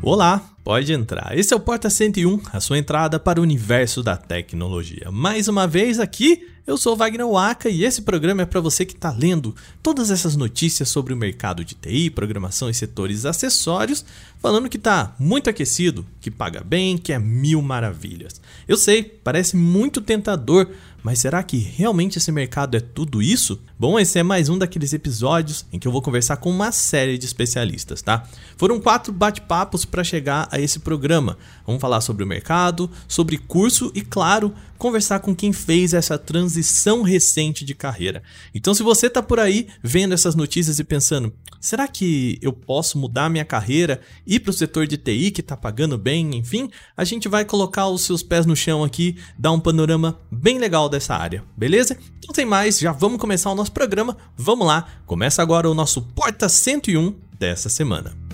Olá, 0.00 0.48
pode 0.62 0.92
entrar. 0.92 1.36
Esse 1.36 1.52
é 1.52 1.56
o 1.56 1.60
Porta 1.60 1.90
101, 1.90 2.40
a 2.52 2.60
sua 2.60 2.78
entrada 2.78 3.18
para 3.18 3.40
o 3.40 3.42
universo 3.42 4.00
da 4.00 4.16
tecnologia. 4.16 5.10
Mais 5.10 5.48
uma 5.48 5.66
vez 5.66 5.98
aqui, 5.98 6.46
eu 6.64 6.78
sou 6.78 6.96
Wagner 6.96 7.26
Waka 7.26 7.68
e 7.68 7.84
esse 7.84 8.02
programa 8.02 8.42
é 8.42 8.46
para 8.46 8.60
você 8.60 8.86
que 8.86 8.94
está 8.94 9.10
lendo 9.10 9.56
todas 9.82 10.12
essas 10.12 10.36
notícias 10.36 10.88
sobre 10.88 11.12
o 11.12 11.16
mercado 11.16 11.64
de 11.64 11.74
TI, 11.74 12.10
programação 12.10 12.70
e 12.70 12.74
setores 12.74 13.24
acessórios, 13.24 14.04
falando 14.40 14.68
que 14.68 14.76
está 14.76 15.16
muito 15.18 15.50
aquecido, 15.50 16.06
que 16.20 16.30
paga 16.30 16.62
bem, 16.62 16.96
que 16.96 17.12
é 17.12 17.18
mil 17.18 17.60
maravilhas. 17.60 18.40
Eu 18.68 18.76
sei, 18.76 19.02
parece 19.02 19.56
muito 19.56 20.00
tentador 20.00 20.68
mas 21.02 21.20
será 21.20 21.42
que 21.42 21.56
realmente 21.56 22.18
esse 22.18 22.32
mercado 22.32 22.76
é 22.76 22.80
tudo 22.80 23.22
isso? 23.22 23.60
Bom, 23.80 23.96
esse 23.96 24.18
é 24.18 24.24
mais 24.24 24.48
um 24.48 24.58
daqueles 24.58 24.92
episódios 24.92 25.64
em 25.72 25.78
que 25.78 25.86
eu 25.86 25.92
vou 25.92 26.02
conversar 26.02 26.38
com 26.38 26.50
uma 26.50 26.72
série 26.72 27.16
de 27.16 27.24
especialistas, 27.24 28.02
tá? 28.02 28.24
Foram 28.56 28.80
quatro 28.80 29.12
bate-papos 29.12 29.84
para 29.84 30.02
chegar 30.02 30.48
a 30.50 30.58
esse 30.58 30.80
programa. 30.80 31.38
Vamos 31.64 31.80
falar 31.80 32.00
sobre 32.00 32.24
o 32.24 32.26
mercado, 32.26 32.90
sobre 33.06 33.38
curso 33.38 33.92
e, 33.94 34.02
claro, 34.02 34.52
conversar 34.76 35.20
com 35.20 35.32
quem 35.32 35.52
fez 35.52 35.94
essa 35.94 36.18
transição 36.18 37.02
recente 37.02 37.64
de 37.64 37.72
carreira. 37.72 38.20
Então, 38.52 38.74
se 38.74 38.82
você 38.82 39.06
está 39.06 39.22
por 39.22 39.38
aí 39.38 39.68
vendo 39.80 40.12
essas 40.12 40.34
notícias 40.34 40.80
e 40.80 40.84
pensando, 40.84 41.32
será 41.60 41.86
que 41.86 42.36
eu 42.42 42.52
posso 42.52 42.98
mudar 42.98 43.30
minha 43.30 43.44
carreira, 43.44 44.00
ir 44.26 44.40
para 44.40 44.50
o 44.50 44.54
setor 44.54 44.88
de 44.88 44.96
TI 44.96 45.30
que 45.30 45.40
está 45.40 45.56
pagando 45.56 45.96
bem, 45.96 46.34
enfim, 46.34 46.68
a 46.96 47.04
gente 47.04 47.28
vai 47.28 47.44
colocar 47.44 47.86
os 47.86 48.02
seus 48.02 48.24
pés 48.24 48.44
no 48.44 48.56
chão 48.56 48.82
aqui, 48.82 49.16
dar 49.38 49.52
um 49.52 49.60
panorama 49.60 50.18
bem 50.32 50.58
legal 50.58 50.88
dessa 50.88 51.14
área, 51.14 51.44
beleza? 51.56 51.96
Então, 52.28 52.34
sem 52.34 52.44
mais, 52.44 52.78
já 52.78 52.92
vamos 52.92 53.18
começar 53.18 53.50
o 53.50 53.54
nosso 53.54 53.72
programa. 53.72 54.14
Vamos 54.36 54.66
lá, 54.66 54.86
começa 55.06 55.40
agora 55.40 55.68
o 55.68 55.72
nosso 55.72 56.02
Porta 56.02 56.46
101 56.46 57.14
dessa 57.38 57.70
semana. 57.70 58.27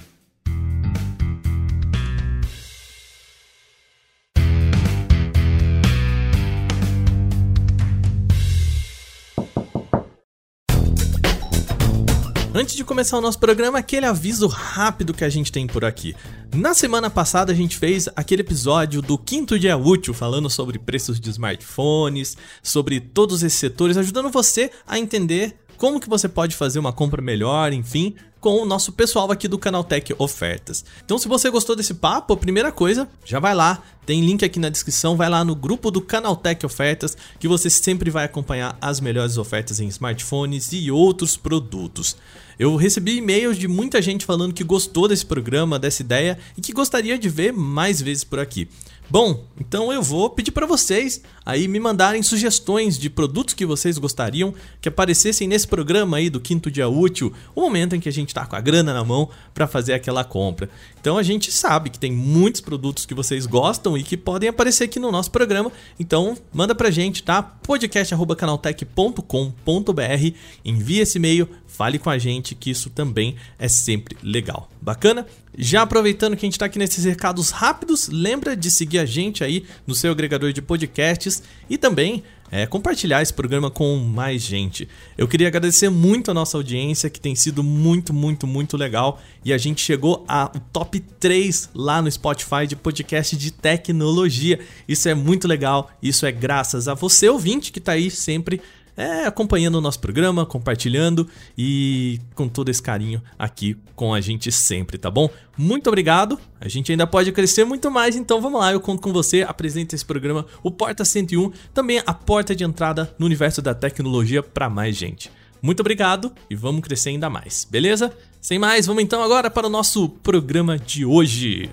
Antes 12.57 12.77
de 12.77 12.85
começar 12.85 13.19
o 13.19 13.21
nosso 13.21 13.41
programa, 13.41 13.80
aquele 13.80 14.07
aviso 14.07 14.47
rápido 14.47 15.13
que 15.13 15.24
a 15.24 15.29
gente 15.29 15.51
tem 15.51 15.66
por 15.66 15.85
aqui. 15.85 16.15
Na 16.55 16.73
semana 16.73 17.11
passada 17.11 17.51
a 17.51 17.55
gente 17.55 17.77
fez 17.77 18.09
aquele 18.15 18.43
episódio 18.43 19.02
do 19.02 19.19
quinto 19.19 19.59
dia 19.59 19.77
útil 19.77 20.15
falando 20.15 20.49
sobre 20.49 20.79
preços 20.79 21.19
de 21.19 21.30
smartphones, 21.30 22.37
sobre 22.63 23.01
todos 23.01 23.43
esses 23.43 23.59
setores, 23.59 23.96
ajudando 23.96 24.30
você 24.30 24.71
a 24.87 24.96
entender 24.96 25.57
como 25.77 25.99
que 25.99 26.09
você 26.09 26.29
pode 26.29 26.55
fazer 26.55 26.79
uma 26.79 26.93
compra 26.93 27.21
melhor, 27.21 27.73
enfim, 27.73 28.15
com 28.41 28.63
o 28.63 28.65
nosso 28.65 28.93
pessoal 28.93 29.33
aqui 29.33 29.49
do 29.49 29.59
Canaltech 29.59 30.15
Ofertas. 30.16 30.85
Então, 31.05 31.18
se 31.18 31.27
você 31.27 31.51
gostou 31.51 31.74
desse 31.74 31.95
papo, 31.95 32.35
a 32.35 32.37
primeira 32.37 32.71
coisa, 32.71 33.09
já 33.24 33.41
vai 33.41 33.55
lá, 33.55 33.83
tem 34.07 34.24
link 34.24 34.45
aqui 34.45 34.61
na 34.61 34.68
descrição, 34.68 35.16
vai 35.16 35.29
lá 35.29 35.45
no 35.45 35.57
grupo 35.57 35.91
do 35.91 36.01
Canaltech 36.01 36.65
Ofertas, 36.65 37.16
que 37.41 37.49
você 37.49 37.68
sempre 37.68 38.11
vai 38.11 38.27
acompanhar 38.27 38.79
as 38.80 39.01
melhores 39.01 39.39
ofertas 39.39 39.80
em 39.80 39.89
smartphones 39.89 40.73
e 40.73 40.89
outros 40.91 41.37
produtos. 41.37 42.16
Eu 42.59 42.77
recebi 42.77 43.16
e-mails 43.16 43.59
de 43.59 43.69
muita 43.69 44.01
gente 44.01 44.24
falando 44.24 44.55
que 44.55 44.65
gostou 44.65 45.09
desse 45.09 45.27
programa, 45.27 45.79
dessa 45.79 46.02
ideia 46.02 46.38
e 46.57 46.61
que 46.61 46.73
gostaria 46.73 47.19
de 47.19 47.29
ver 47.29 47.52
mais 47.52 48.01
vezes 48.01 48.24
por 48.24 48.38
aqui. 48.38 48.69
Bom, 49.11 49.45
então 49.61 49.93
eu 49.93 50.02
vou 50.02 50.30
pedir 50.30 50.51
para 50.51 50.65
vocês 50.65 51.21
aí 51.45 51.69
me 51.69 51.79
mandarem 51.79 52.23
sugestões 52.23 52.99
de 52.99 53.11
produtos 53.11 53.52
que 53.52 53.66
vocês 53.66 53.99
gostariam 53.99 54.55
que 54.80 54.88
aparecessem 54.88 55.46
nesse 55.46 55.69
programa 55.69 56.16
aí 56.16 56.30
do 56.30 56.41
quinto 56.41 56.71
dia 56.71 56.88
útil, 56.88 57.30
o 57.55 57.61
momento 57.61 57.95
em 57.95 58.01
que 58.01 58.09
a 58.09 58.13
gente 58.13 58.29
está 58.29 58.46
com 58.46 58.57
a 58.57 58.63
grana 58.63 58.95
na 58.95 59.05
mão 59.05 59.29
para 59.52 59.66
fazer 59.66 59.93
aquela 59.93 60.24
compra. 60.24 60.71
Então 60.99 61.18
a 61.18 61.23
gente 61.23 61.52
sabe 61.52 61.91
que 61.91 61.99
tem 61.99 62.11
muitos 62.11 62.63
produtos 62.63 63.05
que 63.05 63.13
vocês 63.13 63.45
gostam 63.45 63.99
e 63.99 64.03
que 64.03 64.16
podem 64.16 64.49
aparecer 64.49 64.84
aqui 64.84 64.99
no 64.99 65.12
nosso 65.12 65.31
programa. 65.31 65.71
Então 66.00 66.34
manda 66.50 66.75
pra 66.75 66.91
gente, 66.91 67.22
tá? 67.22 67.43
podcast@canaltech.com.br, 67.43 70.34
envie 70.65 71.01
esse 71.01 71.19
e-mail, 71.19 71.47
fale 71.77 71.99
com 71.99 72.09
a 72.09 72.19
gente 72.19 72.55
que 72.55 72.71
isso 72.71 72.89
também 72.89 73.35
é 73.59 73.67
sempre 73.67 74.17
legal. 74.23 74.71
Bacana? 74.81 75.27
Já 75.57 75.83
aproveitando 75.83 76.37
que 76.37 76.45
a 76.45 76.47
gente 76.47 76.55
está 76.55 76.67
aqui 76.67 76.79
nesses 76.79 77.05
recados 77.05 77.51
rápidos, 77.51 78.09
lembra 78.09 78.57
de 78.57 78.71
seguir 78.71 79.01
a 79.01 79.05
gente 79.05 79.43
aí 79.43 79.65
no 79.87 79.95
seu 79.95 80.13
agregador 80.13 80.53
de 80.53 80.63
podcasts 80.63 81.43
e 81.69 81.77
também 81.77 82.23
é, 82.51 82.67
compartilhar 82.67 83.23
esse 83.23 83.33
programa 83.33 83.71
com 83.71 83.97
mais 83.97 84.43
gente. 84.43 84.89
Eu 85.19 85.27
queria 85.27 85.49
agradecer 85.49 85.89
muito 85.89 86.31
a 86.31 86.34
nossa 86.34 86.57
audiência, 86.57 87.11
que 87.11 87.21
tem 87.21 87.34
sido 87.34 87.65
muito, 87.65 88.15
muito, 88.15 88.47
muito 88.47 88.77
legal. 88.77 89.21
E 89.45 89.53
a 89.53 89.59
gente 89.59 89.81
chegou 89.81 90.25
ao 90.29 90.51
top 90.73 91.01
3 91.01 91.71
lá 91.75 92.01
no 92.01 92.11
Spotify 92.11 92.69
de 92.69 92.77
podcast 92.77 93.37
de 93.37 93.51
tecnologia. 93.51 94.61
Isso 94.87 95.09
é 95.09 95.15
muito 95.15 95.49
legal, 95.49 95.91
isso 96.01 96.25
é 96.25 96.31
graças 96.31 96.87
a 96.87 96.95
você, 96.95 97.29
ouvinte, 97.29 97.73
que 97.73 97.81
está 97.81 97.93
aí 97.93 98.11
sempre 98.11 98.61
é, 98.97 99.25
acompanhando 99.25 99.77
o 99.77 99.81
nosso 99.81 100.00
programa, 100.00 100.47
compartilhando 100.47 101.28
e 101.56 102.21
com 102.34 102.49
todo 102.49 102.69
esse 102.69 102.82
carinho 102.82 103.22
aqui 103.38 103.77
com 103.94 104.15
a 104.15 104.21
gente 104.21 104.50
sempre, 104.53 104.99
tá 104.99 105.10
bom? 105.10 105.28
Muito 105.56 105.88
obrigado. 105.88 106.38
A 106.60 106.69
gente 106.69 106.91
ainda 106.93 107.06
pode 107.06 107.31
crescer 107.33 107.65
muito 107.65 107.91
mais, 107.91 108.16
então 108.16 108.41
vamos 108.41 108.60
lá, 108.60 108.72
eu 108.72 108.81
conto 108.81 109.03
com 109.03 109.12
você. 109.12 109.43
Apresenta 109.43 109.94
esse 109.94 110.04
programa, 110.04 110.47
o 110.62 110.71
Porta 110.71 111.04
101, 111.04 111.53
também 111.72 112.03
a 112.04 112.15
porta 112.15 112.54
de 112.54 112.65
entrada 112.65 113.15
no 113.19 113.27
universo 113.27 113.60
da 113.60 113.75
tecnologia 113.75 114.43
para 114.43 114.69
mais 114.71 114.97
gente. 114.97 115.31
Muito 115.62 115.81
obrigado 115.81 116.33
e 116.50 116.54
vamos 116.54 116.83
crescer 116.83 117.10
ainda 117.10 117.31
mais, 117.31 117.66
beleza? 117.69 118.12
Sem 118.41 118.59
mais, 118.59 118.84
vamos 118.87 119.03
então 119.03 119.22
agora 119.22 119.50
para 119.50 119.66
o 119.66 119.71
nosso 119.71 120.09
programa 120.09 120.78
de 120.78 121.06
hoje. 121.06 121.71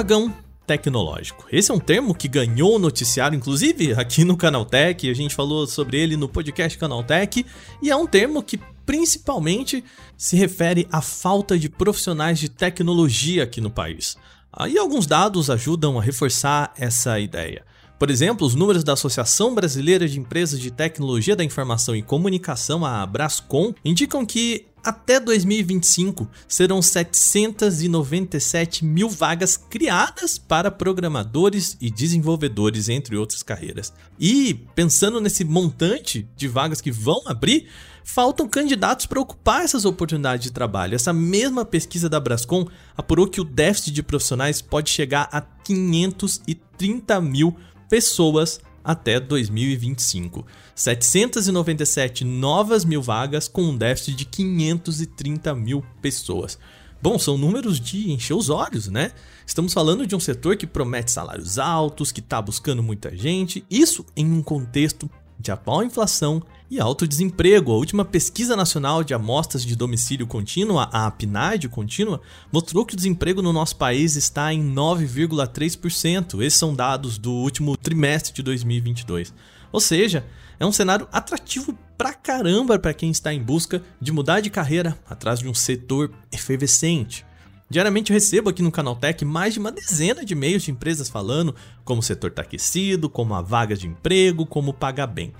Apagão 0.00 0.32
tecnológico. 0.66 1.46
Esse 1.52 1.70
é 1.70 1.74
um 1.74 1.78
termo 1.78 2.14
que 2.14 2.26
ganhou 2.26 2.78
noticiário, 2.78 3.36
inclusive 3.36 3.92
aqui 3.92 4.24
no 4.24 4.34
Canaltech, 4.34 5.10
a 5.10 5.14
gente 5.14 5.34
falou 5.34 5.66
sobre 5.66 6.00
ele 6.00 6.16
no 6.16 6.26
podcast 6.26 6.78
Canaltech, 6.78 7.44
e 7.82 7.90
é 7.90 7.96
um 7.96 8.06
termo 8.06 8.42
que 8.42 8.58
principalmente 8.86 9.84
se 10.16 10.36
refere 10.36 10.88
à 10.90 11.02
falta 11.02 11.58
de 11.58 11.68
profissionais 11.68 12.38
de 12.38 12.48
tecnologia 12.48 13.44
aqui 13.44 13.60
no 13.60 13.70
país. 13.70 14.16
Aí 14.50 14.78
alguns 14.78 15.06
dados 15.06 15.50
ajudam 15.50 15.98
a 15.98 16.02
reforçar 16.02 16.72
essa 16.78 17.20
ideia. 17.20 17.62
Por 17.98 18.08
exemplo, 18.08 18.46
os 18.46 18.54
números 18.54 18.82
da 18.82 18.94
Associação 18.94 19.54
Brasileira 19.54 20.08
de 20.08 20.18
Empresas 20.18 20.58
de 20.58 20.70
Tecnologia 20.70 21.36
da 21.36 21.44
Informação 21.44 21.94
e 21.94 22.00
Comunicação, 22.00 22.86
a 22.86 23.04
Brascom, 23.04 23.74
indicam 23.84 24.24
que 24.24 24.64
até 24.84 25.20
2025 25.20 26.28
serão 26.48 26.80
797 26.80 28.84
mil 28.84 29.08
vagas 29.08 29.56
criadas 29.56 30.38
para 30.38 30.70
programadores 30.70 31.76
e 31.80 31.90
desenvolvedores, 31.90 32.88
entre 32.88 33.16
outras 33.16 33.42
carreiras. 33.42 33.92
E 34.18 34.54
pensando 34.74 35.20
nesse 35.20 35.44
montante 35.44 36.28
de 36.36 36.48
vagas 36.48 36.80
que 36.80 36.90
vão 36.90 37.22
abrir, 37.26 37.68
faltam 38.04 38.48
candidatos 38.48 39.06
para 39.06 39.20
ocupar 39.20 39.62
essas 39.62 39.84
oportunidades 39.84 40.44
de 40.44 40.52
trabalho. 40.52 40.94
Essa 40.94 41.12
mesma 41.12 41.64
pesquisa 41.64 42.08
da 42.08 42.18
Brascom 42.18 42.66
apurou 42.96 43.28
que 43.28 43.40
o 43.40 43.44
déficit 43.44 43.92
de 43.92 44.02
profissionais 44.02 44.60
pode 44.60 44.90
chegar 44.90 45.28
a 45.30 45.40
530 45.40 47.20
mil 47.20 47.56
pessoas 47.88 48.60
até 48.82 49.20
2025. 49.20 50.46
797 50.80 52.24
novas 52.24 52.86
mil 52.86 53.02
vagas 53.02 53.46
com 53.46 53.64
um 53.64 53.76
déficit 53.76 54.16
de 54.16 54.24
530 54.24 55.54
mil 55.54 55.84
pessoas. 56.00 56.58
Bom, 57.02 57.18
são 57.18 57.36
números 57.36 57.78
de 57.78 58.10
encher 58.10 58.32
os 58.32 58.48
olhos, 58.48 58.88
né? 58.88 59.12
Estamos 59.46 59.74
falando 59.74 60.06
de 60.06 60.16
um 60.16 60.20
setor 60.20 60.56
que 60.56 60.66
promete 60.66 61.10
salários 61.10 61.58
altos, 61.58 62.10
que 62.10 62.20
está 62.20 62.40
buscando 62.40 62.82
muita 62.82 63.14
gente, 63.14 63.62
isso 63.70 64.06
em 64.16 64.32
um 64.32 64.42
contexto 64.42 65.10
de 65.38 65.52
atual 65.52 65.84
inflação 65.84 66.42
e 66.70 66.80
alto 66.80 67.06
desemprego. 67.06 67.72
A 67.72 67.76
última 67.76 68.02
pesquisa 68.02 68.56
nacional 68.56 69.04
de 69.04 69.12
amostras 69.12 69.66
de 69.66 69.76
domicílio 69.76 70.26
contínua, 70.26 70.84
a 70.84 71.10
PNAD 71.10 71.68
contínua, 71.68 72.22
mostrou 72.50 72.86
que 72.86 72.94
o 72.94 72.96
desemprego 72.96 73.42
no 73.42 73.52
nosso 73.52 73.76
país 73.76 74.16
está 74.16 74.50
em 74.50 74.74
9,3%. 74.74 76.40
Esses 76.40 76.58
são 76.58 76.74
dados 76.74 77.18
do 77.18 77.32
último 77.32 77.76
trimestre 77.76 78.32
de 78.32 78.42
2022. 78.42 79.34
Ou 79.72 79.80
seja, 79.80 80.24
é 80.60 80.66
um 80.66 80.70
cenário 80.70 81.08
atrativo 81.10 81.76
pra 81.96 82.12
caramba 82.12 82.78
para 82.78 82.92
quem 82.92 83.10
está 83.10 83.32
em 83.32 83.42
busca 83.42 83.82
de 83.98 84.12
mudar 84.12 84.40
de 84.40 84.50
carreira 84.50 84.96
atrás 85.08 85.38
de 85.38 85.48
um 85.48 85.54
setor 85.54 86.12
efervescente. 86.30 87.24
Diariamente 87.70 88.12
eu 88.12 88.14
recebo 88.14 88.50
aqui 88.50 88.60
no 88.60 88.70
Canaltech 88.70 89.24
mais 89.24 89.54
de 89.54 89.60
uma 89.60 89.72
dezena 89.72 90.22
de 90.22 90.34
e-mails 90.34 90.64
de 90.64 90.70
empresas 90.70 91.08
falando 91.08 91.54
como 91.82 92.00
o 92.00 92.02
setor 92.02 92.28
está 92.28 92.42
aquecido, 92.42 93.08
como 93.08 93.32
há 93.32 93.40
vagas 93.40 93.78
de 93.78 93.86
emprego, 93.86 94.44
como 94.44 94.74
pagar 94.74 95.06
bem. 95.06 95.32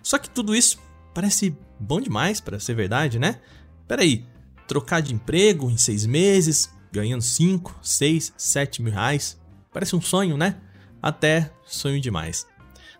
Só 0.00 0.16
que 0.16 0.30
tudo 0.30 0.54
isso 0.54 0.78
parece 1.12 1.56
bom 1.80 2.00
demais 2.00 2.40
para 2.40 2.60
ser 2.60 2.74
verdade, 2.74 3.18
né? 3.18 3.40
Peraí, 3.88 4.24
trocar 4.68 5.00
de 5.00 5.12
emprego 5.12 5.68
em 5.70 5.78
seis 5.78 6.06
meses, 6.06 6.70
ganhando 6.92 7.22
5, 7.22 7.80
6, 7.82 8.32
7 8.36 8.82
mil 8.82 8.92
reais. 8.92 9.40
Parece 9.72 9.96
um 9.96 10.00
sonho, 10.00 10.36
né? 10.36 10.56
Até 11.02 11.50
sonho 11.66 12.00
demais. 12.00 12.46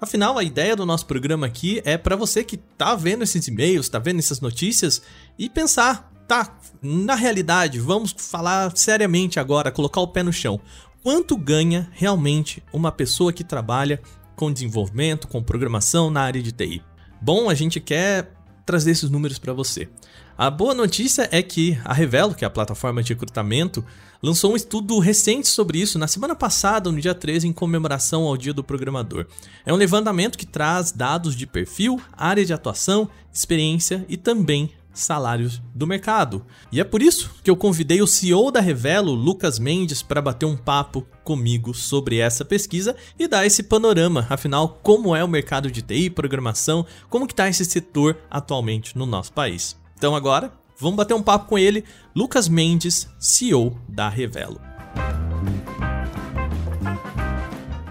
Afinal, 0.01 0.39
a 0.39 0.45
ideia 0.45 0.77
do 0.77 0.87
nosso 0.87 1.07
programa 1.07 1.47
aqui 1.47 1.83
é 1.85 1.99
para 1.99 2.15
você 2.15 2.45
que 2.45 2.57
tá 2.57 2.95
vendo 2.95 3.25
esses 3.25 3.49
e-mails, 3.49 3.89
tá 3.89 3.99
vendo 3.99 4.21
essas 4.21 4.41
notícias 4.41 5.03
e 5.37 5.51
pensar, 5.51 6.13
tá, 6.29 6.57
na 6.81 7.17
realidade, 7.17 7.81
vamos 7.81 8.15
falar 8.17 8.77
seriamente 8.77 9.41
agora, 9.41 9.73
colocar 9.73 10.01
o 10.01 10.07
pé 10.07 10.23
no 10.23 10.33
chão. 10.33 10.61
Quanto 11.03 11.37
ganha 11.37 11.91
realmente 11.93 12.63
uma 12.73 12.93
pessoa 12.93 13.33
que 13.33 13.43
trabalha 13.43 14.01
com 14.37 14.53
desenvolvimento, 14.53 15.27
com 15.27 15.43
programação 15.43 16.11
na 16.11 16.23
área 16.23 16.41
de 16.41 16.53
TI? 16.53 16.81
Bom, 17.21 17.51
a 17.51 17.55
gente 17.55 17.81
quer 17.81 18.38
trazer 18.69 18.91
esses 18.91 19.09
números 19.09 19.39
para 19.39 19.55
você. 19.55 19.89
A 20.37 20.51
boa 20.51 20.75
notícia 20.75 21.27
é 21.33 21.43
que 21.43 21.79
a 21.83 21.95
Revelo, 21.95 22.35
que 22.35 22.45
é 22.45 22.47
a 22.47 22.51
plataforma 22.51 23.03
de 23.03 23.15
recrutamento, 23.15 23.83
lançou 24.23 24.53
um 24.53 24.57
estudo 24.57 24.99
recente 24.99 25.49
sobre 25.49 25.79
isso 25.79 25.99
na 25.99 26.07
semana 26.07 26.35
passada, 26.37 26.93
no 26.93 27.01
dia 27.01 27.15
13, 27.15 27.49
em 27.49 27.53
comemoração 27.53 28.25
ao 28.25 28.37
Dia 28.37 28.53
do 28.53 28.63
Programador. 28.63 29.25
É 29.65 29.73
um 29.73 29.77
levantamento 29.77 30.37
que 30.37 30.45
traz 30.45 30.93
dados 30.93 31.35
de 31.35 31.47
perfil, 31.47 31.99
área 32.13 32.45
de 32.45 32.53
atuação, 32.53 33.09
experiência 33.33 34.05
e 34.07 34.19
também 34.19 34.71
salários 35.01 35.63
do 35.75 35.87
mercado. 35.87 36.45
E 36.71 36.81
é 36.81 36.85
por 36.85 37.03
isso 37.03 37.31
que 37.43 37.51
eu 37.51 37.57
convidei 37.57 38.03
o 38.03 38.07
CEO 38.07 38.51
da 38.51 38.61
Revelo, 38.61 39.13
Lucas 39.13 39.59
Mendes, 39.59 40.03
para 40.03 40.23
bater 40.23 40.47
um 40.47 40.57
papo 40.57 41.07
comigo 41.25 41.75
sobre 41.75 42.19
essa 42.19 42.45
pesquisa 42.45 42.97
e 43.19 43.29
dar 43.29 43.47
esse 43.47 43.63
panorama, 43.63 44.27
afinal, 44.31 44.81
como 44.83 45.15
é 45.15 45.23
o 45.23 45.29
mercado 45.29 45.71
de 45.71 45.83
TI, 45.83 46.11
programação, 46.11 46.87
como 47.09 47.27
que 47.27 47.33
está 47.33 47.49
esse 47.49 47.65
setor 47.65 48.19
atualmente 48.31 48.97
no 48.97 49.07
nosso 49.07 49.33
país. 49.33 49.77
Então 49.97 50.15
agora, 50.15 50.53
vamos 50.79 50.97
bater 50.97 51.15
um 51.15 51.23
papo 51.23 51.49
com 51.49 51.59
ele, 51.59 51.85
Lucas 52.15 52.49
Mendes, 52.49 53.09
CEO 53.19 53.79
da 53.89 54.09
Revelo. 54.09 54.61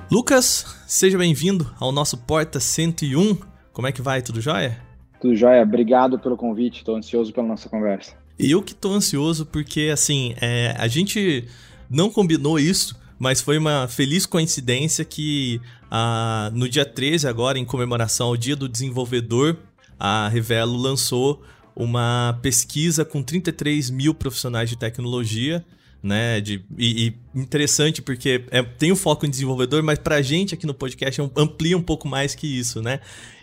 Lucas, 0.09 0.65
seja 0.87 1.17
bem-vindo 1.17 1.69
ao 1.77 1.91
nosso 1.91 2.17
Porta 2.17 2.61
101. 2.61 3.37
Como 3.73 3.87
é 3.87 3.91
que 3.91 4.01
vai? 4.01 4.21
Tudo 4.21 4.39
jóia? 4.39 4.86
Tudo 5.19 5.35
jóia. 5.35 5.63
Obrigado 5.63 6.19
pelo 6.19 6.37
convite. 6.37 6.79
Estou 6.79 6.95
ansioso 6.95 7.33
pela 7.33 7.47
nossa 7.47 7.69
conversa. 7.69 8.13
Eu 8.37 8.61
que 8.61 8.71
estou 8.71 8.93
ansioso 8.93 9.45
porque, 9.45 9.89
assim, 9.91 10.35
é, 10.39 10.75
a 10.77 10.87
gente 10.87 11.47
não 11.89 12.09
combinou 12.09 12.59
isso, 12.59 12.95
mas 13.17 13.41
foi 13.41 13.57
uma 13.57 13.87
feliz 13.87 14.25
coincidência 14.25 15.03
que 15.03 15.59
ah, 15.89 16.51
no 16.53 16.69
dia 16.69 16.85
13, 16.85 17.27
agora, 17.27 17.57
em 17.57 17.65
comemoração 17.65 18.27
ao 18.27 18.37
Dia 18.37 18.55
do 18.55 18.69
Desenvolvedor, 18.69 19.57
a 19.99 20.27
Revelo 20.27 20.77
lançou 20.77 21.41
uma 21.75 22.37
pesquisa 22.41 23.05
com 23.05 23.23
33 23.23 23.89
mil 23.89 24.13
profissionais 24.13 24.69
de 24.69 24.75
tecnologia, 24.75 25.65
né? 26.01 26.41
De, 26.41 26.63
e, 26.77 27.07
e 27.07 27.39
interessante 27.39 28.01
porque 28.01 28.43
é, 28.51 28.61
tem 28.61 28.91
o 28.91 28.93
um 28.93 28.97
foco 28.97 29.25
em 29.25 29.29
desenvolvedor, 29.29 29.81
mas 29.81 29.97
pra 29.99 30.21
gente 30.21 30.53
aqui 30.53 30.65
no 30.65 30.73
podcast 30.73 31.19
é 31.21 31.29
amplia 31.35 31.77
um 31.77 31.81
pouco 31.81 32.07
mais 32.07 32.35
que 32.35 32.47
isso, 32.47 32.81
né? 32.81 32.99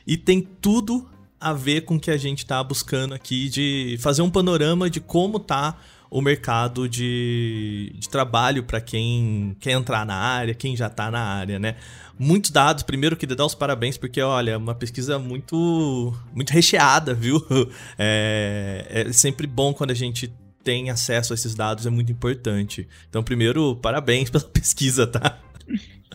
E 0.06 0.17
tem 0.17 0.41
tudo 0.61 1.09
a 1.44 1.52
ver 1.52 1.82
com 1.82 1.96
o 1.96 2.00
que 2.00 2.11
a 2.11 2.17
gente 2.17 2.38
está 2.38 2.64
buscando 2.64 3.14
aqui 3.14 3.50
de 3.50 3.99
fazer 4.00 4.23
um 4.23 4.31
panorama 4.31 4.88
de 4.88 4.99
como 4.99 5.38
tá 5.38 5.76
o 6.11 6.23
mercado 6.23 6.88
de, 6.88 7.93
de 7.99 8.08
trabalho 8.08 8.62
para 8.62 8.81
quem 8.81 9.55
quer 9.61 9.73
entrar 9.73 10.06
na 10.06 10.14
área, 10.14 10.55
quem 10.55 10.75
já 10.75 10.87
está 10.87 11.11
na 11.11 11.20
área, 11.20 11.58
né? 11.58 11.76
Muitos 12.19 12.50
dados, 12.50 12.82
primeiro 12.82 13.17
queria 13.17 13.37
dar 13.37 13.44
os 13.44 13.55
parabéns, 13.55 13.99
porque, 13.99 14.23
olha, 14.23 14.52
é 14.52 14.56
uma 14.56 14.75
pesquisa 14.75 15.19
muito, 15.19 16.14
muito 16.32 16.50
recheada, 16.50 17.12
viu? 17.12 17.44
É, 17.99 19.05
é 19.08 19.12
sempre 19.12 19.46
bom 19.46 19.75
quando 19.75 19.91
a 19.91 19.94
gente 19.94 20.32
tem 20.62 20.88
acesso 20.88 21.32
a 21.32 21.35
esses 21.35 21.55
dados, 21.55 21.85
é 21.85 21.91
muito 21.91 22.11
importante. 22.11 22.88
Então, 23.08 23.23
primeiro, 23.23 23.76
parabéns 23.76 24.31
pela 24.31 24.44
pesquisa, 24.49 25.06
tá? 25.06 25.38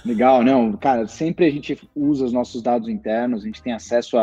Legal, 0.05 0.43
não, 0.43 0.73
cara, 0.73 1.07
sempre 1.07 1.45
a 1.45 1.51
gente 1.51 1.77
usa 1.95 2.25
os 2.25 2.33
nossos 2.33 2.61
dados 2.61 2.87
internos, 2.87 3.43
a 3.43 3.45
gente 3.45 3.61
tem 3.61 3.73
acesso 3.73 4.17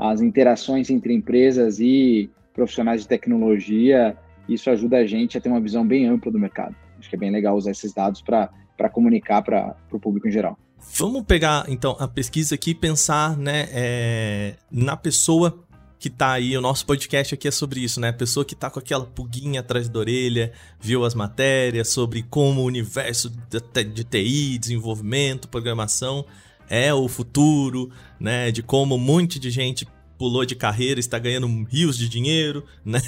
às 0.00 0.22
interações 0.22 0.88
entre 0.88 1.12
empresas 1.12 1.78
e 1.78 2.30
profissionais 2.54 3.02
de 3.02 3.08
tecnologia, 3.08 4.16
isso 4.48 4.70
ajuda 4.70 4.96
a 4.96 5.06
gente 5.06 5.36
a 5.36 5.40
ter 5.40 5.50
uma 5.50 5.60
visão 5.60 5.86
bem 5.86 6.06
ampla 6.06 6.32
do 6.32 6.38
mercado. 6.38 6.74
Acho 6.98 7.10
que 7.10 7.16
é 7.16 7.18
bem 7.18 7.30
legal 7.30 7.54
usar 7.54 7.70
esses 7.70 7.92
dados 7.92 8.22
para 8.22 8.88
comunicar 8.90 9.42
para 9.42 9.76
o 9.92 10.00
público 10.00 10.26
em 10.26 10.30
geral. 10.30 10.58
Vamos 10.96 11.22
pegar 11.24 11.66
então 11.68 11.94
a 12.00 12.08
pesquisa 12.08 12.54
aqui 12.54 12.70
e 12.70 12.74
pensar 12.74 13.36
né, 13.36 13.68
é, 13.70 14.54
na 14.72 14.96
pessoa 14.96 15.62
que 15.98 16.08
está 16.08 16.32
aí, 16.32 16.56
o 16.56 16.62
nosso 16.62 16.86
podcast 16.86 17.34
aqui 17.34 17.46
é 17.46 17.50
sobre 17.50 17.80
isso, 17.80 18.00
né? 18.00 18.08
A 18.08 18.12
pessoa 18.14 18.42
que 18.42 18.54
está 18.54 18.70
com 18.70 18.78
aquela 18.78 19.04
pulguinha 19.04 19.60
atrás 19.60 19.86
da 19.86 19.98
orelha, 19.98 20.50
viu 20.80 21.04
as 21.04 21.14
matérias 21.14 21.88
sobre 21.88 22.22
como 22.22 22.62
o 22.62 22.64
universo 22.64 23.28
de 23.28 24.04
TI, 24.04 24.56
desenvolvimento, 24.56 25.46
programação 25.46 26.24
é 26.70 26.94
o 26.94 27.08
futuro, 27.08 27.90
né? 28.18 28.52
De 28.52 28.62
como 28.62 28.94
um 28.94 28.98
monte 28.98 29.38
de 29.38 29.50
gente 29.50 29.86
pulou 30.16 30.46
de 30.46 30.54
carreira, 30.54 31.00
está 31.00 31.18
ganhando 31.18 31.48
rios 31.64 31.98
de 31.98 32.08
dinheiro, 32.08 32.64
né? 32.84 33.00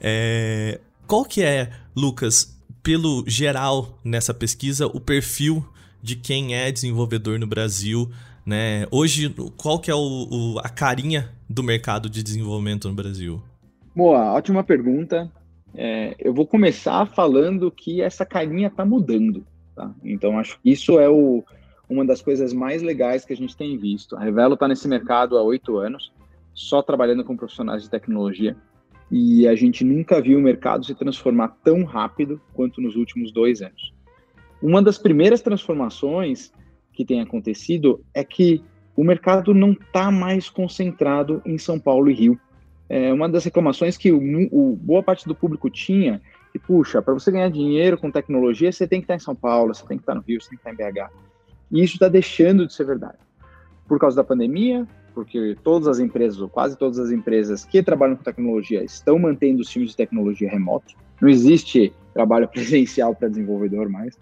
É, 0.00 0.80
qual 1.06 1.24
que 1.24 1.42
é, 1.42 1.70
Lucas, 1.94 2.58
pelo 2.82 3.24
geral 3.26 3.98
nessa 4.04 4.32
pesquisa, 4.32 4.86
o 4.86 5.00
perfil 5.00 5.66
de 6.02 6.16
quem 6.16 6.54
é 6.54 6.70
desenvolvedor 6.70 7.38
no 7.38 7.46
Brasil, 7.46 8.10
né? 8.44 8.86
Hoje, 8.90 9.34
qual 9.56 9.78
que 9.78 9.90
é 9.90 9.94
o, 9.94 9.98
o, 10.30 10.58
a 10.58 10.68
carinha 10.68 11.30
do 11.48 11.62
mercado 11.62 12.08
de 12.08 12.22
desenvolvimento 12.22 12.88
no 12.88 12.94
Brasil? 12.94 13.42
Boa, 13.94 14.32
ótima 14.32 14.62
pergunta. 14.62 15.30
É, 15.74 16.14
eu 16.18 16.34
vou 16.34 16.46
começar 16.46 17.06
falando 17.06 17.70
que 17.70 18.02
essa 18.02 18.24
carinha 18.24 18.68
está 18.68 18.84
mudando. 18.84 19.44
Tá? 19.74 19.90
Então, 20.04 20.38
acho 20.38 20.58
que 20.60 20.70
isso 20.70 21.00
é 21.00 21.08
o, 21.08 21.42
uma 21.88 22.04
das 22.04 22.22
coisas 22.22 22.52
mais 22.52 22.82
legais 22.82 23.24
que 23.24 23.32
a 23.32 23.36
gente 23.36 23.56
tem 23.56 23.76
visto. 23.76 24.16
A 24.16 24.20
Revelo 24.20 24.54
está 24.54 24.66
nesse 24.66 24.88
mercado 24.88 25.36
há 25.36 25.42
oito 25.42 25.76
anos 25.76 26.12
só 26.54 26.82
trabalhando 26.82 27.24
com 27.24 27.36
profissionais 27.36 27.82
de 27.82 27.90
tecnologia 27.90 28.56
e 29.10 29.46
a 29.46 29.54
gente 29.54 29.84
nunca 29.84 30.20
viu 30.20 30.38
o 30.38 30.42
mercado 30.42 30.84
se 30.84 30.94
transformar 30.94 31.48
tão 31.62 31.84
rápido 31.84 32.40
quanto 32.52 32.80
nos 32.80 32.96
últimos 32.96 33.32
dois 33.32 33.60
anos. 33.60 33.92
Uma 34.62 34.82
das 34.82 34.96
primeiras 34.96 35.42
transformações 35.42 36.52
que 36.92 37.04
tem 37.04 37.20
acontecido 37.20 38.02
é 38.14 38.24
que 38.24 38.62
o 38.96 39.04
mercado 39.04 39.52
não 39.52 39.72
está 39.72 40.10
mais 40.10 40.48
concentrado 40.48 41.42
em 41.44 41.58
São 41.58 41.78
Paulo 41.78 42.08
e 42.10 42.14
Rio. 42.14 42.40
É 42.88 43.12
uma 43.12 43.28
das 43.28 43.44
reclamações 43.44 43.96
que 43.96 44.12
o, 44.12 44.18
o 44.52 44.76
boa 44.76 45.02
parte 45.02 45.26
do 45.26 45.34
público 45.34 45.68
tinha 45.68 46.20
que, 46.52 46.58
puxa, 46.58 47.02
para 47.02 47.12
você 47.12 47.32
ganhar 47.32 47.50
dinheiro 47.50 47.98
com 47.98 48.10
tecnologia, 48.12 48.70
você 48.70 48.86
tem 48.86 49.00
que 49.00 49.04
estar 49.04 49.14
tá 49.14 49.16
em 49.16 49.24
São 49.24 49.34
Paulo, 49.34 49.74
você 49.74 49.84
tem 49.84 49.96
que 49.96 50.02
estar 50.02 50.12
tá 50.12 50.18
no 50.18 50.24
Rio, 50.24 50.40
você 50.40 50.50
tem 50.50 50.58
que 50.58 50.70
estar 50.70 50.84
tá 50.84 50.90
em 50.90 50.92
BH. 50.92 51.10
E 51.74 51.82
isso 51.82 51.94
está 51.94 52.08
deixando 52.08 52.68
de 52.68 52.72
ser 52.72 52.86
verdade. 52.86 53.18
Por 53.88 53.98
causa 53.98 54.14
da 54.14 54.22
pandemia, 54.22 54.86
porque 55.12 55.56
todas 55.64 55.88
as 55.88 55.98
empresas, 55.98 56.40
ou 56.40 56.48
quase 56.48 56.78
todas 56.78 57.00
as 57.00 57.10
empresas 57.10 57.64
que 57.64 57.82
trabalham 57.82 58.14
com 58.14 58.22
tecnologia, 58.22 58.84
estão 58.84 59.18
mantendo 59.18 59.60
os 59.60 59.68
times 59.68 59.90
de 59.90 59.96
tecnologia 59.96 60.48
remotos. 60.48 60.94
Não 61.20 61.28
existe 61.28 61.92
trabalho 62.14 62.46
presencial 62.48 63.12
para 63.12 63.28
desenvolvedor 63.28 63.88
mais. 63.88 64.16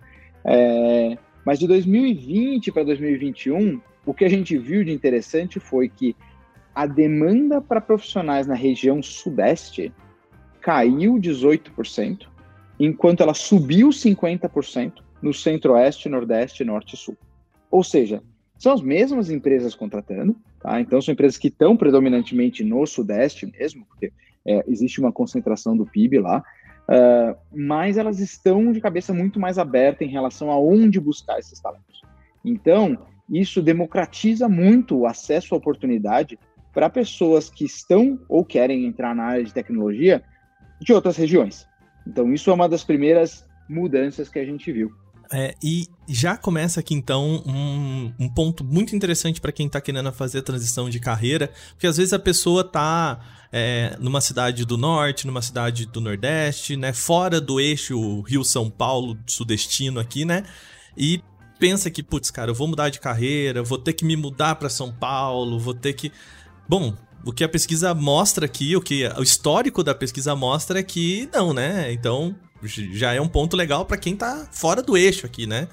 É, 0.47 1.18
mas 1.44 1.59
de 1.59 1.66
2020 1.66 2.73
para 2.73 2.85
2021, 2.85 3.78
o 4.06 4.14
que 4.14 4.25
a 4.25 4.30
gente 4.30 4.56
viu 4.56 4.82
de 4.82 4.90
interessante 4.90 5.61
foi 5.61 5.90
que 5.90 6.16
a 6.75 6.87
demanda 6.87 7.61
para 7.61 7.82
profissionais 7.82 8.47
na 8.47 8.54
região 8.54 9.02
sudeste 9.02 9.92
caiu 10.62 11.16
18%, 11.16 12.26
enquanto 12.80 13.23
ela 13.23 13.35
subiu 13.35 13.90
50% 13.90 15.02
no 15.21 15.35
centro-oeste, 15.35 16.09
nordeste, 16.09 16.64
norte 16.64 16.94
e 16.94 16.97
sul. 16.97 17.16
Ou 17.73 17.83
seja, 17.83 18.23
são 18.59 18.75
as 18.75 18.83
mesmas 18.83 19.31
empresas 19.31 19.75
contratando, 19.75 20.37
tá? 20.61 20.79
Então 20.79 21.00
são 21.00 21.12
empresas 21.12 21.38
que 21.38 21.49
estão 21.49 21.75
predominantemente 21.75 22.62
no 22.62 22.87
Sudeste 22.87 23.47
mesmo, 23.47 23.87
porque 23.87 24.12
é, 24.47 24.62
existe 24.69 25.00
uma 25.00 25.11
concentração 25.11 25.75
do 25.75 25.87
PIB 25.87 26.19
lá, 26.19 26.45
uh, 26.88 27.37
mas 27.50 27.97
elas 27.97 28.21
estão 28.21 28.71
de 28.73 28.81
cabeça 28.81 29.14
muito 29.14 29.41
mais 29.41 29.59
aberta 29.59 30.05
em 30.05 30.09
relação 30.09 30.50
a 30.50 30.61
onde 30.61 31.00
buscar 31.00 31.38
esses 31.38 31.59
talentos. 31.61 32.02
Então, 32.45 32.99
isso 33.31 33.62
democratiza 33.62 34.49
muito 34.50 34.99
o 34.99 35.07
acesso 35.07 35.55
à 35.55 35.59
oportunidade 35.59 36.38
para 36.75 36.91
pessoas 36.91 37.49
que 37.49 37.64
estão 37.64 38.21
ou 38.29 38.45
querem 38.45 38.85
entrar 38.85 39.14
na 39.14 39.25
área 39.25 39.45
de 39.45 39.52
tecnologia 39.55 40.23
de 40.79 40.93
outras 40.93 41.17
regiões. 41.17 41.67
Então, 42.07 42.33
isso 42.33 42.50
é 42.50 42.52
uma 42.52 42.69
das 42.69 42.85
primeiras 42.85 43.49
mudanças 43.69 44.29
que 44.29 44.38
a 44.38 44.45
gente 44.45 44.71
viu. 44.71 44.93
É, 45.31 45.55
e 45.62 45.88
já 46.09 46.37
começa 46.37 46.81
aqui 46.81 46.95
então 46.95 47.43
um, 47.47 48.12
um 48.19 48.29
ponto 48.29 48.64
muito 48.64 48.95
interessante 48.95 49.41
para 49.41 49.52
quem 49.52 49.67
está 49.67 49.81
querendo 49.81 50.12
fazer 50.12 50.38
a 50.38 50.43
transição 50.43 50.91
de 50.91 50.99
carreira, 50.99 51.50
porque 51.71 51.87
às 51.87 51.97
vezes 51.97 52.12
a 52.12 52.19
pessoa 52.19 52.62
está 52.62 53.21
é, 53.50 53.97
numa 54.00 54.21
cidade 54.21 54.64
do 54.64 54.76
norte, 54.76 55.26
numa 55.26 55.41
cidade 55.41 55.87
do 55.87 56.00
nordeste, 56.00 56.76
né, 56.76 56.93
fora 56.93 57.41
do 57.41 57.61
eixo 57.61 58.21
Rio-São 58.23 58.69
Paulo 58.69 59.19
sudestino 59.26 60.00
aqui, 60.00 60.25
né, 60.25 60.45
e 60.97 61.23
pensa 61.59 61.91
que, 61.91 62.02
putz, 62.02 62.31
cara, 62.31 62.50
eu 62.50 62.55
vou 62.55 62.67
mudar 62.67 62.88
de 62.88 62.99
carreira, 62.99 63.62
vou 63.62 63.79
ter 63.79 63.93
que 63.93 64.05
me 64.05 64.17
mudar 64.17 64.57
para 64.57 64.69
São 64.69 64.93
Paulo, 64.93 65.61
vou 65.61 65.73
ter 65.73 65.93
que. 65.93 66.11
Bom, 66.69 66.97
o 67.25 67.33
que 67.33 67.45
a 67.45 67.49
pesquisa 67.49 67.95
mostra 67.95 68.47
aqui, 68.47 68.75
o 68.75 68.81
que 68.81 69.07
o 69.17 69.23
histórico 69.23 69.85
da 69.85 69.95
pesquisa 69.95 70.35
mostra 70.35 70.81
é 70.81 70.83
que 70.83 71.29
não, 71.33 71.52
né? 71.52 71.93
Então 71.93 72.35
já 72.64 73.12
é 73.12 73.21
um 73.21 73.28
ponto 73.28 73.57
legal 73.57 73.85
para 73.85 73.97
quem 73.97 74.16
tá 74.16 74.47
fora 74.52 74.83
do 74.83 74.97
eixo 74.97 75.26
aqui, 75.26 75.47
né? 75.47 75.69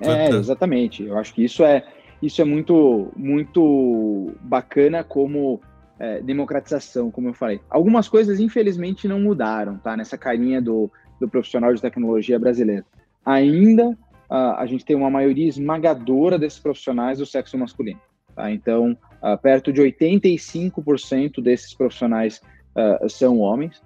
É, 0.00 0.28
exatamente. 0.28 1.04
Eu 1.04 1.16
acho 1.18 1.32
que 1.32 1.44
isso 1.44 1.64
é, 1.64 1.84
isso 2.22 2.40
é 2.40 2.44
muito, 2.44 3.12
muito 3.16 4.34
bacana 4.42 5.02
como 5.02 5.60
é, 5.98 6.20
democratização, 6.20 7.10
como 7.10 7.28
eu 7.28 7.34
falei. 7.34 7.60
Algumas 7.70 8.08
coisas, 8.08 8.40
infelizmente, 8.40 9.08
não 9.08 9.20
mudaram, 9.20 9.78
tá? 9.78 9.96
Nessa 9.96 10.18
carinha 10.18 10.60
do, 10.60 10.90
do 11.20 11.28
profissional 11.28 11.72
de 11.72 11.80
tecnologia 11.80 12.38
brasileiro. 12.38 12.84
Ainda 13.24 13.96
uh, 14.30 14.56
a 14.56 14.66
gente 14.66 14.84
tem 14.84 14.96
uma 14.96 15.10
maioria 15.10 15.48
esmagadora 15.48 16.38
desses 16.38 16.58
profissionais 16.58 17.18
do 17.18 17.26
sexo 17.26 17.56
masculino. 17.58 18.00
Tá? 18.34 18.50
Então, 18.50 18.96
uh, 19.22 19.38
perto 19.40 19.72
de 19.72 19.80
85% 19.80 21.42
desses 21.42 21.74
profissionais 21.74 22.40
uh, 22.76 23.08
são 23.08 23.38
homens, 23.38 23.82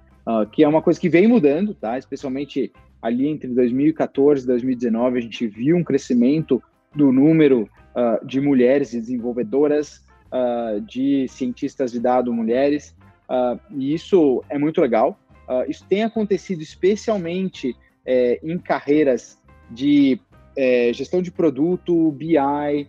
que 0.53 0.65
é 0.65 0.69
uma 0.69 0.83
coisa 0.83 1.01
que 1.01 1.09
vem 1.09 1.27
mudando, 1.27 1.75
tá? 1.75 1.99
especialmente 1.99 2.73
ali 3.01 3.27
entre 3.29 3.49
2014 3.49 4.45
e 4.45 4.47
2019, 4.47 5.19
a 5.19 5.23
gente 5.23 5.47
viu 5.47 5.77
um 5.77 5.85
crescimento 5.85 6.63
do 6.95 7.13
número 7.13 7.69
de 8.25 8.41
mulheres 8.41 8.93
desenvolvedoras, 8.93 10.05
de 10.87 11.27
cientistas 11.29 11.93
de 11.93 12.01
dados 12.01 12.35
mulheres, 12.35 12.95
e 13.71 13.95
isso 13.95 14.45
é 14.51 14.59
muito 14.59 14.81
legal. 14.81 15.19
isso 15.67 15.85
tem 15.89 16.05
acontecido 16.05 16.61
especialmente 16.63 17.75
é, 18.05 18.41
em 18.43 18.59
carreiras 18.59 19.39
de 19.71 20.21
é, 20.57 20.93
gestão 20.93 21.23
de 21.23 21.31
produto, 21.31 22.11
BI, 22.13 22.89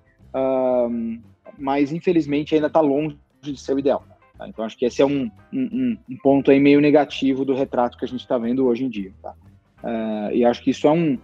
mas 1.57 1.91
infelizmente 1.91 2.55
ainda 2.55 2.67
está 2.67 2.81
longe 2.81 3.17
de 3.41 3.59
ser 3.59 3.75
o 3.75 3.79
ideal. 3.79 4.05
Tá? 4.41 4.47
Então 4.47 4.65
acho 4.65 4.75
que 4.75 4.85
esse 4.85 5.03
é 5.03 5.05
um, 5.05 5.29
um, 5.53 5.97
um, 6.09 6.17
ponto 6.17 6.49
aí 6.49 6.59
meio 6.59 6.81
negativo 6.81 7.45
do 7.45 7.53
retrato 7.53 7.95
que 7.95 8.05
a 8.05 8.07
gente 8.07 8.21
está 8.21 8.39
vendo 8.39 8.65
hoje 8.65 8.83
em 8.83 8.89
dia. 8.89 9.11
Tá? 9.21 9.35
Uh, 9.83 10.33
e 10.33 10.43
acho 10.43 10.63
que 10.63 10.71
isso 10.71 10.87
é 10.87 10.91
um, 10.91 11.19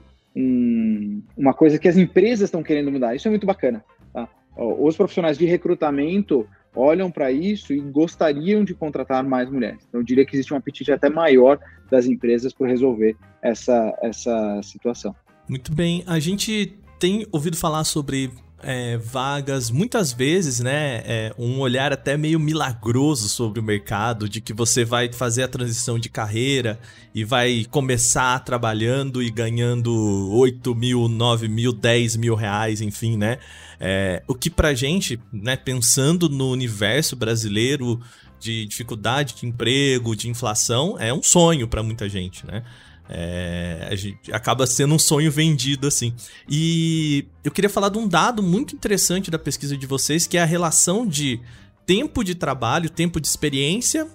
uma 1.35 1.53
coisa 1.53 1.79
que 1.79 1.87
as 1.87 1.97
empresas 1.97 2.47
estão 2.47 2.61
querendo 2.61 2.91
mudar. 2.91 3.15
Isso 3.15 3.27
é 3.27 3.31
muito 3.31 3.47
bacana. 3.47 3.83
Tá? 4.13 4.29
Os 4.55 4.95
profissionais 4.95 5.35
de 5.35 5.45
recrutamento 5.45 6.47
olham 6.75 7.09
para 7.09 7.31
isso 7.31 7.73
e 7.73 7.79
gostariam 7.79 8.63
de 8.63 8.75
contratar 8.75 9.23
mais 9.23 9.49
mulheres. 9.49 9.83
Então, 9.87 9.99
eu 9.99 10.05
diria 10.05 10.23
que 10.23 10.35
existe 10.35 10.53
um 10.53 10.57
apetite 10.57 10.91
até 10.91 11.09
maior 11.09 11.59
das 11.89 12.05
empresas 12.05 12.53
por 12.53 12.67
resolver 12.67 13.17
essa, 13.41 13.97
essa 14.03 14.61
situação. 14.61 15.15
Muito 15.49 15.73
bem. 15.73 16.03
A 16.05 16.19
gente 16.19 16.77
tem 16.99 17.25
ouvido 17.31 17.57
falar 17.57 17.83
sobre 17.83 18.29
é, 18.63 18.97
vagas, 18.97 19.69
muitas 19.69 20.11
vezes, 20.11 20.59
né? 20.59 21.03
É, 21.05 21.33
um 21.37 21.59
olhar 21.59 21.93
até 21.93 22.17
meio 22.17 22.39
milagroso 22.39 23.29
sobre 23.29 23.59
o 23.59 23.63
mercado, 23.63 24.27
de 24.27 24.41
que 24.41 24.53
você 24.53 24.83
vai 24.83 25.11
fazer 25.11 25.43
a 25.43 25.47
transição 25.47 25.99
de 25.99 26.09
carreira 26.09 26.79
e 27.13 27.23
vai 27.23 27.65
começar 27.69 28.39
trabalhando 28.43 29.21
e 29.21 29.29
ganhando 29.29 30.29
8 30.31 30.73
mil, 30.73 31.07
9 31.07 31.47
mil, 31.47 31.71
10 31.71 32.15
mil 32.15 32.35
reais, 32.35 32.81
enfim, 32.81 33.15
né? 33.15 33.37
É, 33.79 34.23
o 34.27 34.33
que 34.33 34.49
pra 34.49 34.73
gente, 34.73 35.19
né, 35.31 35.55
pensando 35.55 36.27
no 36.27 36.49
universo 36.49 37.15
brasileiro 37.15 37.99
de 38.39 38.65
dificuldade 38.65 39.35
de 39.35 39.45
emprego, 39.45 40.15
de 40.15 40.29
inflação, 40.29 40.95
é 40.99 41.13
um 41.13 41.21
sonho 41.21 41.67
para 41.67 41.83
muita 41.83 42.09
gente, 42.09 42.45
né? 42.45 42.63
É, 43.09 43.87
a 43.89 43.95
gente 43.95 44.31
acaba 44.33 44.67
sendo 44.67 44.95
um 44.95 44.99
sonho 44.99 45.31
vendido 45.31 45.87
assim. 45.87 46.13
E 46.49 47.25
eu 47.43 47.51
queria 47.51 47.69
falar 47.69 47.89
de 47.89 47.97
um 47.97 48.07
dado 48.07 48.43
muito 48.43 48.75
interessante 48.75 49.31
da 49.31 49.39
pesquisa 49.39 49.77
de 49.77 49.85
vocês, 49.85 50.27
que 50.27 50.37
é 50.37 50.41
a 50.41 50.45
relação 50.45 51.07
de 51.07 51.39
tempo 51.85 52.23
de 52.23 52.35
trabalho, 52.35 52.89
tempo 52.89 53.21
de 53.21 53.27
experiência 53.27 54.07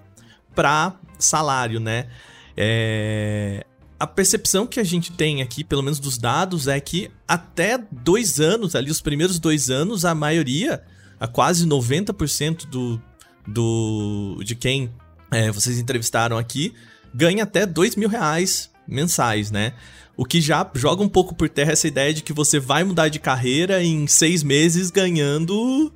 para 0.55 0.95
salário, 1.19 1.81
né? 1.81 2.09
É, 2.57 3.65
a 3.99 4.07
percepção 4.07 4.67
que 4.67 4.79
a 4.79 4.85
gente 4.85 5.13
tem 5.13 5.41
aqui, 5.41 5.65
pelo 5.65 5.83
menos 5.83 5.99
dos 5.99 6.19
dados, 6.19 6.69
é 6.69 6.79
que 6.81 7.11
até 7.27 7.79
dois 7.91 8.41
anos, 8.41 8.75
ali 8.75 8.91
os 8.91 9.01
primeiros 9.01 9.39
dois 9.39 9.71
anos, 9.71 10.05
a 10.05 10.15
maioria, 10.15 10.83
a 11.19 11.27
quase 11.27 11.67
90% 11.67 12.67
do, 12.67 13.01
do, 13.47 14.43
de 14.45 14.55
quem 14.55 14.93
é, 15.31 15.51
vocês 15.51 15.79
entrevistaram 15.79 16.37
aqui, 16.37 16.75
ganha 17.15 17.45
até 17.45 17.65
dois 17.65 17.97
mil 17.97 18.09
reais 18.09 18.72
mensais, 18.93 19.51
né? 19.51 19.73
O 20.17 20.25
que 20.25 20.41
já 20.41 20.69
joga 20.75 21.03
um 21.03 21.09
pouco 21.09 21.35
por 21.35 21.49
terra 21.49 21.73
essa 21.73 21.89
ideia 21.89 22.13
de 22.13 22.23
que 22.23 22.33
você 22.33 22.61
vai 22.61 22.85
mudar 22.85 23.09
de 23.09 23.19
carreira 23.19 23.83
em 23.83 24.07
seis 24.07 24.43
meses 24.43 24.91
ganhando, 24.91 25.93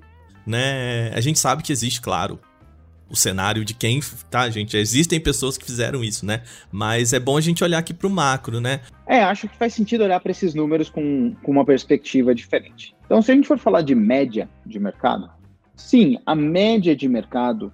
né? 0.47 1.11
A 1.15 1.21
gente 1.21 1.39
sabe 1.39 1.63
que 1.63 1.73
existe, 1.73 2.01
claro, 2.01 2.41
o 3.09 3.17
cenário 3.17 3.65
de 3.65 3.75
quem, 3.75 4.01
tá, 4.31 4.49
gente? 4.51 4.77
Existem 4.77 5.21
pessoas 5.21 5.57
que 5.57 5.65
fizeram 5.65 6.03
isso, 6.03 6.27
né? 6.27 6.43
Mas 6.73 7.13
é 7.13 7.21
bom 7.21 7.37
a 7.37 7.41
gente 7.41 7.63
olhar 7.63 7.79
aqui 7.79 7.95
para 7.95 8.07
o 8.07 8.11
macro, 8.11 8.61
né? 8.61 8.81
É, 9.07 9.23
acho 9.23 9.49
que 9.49 9.57
faz 9.57 9.75
sentido 9.75 10.05
olhar 10.05 10.21
para 10.21 10.33
esses 10.33 10.55
números 10.55 10.89
com, 10.89 11.35
com 11.43 11.53
uma 11.53 11.65
perspectiva 11.65 12.35
diferente. 12.35 12.95
Então, 13.05 13.23
se 13.23 13.31
a 13.31 13.35
gente 13.35 13.47
for 13.47 13.59
falar 13.59 13.83
de 13.83 13.95
média 13.95 14.49
de 14.65 14.81
mercado, 14.81 15.31
sim, 15.77 16.19
a 16.27 16.35
média 16.35 16.97
de 16.97 17.09
mercado 17.09 17.73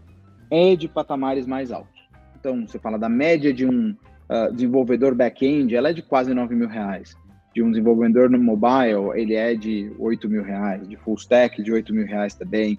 é 0.50 0.76
de 0.76 0.86
patamares 0.86 1.46
mais 1.46 1.72
altos. 1.72 2.02
Então, 2.38 2.66
você 2.66 2.78
fala 2.78 2.98
da 2.98 3.08
média 3.08 3.54
de 3.54 3.64
um 3.64 3.96
uh, 4.32 4.52
desenvolvedor 4.52 5.14
back-end, 5.14 5.76
ela 5.76 5.90
é 5.90 5.92
de 5.92 6.02
quase 6.02 6.32
9 6.32 6.54
mil 6.54 6.68
reais. 6.68 7.14
De 7.54 7.62
um 7.62 7.70
desenvolvedor 7.70 8.30
no 8.30 8.38
mobile, 8.38 9.10
ele 9.14 9.34
é 9.34 9.54
de 9.54 9.92
8 9.98 10.28
mil 10.28 10.42
reais. 10.42 10.88
De 10.88 10.96
full 10.96 11.16
stack, 11.16 11.62
de 11.62 11.70
8 11.70 11.92
mil 11.92 12.06
reais 12.06 12.34
também. 12.34 12.78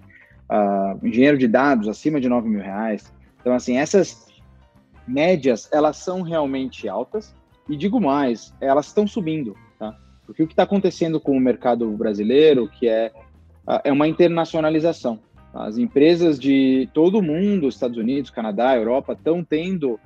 Uh, 0.50 1.06
engenheiro 1.06 1.38
de 1.38 1.46
dados, 1.46 1.88
acima 1.88 2.20
de 2.20 2.28
9 2.28 2.48
mil 2.48 2.60
reais. 2.60 3.12
Então, 3.40 3.54
assim, 3.54 3.76
essas 3.78 4.26
médias, 5.06 5.68
elas 5.72 5.96
são 5.98 6.22
realmente 6.22 6.88
altas. 6.88 7.34
E 7.68 7.76
digo 7.76 8.00
mais, 8.00 8.52
elas 8.60 8.86
estão 8.86 9.06
subindo, 9.06 9.56
tá? 9.78 9.96
Porque 10.26 10.42
o 10.42 10.46
que 10.46 10.52
está 10.52 10.64
acontecendo 10.64 11.20
com 11.20 11.36
o 11.36 11.40
mercado 11.40 11.88
brasileiro, 11.92 12.68
que 12.68 12.88
é, 12.88 13.12
uh, 13.66 13.80
é 13.84 13.92
uma 13.92 14.08
internacionalização. 14.08 15.20
As 15.54 15.78
empresas 15.78 16.36
de 16.36 16.88
todo 16.92 17.18
o 17.18 17.22
mundo, 17.22 17.68
Estados 17.68 17.96
Unidos, 17.96 18.28
Canadá, 18.28 18.76
Europa, 18.76 19.12
estão 19.12 19.44
tendo 19.44 20.00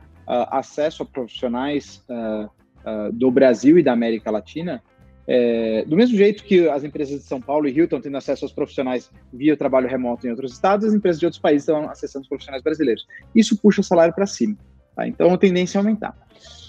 acesso 0.50 1.02
a 1.02 1.06
profissionais 1.06 2.04
uh, 2.08 2.44
uh, 2.44 3.12
do 3.12 3.30
Brasil 3.30 3.78
e 3.78 3.82
da 3.82 3.92
América 3.92 4.30
Latina, 4.30 4.82
é, 5.30 5.85
do 5.85 5.94
mesmo 5.94 6.16
jeito 6.16 6.42
que 6.42 6.66
as 6.70 6.82
empresas 6.85 7.20
de 7.20 7.26
São 7.26 7.38
Paulo 7.38 7.68
e 7.68 7.70
Rio 7.70 7.85
estão 7.85 8.00
tendo 8.00 8.16
acesso 8.16 8.47
aos 8.47 8.52
profissionais 8.52 9.11
via 9.30 9.54
trabalho 9.58 9.87
remoto 9.87 10.26
em 10.26 10.30
outros 10.30 10.54
estados, 10.54 10.87
as 10.87 10.94
empresas 10.94 11.20
de 11.20 11.26
outros 11.26 11.40
países 11.40 11.68
estão 11.68 11.87
acessando 11.87 12.23
os 12.23 12.28
profissionais 12.30 12.62
brasileiros. 12.62 13.06
Isso 13.35 13.54
puxa 13.61 13.82
o 13.82 13.85
salário 13.85 14.14
para 14.14 14.25
cima. 14.25 14.56
Tá? 14.97 15.06
Então, 15.06 15.30
a 15.30 15.37
tendência 15.37 15.76
é 15.76 15.80
aumentar. 15.80 16.16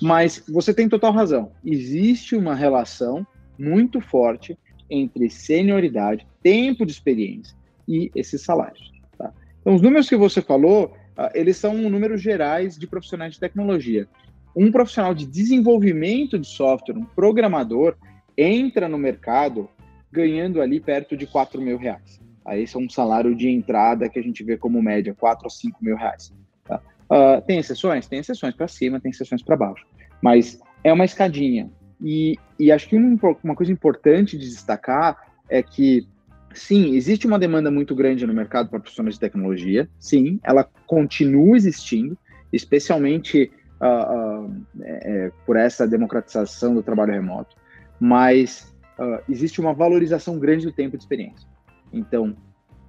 Mas 0.01 0.43
você 0.49 0.73
tem 0.73 0.89
total 0.89 1.13
razão. 1.13 1.53
Existe 1.63 2.35
uma 2.35 2.53
relação 2.53 3.25
muito 3.57 4.01
forte 4.01 4.59
entre 4.89 5.29
senioridade, 5.29 6.27
tempo 6.43 6.85
de 6.85 6.91
experiência 6.91 7.55
e 7.87 8.11
esses 8.13 8.41
salários. 8.41 8.91
Tá? 9.17 9.31
Então, 9.61 9.73
os 9.73 9.81
números 9.81 10.09
que 10.09 10.17
você 10.17 10.41
falou, 10.41 10.93
eles 11.33 11.57
são 11.57 11.73
números 11.73 12.21
gerais 12.21 12.77
de 12.77 12.87
profissionais 12.87 13.33
de 13.33 13.39
tecnologia. 13.39 14.07
Um 14.55 14.71
profissional 14.71 15.13
de 15.13 15.25
desenvolvimento 15.25 16.37
de 16.37 16.47
software, 16.47 16.97
um 16.97 17.05
programador, 17.05 17.95
entra 18.37 18.87
no 18.87 18.97
mercado 18.97 19.69
ganhando 20.11 20.61
ali 20.61 20.79
perto 20.79 21.15
de 21.15 21.27
4 21.27 21.61
mil 21.61 21.77
reais. 21.77 22.19
Aí 22.45 22.63
esse 22.63 22.75
é 22.75 22.79
um 22.79 22.89
salário 22.89 23.35
de 23.35 23.47
entrada 23.49 24.09
que 24.09 24.17
a 24.17 24.23
gente 24.23 24.43
vê 24.43 24.57
como 24.57 24.81
média, 24.81 25.13
4 25.13 25.45
a 25.45 25.49
5 25.49 25.77
mil 25.83 25.95
reais. 25.95 26.33
Tá? 26.65 26.81
Uh, 27.11 27.41
tem 27.45 27.59
exceções? 27.59 28.07
Tem 28.07 28.19
exceções 28.19 28.55
para 28.55 28.67
cima, 28.67 28.99
tem 28.99 29.11
exceções 29.11 29.43
para 29.43 29.55
baixo. 29.55 29.85
Mas 30.21 30.59
é 30.83 30.91
uma 30.91 31.05
escadinha. 31.05 31.69
E, 32.01 32.37
e 32.57 32.71
acho 32.71 32.87
que 32.87 32.95
uma 32.95 33.55
coisa 33.55 33.71
importante 33.71 34.37
de 34.37 34.49
destacar 34.49 35.17
é 35.49 35.61
que 35.61 36.07
sim, 36.53 36.95
existe 36.95 37.27
uma 37.27 37.39
demanda 37.39 37.69
muito 37.71 37.95
grande 37.95 38.25
no 38.25 38.33
mercado 38.33 38.69
para 38.69 38.79
profissionais 38.79 39.15
de 39.15 39.19
tecnologia. 39.19 39.89
Sim, 39.99 40.39
ela 40.43 40.67
continua 40.85 41.55
existindo, 41.55 42.17
especialmente 42.51 43.51
uh, 43.81 44.45
uh, 44.45 44.65
é, 44.81 45.31
por 45.45 45.55
essa 45.55 45.87
democratização 45.87 46.73
do 46.73 46.83
trabalho 46.83 47.13
remoto. 47.13 47.55
Mas 47.99 48.73
uh, 48.99 49.21
existe 49.29 49.59
uma 49.59 49.73
valorização 49.73 50.37
grande 50.39 50.65
do 50.65 50.71
tempo 50.71 50.97
de 50.97 51.03
experiência. 51.03 51.47
Então, 51.91 52.35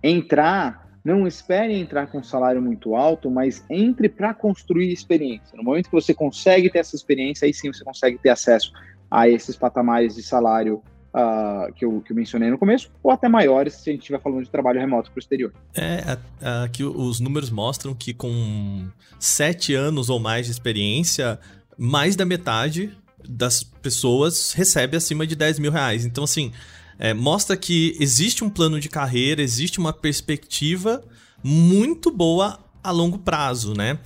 entrar, 0.02 0.88
não 1.05 1.26
espere 1.26 1.75
entrar 1.75 2.07
com 2.07 2.19
um 2.19 2.23
salário 2.23 2.61
muito 2.61 2.95
alto, 2.95 3.31
mas 3.31 3.64
entre 3.71 4.09
para 4.09 4.35
construir 4.35 4.93
experiência. 4.93 5.57
No 5.57 5.64
momento 5.64 5.87
que 5.87 5.93
você 5.93 6.12
consegue 6.12 6.71
ter 6.71 6.81
essa 6.81 6.97
experiência, 6.97 7.47
aí 7.47 7.55
sim 7.55 7.73
você 7.73 7.85
consegue 7.85 8.19
ter 8.19 8.31
acesso 8.31 8.73
a 9.11 9.29
esses 9.29 9.57
patamares 9.57 10.14
de 10.14 10.23
salário 10.23 10.83
uh, 11.14 11.73
que, 11.75 11.85
eu, 11.85 12.00
que 12.00 12.12
eu 12.12 12.17
mencionei 12.17 12.50
no 12.50 12.59
começo, 12.59 12.90
ou 13.02 13.11
até 13.11 13.29
maiores 13.29 13.75
se 13.75 13.90
a 13.90 13.93
gente 13.93 14.02
estiver 14.02 14.21
falando 14.21 14.45
de 14.45 14.50
trabalho 14.50 14.81
remoto 14.81 15.11
para 15.11 15.19
o 15.19 15.21
exterior. 15.21 15.52
É, 15.75 16.19
aqui 16.64 16.85
os 16.85 17.21
números 17.21 17.50
mostram 17.50 17.95
que 17.95 18.12
com 18.14 18.88
sete 19.19 19.75
anos 19.75 20.09
ou 20.09 20.19
mais 20.19 20.47
de 20.47 20.52
experiência, 20.52 21.38
mais 21.76 22.17
da 22.17 22.25
metade 22.25 22.90
das 23.29 23.62
pessoas 23.62 24.52
recebe 24.52 24.97
acima 24.97 25.26
de 25.26 25.37
10 25.37 25.59
mil 25.59 25.71
reais. 25.71 26.05
Então, 26.05 26.25
assim, 26.25 26.52
é, 26.99 27.12
mostra 27.14 27.57
que 27.57 27.97
existe 28.00 28.43
um 28.43 28.50
plano 28.50 28.81
de 28.81 28.88
carreira, 28.88 29.43
existe 29.43 29.79
uma 29.79 29.93
perspectiva 29.93 31.02
muito 31.43 32.11
boa 32.11 32.59
a 32.83 32.90
longo 32.90 33.19
prazo, 33.19 33.75
né? 33.75 33.99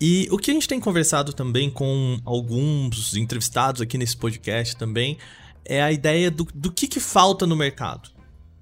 E 0.00 0.26
o 0.30 0.38
que 0.38 0.50
a 0.50 0.54
gente 0.54 0.66
tem 0.66 0.80
conversado 0.80 1.32
também 1.32 1.70
com 1.70 2.18
alguns 2.24 3.14
entrevistados 3.16 3.82
aqui 3.82 3.98
nesse 3.98 4.16
podcast 4.16 4.74
também 4.76 5.18
é 5.64 5.82
a 5.82 5.92
ideia 5.92 6.30
do, 6.30 6.46
do 6.54 6.70
que, 6.70 6.86
que 6.86 7.00
falta 7.00 7.46
no 7.46 7.56
mercado. 7.56 8.10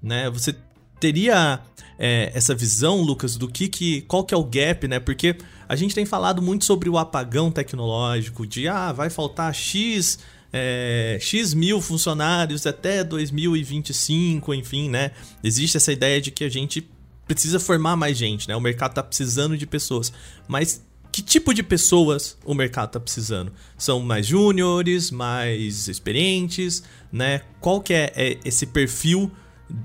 Né? 0.01 0.29
Você 0.29 0.55
teria 0.99 1.61
é, 1.97 2.31
essa 2.33 2.53
visão, 2.53 3.01
Lucas, 3.01 3.35
do 3.35 3.47
que, 3.47 3.67
que 3.67 4.01
qual 4.01 4.23
que 4.23 4.33
é 4.33 4.37
o 4.37 4.43
gap, 4.43 4.87
né? 4.87 4.99
Porque 4.99 5.35
a 5.67 5.75
gente 5.75 5.93
tem 5.95 6.05
falado 6.05 6.41
muito 6.41 6.65
sobre 6.65 6.89
o 6.89 6.97
apagão 6.97 7.51
tecnológico, 7.51 8.45
de 8.47 8.67
ah, 8.67 8.91
vai 8.91 9.09
faltar 9.09 9.53
X 9.53 10.19
é, 10.51 11.17
X 11.21 11.53
mil 11.53 11.79
funcionários 11.79 12.65
até 12.65 13.03
2025, 13.03 14.53
enfim, 14.53 14.89
né? 14.89 15.11
Existe 15.43 15.77
essa 15.77 15.91
ideia 15.91 16.19
de 16.19 16.31
que 16.31 16.43
a 16.43 16.49
gente 16.49 16.87
precisa 17.27 17.59
formar 17.59 17.95
mais 17.95 18.17
gente, 18.17 18.47
né? 18.47 18.55
O 18.55 18.61
mercado 18.61 18.91
está 18.91 19.03
precisando 19.03 19.57
de 19.57 19.67
pessoas. 19.67 20.11
Mas 20.47 20.83
que 21.11 21.21
tipo 21.21 21.53
de 21.53 21.63
pessoas 21.63 22.37
o 22.45 22.53
mercado 22.53 22.87
está 22.87 22.99
precisando? 22.99 23.51
São 23.77 23.99
mais 23.99 24.27
júniores, 24.27 25.11
mais 25.11 25.87
experientes, 25.87 26.83
né? 27.11 27.41
Qual 27.59 27.81
que 27.81 27.93
é, 27.93 28.11
é 28.15 28.37
esse 28.45 28.67
perfil 28.67 29.31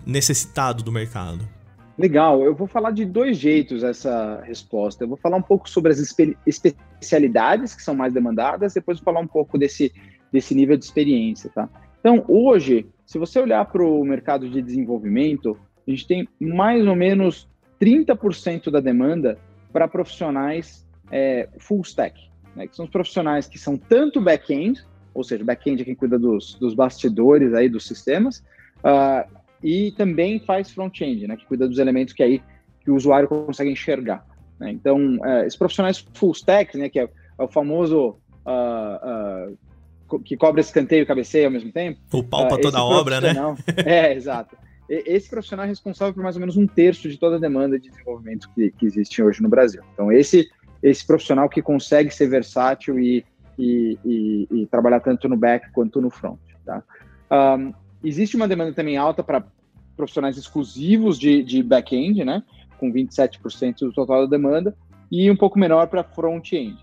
necessitado 0.07 0.83
do 0.83 0.93
mercado? 0.93 1.49
Legal, 1.97 2.43
eu 2.43 2.55
vou 2.55 2.67
falar 2.67 2.91
de 2.91 3.05
dois 3.05 3.39
jeitos 3.39 3.85
essa 3.85 4.43
resposta. 4.45 5.05
Eu 5.05 5.09
vou 5.09 5.17
falar 5.17 5.37
um 5.37 5.43
pouco 5.43 5.69
sobre 5.71 5.93
as 5.93 5.99
espe 5.99 6.37
especialidades 6.45 7.75
que 7.75 7.83
são 7.83 7.95
mais 7.95 8.13
demandadas, 8.13 8.75
depois 8.75 8.99
vou 8.99 9.05
falar 9.05 9.21
um 9.21 9.27
pouco 9.27 9.57
desse, 9.57 9.93
desse 10.33 10.55
nível 10.55 10.77
de 10.77 10.85
experiência, 10.85 11.51
tá? 11.55 11.69
Então, 12.01 12.25
hoje, 12.29 12.87
se 13.07 13.17
você 13.17 13.39
olhar 13.39 13.65
para 13.67 13.83
o 13.83 14.05
mercado 14.05 14.51
de 14.51 14.61
desenvolvimento, 14.61 15.57
a 15.87 15.91
gente 15.91 16.07
tem 16.07 16.29
mais 16.41 16.87
ou 16.87 16.97
menos 16.97 17.49
30% 17.81 18.71
da 18.71 18.81
demanda 18.81 19.39
para 19.73 19.87
profissionais 19.87 20.84
é, 21.15 21.49
full 21.59 21.83
stack, 21.83 22.21
né, 22.57 22.67
que 22.67 22.75
são 22.75 22.87
os 22.87 22.91
profissionais 22.91 23.47
que 23.47 23.57
são 23.57 23.77
tanto 23.77 24.21
back-end, 24.21 24.85
ou 25.15 25.23
seja, 25.23 25.45
back-end 25.45 25.81
é 25.81 25.85
quem 25.85 25.95
cuida 25.95 26.19
dos, 26.19 26.55
dos 26.55 26.75
bastidores 26.75 27.55
aí 27.55 27.69
dos 27.69 27.87
sistemas, 27.87 28.39
uh, 28.81 29.25
e 29.63 29.93
também 29.93 30.41
faz 30.41 30.73
front-end, 30.73 31.29
né, 31.29 31.37
que 31.37 31.47
cuida 31.47 31.69
dos 31.69 31.79
elementos 31.79 32.13
que 32.13 32.23
aí 32.23 32.43
que 32.81 32.91
o 32.91 32.97
usuário 32.97 33.29
consegue 33.29 33.71
enxergar. 33.71 34.27
Né? 34.59 34.73
Então, 34.73 35.17
uh, 35.19 35.45
esses 35.47 35.57
profissionais 35.57 36.05
full 36.15 36.33
stack, 36.33 36.77
né, 36.77 36.89
que 36.89 36.99
é, 36.99 37.05
é 37.05 37.43
o 37.43 37.47
famoso 37.47 38.17
uh, 38.45 39.57
que 40.25 40.37
cobra 40.37 40.61
escanteio 40.61 41.03
e 41.03 41.07
cabeceio 41.07 41.47
ao 41.47 41.53
mesmo 41.53 41.71
tempo. 41.71 42.01
O 42.13 42.25
pau 42.25 42.49
para 42.49 42.61
toda 42.61 42.79
a 42.79 42.85
obra, 42.85 43.21
né? 43.21 43.35
É, 43.87 44.13
exato 44.19 44.57
esse 44.89 45.31
profissional 45.31 45.65
é 45.65 45.69
responsável 45.69 46.13
por 46.13 46.23
mais 46.23 46.37
ou 46.37 46.41
menos 46.41 46.59
um 46.59 46.67
terço 46.67 47.09
de 47.09 47.17
toda 47.17 47.37
a 47.37 47.39
demanda 47.39 47.79
de 47.79 47.89
desenvolvimento 47.89 48.51
que, 48.55 48.71
que 48.71 48.85
existe 48.85 49.23
hoje 49.23 49.43
no 49.43 49.49
Brasil. 49.49 49.83
Então, 49.95 50.13
esse, 50.13 50.47
esse 50.85 51.05
profissional 51.07 51.49
que 51.49 51.63
consegue 51.63 52.11
ser 52.11 52.29
versátil 52.29 52.99
e, 52.99 53.25
e, 53.59 53.99
e, 54.05 54.49
e 54.51 54.67
trabalhar 54.67 55.01
tanto 55.01 55.29
no 55.29 55.37
back 55.37 55.73
quanto 55.73 55.99
no 56.01 56.11
front. 56.11 56.39
Tá? 56.65 56.83
Um, 57.31 57.73
existe 58.05 58.37
uma 58.37 58.47
demanda 58.47 58.75
também 58.75 58.99
alta 58.99 59.23
para 59.23 59.45
profissionais 59.97 60.37
exclusivos 60.37 61.19
de, 61.19 61.43
de 61.43 61.63
back-end, 61.63 62.23
né? 62.23 62.43
com 62.79 62.93
27% 62.93 63.79
do 63.79 63.93
total 63.93 64.27
da 64.27 64.37
demanda, 64.37 64.77
e 65.11 65.31
um 65.31 65.37
pouco 65.37 65.59
menor 65.59 65.87
para 65.87 66.05
front-end. 66.05 66.77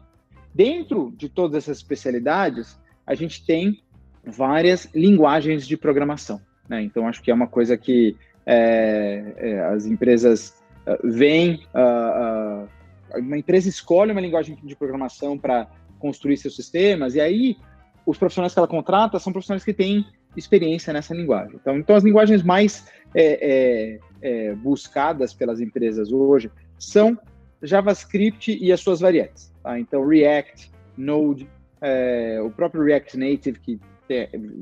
Dentro 0.54 1.14
de 1.16 1.30
todas 1.30 1.64
essas 1.64 1.78
especialidades, 1.78 2.80
a 3.06 3.14
gente 3.14 3.46
tem 3.46 3.84
várias 4.26 4.90
linguagens 4.96 5.68
de 5.68 5.78
programação. 5.78 6.42
Né? 6.68 6.82
Então, 6.82 7.08
acho 7.08 7.22
que 7.22 7.30
é 7.30 7.34
uma 7.34 7.48
coisa 7.48 7.78
que 7.78 8.16
é, 8.46 9.34
é, 9.38 9.60
as 9.66 9.86
empresas 9.86 10.56
uh, 10.88 11.08
veem, 11.08 11.64
uh, 11.76 12.64
uh, 12.64 12.70
uma 13.18 13.38
empresa 13.38 13.70
escolhe 13.70 14.12
uma 14.12 14.22
linguagem 14.22 14.58
de 14.64 14.76
programação 14.76 15.38
para 15.38 15.68
construir 16.00 16.38
seus 16.38 16.56
sistemas, 16.56 17.16
e 17.16 17.22
aí 17.22 17.58
os 18.06 18.18
profissionais 18.18 18.54
que 18.54 18.60
ela 18.60 18.68
contrata 18.68 19.20
são 19.20 19.32
profissionais 19.32 19.64
que 19.64 19.74
têm 19.74 20.06
experiência 20.36 20.92
nessa 20.92 21.14
linguagem. 21.14 21.56
Então, 21.62 21.78
então 21.78 21.96
as 21.96 22.04
linguagens 22.04 22.42
mais 22.42 22.88
é, 23.14 24.00
é, 24.22 24.50
é 24.50 24.56
buscadas 24.56 25.34
pelas 25.34 25.60
empresas 25.60 26.12
hoje 26.12 26.50
são 26.80 27.18
JavaScript 27.62 28.58
e 28.60 28.72
as 28.72 28.80
suas 28.80 29.00
variantes. 29.00 29.54
Tá? 29.62 29.80
Então, 29.80 30.06
React, 30.08 30.72
Node, 30.98 31.48
é, 31.82 32.42
o 32.42 32.50
próprio 32.50 32.84
React 32.84 33.18
Native, 33.18 33.60
que 33.60 33.80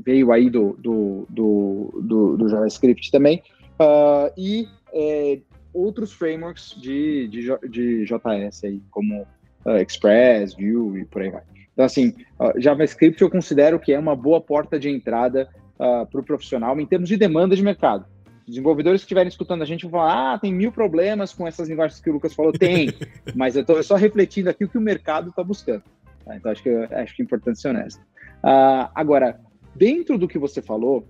veio 0.05 0.31
aí 0.31 0.49
do, 0.49 0.75
do, 0.77 1.25
do, 1.29 1.99
do, 2.01 2.37
do 2.37 2.49
JavaScript 2.49 3.09
também, 3.09 3.41
uh, 3.79 4.31
e 4.37 4.67
é, 4.93 5.39
outros 5.73 6.11
frameworks 6.11 6.75
de, 6.77 7.27
de, 7.27 7.69
de 7.69 8.05
JS 8.05 8.63
aí, 8.63 8.81
como 8.89 9.21
uh, 9.65 9.77
Express, 9.77 10.55
Vue 10.55 11.01
e 11.01 11.05
por 11.05 11.21
aí 11.21 11.29
vai. 11.29 11.43
Então, 11.73 11.85
assim, 11.85 12.13
uh, 12.39 12.59
JavaScript 12.59 13.21
eu 13.21 13.29
considero 13.29 13.79
que 13.79 13.93
é 13.93 13.99
uma 13.99 14.15
boa 14.15 14.41
porta 14.41 14.79
de 14.79 14.89
entrada 14.89 15.49
uh, 15.75 16.05
para 16.05 16.19
o 16.19 16.23
profissional 16.23 16.79
em 16.79 16.85
termos 16.85 17.07
de 17.07 17.17
demanda 17.17 17.55
de 17.55 17.63
mercado. 17.63 18.05
Desenvolvedores 18.45 19.01
que 19.01 19.05
estiverem 19.05 19.29
escutando 19.29 19.61
a 19.61 19.65
gente 19.65 19.83
vão 19.83 19.91
falar, 19.91 20.33
ah, 20.33 20.39
tem 20.39 20.51
mil 20.51 20.71
problemas 20.71 21.33
com 21.33 21.47
essas 21.47 21.69
linguagens 21.69 22.01
que 22.01 22.09
o 22.09 22.13
Lucas 22.13 22.33
falou. 22.33 22.51
Tem, 22.51 22.89
mas 23.35 23.55
eu 23.55 23.61
estou 23.61 23.81
só 23.83 23.95
refletindo 23.95 24.49
aqui 24.49 24.65
o 24.65 24.69
que 24.69 24.77
o 24.77 24.81
mercado 24.81 25.29
está 25.29 25.43
buscando. 25.43 25.83
Tá? 26.25 26.35
Então, 26.35 26.51
acho 26.51 26.63
que, 26.63 26.69
acho 26.69 27.15
que 27.15 27.21
é 27.21 27.25
importante 27.25 27.61
ser 27.61 27.69
honesto. 27.69 28.01
Uh, 28.43 28.89
agora, 28.95 29.39
dentro 29.75 30.17
do 30.17 30.27
que 30.27 30.39
você 30.39 30.61
falou, 30.61 31.07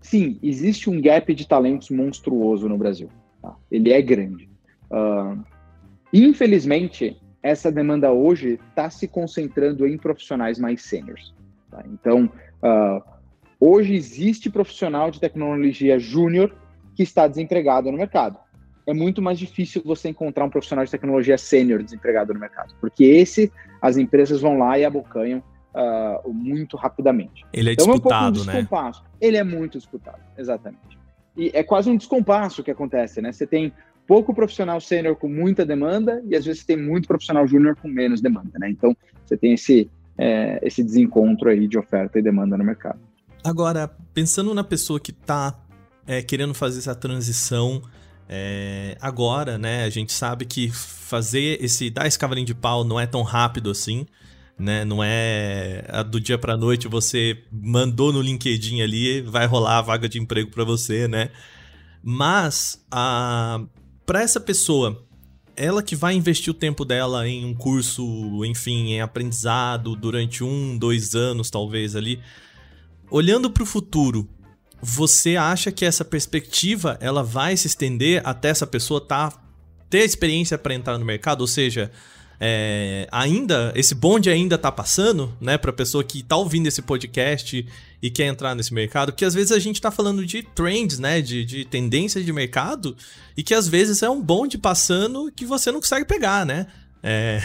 sim, 0.00 0.38
existe 0.42 0.88
um 0.88 1.00
gap 1.00 1.32
de 1.34 1.46
talentos 1.46 1.90
monstruoso 1.90 2.68
no 2.68 2.78
Brasil. 2.78 3.10
Tá? 3.40 3.56
Ele 3.70 3.92
é 3.92 4.00
grande. 4.02 4.48
Uh, 4.90 5.42
infelizmente, 6.12 7.16
essa 7.42 7.70
demanda 7.70 8.12
hoje 8.12 8.58
está 8.68 8.90
se 8.90 9.08
concentrando 9.08 9.86
em 9.86 9.96
profissionais 9.96 10.58
mais 10.58 10.82
sêniores. 10.82 11.32
Tá? 11.70 11.82
Então, 11.86 12.30
uh, 12.62 13.02
hoje 13.58 13.94
existe 13.94 14.50
profissional 14.50 15.10
de 15.10 15.20
tecnologia 15.20 15.98
júnior 15.98 16.54
que 16.94 17.02
está 17.02 17.26
desempregado 17.26 17.90
no 17.90 17.96
mercado. 17.96 18.38
É 18.86 18.92
muito 18.92 19.22
mais 19.22 19.38
difícil 19.38 19.82
você 19.84 20.08
encontrar 20.08 20.44
um 20.44 20.50
profissional 20.50 20.84
de 20.84 20.90
tecnologia 20.90 21.38
sênior 21.38 21.82
desempregado 21.82 22.34
no 22.34 22.40
mercado, 22.40 22.74
porque 22.80 23.04
esse 23.04 23.52
as 23.80 23.96
empresas 23.96 24.40
vão 24.40 24.58
lá 24.58 24.78
e 24.78 24.84
abocanham 24.84 25.42
uh, 25.74 26.32
muito 26.32 26.76
rapidamente. 26.76 27.44
Ele 27.52 27.70
é 27.70 27.72
então, 27.72 27.86
disputado, 27.86 28.38
é 28.38 28.42
um 28.42 28.46
né? 28.46 28.68
Ele 29.20 29.36
é 29.36 29.44
muito 29.44 29.78
disputado, 29.78 30.20
exatamente. 30.36 30.98
E 31.40 31.50
é 31.54 31.62
quase 31.62 31.88
um 31.88 31.96
descompasso 31.96 32.62
que 32.62 32.70
acontece, 32.70 33.22
né? 33.22 33.32
Você 33.32 33.46
tem 33.46 33.72
pouco 34.06 34.34
profissional 34.34 34.78
sênior 34.78 35.16
com 35.16 35.26
muita 35.26 35.64
demanda 35.64 36.22
e 36.28 36.36
às 36.36 36.44
vezes 36.44 36.62
tem 36.66 36.76
muito 36.76 37.08
profissional 37.08 37.48
júnior 37.48 37.74
com 37.80 37.88
menos 37.88 38.20
demanda, 38.20 38.58
né? 38.58 38.68
Então 38.68 38.94
você 39.24 39.38
tem 39.38 39.54
esse, 39.54 39.90
é, 40.18 40.60
esse 40.62 40.82
desencontro 40.82 41.48
aí 41.48 41.66
de 41.66 41.78
oferta 41.78 42.18
e 42.18 42.22
demanda 42.22 42.58
no 42.58 42.64
mercado. 42.64 42.98
Agora, 43.42 43.90
pensando 44.12 44.52
na 44.52 44.62
pessoa 44.62 45.00
que 45.00 45.12
está 45.12 45.58
é, 46.06 46.20
querendo 46.20 46.52
fazer 46.52 46.80
essa 46.80 46.94
transição 46.94 47.80
é, 48.28 48.98
agora, 49.00 49.56
né? 49.56 49.84
A 49.84 49.88
gente 49.88 50.12
sabe 50.12 50.44
que 50.44 50.68
fazer 50.70 51.56
esse 51.64 51.88
dar 51.88 52.06
esse 52.06 52.18
cavalinho 52.18 52.46
de 52.46 52.54
pau 52.54 52.84
não 52.84 53.00
é 53.00 53.06
tão 53.06 53.22
rápido 53.22 53.70
assim 53.70 54.04
né? 54.60 54.84
Não 54.84 55.02
é 55.02 55.82
do 56.08 56.20
dia 56.20 56.38
para 56.38 56.56
noite 56.56 56.86
você 56.86 57.42
mandou 57.50 58.12
no 58.12 58.20
LinkedIn 58.20 58.82
ali, 58.82 59.22
vai 59.22 59.46
rolar 59.46 59.78
a 59.78 59.82
vaga 59.82 60.08
de 60.08 60.18
emprego 60.18 60.50
para 60.50 60.64
você, 60.64 61.08
né? 61.08 61.30
Mas 62.02 62.84
a 62.90 63.60
para 64.04 64.22
essa 64.22 64.40
pessoa, 64.40 65.06
ela 65.56 65.82
que 65.82 65.94
vai 65.94 66.14
investir 66.14 66.50
o 66.50 66.54
tempo 66.54 66.84
dela 66.84 67.28
em 67.28 67.44
um 67.44 67.54
curso, 67.54 68.44
enfim, 68.44 68.92
em 68.92 69.00
aprendizado 69.00 69.94
durante 69.94 70.42
um, 70.42 70.76
dois 70.76 71.14
anos 71.14 71.48
talvez 71.48 71.94
ali, 71.94 72.20
olhando 73.08 73.50
para 73.50 73.62
o 73.62 73.66
futuro, 73.66 74.28
você 74.82 75.36
acha 75.36 75.70
que 75.70 75.84
essa 75.84 76.04
perspectiva 76.04 76.98
ela 77.00 77.22
vai 77.22 77.56
se 77.56 77.66
estender 77.66 78.20
até 78.24 78.48
essa 78.48 78.66
pessoa 78.66 79.00
tá 79.00 79.32
ter 79.88 80.04
experiência 80.04 80.58
para 80.58 80.74
entrar 80.74 80.98
no 80.98 81.04
mercado, 81.04 81.42
ou 81.42 81.46
seja, 81.46 81.90
é, 82.42 83.06
ainda, 83.12 83.70
esse 83.76 83.94
bonde 83.94 84.30
ainda 84.30 84.56
tá 84.56 84.72
passando, 84.72 85.30
né, 85.38 85.58
pra 85.58 85.74
pessoa 85.74 86.02
que 86.02 86.22
tá 86.22 86.36
ouvindo 86.36 86.68
esse 86.68 86.80
podcast 86.80 87.68
e 88.02 88.10
quer 88.10 88.24
entrar 88.24 88.54
nesse 88.54 88.72
mercado, 88.72 89.12
porque 89.12 89.26
às 89.26 89.34
vezes 89.34 89.52
a 89.52 89.58
gente 89.58 89.78
tá 89.78 89.90
falando 89.90 90.24
de 90.24 90.42
trends, 90.42 90.98
né, 90.98 91.20
de, 91.20 91.44
de 91.44 91.66
tendências 91.66 92.24
de 92.24 92.32
mercado, 92.32 92.96
e 93.36 93.42
que 93.42 93.52
às 93.52 93.68
vezes 93.68 94.02
é 94.02 94.08
um 94.08 94.22
bonde 94.22 94.56
passando 94.56 95.30
que 95.30 95.44
você 95.44 95.70
não 95.70 95.80
consegue 95.80 96.06
pegar, 96.06 96.46
né? 96.46 96.66
É... 97.02 97.40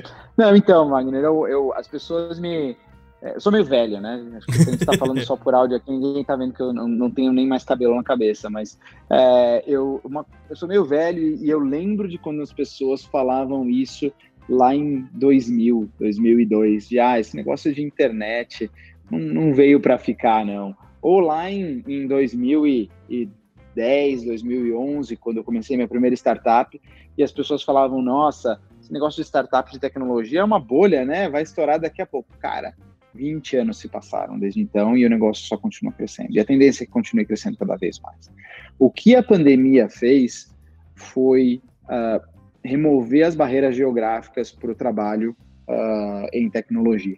Não, 0.36 0.54
então, 0.54 0.88
Wagner, 0.88 1.24
eu, 1.24 1.48
eu, 1.48 1.74
as 1.74 1.88
pessoas 1.88 2.38
me. 2.38 2.76
É, 3.20 3.34
eu 3.34 3.40
sou 3.40 3.50
meio 3.50 3.64
velho, 3.64 4.00
né? 4.00 4.24
Acho 4.36 4.46
que 4.46 4.52
a 4.52 4.70
gente 4.70 4.86
tá 4.86 4.96
falando 4.96 5.20
só 5.24 5.34
por 5.34 5.52
áudio 5.52 5.76
aqui, 5.76 5.90
ninguém 5.90 6.22
tá 6.22 6.36
vendo 6.36 6.54
que 6.54 6.62
eu 6.62 6.72
não, 6.72 6.86
não 6.86 7.10
tenho 7.10 7.32
nem 7.32 7.44
mais 7.44 7.64
cabelo 7.64 7.96
na 7.96 8.04
cabeça, 8.04 8.48
mas 8.48 8.78
é, 9.10 9.64
eu, 9.66 10.00
uma, 10.04 10.24
eu 10.48 10.54
sou 10.54 10.68
meio 10.68 10.84
velho 10.84 11.20
e 11.20 11.50
eu 11.50 11.58
lembro 11.58 12.06
de 12.06 12.18
quando 12.18 12.40
as 12.40 12.52
pessoas 12.52 13.04
falavam 13.04 13.68
isso 13.68 14.12
lá 14.48 14.74
em 14.74 15.06
2000, 15.12 15.90
2002, 15.98 16.88
de 16.88 16.98
ah, 16.98 17.20
esse 17.20 17.36
negócio 17.36 17.74
de 17.74 17.82
internet 17.82 18.70
não, 19.10 19.18
não 19.18 19.54
veio 19.54 19.80
para 19.80 19.98
ficar, 19.98 20.44
não. 20.44 20.76
Ou 21.00 21.20
lá 21.20 21.50
em, 21.50 21.82
em 21.86 22.06
2010, 22.06 24.24
2011, 24.24 25.16
quando 25.16 25.38
eu 25.38 25.44
comecei 25.44 25.76
minha 25.76 25.88
primeira 25.88 26.14
startup, 26.14 26.80
e 27.16 27.22
as 27.22 27.32
pessoas 27.32 27.62
falavam, 27.62 28.00
nossa, 28.00 28.60
esse 28.80 28.92
negócio 28.92 29.22
de 29.22 29.26
startup 29.26 29.70
de 29.70 29.78
tecnologia 29.78 30.40
é 30.40 30.44
uma 30.44 30.60
bolha, 30.60 31.04
né? 31.04 31.28
Vai 31.28 31.42
estourar 31.42 31.80
daqui 31.80 32.00
a 32.00 32.06
pouco. 32.06 32.28
Cara, 32.38 32.74
20 33.14 33.56
anos 33.56 33.78
se 33.78 33.88
passaram 33.88 34.38
desde 34.38 34.60
então 34.60 34.96
e 34.96 35.04
o 35.04 35.10
negócio 35.10 35.46
só 35.46 35.56
continua 35.56 35.92
crescendo. 35.92 36.30
E 36.30 36.40
a 36.40 36.44
tendência 36.44 36.84
é 36.84 36.86
que 36.86 36.92
continue 36.92 37.26
crescendo 37.26 37.58
cada 37.58 37.76
vez 37.76 37.98
mais. 38.00 38.30
O 38.78 38.90
que 38.90 39.16
a 39.16 39.22
pandemia 39.22 39.88
fez 39.88 40.54
foi 40.94 41.60
uh, 41.84 42.37
remover 42.64 43.26
as 43.26 43.34
barreiras 43.34 43.76
geográficas 43.76 44.50
para 44.50 44.70
o 44.70 44.74
trabalho 44.74 45.36
uh, 45.68 46.28
em 46.32 46.50
tecnologia. 46.50 47.16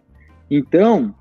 Então, 0.50 1.14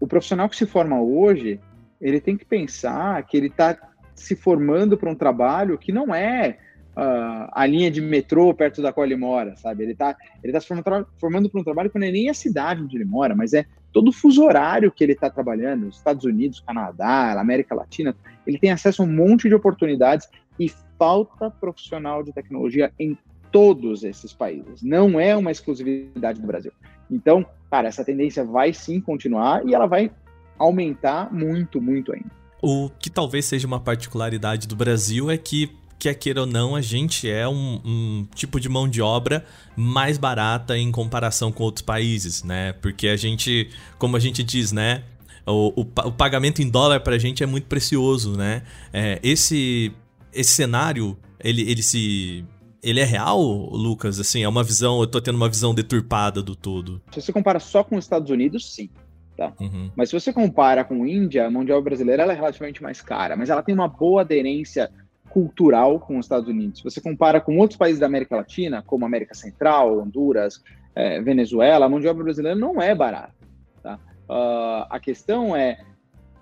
o 0.00 0.06
profissional 0.06 0.48
que 0.48 0.56
se 0.56 0.66
forma 0.66 1.00
hoje, 1.00 1.60
ele 2.00 2.20
tem 2.20 2.36
que 2.36 2.44
pensar 2.44 3.22
que 3.24 3.36
ele 3.36 3.48
está 3.48 3.76
se 4.14 4.34
formando 4.34 4.96
para 4.96 5.10
um 5.10 5.14
trabalho 5.14 5.78
que 5.78 5.92
não 5.92 6.14
é 6.14 6.58
uh, 6.96 7.50
a 7.52 7.66
linha 7.66 7.90
de 7.90 8.00
metrô 8.00 8.52
perto 8.54 8.80
da 8.80 8.92
qual 8.92 9.04
ele 9.04 9.16
mora, 9.16 9.54
sabe? 9.56 9.82
Ele 9.82 9.92
está 9.92 10.16
ele 10.42 10.52
tá 10.52 10.60
se 10.60 10.66
formando, 10.66 11.50
para 11.50 11.60
um 11.60 11.64
trabalho 11.64 11.90
que 11.90 11.98
não 11.98 12.06
é 12.06 12.10
nem 12.10 12.30
a 12.30 12.34
cidade 12.34 12.82
onde 12.82 12.96
ele 12.96 13.04
mora, 13.04 13.34
mas 13.34 13.52
é 13.52 13.66
todo 13.92 14.08
o 14.08 14.12
fuso 14.12 14.44
horário 14.44 14.90
que 14.90 15.04
ele 15.04 15.12
está 15.12 15.28
trabalhando, 15.30 15.88
Estados 15.88 16.24
Unidos, 16.24 16.60
Canadá, 16.60 17.38
América 17.38 17.74
Latina, 17.74 18.14
ele 18.46 18.58
tem 18.58 18.70
acesso 18.70 19.02
a 19.02 19.04
um 19.04 19.12
monte 19.12 19.48
de 19.48 19.54
oportunidades 19.54 20.28
e 20.58 20.70
falta 20.98 21.50
profissional 21.50 22.22
de 22.22 22.32
tecnologia 22.32 22.92
em 22.98 23.16
todos 23.50 24.04
esses 24.04 24.32
países. 24.32 24.82
Não 24.82 25.18
é 25.18 25.36
uma 25.36 25.50
exclusividade 25.50 26.40
do 26.40 26.46
Brasil. 26.46 26.72
Então, 27.10 27.44
cara, 27.70 27.88
essa 27.88 28.04
tendência 28.04 28.44
vai 28.44 28.72
sim 28.72 29.00
continuar 29.00 29.66
e 29.66 29.74
ela 29.74 29.86
vai 29.86 30.10
aumentar 30.58 31.32
muito, 31.32 31.80
muito 31.80 32.12
ainda. 32.12 32.30
O 32.62 32.90
que 32.98 33.10
talvez 33.10 33.44
seja 33.44 33.66
uma 33.66 33.78
particularidade 33.78 34.66
do 34.66 34.74
Brasil 34.74 35.30
é 35.30 35.36
que, 35.36 35.70
quer 35.98 36.14
queira 36.14 36.40
ou 36.40 36.46
não, 36.46 36.74
a 36.74 36.80
gente 36.80 37.28
é 37.28 37.46
um, 37.46 37.80
um 37.84 38.26
tipo 38.34 38.58
de 38.58 38.68
mão 38.68 38.88
de 38.88 39.00
obra 39.02 39.44
mais 39.76 40.18
barata 40.18 40.76
em 40.76 40.90
comparação 40.90 41.52
com 41.52 41.62
outros 41.64 41.82
países, 41.82 42.42
né? 42.42 42.72
Porque 42.74 43.08
a 43.08 43.16
gente, 43.16 43.70
como 43.98 44.16
a 44.16 44.20
gente 44.20 44.42
diz, 44.42 44.72
né? 44.72 45.04
O, 45.46 45.82
o, 45.82 45.82
o 45.82 46.12
pagamento 46.12 46.60
em 46.60 46.68
dólar 46.68 47.00
pra 47.00 47.18
gente 47.18 47.42
é 47.42 47.46
muito 47.46 47.66
precioso, 47.68 48.36
né? 48.36 48.62
É, 48.92 49.20
esse, 49.22 49.92
esse 50.32 50.50
cenário, 50.50 51.16
ele, 51.38 51.62
ele 51.70 51.82
se 51.82 52.44
ele 52.88 53.00
é 53.00 53.04
real, 53.04 53.40
Lucas? 53.40 54.20
Assim, 54.20 54.42
é 54.42 54.48
uma 54.48 54.62
visão, 54.62 55.00
eu 55.00 55.06
tô 55.06 55.20
tendo 55.20 55.34
uma 55.34 55.48
visão 55.48 55.74
deturpada 55.74 56.40
do 56.42 56.54
todo. 56.54 57.02
Se 57.12 57.20
você 57.20 57.32
compara 57.32 57.58
só 57.58 57.82
com 57.82 57.96
os 57.96 58.04
Estados 58.04 58.30
Unidos, 58.30 58.72
sim. 58.72 58.88
Tá? 59.36 59.52
Uhum. 59.60 59.90
Mas 59.94 60.08
se 60.08 60.18
você 60.18 60.32
compara 60.32 60.84
com 60.84 61.02
a 61.02 61.08
Índia, 61.08 61.46
a 61.46 61.50
mão 61.50 61.64
de 61.64 61.72
obra 61.72 61.90
brasileira 61.90 62.22
é 62.22 62.34
relativamente 62.34 62.82
mais 62.82 63.02
cara, 63.02 63.36
mas 63.36 63.50
ela 63.50 63.62
tem 63.62 63.74
uma 63.74 63.88
boa 63.88 64.22
aderência 64.22 64.90
cultural 65.28 66.00
com 66.00 66.18
os 66.18 66.24
Estados 66.24 66.48
Unidos. 66.48 66.78
Se 66.78 66.84
você 66.84 67.00
compara 67.00 67.40
com 67.40 67.58
outros 67.58 67.76
países 67.76 68.00
da 68.00 68.06
América 68.06 68.36
Latina, 68.36 68.82
como 68.86 69.04
América 69.04 69.34
Central, 69.34 69.98
Honduras, 69.98 70.62
é, 70.94 71.20
Venezuela, 71.20 71.84
a 71.84 71.88
mão 71.88 72.00
de 72.00 72.08
obra 72.08 72.24
brasileira 72.24 72.58
não 72.58 72.80
é 72.80 72.94
barata. 72.94 73.34
Tá? 73.82 73.98
Uh, 74.30 74.86
a 74.88 74.98
questão 74.98 75.54
é, 75.54 75.78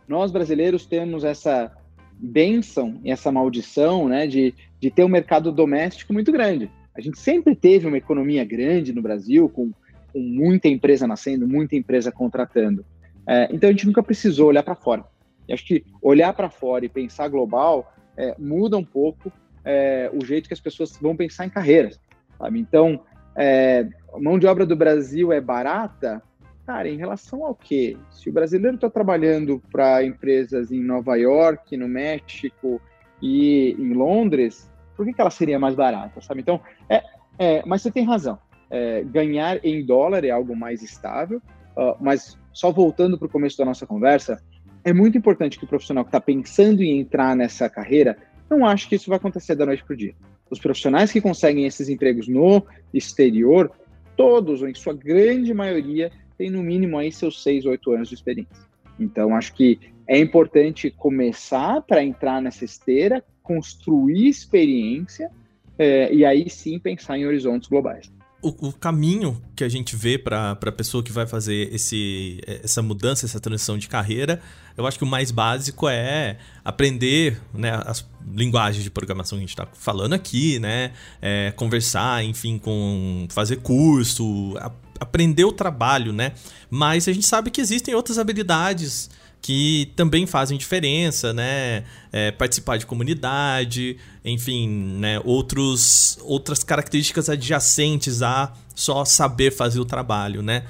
nós 0.07 0.31
brasileiros 0.31 0.87
temos 0.87 1.25
essa 1.25 1.73
benção 2.19 3.01
e 3.05 3.11
essa 3.11 3.31
maldição 3.31 4.09
né, 4.09 4.27
de, 4.27 4.55
de 4.81 4.91
ter 4.91 5.05
um 5.05 5.09
mercado 5.09 5.53
doméstico 5.53 6.13
muito 6.13 6.33
grande. 6.33 6.71
A 6.97 7.01
gente 7.01 7.19
sempre 7.19 7.55
teve 7.55 7.87
uma 7.87 7.99
economia 7.99 8.45
grande 8.45 8.93
no 8.93 9.03
Brasil, 9.03 9.49
com 9.49 9.73
com 10.15 10.21
muita 10.21 10.69
empresa 10.69 11.09
nascendo, 11.09 11.47
muita 11.47 11.75
empresa 11.75 12.13
contratando. 12.13 12.87
É, 13.27 13.49
então 13.51 13.69
a 13.69 13.73
gente 13.73 13.87
nunca 13.87 14.01
precisou 14.01 14.47
olhar 14.47 14.63
para 14.63 14.77
fora. 14.77 15.05
E 15.49 15.53
acho 15.53 15.67
que 15.67 15.85
olhar 16.01 16.33
para 16.33 16.49
fora 16.49 16.85
e 16.85 16.89
pensar 16.89 17.27
global 17.27 17.93
é, 18.17 18.33
muda 18.39 18.77
um 18.77 18.85
pouco 18.85 19.33
é, 19.65 20.09
o 20.15 20.25
jeito 20.25 20.47
que 20.47 20.55
as 20.55 20.61
pessoas 20.61 20.97
vão 20.97 21.17
pensar 21.17 21.45
em 21.47 21.51
carreiras. 21.51 22.01
Sabe? 22.39 22.61
Então, 22.61 23.01
é, 23.37 23.89
mão 24.21 24.39
de 24.39 24.47
obra 24.47 24.65
do 24.65 24.77
Brasil 24.77 25.33
é 25.33 25.41
barata? 25.41 26.23
Cara, 26.67 26.89
em 26.89 26.97
relação 26.97 27.45
ao 27.45 27.55
quê? 27.55 27.97
Se 28.11 28.31
o 28.31 28.33
brasileiro 28.33 28.77
está 28.77 28.89
trabalhando 28.89 29.63
para 29.71 30.05
empresas 30.05 30.73
em 30.73 30.83
Nova 30.83 31.17
York, 31.17 31.77
no 31.77 31.89
México 31.89 32.81
e 33.21 33.77
em 33.79 33.93
Londres, 33.93 34.71
por 34.97 35.05
que, 35.05 35.13
que 35.13 35.21
ela 35.21 35.31
seria 35.31 35.59
mais 35.59 35.75
barata? 35.75 36.21
Sabe? 36.23 36.41
Então, 36.41 36.61
é, 36.89 37.03
é, 37.39 37.63
mas 37.67 37.83
você 37.83 37.91
tem 37.91 38.05
razão 38.05 38.39
é, 38.75 39.05
ganhar 39.05 39.65
em 39.65 39.85
dólar 39.85 40.25
é 40.25 40.31
algo 40.31 40.57
mais 40.57 40.83
estável, 40.83 41.41
uh, 41.77 41.97
mas 42.01 42.37
só 42.53 42.73
voltando 42.73 43.17
para 43.17 43.27
o 43.27 43.31
começo 43.31 43.57
da 43.57 43.65
nossa 43.65 43.87
conversa, 43.87 44.43
é 44.83 44.93
muito 44.93 45.17
importante 45.17 45.59
que 45.59 45.65
o 45.65 45.69
profissional 45.69 46.05
que 46.05 46.09
está 46.09 46.21
pensando 46.21 46.83
em 46.83 46.99
entrar 46.99 47.37
nessa 47.37 47.69
carreira 47.69 48.17
não 48.51 48.67
ache 48.67 48.89
que 48.89 48.97
isso 48.97 49.09
vai 49.09 49.17
acontecer 49.17 49.55
da 49.55 49.65
noite 49.65 49.85
para 49.85 49.95
o 49.95 49.97
dia. 49.97 50.15
Os 50.51 50.59
profissionais 50.59 51.13
que 51.13 51.21
conseguem 51.21 51.67
esses 51.67 51.89
empregos 51.89 52.27
no 52.27 52.65
exterior, 52.93 53.71
todos, 54.17 54.61
ou 54.61 54.69
em 54.69 54.75
sua 54.75 54.93
grande 54.93 55.55
maioria, 55.55 56.11
têm 56.45 56.51
no 56.51 56.63
mínimo 56.63 56.99
aí 56.99 57.11
seus 57.11 57.43
seis, 57.43 57.65
oito 57.65 57.91
anos 57.93 58.09
de 58.09 58.15
experiência. 58.15 58.55
Então, 59.01 59.35
acho 59.35 59.55
que 59.55 59.81
é 60.07 60.19
importante 60.19 60.91
começar 60.91 61.81
para 61.81 62.05
entrar 62.05 62.43
nessa 62.43 62.65
esteira, 62.65 63.25
construir 63.43 64.29
experiência 64.29 65.31
é, 65.79 66.13
e 66.13 66.25
aí 66.25 66.49
sim 66.51 66.79
pensar 66.79 67.19
em 67.19 67.27
horizontes 67.27 67.69
globais 67.69 68.13
o, 68.45 68.69
o, 68.69 68.73
caminho 68.75 69.41
que 69.57 69.65
a 69.65 69.69
gente 69.71 69.97
vê 69.97 70.19
para 70.19 70.51
a 70.51 70.73
pessoa 70.73 71.03
que 71.03 71.11
vai 71.11 71.27
fazer 71.27 71.75
esse, 71.75 72.43
essa 72.63 72.83
mudança, 72.83 73.25
essa 73.25 73.41
transição 73.41 73.79
de 73.79 73.89
carreira, 73.89 74.39
eu 74.77 74.87
acho 74.87 74.99
que 74.99 75.05
o 75.05 75.07
mais 75.07 75.31
básico 75.31 75.89
é 75.89 76.37
aprender 76.63 77.41
né, 77.55 77.71
as 77.87 78.07
linguagens 78.31 78.85
de 78.85 78.91
programação 78.91 79.39
que 79.39 79.45
a 79.45 79.47
gente 79.47 79.59
está 79.59 79.67
falando 79.73 80.13
aqui, 80.13 80.59
né? 80.59 80.93
É, 81.23 81.53
conversar, 81.53 82.23
enfim, 82.23 82.59
com 82.59 83.27
fazer 83.31 83.57
curso, 83.57 84.55
aprender 85.01 85.45
o 85.45 85.53
trabalho, 85.53 86.13
né? 86.13 86.33
Mas 86.71 87.09
a 87.09 87.13
gente 87.13 87.27
sabe 87.27 87.51
que 87.51 87.61
existem 87.61 87.95
outras 87.95 88.19
habilidades 88.19 89.11
que 89.41 89.93
também 89.95 90.27
fazem 90.27 90.57
diferença, 90.57 91.33
né? 91.35 91.85
É, 92.11 92.31
participar 92.31 92.79
de 92.79 92.87
comunidade, 92.87 93.99
enfim, 94.25 94.69
né? 94.99 95.21
Outros, 95.25 96.19
outras 96.23 96.65
características 96.65 97.29
adjacentes 97.29 98.23
a 98.23 98.53
só 98.75 99.05
saber 99.05 99.51
fazer 99.53 99.81
o 99.81 99.85
trabalho, 99.85 100.43
né? 100.43 100.65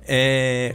É, 0.00 0.74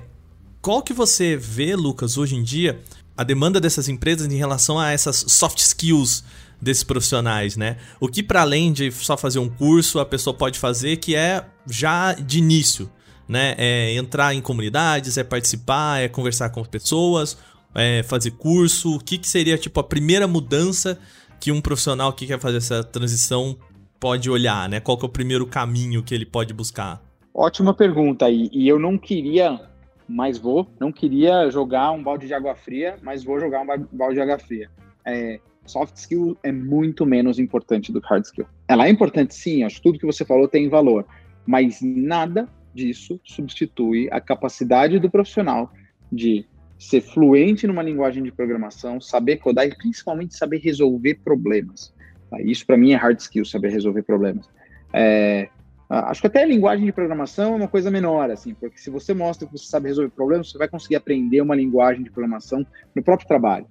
qual 0.61 0.81
que 0.81 0.93
você 0.93 1.35
vê, 1.35 1.75
Lucas, 1.75 2.17
hoje 2.17 2.35
em 2.35 2.43
dia, 2.43 2.81
a 3.17 3.23
demanda 3.23 3.59
dessas 3.59 3.89
empresas 3.89 4.31
em 4.31 4.37
relação 4.37 4.79
a 4.79 4.91
essas 4.91 5.25
soft 5.27 5.59
skills 5.59 6.23
desses 6.61 6.83
profissionais, 6.83 7.57
né? 7.57 7.77
O 7.99 8.07
que 8.07 8.21
para 8.21 8.41
além 8.41 8.71
de 8.71 8.91
só 8.91 9.17
fazer 9.17 9.39
um 9.39 9.49
curso 9.49 9.99
a 9.99 10.05
pessoa 10.05 10.33
pode 10.33 10.59
fazer 10.59 10.97
que 10.97 11.15
é 11.15 11.43
já 11.67 12.13
de 12.13 12.39
início, 12.39 12.89
né? 13.27 13.55
É 13.57 13.95
entrar 13.95 14.33
em 14.35 14.41
comunidades, 14.41 15.17
é 15.17 15.23
participar, 15.23 16.01
é 16.01 16.07
conversar 16.07 16.49
com 16.49 16.63
pessoas, 16.63 17.37
é 17.73 18.03
fazer 18.03 18.31
curso. 18.31 18.95
O 18.95 18.99
que, 18.99 19.17
que 19.17 19.27
seria 19.27 19.57
tipo 19.57 19.79
a 19.79 19.83
primeira 19.83 20.27
mudança 20.27 20.99
que 21.39 21.51
um 21.51 21.59
profissional 21.59 22.13
que 22.13 22.27
quer 22.27 22.39
fazer 22.39 22.57
essa 22.57 22.83
transição 22.83 23.57
pode 23.99 24.29
olhar, 24.29 24.69
né? 24.69 24.79
Qual 24.79 24.97
que 24.97 25.05
é 25.05 25.07
o 25.07 25.11
primeiro 25.11 25.47
caminho 25.47 26.03
que 26.03 26.13
ele 26.13 26.25
pode 26.25 26.53
buscar? 26.53 27.01
Ótima 27.33 27.73
pergunta 27.73 28.29
e, 28.29 28.49
e 28.51 28.67
eu 28.67 28.77
não 28.77 28.97
queria, 28.97 29.59
mas 30.07 30.37
vou, 30.37 30.67
não 30.79 30.91
queria 30.91 31.49
jogar 31.49 31.91
um 31.91 32.03
balde 32.03 32.27
de 32.27 32.33
água 32.33 32.53
fria, 32.55 32.97
mas 33.01 33.23
vou 33.23 33.39
jogar 33.39 33.61
um 33.61 33.87
balde 33.91 34.15
de 34.15 34.21
água 34.21 34.37
fria. 34.37 34.69
É, 35.05 35.39
soft 35.65 35.95
skill 35.95 36.37
é 36.43 36.51
muito 36.51 37.05
menos 37.05 37.39
importante 37.39 37.91
do 37.91 38.01
que 38.01 38.07
hard 38.07 38.25
skill. 38.25 38.45
Ela 38.67 38.87
é 38.87 38.89
importante 38.89 39.33
sim, 39.35 39.63
acho 39.63 39.77
que 39.77 39.83
tudo 39.83 39.99
que 39.99 40.05
você 40.05 40.25
falou 40.25 40.47
tem 40.47 40.69
valor, 40.69 41.05
mas 41.45 41.79
nada 41.81 42.47
disso 42.73 43.19
substitui 43.23 44.07
a 44.11 44.19
capacidade 44.21 44.99
do 44.99 45.09
profissional 45.09 45.71
de 46.11 46.45
ser 46.79 47.01
fluente 47.01 47.67
numa 47.67 47.83
linguagem 47.83 48.23
de 48.23 48.31
programação, 48.31 48.99
saber 48.99 49.37
codar 49.37 49.67
e 49.67 49.75
principalmente 49.75 50.35
saber 50.35 50.57
resolver 50.57 51.15
problemas. 51.23 51.93
Tá? 52.29 52.41
Isso 52.41 52.65
para 52.65 52.77
mim 52.77 52.91
é 52.91 52.95
hard 52.95 53.19
skill, 53.19 53.45
saber 53.45 53.69
resolver 53.69 54.01
problemas. 54.01 54.49
É, 54.91 55.47
acho 55.89 56.21
que 56.21 56.27
até 56.27 56.41
a 56.41 56.45
linguagem 56.45 56.85
de 56.85 56.91
programação 56.91 57.53
é 57.53 57.57
uma 57.57 57.67
coisa 57.67 57.91
menor, 57.91 58.31
assim, 58.31 58.53
porque 58.55 58.79
se 58.79 58.89
você 58.89 59.13
mostra 59.13 59.45
que 59.45 59.57
você 59.57 59.65
sabe 59.65 59.89
resolver 59.89 60.09
problemas, 60.09 60.49
você 60.49 60.57
vai 60.57 60.67
conseguir 60.67 60.95
aprender 60.95 61.41
uma 61.41 61.55
linguagem 61.55 62.03
de 62.03 62.09
programação 62.09 62.65
no 62.95 63.03
próprio 63.03 63.27
trabalho. 63.27 63.67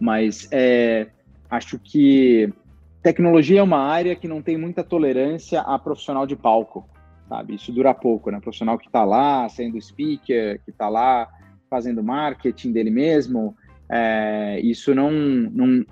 Mas 0.00 0.48
é, 0.50 1.08
acho 1.50 1.78
que 1.78 2.52
tecnologia 3.02 3.60
é 3.60 3.62
uma 3.62 3.80
área 3.80 4.16
que 4.16 4.28
não 4.28 4.42
tem 4.42 4.56
muita 4.56 4.82
tolerância 4.82 5.60
a 5.60 5.78
profissional 5.78 6.26
de 6.26 6.36
palco 6.36 6.88
sabe? 7.28 7.54
Isso 7.54 7.72
dura 7.72 7.94
pouco, 7.94 8.30
né? 8.30 8.38
O 8.38 8.40
profissional 8.40 8.78
que 8.78 8.86
está 8.86 9.04
lá 9.04 9.48
sendo 9.48 9.80
speaker, 9.80 10.60
que 10.64 10.70
está 10.70 10.88
lá 10.88 11.28
fazendo 11.68 12.02
marketing 12.02 12.72
dele 12.72 12.90
mesmo, 12.90 13.56
é, 13.90 14.60
isso 14.60 14.94
não, 14.94 15.10
não, 15.10 15.84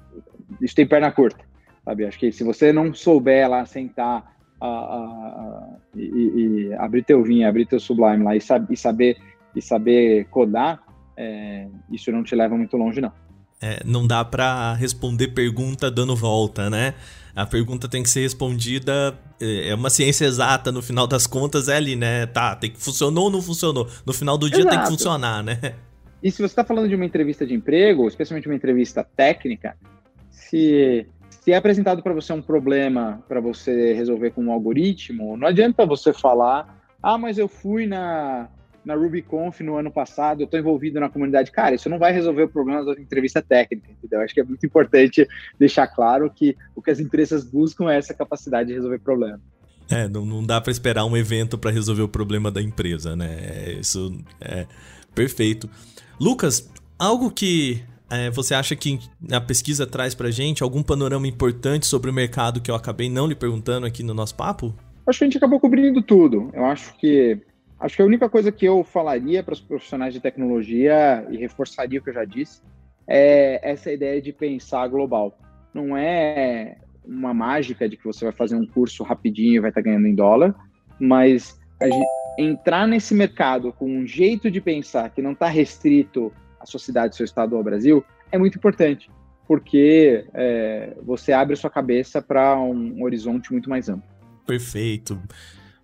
isso 0.61 0.75
tem 0.75 0.87
perna 0.87 1.11
curta, 1.11 1.45
sabe? 1.85 2.07
Acho 2.07 2.19
que 2.19 2.31
se 2.31 2.45
você 2.45 2.73
não 2.73 2.95
souber 2.95 3.49
lá 3.49 3.65
sentar 3.67 4.37
a, 4.61 4.67
a, 4.67 4.69
a, 4.69 5.69
e, 5.97 6.69
e, 6.69 6.75
abrir 6.75 7.05
teu 7.05 7.23
vinho, 7.23 7.49
abrir 7.49 7.67
teu 7.67 7.81
Sublime 7.81 8.23
lá 8.23 8.37
e, 8.37 8.41
sab, 8.41 8.73
e 8.73 8.77
saber 8.77 9.17
e 9.55 9.61
saber 9.61 10.27
codar, 10.31 10.83
é, 11.17 11.69
isso 11.91 12.11
não 12.11 12.23
te 12.23 12.35
leva 12.35 12.57
muito 12.57 12.77
longe 12.77 13.01
não. 13.01 13.13
É, 13.63 13.81
não 13.85 14.07
dá 14.07 14.25
para 14.25 14.75
responder 14.75 15.29
pergunta 15.29 15.91
dando 15.91 16.17
volta, 16.17 16.69
né? 16.69 16.95
A 17.35 17.47
pergunta 17.47 17.89
tem 17.89 18.03
que 18.03 18.11
ser 18.11 18.21
respondida, 18.21 19.17
é, 19.41 19.71
é 19.71 19.75
uma 19.75 19.89
ciência 19.89 20.27
exata, 20.27 20.73
no 20.73 20.83
final 20.83 21.07
das 21.07 21.27
contas 21.27 21.69
é 21.69 21.77
ali, 21.77 21.97
né? 21.97 22.27
Tá, 22.27 22.57
tem 22.57 22.71
que 22.71 22.83
funcionou 22.83 23.25
ou 23.25 23.31
não 23.31 23.41
funcionou. 23.41 23.89
No 24.05 24.13
final 24.13 24.37
do 24.37 24.51
dia 24.51 24.61
Exato. 24.61 24.75
tem 24.75 24.85
que 24.85 24.91
funcionar, 24.91 25.43
né? 25.43 25.59
E 26.23 26.31
se 26.31 26.39
você 26.39 26.53
está 26.53 26.65
falando 26.65 26.89
de 26.89 26.95
uma 26.95 27.05
entrevista 27.05 27.47
de 27.47 27.55
emprego, 27.55 28.07
especialmente 28.07 28.47
uma 28.47 28.55
entrevista 28.55 29.03
técnica, 29.17 29.77
se, 30.31 31.07
se 31.31 31.53
é 31.53 31.57
apresentado 31.57 32.03
para 32.03 32.13
você 32.13 32.33
um 32.33 32.43
problema 32.43 33.23
para 33.29 33.41
você 33.41 33.93
resolver 33.95 34.31
com 34.31 34.45
um 34.45 34.53
algoritmo, 34.53 35.37
não 35.37 35.49
adianta 35.49 35.87
você 35.87 36.13
falar, 36.13 36.81
ah, 37.03 37.19
mas 37.19 37.39
eu 37.39 37.49
fui 37.49 37.87
na, 37.87 38.49
na 38.85 38.95
RubyConf 38.95 39.61
no 39.61 39.77
ano 39.77 39.91
passado, 39.91 40.41
eu 40.41 40.45
estou 40.45 40.59
envolvido 40.59 40.99
na 40.99 41.09
comunidade. 41.09 41.51
Cara, 41.51 41.75
isso 41.75 41.89
não 41.89 41.99
vai 41.99 42.13
resolver 42.13 42.43
o 42.43 42.49
problema 42.49 42.85
da 42.85 43.01
entrevista 43.01 43.41
técnica, 43.41 43.91
entendeu? 43.91 44.21
Acho 44.21 44.35
que 44.35 44.41
é 44.41 44.45
muito 44.45 44.65
importante 44.67 45.27
deixar 45.59 45.87
claro 45.87 46.31
que 46.31 46.57
o 46.75 46.83
que 46.83 46.91
as 46.91 47.01
empresas 47.01 47.45
buscam 47.45 47.91
é 47.91 47.99
essa 47.99 48.15
capacidade 48.15 48.69
de 48.69 48.75
resolver 48.75 48.99
problemas. 48.99 49.41
É, 49.91 50.09
não, 50.09 50.25
não 50.25 50.45
dá 50.45 50.61
para 50.61 50.73
esperar 50.73 51.05
um 51.05 51.17
evento 51.17 51.59
para 51.59 51.71
resolver 51.71 52.03
o 52.03 52.09
problema 52.09 52.51
da 52.51 52.63
empresa, 52.63 53.15
né? 53.15 53.73
Isso 53.79 54.13
é 54.41 54.67
perfeito. 55.15 55.69
Lucas, 56.19 56.71
algo 56.99 57.31
que 57.31 57.83
é, 58.11 58.31
você 58.31 58.55
acha 58.55 58.77
que 58.77 58.99
a 59.31 59.41
pesquisa 59.41 59.87
traz 59.87 60.15
para 60.15 60.31
gente 60.31 60.63
algum 60.63 60.83
panorama 60.83 61.27
importante 61.27 61.87
sobre 61.87 62.11
o 62.11 62.13
mercado 62.13 62.61
que 62.61 62.71
eu 62.71 62.75
acabei 62.75 63.09
não 63.09 63.27
lhe 63.27 63.35
perguntando 63.35 63.87
aqui 63.87 64.03
no 64.03 64.15
nosso 64.15 64.35
papo? 64.35 64.75
Acho 65.07 65.19
que 65.19 65.25
a 65.25 65.27
gente 65.27 65.37
acabou 65.39 65.59
cobrindo 65.59 66.01
tudo. 66.01 66.51
Eu 66.53 66.65
acho 66.65 66.97
que 66.99 67.41
Acho 67.83 67.97
que 67.97 68.03
a 68.03 68.07
única 68.07 68.29
coisa 68.29 68.53
que 68.53 68.65
eu 68.65 68.85
falaria 68.85 69.43
para 69.43 69.55
os 69.55 69.61
profissionais 69.61 70.15
de 70.15 70.21
tecnologia, 70.21 71.27
e 71.29 71.37
reforçaria 71.37 71.99
o 71.99 72.03
que 72.03 72.11
eu 72.11 72.15
já 72.15 72.25
disse, 72.25 72.63
é 73.09 73.59
essa 73.69 73.91
ideia 73.91 74.23
de 74.23 74.33
pensar 74.33 74.87
global. 74.87 75.37
Não 75.75 75.97
é 75.97 76.77
uma 77.05 77.35
mágica 77.35 77.89
de 77.89 77.97
que 77.97 78.05
você 78.05 78.25
vai 78.25 78.33
fazer 78.33 78.55
um 78.55 78.65
curso 78.65 79.03
rapidinho 79.03 79.57
e 79.57 79.59
vai 79.59 79.71
estar 79.71 79.83
tá 79.83 79.85
ganhando 79.85 80.07
em 80.07 80.15
dólar, 80.15 80.55
mas 81.01 81.61
entrar 82.39 82.87
nesse 82.87 83.17
mercado 83.17 83.73
com 83.73 83.91
um 83.91 84.07
jeito 84.07 84.49
de 84.49 84.61
pensar 84.61 85.11
que 85.11 85.21
não 85.21 85.33
está 85.33 85.49
restrito 85.49 86.33
à 86.61 86.67
sua 86.67 86.79
cidade, 86.79 87.17
seu 87.17 87.25
estado 87.25 87.55
ou 87.55 87.59
ao 87.59 87.65
Brasil, 87.65 88.05
é 88.31 88.39
muito 88.39 88.59
importante, 88.59 89.11
porque 89.49 90.25
é, 90.33 90.97
você 91.03 91.33
abre 91.33 91.57
sua 91.57 91.69
cabeça 91.69 92.23
para 92.23 92.57
um 92.61 93.03
horizonte 93.03 93.51
muito 93.51 93.69
mais 93.69 93.89
amplo. 93.89 94.09
Perfeito. 94.47 95.21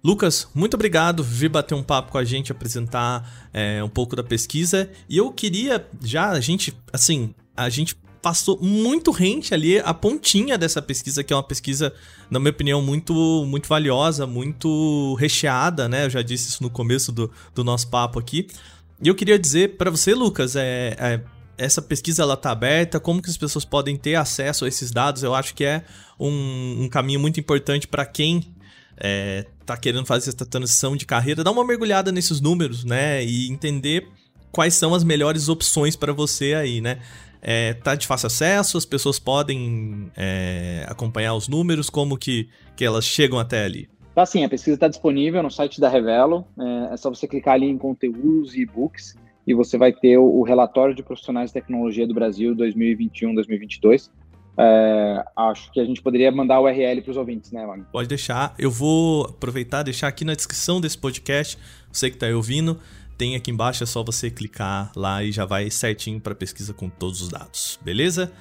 Lucas, 0.03 0.49
muito 0.55 0.75
obrigado 0.75 1.25
por 1.25 1.31
vir 1.31 1.49
bater 1.49 1.75
um 1.75 1.83
papo 1.83 2.13
com 2.13 2.19
a 2.19 2.25
gente, 2.25 2.53
apresentar 2.53 3.49
é, 3.53 3.83
um 3.83 3.89
pouco 3.89 4.15
da 4.15 4.23
pesquisa. 4.23 4.89
E 5.09 5.17
eu 5.17 5.33
queria 5.33 5.85
já, 6.03 6.31
a 6.31 6.41
gente, 6.41 6.77
assim, 6.93 7.35
a 7.57 7.69
gente 7.69 7.97
passou 8.23 8.59
muito 8.61 9.11
rente 9.11 9.55
ali 9.55 9.79
a 9.79 9.93
pontinha 9.95 10.57
dessa 10.59 10.81
pesquisa, 10.83 11.25
que 11.25 11.33
é 11.33 11.37
uma 11.37 11.43
pesquisa, 11.43 11.93
na 12.31 12.39
minha 12.39 12.51
opinião, 12.51 12.83
muito, 12.83 13.45
muito 13.47 13.69
valiosa, 13.69 14.27
muito 14.27 15.15
recheada, 15.15 15.89
né? 15.89 16.07
Eu 16.07 16.11
já 16.11 16.23
disse 16.23 16.49
isso 16.49 16.63
no 16.63 16.71
começo 16.71 17.11
do, 17.11 17.31
do 17.55 17.65
nosso 17.65 17.89
papo 17.89 18.19
aqui. 18.19 18.47
E 19.03 19.09
eu 19.09 19.15
queria 19.15 19.39
dizer 19.39 19.77
para 19.77 19.91
você, 19.91 20.15
Lucas, 20.15 20.57
é, 20.57 20.97
é, 20.99 21.21
essa 21.57 21.81
pesquisa 21.83 22.23
ela 22.23 22.37
tá 22.37 22.51
aberta, 22.51 23.01
como 23.01 23.23
que 23.23 23.31
as 23.31 23.37
pessoas 23.37 23.65
podem 23.65 23.97
ter 23.97 24.15
acesso 24.15 24.65
a 24.65 24.69
esses 24.69 24.91
dados? 24.91 25.23
Eu 25.23 25.35
acho 25.35 25.55
que 25.55 25.65
é 25.65 25.85
um, 26.19 26.85
um 26.85 26.89
caminho 26.89 27.21
muito 27.21 27.39
importante 27.41 27.87
para 27.87 28.05
quem 28.07 28.55
é, 29.01 29.47
tá 29.65 29.77
querendo 29.77 30.07
fazer 30.07 30.31
essa 30.31 30.47
transição 30.47 30.97
de 30.97 31.07
carreira, 31.07 31.45
dá 31.45 31.51
uma 31.51 31.65
mergulhada 31.65 32.11
nesses 32.11 32.41
números, 32.41 32.85
né? 32.85 33.25
E 33.25 33.51
entender 33.51 34.09
quais 34.51 34.75
são 34.75 34.95
as 34.95 35.05
melhores 35.05 35.49
opções 35.49 35.97
para 35.97 36.13
você 36.13 36.55
aí, 36.55 36.81
né? 36.81 36.99
É, 37.41 37.75
tá 37.75 37.95
de 37.95 38.07
fácil 38.07 38.27
acesso, 38.27 38.77
as 38.77 38.85
pessoas 38.85 39.19
podem 39.19 40.11
é, 40.17 40.85
acompanhar 40.89 41.35
os 41.35 41.47
números, 41.47 41.89
como 41.89 42.17
que, 42.17 42.49
que 42.77 42.85
elas 42.85 43.05
chegam 43.05 43.39
até 43.39 43.65
ali? 43.65 43.89
Tá 44.15 44.27
sim, 44.27 44.45
a 44.45 44.49
pesquisa 44.49 44.75
está 44.75 44.89
disponível 44.89 45.41
no 45.43 45.51
site 45.51 45.81
da 45.81 45.89
Revelo, 45.89 46.45
é, 46.59 46.95
é, 46.95 46.97
só 46.97 47.09
você 47.09 47.29
clicar 47.29 47.55
ali 47.55 47.67
em 47.67 47.79
conteúdos 47.79 48.55
e 48.55 48.63
e-books 48.63 49.17
e 49.47 49.55
você 49.55 49.79
vai 49.79 49.93
ter 49.93 50.19
o, 50.19 50.25
o 50.25 50.43
relatório 50.43 50.95
de 50.95 51.03
profissionais 51.03 51.51
de 51.51 51.55
tecnologia 51.55 52.07
do 52.07 52.13
Brasil 52.13 52.55
2021-2022. 52.57 54.11
É, 54.61 55.25
acho 55.37 55.71
que 55.71 55.79
a 55.79 55.85
gente 55.85 56.03
poderia 56.03 56.33
mandar 56.33 56.59
o 56.59 56.65
URL 56.65 57.01
para 57.01 57.11
os 57.13 57.17
ouvintes, 57.17 57.53
né, 57.53 57.65
Wagner? 57.65 57.87
Pode 57.93 58.09
deixar. 58.09 58.55
Eu 58.59 58.73
vou 58.73 59.27
aproveitar 59.27 59.83
e 59.83 59.85
deixar 59.85 60.09
aqui 60.09 60.25
na 60.25 60.35
descrição 60.35 60.81
desse 60.81 60.99
podcast. 60.99 61.57
Você 61.93 62.11
que 62.11 62.17
está 62.17 62.27
aí 62.27 62.35
ouvindo, 62.35 62.77
tem 63.17 63.37
aqui 63.37 63.53
embaixo, 63.53 63.85
é 63.85 63.87
só 63.87 64.03
você 64.03 64.31
clicar 64.31 64.91
lá 64.97 65.23
e 65.23 65.31
já 65.31 65.45
vai 65.45 65.71
certinho 65.71 66.21
para 66.21 66.35
pesquisa 66.35 66.75
com 66.75 66.89
todos 66.89 67.23
os 67.23 67.29
dados, 67.29 67.79
beleza? 67.83 68.33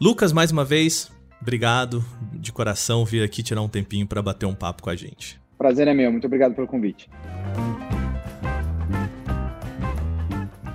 Lucas, 0.00 0.32
mais 0.32 0.52
uma 0.52 0.64
vez, 0.64 1.10
obrigado 1.42 2.04
de 2.32 2.52
coração 2.52 3.04
vir 3.04 3.24
aqui 3.24 3.42
tirar 3.42 3.62
um 3.62 3.68
tempinho 3.68 4.06
para 4.06 4.22
bater 4.22 4.46
um 4.46 4.54
papo 4.54 4.82
com 4.84 4.90
a 4.90 4.96
gente. 4.96 5.40
Prazer 5.58 5.88
é 5.88 5.94
meu, 5.94 6.12
muito 6.12 6.26
obrigado 6.26 6.54
pelo 6.54 6.68
convite. 6.68 7.10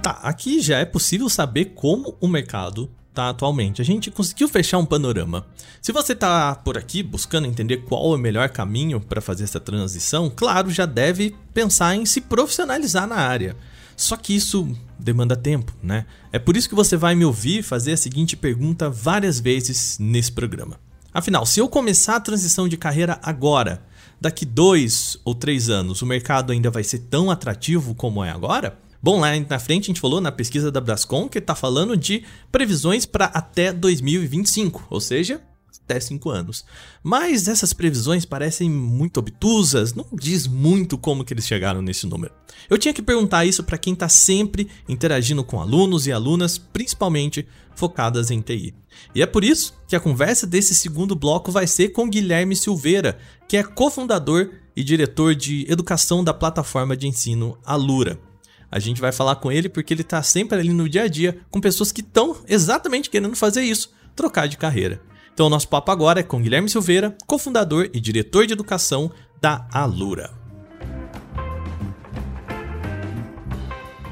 Tá, 0.01 0.19
aqui 0.21 0.59
já 0.59 0.79
é 0.79 0.85
possível 0.85 1.29
saber 1.29 1.73
como 1.73 2.17
o 2.19 2.27
mercado 2.27 2.89
tá 3.13 3.29
atualmente. 3.29 3.81
A 3.81 3.85
gente 3.85 4.09
conseguiu 4.09 4.47
fechar 4.47 4.77
um 4.77 4.85
panorama. 4.85 5.45
Se 5.81 5.91
você 5.91 6.15
tá 6.15 6.55
por 6.55 6.77
aqui 6.77 7.03
buscando 7.03 7.47
entender 7.47 7.77
qual 7.77 8.13
é 8.13 8.15
o 8.15 8.19
melhor 8.19 8.49
caminho 8.49 8.99
para 8.99 9.21
fazer 9.21 9.43
essa 9.43 9.59
transição, 9.59 10.31
claro, 10.33 10.69
já 10.69 10.85
deve 10.85 11.35
pensar 11.53 11.95
em 11.95 12.05
se 12.05 12.21
profissionalizar 12.21 13.07
na 13.07 13.15
área. 13.15 13.55
Só 13.95 14.17
que 14.17 14.35
isso 14.35 14.75
demanda 14.97 15.35
tempo, 15.35 15.71
né? 15.81 16.05
É 16.31 16.39
por 16.39 16.57
isso 16.57 16.67
que 16.67 16.75
você 16.75 16.97
vai 16.97 17.13
me 17.13 17.25
ouvir 17.25 17.61
fazer 17.61 17.93
a 17.93 17.97
seguinte 17.97 18.35
pergunta 18.35 18.89
várias 18.89 19.39
vezes 19.39 19.97
nesse 19.99 20.31
programa. 20.31 20.79
Afinal, 21.13 21.45
se 21.45 21.59
eu 21.59 21.69
começar 21.69 22.15
a 22.15 22.19
transição 22.19 22.67
de 22.67 22.75
carreira 22.75 23.19
agora, 23.21 23.83
daqui 24.19 24.45
dois 24.45 25.17
ou 25.23 25.35
três 25.35 25.69
anos, 25.69 26.01
o 26.01 26.07
mercado 26.07 26.51
ainda 26.51 26.71
vai 26.71 26.83
ser 26.83 26.99
tão 26.99 27.29
atrativo 27.29 27.93
como 27.93 28.23
é 28.23 28.31
agora? 28.31 28.79
Bom, 29.03 29.19
lá 29.19 29.37
na 29.37 29.59
frente 29.59 29.83
a 29.83 29.87
gente 29.87 29.99
falou 29.99 30.21
na 30.21 30.31
pesquisa 30.31 30.71
da 30.71 30.79
Brascom 30.79 31.27
que 31.27 31.39
está 31.39 31.53
falando 31.53 31.97
de 31.97 32.23
previsões 32.49 33.05
para 33.05 33.25
até 33.25 33.73
2025, 33.73 34.87
ou 34.89 35.01
seja, 35.01 35.41
até 35.83 35.99
5 35.99 36.29
anos. 36.29 36.63
Mas 37.03 37.49
essas 37.49 37.73
previsões 37.73 38.23
parecem 38.23 38.69
muito 38.69 39.19
obtusas, 39.19 39.93
não 39.93 40.05
diz 40.13 40.47
muito 40.47 40.97
como 40.97 41.25
que 41.25 41.33
eles 41.33 41.45
chegaram 41.45 41.81
nesse 41.81 42.07
número. 42.07 42.33
Eu 42.69 42.77
tinha 42.77 42.93
que 42.93 43.01
perguntar 43.01 43.43
isso 43.43 43.61
para 43.61 43.77
quem 43.77 43.91
está 43.91 44.07
sempre 44.07 44.69
interagindo 44.87 45.43
com 45.43 45.59
alunos 45.59 46.07
e 46.07 46.11
alunas, 46.13 46.57
principalmente 46.57 47.45
focadas 47.75 48.31
em 48.31 48.39
TI. 48.39 48.73
E 49.13 49.21
é 49.21 49.25
por 49.25 49.43
isso 49.43 49.73
que 49.85 49.97
a 49.97 49.99
conversa 49.99 50.47
desse 50.47 50.73
segundo 50.73 51.13
bloco 51.13 51.51
vai 51.51 51.67
ser 51.67 51.89
com 51.89 52.09
Guilherme 52.09 52.55
Silveira, 52.55 53.17
que 53.49 53.57
é 53.57 53.63
cofundador 53.63 54.49
e 54.73 54.81
diretor 54.81 55.35
de 55.35 55.69
educação 55.69 56.23
da 56.23 56.33
plataforma 56.33 56.95
de 56.95 57.05
ensino 57.05 57.57
Alura. 57.65 58.17
A 58.73 58.79
gente 58.79 58.99
vai 58.99 59.11
falar 59.11 59.35
com 59.35 59.51
ele 59.51 59.69
porque 59.69 59.93
ele 59.93 60.01
está 60.01 60.23
sempre 60.23 60.57
ali 60.57 60.73
no 60.73 60.89
dia 60.89 61.03
a 61.03 61.07
dia 61.07 61.37
com 61.51 61.61
pessoas 61.61 61.91
que 61.91 62.01
estão 62.01 62.35
exatamente 62.47 63.07
querendo 63.07 63.35
fazer 63.35 63.61
isso, 63.61 63.93
trocar 64.15 64.47
de 64.47 64.57
carreira. 64.57 64.99
Então, 65.31 65.45
o 65.45 65.49
nosso 65.49 65.67
papo 65.67 65.91
agora 65.91 66.21
é 66.21 66.23
com 66.23 66.41
Guilherme 66.41 66.67
Silveira, 66.67 67.15
cofundador 67.27 67.87
e 67.93 67.99
diretor 67.99 68.47
de 68.47 68.53
educação 68.53 69.11
da 69.39 69.67
Alura. 69.71 70.31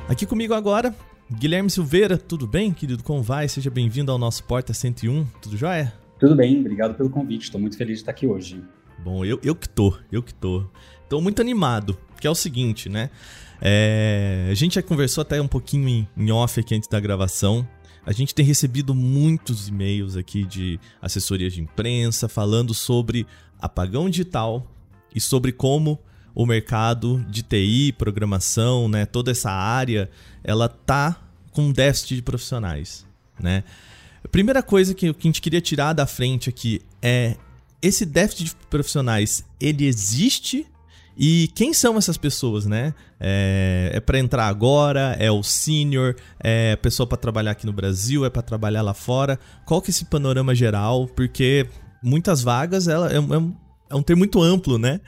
Aqui 0.08 0.28
comigo 0.28 0.54
agora, 0.54 0.96
Guilherme 1.32 1.72
Silveira, 1.72 2.16
tudo 2.16 2.46
bem, 2.46 2.72
querido? 2.72 3.04
Como 3.04 3.24
vai? 3.24 3.48
Seja 3.48 3.72
bem-vindo 3.72 4.12
ao 4.12 4.20
nosso 4.20 4.44
Porta 4.44 4.76
101, 4.76 5.26
tudo 5.42 5.58
jóia? 5.58 5.92
Tudo 6.20 6.36
bem, 6.36 6.60
obrigado 6.60 6.94
pelo 6.94 7.10
convite, 7.10 7.46
estou 7.46 7.60
muito 7.60 7.76
feliz 7.76 7.96
de 7.96 8.02
estar 8.04 8.12
aqui 8.12 8.28
hoje. 8.28 8.64
Bom, 9.04 9.26
eu, 9.26 9.40
eu 9.42 9.56
que 9.56 9.68
tô, 9.68 9.98
eu 10.12 10.22
que 10.22 10.36
tô. 10.36 10.64
Tô 11.10 11.20
muito 11.20 11.42
animado, 11.42 11.98
que 12.22 12.28
é 12.28 12.30
o 12.30 12.36
seguinte, 12.36 12.88
né? 12.88 13.10
É, 13.60 14.48
a 14.50 14.54
gente 14.54 14.76
já 14.76 14.82
conversou 14.82 15.24
até 15.24 15.42
um 15.42 15.48
pouquinho 15.48 15.90
em, 15.90 16.08
em 16.16 16.32
off 16.32 16.60
aqui 16.60 16.76
antes 16.76 16.88
da 16.88 17.00
gravação. 17.00 17.68
A 18.06 18.12
gente 18.12 18.34
tem 18.34 18.46
recebido 18.46 18.96
muitos 18.96 19.68
e-mails 19.68 20.16
aqui 20.16 20.46
de 20.46 20.80
assessorias 21.02 21.54
de 21.54 21.62
imprensa 21.62 22.30
falando 22.30 22.74
sobre 22.74 23.28
apagão 23.60 24.10
digital 24.10 24.66
e 25.14 25.20
sobre 25.20 25.52
como 25.52 26.00
o 26.34 26.46
mercado 26.46 27.24
de 27.30 27.44
TI, 27.44 27.94
programação, 27.98 28.88
né, 28.88 29.06
toda 29.06 29.32
essa 29.32 29.52
área, 29.52 30.10
ela 30.44 30.70
tá 30.70 31.22
com 31.52 31.72
déficit 31.72 32.16
de 32.16 32.22
profissionais, 32.22 33.06
né? 33.40 33.64
A 34.24 34.28
primeira 34.28 34.64
coisa 34.64 34.94
que, 34.94 35.14
que 35.14 35.28
a 35.28 35.30
gente 35.30 35.42
queria 35.42 35.60
tirar 35.60 35.94
da 35.94 36.06
frente 36.06 36.48
aqui 36.48 36.82
é 37.02 37.36
esse 37.82 38.06
déficit 38.06 38.46
de 38.46 38.56
profissionais, 38.70 39.44
ele 39.60 39.86
existe 39.86 40.66
e 41.18 41.50
quem 41.56 41.74
são 41.74 41.98
essas 41.98 42.18
pessoas, 42.18 42.66
né? 42.66 42.94
É, 43.20 43.92
é 43.94 44.00
para 44.00 44.20
entrar 44.20 44.48
agora, 44.48 45.16
é 45.20 45.32
o 45.32 45.44
senior, 45.44 46.16
é 46.44 46.74
a 46.74 46.78
pessoa 46.78 47.06
para 47.06 47.18
trabalhar 47.18 47.52
aqui 47.52 47.66
no 47.66 47.74
Brasil, 47.74 48.26
é 48.26 48.30
para 48.30 48.42
trabalhar 48.42 48.82
lá 48.82 48.94
fora. 48.94 49.40
Qual 49.66 49.82
que 49.82 49.90
é 49.90 49.92
esse 49.92 50.06
panorama 50.06 50.56
geral? 50.56 51.08
Porque 51.08 51.68
muitas 52.04 52.42
vagas 52.42 52.88
ela 52.88 53.12
é, 53.12 53.18
é, 53.18 53.52
é 53.90 53.96
um 53.96 54.04
termo 54.04 54.20
muito 54.20 54.42
amplo, 54.42 54.78
né? 54.78 55.00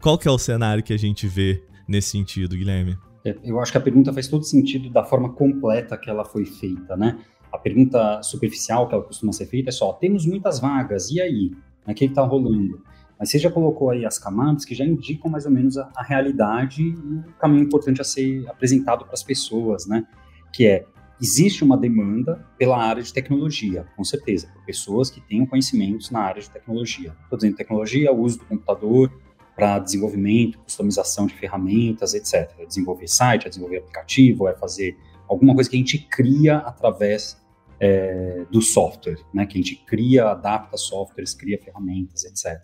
Qual 0.00 0.18
que 0.18 0.28
é 0.28 0.30
o 0.30 0.38
cenário 0.38 0.82
que 0.82 0.92
a 0.92 0.98
gente 0.98 1.26
vê 1.26 1.62
nesse 1.88 2.10
sentido, 2.10 2.56
Guilherme? 2.56 2.98
É, 3.24 3.36
eu 3.42 3.58
acho 3.60 3.72
que 3.72 3.78
a 3.78 3.80
pergunta 3.80 4.12
faz 4.12 4.28
todo 4.28 4.44
sentido 4.44 4.90
da 4.90 5.04
forma 5.04 5.32
completa 5.32 5.96
que 5.96 6.10
ela 6.10 6.24
foi 6.24 6.44
feita, 6.44 6.96
né? 6.96 7.18
pergunta 7.64 8.22
superficial 8.22 8.86
que 8.86 8.94
ela 8.94 9.02
costuma 9.02 9.32
ser 9.32 9.46
feita 9.46 9.70
é 9.70 9.72
só: 9.72 9.94
temos 9.94 10.26
muitas 10.26 10.60
vagas, 10.60 11.10
e 11.10 11.20
aí? 11.20 11.50
O 11.86 11.94
que 11.94 12.04
está 12.04 12.22
rolando? 12.22 12.82
Mas 13.18 13.30
você 13.30 13.38
já 13.38 13.50
colocou 13.50 13.90
aí 13.90 14.04
as 14.04 14.18
camadas 14.18 14.64
que 14.64 14.74
já 14.74 14.84
indicam 14.84 15.30
mais 15.30 15.46
ou 15.46 15.52
menos 15.52 15.76
a, 15.76 15.90
a 15.96 16.02
realidade 16.02 16.82
e 16.82 16.94
o 16.94 17.34
caminho 17.38 17.64
importante 17.64 18.00
a 18.00 18.04
ser 18.04 18.46
apresentado 18.48 19.04
para 19.04 19.14
as 19.14 19.22
pessoas, 19.22 19.86
né? 19.86 20.06
Que 20.52 20.66
é 20.66 20.86
existe 21.20 21.62
uma 21.62 21.76
demanda 21.76 22.44
pela 22.58 22.76
área 22.76 23.02
de 23.02 23.12
tecnologia, 23.12 23.86
com 23.96 24.04
certeza, 24.04 24.48
por 24.48 24.64
pessoas 24.64 25.10
que 25.10 25.20
tenham 25.20 25.46
conhecimentos 25.46 26.10
na 26.10 26.20
área 26.20 26.42
de 26.42 26.50
tecnologia. 26.50 27.16
Estou 27.22 27.38
dizendo 27.38 27.56
tecnologia, 27.56 28.12
uso 28.12 28.40
do 28.40 28.44
computador 28.44 29.10
para 29.54 29.78
desenvolvimento, 29.78 30.58
customização 30.58 31.26
de 31.26 31.34
ferramentas, 31.34 32.14
etc. 32.14 32.50
É 32.58 32.66
desenvolver 32.66 33.06
site, 33.08 33.46
é 33.46 33.48
desenvolver 33.48 33.78
aplicativo, 33.78 34.48
é 34.48 34.54
fazer 34.54 34.96
alguma 35.28 35.54
coisa 35.54 35.70
que 35.70 35.76
a 35.76 35.78
gente 35.78 35.98
cria 35.98 36.58
através 36.58 37.40
é, 37.80 38.44
do 38.50 38.60
software, 38.60 39.18
né? 39.32 39.46
Que 39.46 39.58
a 39.58 39.62
gente 39.62 39.76
cria, 39.84 40.30
adapta 40.30 40.76
softwares, 40.76 41.34
cria 41.34 41.58
ferramentas, 41.62 42.24
etc. 42.24 42.60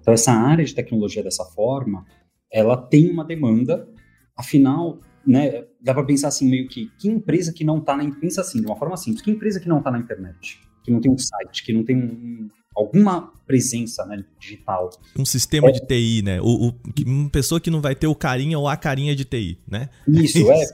Então 0.00 0.12
essa 0.12 0.32
área 0.32 0.64
de 0.64 0.74
tecnologia 0.74 1.22
dessa 1.22 1.44
forma, 1.44 2.04
ela 2.52 2.76
tem 2.76 3.10
uma 3.10 3.24
demanda, 3.24 3.88
afinal 4.36 5.00
né, 5.26 5.64
dá 5.80 5.94
para 5.94 6.04
pensar 6.04 6.28
assim 6.28 6.48
meio 6.48 6.68
que 6.68 6.90
que 6.98 7.08
empresa 7.08 7.52
que 7.52 7.64
não 7.64 7.78
está 7.78 7.96
na 7.96 8.08
pensa 8.14 8.40
assim 8.40 8.60
de 8.60 8.66
uma 8.66 8.76
forma 8.76 8.96
simples 8.96 9.22
que 9.22 9.30
empresa 9.30 9.58
que 9.58 9.68
não 9.68 9.78
está 9.78 9.90
na 9.90 9.98
internet 9.98 10.60
que 10.82 10.90
não 10.90 11.00
tem 11.00 11.10
um 11.10 11.16
site 11.16 11.64
que 11.64 11.72
não 11.72 11.82
tem 11.82 11.96
um, 11.96 12.50
alguma 12.76 13.32
presença 13.46 14.04
né, 14.04 14.22
digital 14.38 14.90
um 15.18 15.24
sistema 15.24 15.68
é. 15.68 15.72
de 15.72 15.80
TI 15.80 16.22
né 16.22 16.40
o, 16.42 16.68
o, 16.68 16.74
uma 17.06 17.30
pessoa 17.30 17.60
que 17.60 17.70
não 17.70 17.80
vai 17.80 17.94
ter 17.94 18.06
o 18.06 18.14
carinha 18.14 18.58
ou 18.58 18.68
a 18.68 18.76
carinha 18.76 19.16
de 19.16 19.24
TI 19.24 19.58
né 19.66 19.88
isso, 20.06 20.38
é 20.52 20.64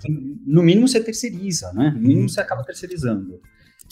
no 0.44 0.62
mínimo 0.62 0.88
você 0.88 1.00
terceiriza 1.00 1.72
né 1.72 1.90
no 1.90 2.00
mínimo 2.00 2.24
hum. 2.24 2.28
você 2.28 2.40
acaba 2.40 2.64
terceirizando 2.64 3.40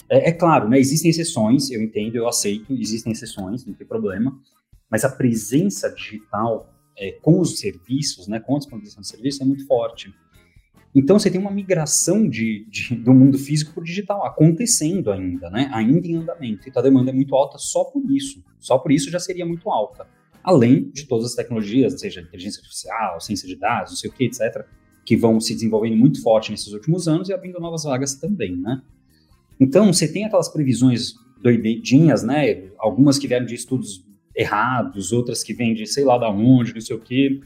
é, 0.09 0.31
é 0.31 0.33
claro 0.33 0.69
né 0.69 0.79
existem 0.79 1.11
exceções 1.11 1.71
eu 1.71 1.83
entendo 1.83 2.17
eu 2.17 2.29
aceito 2.29 2.73
existem 2.73 3.13
exceções 3.13 3.65
não 3.65 3.75
tem 3.75 3.87
problema 3.87 4.39
mas 4.91 5.05
a 5.05 5.11
presença 5.11 5.91
digital 5.91 6.75
é, 6.99 7.13
com 7.13 7.41
os 7.41 7.61
serviços, 7.61 8.27
né, 8.27 8.41
com 8.41 8.57
a 8.57 8.59
disponibilização 8.59 9.03
de 9.03 9.09
serviços, 9.09 9.41
é 9.41 9.45
muito 9.45 9.67
forte. 9.67 10.13
Então 10.95 11.19
você 11.19 11.31
tem 11.31 11.41
uma 11.41 11.51
migração 11.51 12.29
de, 12.29 12.67
de, 12.69 12.97
do 12.97 13.15
mundo 13.15 13.39
físico 13.39 13.73
para 13.73 13.83
o 13.83 13.85
digital 13.85 14.25
acontecendo 14.25 15.13
ainda, 15.13 15.51
né? 15.51 15.71
Ainda 15.73 16.09
em 16.09 16.17
andamento. 16.17 16.69
Então 16.69 16.81
a 16.81 16.83
demanda 16.83 17.11
é 17.11 17.13
muito 17.13 17.35
alta 17.37 17.59
só 17.59 17.85
por 17.85 18.11
isso. 18.11 18.43
Só 18.59 18.79
por 18.79 18.91
isso 18.91 19.11
já 19.11 19.21
seria 19.21 19.45
muito 19.45 19.71
alta. 19.71 20.07
Além 20.43 20.91
de 20.91 21.07
todas 21.07 21.27
as 21.27 21.35
tecnologias, 21.35 22.01
seja 22.01 22.23
inteligência 22.23 22.61
artificial, 22.61 23.21
ciência 23.21 23.47
de 23.47 23.55
dados, 23.55 23.93
não 23.93 23.97
sei 23.99 24.11
o 24.11 24.13
que, 24.13 24.25
etc., 24.25 24.65
que 25.05 25.17
vão 25.17 25.39
se 25.41 25.55
desenvolvendo 25.55 25.97
muito 25.97 26.23
forte 26.23 26.51
nesses 26.51 26.73
últimos 26.73 27.07
anos 27.07 27.29
e 27.29 27.35
abrindo 27.35 27.61
novas 27.61 27.85
vagas 27.85 28.15
também, 28.15 28.57
né? 28.57 28.83
Então 29.61 29.93
você 29.93 30.11
tem 30.11 30.25
aquelas 30.25 30.49
previsões 30.49 31.15
doidinhas, 31.43 32.23
né? 32.23 32.69
Algumas 32.79 33.19
que 33.19 33.27
vieram 33.27 33.47
de 33.47 33.55
estudos 33.55 34.05
errados, 34.35 35.13
outras 35.13 35.43
que 35.43 35.53
vêm 35.53 35.75
de 35.75 35.87
sei 35.87 36.05
lá 36.05 36.17
da 36.17 36.31
onde, 36.31 36.75
não 36.75 36.81
sei 36.81 36.97
o 36.97 37.01
que. 37.01 37.41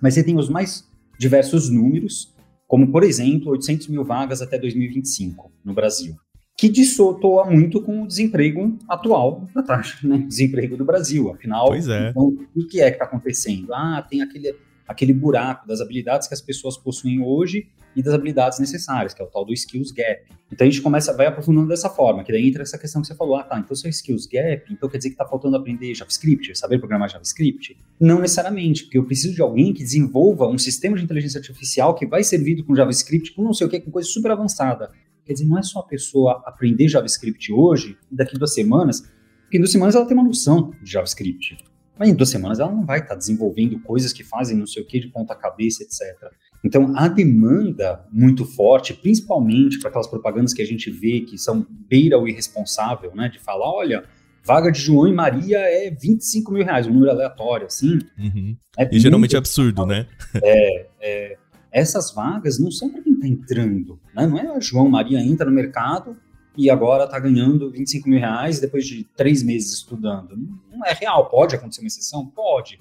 Mas 0.00 0.14
você 0.14 0.24
tem 0.24 0.36
os 0.36 0.48
mais 0.48 0.88
diversos 1.18 1.70
números 1.70 2.32
como, 2.72 2.90
por 2.90 3.04
exemplo, 3.04 3.52
800 3.52 3.88
mil 3.88 4.02
vagas 4.02 4.40
até 4.40 4.58
2025 4.58 5.52
no 5.62 5.74
Brasil, 5.74 6.16
que 6.56 6.70
dissotoa 6.70 7.44
muito 7.44 7.82
com 7.82 8.02
o 8.02 8.06
desemprego 8.06 8.78
atual 8.88 9.46
da 9.54 9.62
taxa, 9.62 9.98
né? 10.08 10.24
Desemprego 10.26 10.74
do 10.74 10.82
Brasil. 10.82 11.30
Afinal, 11.30 11.66
pois 11.66 11.86
é. 11.86 12.08
então, 12.08 12.34
o 12.56 12.66
que 12.66 12.80
é 12.80 12.88
que 12.90 12.94
está 12.94 13.04
acontecendo? 13.04 13.74
Ah, 13.74 14.00
tem 14.08 14.22
aquele, 14.22 14.54
aquele 14.88 15.12
buraco 15.12 15.68
das 15.68 15.82
habilidades 15.82 16.26
que 16.26 16.32
as 16.32 16.40
pessoas 16.40 16.78
possuem 16.78 17.20
hoje 17.20 17.68
e 17.94 18.02
das 18.02 18.14
habilidades 18.14 18.58
necessárias, 18.58 19.14
que 19.14 19.22
é 19.22 19.24
o 19.24 19.28
tal 19.28 19.44
do 19.44 19.52
skills 19.52 19.92
gap. 19.92 20.24
Então 20.50 20.66
a 20.66 20.70
gente 20.70 20.82
começa, 20.82 21.16
vai 21.16 21.26
aprofundando 21.26 21.68
dessa 21.68 21.88
forma, 21.88 22.24
que 22.24 22.32
daí 22.32 22.48
entra 22.48 22.62
essa 22.62 22.78
questão 22.78 23.00
que 23.00 23.08
você 23.08 23.14
falou, 23.14 23.36
ah 23.36 23.42
tá, 23.42 23.58
então 23.58 23.74
se 23.74 23.86
é 23.86 23.90
skills 23.90 24.26
gap, 24.26 24.72
então 24.72 24.88
quer 24.88 24.98
dizer 24.98 25.10
que 25.10 25.14
está 25.14 25.26
faltando 25.26 25.56
aprender 25.56 25.94
JavaScript, 25.94 26.56
saber 26.56 26.78
programar 26.78 27.08
JavaScript? 27.08 27.76
Não 28.00 28.20
necessariamente, 28.20 28.84
porque 28.84 28.98
eu 28.98 29.04
preciso 29.04 29.34
de 29.34 29.42
alguém 29.42 29.72
que 29.72 29.82
desenvolva 29.82 30.46
um 30.46 30.58
sistema 30.58 30.96
de 30.96 31.04
inteligência 31.04 31.38
artificial 31.38 31.94
que 31.94 32.06
vai 32.06 32.22
servido 32.22 32.64
com 32.64 32.74
JavaScript, 32.74 33.32
com 33.32 33.42
não 33.42 33.54
sei 33.54 33.66
o 33.66 33.70
que, 33.70 33.80
com 33.80 33.90
coisa 33.90 34.08
super 34.08 34.30
avançada. 34.30 34.90
Quer 35.24 35.34
dizer, 35.34 35.46
não 35.46 35.58
é 35.58 35.62
só 35.62 35.80
a 35.80 35.86
pessoa 35.86 36.42
aprender 36.44 36.88
JavaScript 36.88 37.52
hoje 37.52 37.96
e 38.10 38.16
daqui 38.16 38.36
duas 38.36 38.54
semanas, 38.54 39.02
porque 39.42 39.56
em 39.56 39.60
duas 39.60 39.70
semanas 39.70 39.94
ela 39.94 40.06
tem 40.06 40.16
uma 40.16 40.24
noção 40.24 40.72
de 40.82 40.90
JavaScript. 40.90 41.58
Mas 41.98 42.08
em 42.08 42.14
duas 42.14 42.30
semanas 42.30 42.58
ela 42.58 42.72
não 42.72 42.84
vai 42.84 42.98
estar 42.98 43.10
tá 43.10 43.16
desenvolvendo 43.16 43.78
coisas 43.80 44.12
que 44.12 44.24
fazem 44.24 44.56
não 44.56 44.66
sei 44.66 44.82
o 44.82 44.86
que 44.86 44.98
de 44.98 45.08
ponta 45.08 45.34
cabeça, 45.34 45.82
etc. 45.82 46.32
Então, 46.64 46.92
a 46.96 47.08
demanda 47.08 48.06
muito 48.12 48.44
forte, 48.44 48.94
principalmente 48.94 49.80
para 49.80 49.88
aquelas 49.88 50.06
propagandas 50.06 50.54
que 50.54 50.62
a 50.62 50.66
gente 50.66 50.90
vê 50.90 51.20
que 51.20 51.36
são 51.36 51.66
beira 51.68 52.18
o 52.18 52.28
irresponsável, 52.28 53.12
né? 53.14 53.28
De 53.28 53.40
falar, 53.40 53.68
olha, 53.68 54.04
vaga 54.44 54.70
de 54.70 54.80
João 54.80 55.08
e 55.08 55.12
Maria 55.12 55.58
é 55.58 55.90
25 55.90 56.52
mil 56.52 56.64
reais, 56.64 56.86
um 56.86 56.92
número 56.92 57.10
aleatório, 57.10 57.66
assim. 57.66 57.98
Uhum. 58.16 58.56
É 58.78 58.88
e 58.94 59.00
geralmente 59.00 59.34
é 59.34 59.38
absurdo, 59.38 59.84
né? 59.84 60.06
É, 60.42 60.86
é, 61.00 61.36
essas 61.72 62.12
vagas 62.12 62.58
não 62.60 62.70
são 62.70 62.90
para 62.90 63.02
quem 63.02 63.14
está 63.14 63.26
entrando, 63.26 63.98
né? 64.14 64.26
Não 64.26 64.38
é 64.38 64.46
a 64.56 64.60
João 64.60 64.88
Maria 64.88 65.20
entra 65.20 65.46
no 65.46 65.52
mercado 65.52 66.16
e 66.56 66.70
agora 66.70 67.04
está 67.04 67.18
ganhando 67.18 67.70
25 67.70 68.08
mil 68.08 68.18
reais 68.18 68.60
depois 68.60 68.86
de 68.86 69.04
três 69.16 69.42
meses 69.42 69.72
estudando. 69.72 70.36
Não 70.70 70.84
é 70.86 70.92
real, 70.92 71.28
pode 71.28 71.56
acontecer 71.56 71.80
uma 71.80 71.88
exceção? 71.88 72.26
Pode. 72.26 72.78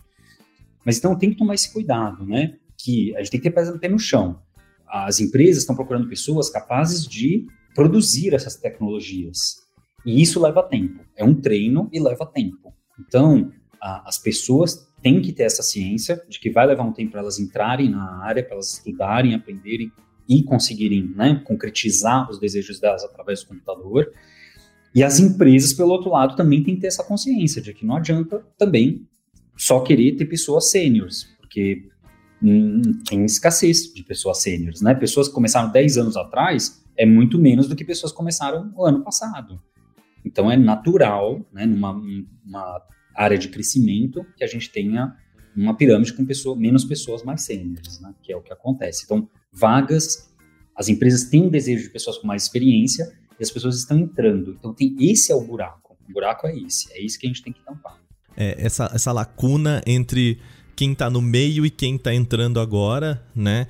Mas 0.85 0.97
então 0.97 1.15
tem 1.15 1.29
que 1.29 1.37
tomar 1.37 1.55
esse 1.55 1.71
cuidado, 1.71 2.25
né? 2.25 2.55
Que 2.83 3.15
a 3.15 3.19
gente 3.19 3.31
tem 3.31 3.41
que 3.41 3.49
ter 3.49 3.79
pé 3.79 3.87
no 3.87 3.99
chão. 3.99 4.41
As 4.87 5.19
empresas 5.19 5.63
estão 5.63 5.75
procurando 5.75 6.09
pessoas 6.09 6.49
capazes 6.49 7.05
de 7.05 7.45
produzir 7.73 8.33
essas 8.33 8.55
tecnologias. 8.55 9.61
E 10.05 10.21
isso 10.21 10.41
leva 10.41 10.63
tempo. 10.63 10.99
É 11.15 11.23
um 11.23 11.33
treino 11.33 11.89
e 11.91 11.99
leva 11.99 12.25
tempo. 12.25 12.73
Então, 12.99 13.51
a, 13.81 14.07
as 14.09 14.17
pessoas 14.17 14.87
têm 15.01 15.21
que 15.21 15.31
ter 15.31 15.43
essa 15.43 15.63
ciência 15.63 16.21
de 16.29 16.39
que 16.39 16.51
vai 16.51 16.67
levar 16.67 16.83
um 16.83 16.93
tempo 16.93 17.11
para 17.11 17.21
elas 17.21 17.39
entrarem 17.39 17.89
na 17.89 18.23
área, 18.23 18.43
para 18.43 18.53
elas 18.53 18.73
estudarem, 18.73 19.33
aprenderem 19.33 19.91
e 20.27 20.43
conseguirem 20.43 21.13
né, 21.15 21.41
concretizar 21.45 22.29
os 22.29 22.39
desejos 22.39 22.79
delas 22.79 23.03
através 23.03 23.41
do 23.41 23.47
computador. 23.47 24.11
E 24.93 25.03
as 25.03 25.19
empresas, 25.19 25.73
pelo 25.73 25.91
outro 25.91 26.11
lado, 26.11 26.35
também 26.35 26.63
têm 26.63 26.75
que 26.75 26.81
ter 26.81 26.87
essa 26.87 27.03
consciência 27.03 27.61
de 27.61 27.73
que 27.73 27.85
não 27.85 27.95
adianta 27.95 28.45
também 28.57 29.07
só 29.57 29.79
querer 29.81 30.15
ter 30.15 30.25
pessoas 30.25 30.69
sêniores, 30.69 31.23
porque 31.39 31.87
tem 33.07 33.23
escassez 33.23 33.93
de 33.93 34.03
pessoas 34.03 34.41
sêniores, 34.41 34.81
né? 34.81 34.95
Pessoas 34.95 35.27
que 35.27 35.33
começaram 35.33 35.71
10 35.71 35.97
anos 35.97 36.17
atrás 36.17 36.83
é 36.97 37.05
muito 37.05 37.37
menos 37.37 37.67
do 37.67 37.75
que 37.75 37.85
pessoas 37.85 38.11
que 38.11 38.17
começaram 38.17 38.65
no 38.65 38.83
ano 38.83 39.03
passado. 39.03 39.61
Então 40.25 40.51
é 40.51 40.57
natural, 40.57 41.45
né, 41.51 41.65
numa 41.65 41.91
uma 42.45 42.81
área 43.15 43.37
de 43.37 43.49
crescimento, 43.49 44.25
que 44.35 44.43
a 44.43 44.47
gente 44.47 44.71
tenha 44.71 45.15
uma 45.55 45.75
pirâmide 45.75 46.13
com 46.13 46.25
pessoa, 46.25 46.55
menos 46.55 46.85
pessoas 46.85 47.23
mais 47.23 47.41
sêniores, 47.41 47.99
né, 47.99 48.13
que 48.21 48.31
é 48.31 48.37
o 48.37 48.41
que 48.41 48.53
acontece. 48.53 49.03
Então, 49.05 49.29
vagas, 49.51 50.33
as 50.75 50.87
empresas 50.87 51.25
têm 51.25 51.49
desejo 51.49 51.83
de 51.83 51.89
pessoas 51.89 52.17
com 52.17 52.25
mais 52.25 52.43
experiência 52.43 53.11
e 53.39 53.43
as 53.43 53.51
pessoas 53.51 53.77
estão 53.77 53.99
entrando. 53.99 54.55
Então, 54.57 54.73
tem 54.73 54.95
esse 54.99 55.31
é 55.31 55.35
o 55.35 55.41
buraco. 55.41 55.97
O 56.09 56.13
buraco 56.13 56.47
é 56.47 56.57
esse, 56.57 56.91
é 56.93 57.01
isso 57.01 57.19
que 57.19 57.27
a 57.27 57.29
gente 57.29 57.43
tem 57.43 57.51
que 57.51 57.63
tampar. 57.63 57.99
É, 58.35 58.55
essa, 58.57 58.89
essa 58.93 59.11
lacuna 59.11 59.81
entre 59.85 60.39
quem 60.75 60.93
tá 60.93 61.09
no 61.09 61.21
meio 61.21 61.65
e 61.65 61.69
quem 61.69 61.97
tá 61.97 62.13
entrando 62.13 62.59
agora, 62.59 63.21
né? 63.35 63.67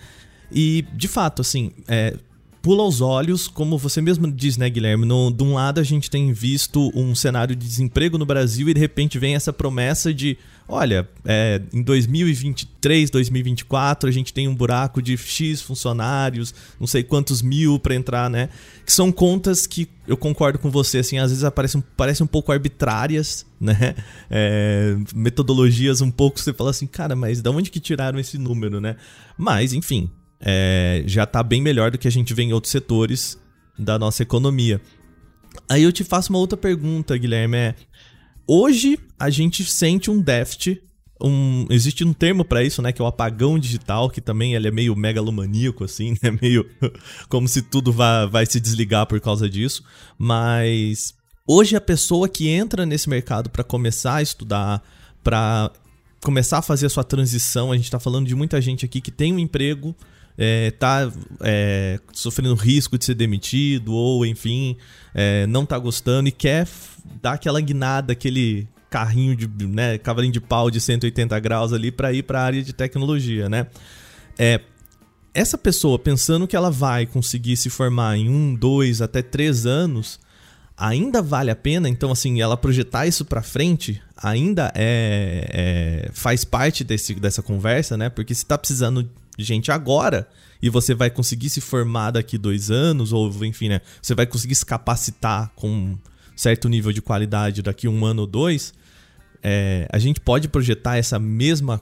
E, 0.52 0.86
de 0.94 1.08
fato, 1.08 1.42
assim, 1.42 1.72
é, 1.88 2.16
pula 2.62 2.84
aos 2.84 3.02
olhos, 3.02 3.48
como 3.48 3.78
você 3.78 4.02
mesmo 4.02 4.32
diz, 4.32 4.56
né, 4.56 4.70
Guilherme? 4.70 5.06
No, 5.06 5.32
de 5.32 5.44
um 5.44 5.56
lado 5.56 5.80
a 5.80 5.84
gente 5.84 6.10
tem 6.10 6.32
visto 6.32 6.92
um 6.94 7.16
cenário 7.16 7.56
de 7.56 7.68
desemprego 7.68 8.18
no 8.18 8.26
Brasil 8.26 8.70
e 8.70 8.74
de 8.74 8.80
repente 8.80 9.18
vem 9.18 9.34
essa 9.34 9.52
promessa 9.52 10.14
de, 10.14 10.38
olha, 10.68 11.10
é, 11.26 11.60
em 11.74 11.82
2023, 11.82 13.10
2024 13.10 14.08
a 14.08 14.12
gente 14.12 14.32
tem 14.32 14.48
um 14.48 14.56
buraco 14.56 15.02
de 15.02 15.18
X 15.18 15.62
funcionários, 15.62 16.54
não 16.80 16.86
sei 16.86 17.04
quantos 17.04 17.42
mil 17.42 17.80
para 17.80 17.96
entrar, 17.96 18.30
né? 18.30 18.50
Que 18.86 18.94
são 18.94 19.12
contas 19.12 19.66
que 19.66 19.90
eu 20.08 20.16
concordo 20.16 20.60
com 20.60 20.70
você, 20.70 21.00
assim, 21.00 21.18
às 21.18 21.32
vezes 21.32 21.44
aparecem, 21.44 21.84
parecem 21.98 22.24
um 22.24 22.28
pouco 22.28 22.52
arbitrárias, 22.52 23.46
né? 23.60 23.96
É, 24.30 24.96
metodologias 25.16 26.00
um 26.00 26.12
pouco, 26.12 26.40
você 26.40 26.54
fala 26.54 26.70
assim, 26.70 26.86
cara, 26.86 27.16
mas 27.16 27.42
de 27.42 27.50
onde 27.50 27.72
que 27.72 27.80
tiraram 27.80 28.20
esse 28.20 28.38
número, 28.38 28.80
né? 28.80 28.98
Mas, 29.36 29.74
enfim, 29.74 30.12
é, 30.42 31.04
já 31.06 31.24
está 31.24 31.44
bem 31.44 31.62
melhor 31.62 31.92
do 31.92 31.98
que 31.98 32.08
a 32.08 32.12
gente 32.12 32.34
vê 32.34 32.44
em 32.44 32.54
outros 32.54 32.72
setores 32.72 33.40
da 33.78 33.98
nossa 33.98 34.24
economia. 34.24 34.82
Aí 35.70 35.84
eu 35.84 35.92
te 35.92 36.04
faço 36.04 36.32
uma 36.32 36.40
outra 36.40 36.58
pergunta, 36.58 37.18
Guilherme. 37.18 37.58
É, 37.58 37.76
hoje 38.48 38.98
a 39.20 39.30
gente 39.30 39.64
sente 39.64 40.10
um 40.10 40.20
déficit. 40.20 40.82
Um, 41.24 41.68
existe 41.70 42.04
um 42.04 42.14
termo 42.14 42.44
para 42.44 42.64
isso, 42.64 42.82
né? 42.82 42.92
Que 42.92 43.02
é 43.02 43.06
o 43.06 43.08
apagão 43.08 43.60
digital, 43.60 44.10
que 44.10 44.20
também 44.20 44.56
ele 44.56 44.68
é 44.68 44.72
meio 44.72 44.96
megalomaníaco, 44.96 45.84
assim, 45.84 46.16
né? 46.22 46.32
Meio 46.42 46.68
como 47.30 47.48
se 47.48 47.62
tudo 47.62 47.92
vai, 47.92 48.28
vai 48.28 48.46
se 48.46 48.60
desligar 48.60 49.06
por 49.06 49.20
causa 49.22 49.48
disso. 49.48 49.84
Mas 50.18 51.14
hoje 51.46 51.76
a 51.76 51.82
pessoa 51.82 52.28
que 52.28 52.48
entra 52.50 52.86
nesse 52.88 53.08
mercado 53.08 53.52
para 53.52 53.64
começar 53.64 54.16
a 54.16 54.22
estudar, 54.24 54.82
para 55.24 55.72
começar 56.24 56.60
a 56.60 56.62
fazer 56.62 56.88
a 56.88 56.90
sua 56.90 57.04
transição, 57.04 57.72
a 57.72 57.76
gente 57.76 57.86
está 57.86 58.00
falando 58.00 58.28
de 58.28 58.36
muita 58.36 58.60
gente 58.60 58.86
aqui 58.86 59.00
que 59.00 59.12
tem 59.12 59.34
um 59.34 59.40
emprego, 59.40 59.96
é, 60.38 60.72
tá 60.72 61.12
é, 61.42 62.00
sofrendo 62.14 62.56
risco 62.56 62.98
de 62.98 63.06
ser 63.06 63.16
demitido 63.16 63.94
ou, 63.94 64.26
enfim, 64.26 64.78
é, 65.14 65.46
não 65.48 65.66
tá 65.66 65.78
gostando 65.78 66.30
e 66.30 66.32
quer 66.32 66.68
dar 67.22 67.34
aquela 67.34 67.62
guinada, 67.62 68.14
aquele 68.14 68.68
carrinho 68.90 69.36
de, 69.36 69.48
né, 69.68 69.98
cavalinho 69.98 70.34
de 70.34 70.42
pau 70.42 70.70
de 70.70 70.82
180 70.82 71.40
graus 71.40 71.72
ali 71.72 71.92
para 71.92 72.12
ir 72.12 72.24
para 72.24 72.42
a 72.42 72.44
área 72.44 72.62
de 72.62 72.74
tecnologia, 72.74 73.48
né? 73.48 73.68
É, 74.38 74.60
essa 75.34 75.58
pessoa 75.58 75.98
pensando 75.98 76.48
que 76.48 76.56
ela 76.56 76.70
vai 76.70 77.06
conseguir 77.06 77.56
se 77.56 77.70
formar 77.70 78.18
em 78.18 78.30
um, 78.30 78.54
dois, 78.54 79.02
até 79.02 79.22
três 79.22 79.66
anos, 79.66 80.20
ainda 80.76 81.22
vale 81.22 81.52
a 81.52 81.56
pena. 81.56 81.88
Então, 81.88 82.12
assim, 82.12 82.42
ela 82.42 82.58
projetar 82.58 83.08
isso 83.08 83.24
para 83.24 83.42
frente 83.42 84.02
ainda 84.18 84.72
é, 84.76 86.08
é, 86.08 86.10
faz 86.12 86.44
parte 86.44 86.84
desse, 86.84 87.16
dessa 87.16 87.42
conversa, 87.42 87.96
né? 87.96 88.10
Porque 88.10 88.36
se 88.36 88.46
tá 88.46 88.58
precisando 88.58 89.10
gente 89.44 89.72
agora 89.72 90.28
e 90.62 90.70
você 90.70 90.94
vai 90.94 91.10
conseguir 91.10 91.50
se 91.50 91.60
formar 91.60 92.12
daqui 92.12 92.38
dois 92.38 92.70
anos, 92.70 93.12
ou 93.12 93.30
enfim, 93.46 93.70
né? 93.70 93.82
Você 94.02 94.14
vai 94.14 94.26
conseguir 94.26 94.56
se 94.56 94.66
capacitar 94.66 95.52
com 95.56 95.70
um 95.70 95.98
certo 96.36 96.70
nível 96.70 96.92
de 96.92 97.02
qualidade 97.02 97.62
daqui 97.62 97.88
um 97.88 98.06
ano 98.06 98.22
ou 98.22 98.28
dois. 98.28 98.74
É, 99.44 99.88
a 99.92 99.98
gente 99.98 100.20
pode 100.20 100.48
projetar 100.48 100.98
essa 100.98 101.18
mesma 101.18 101.82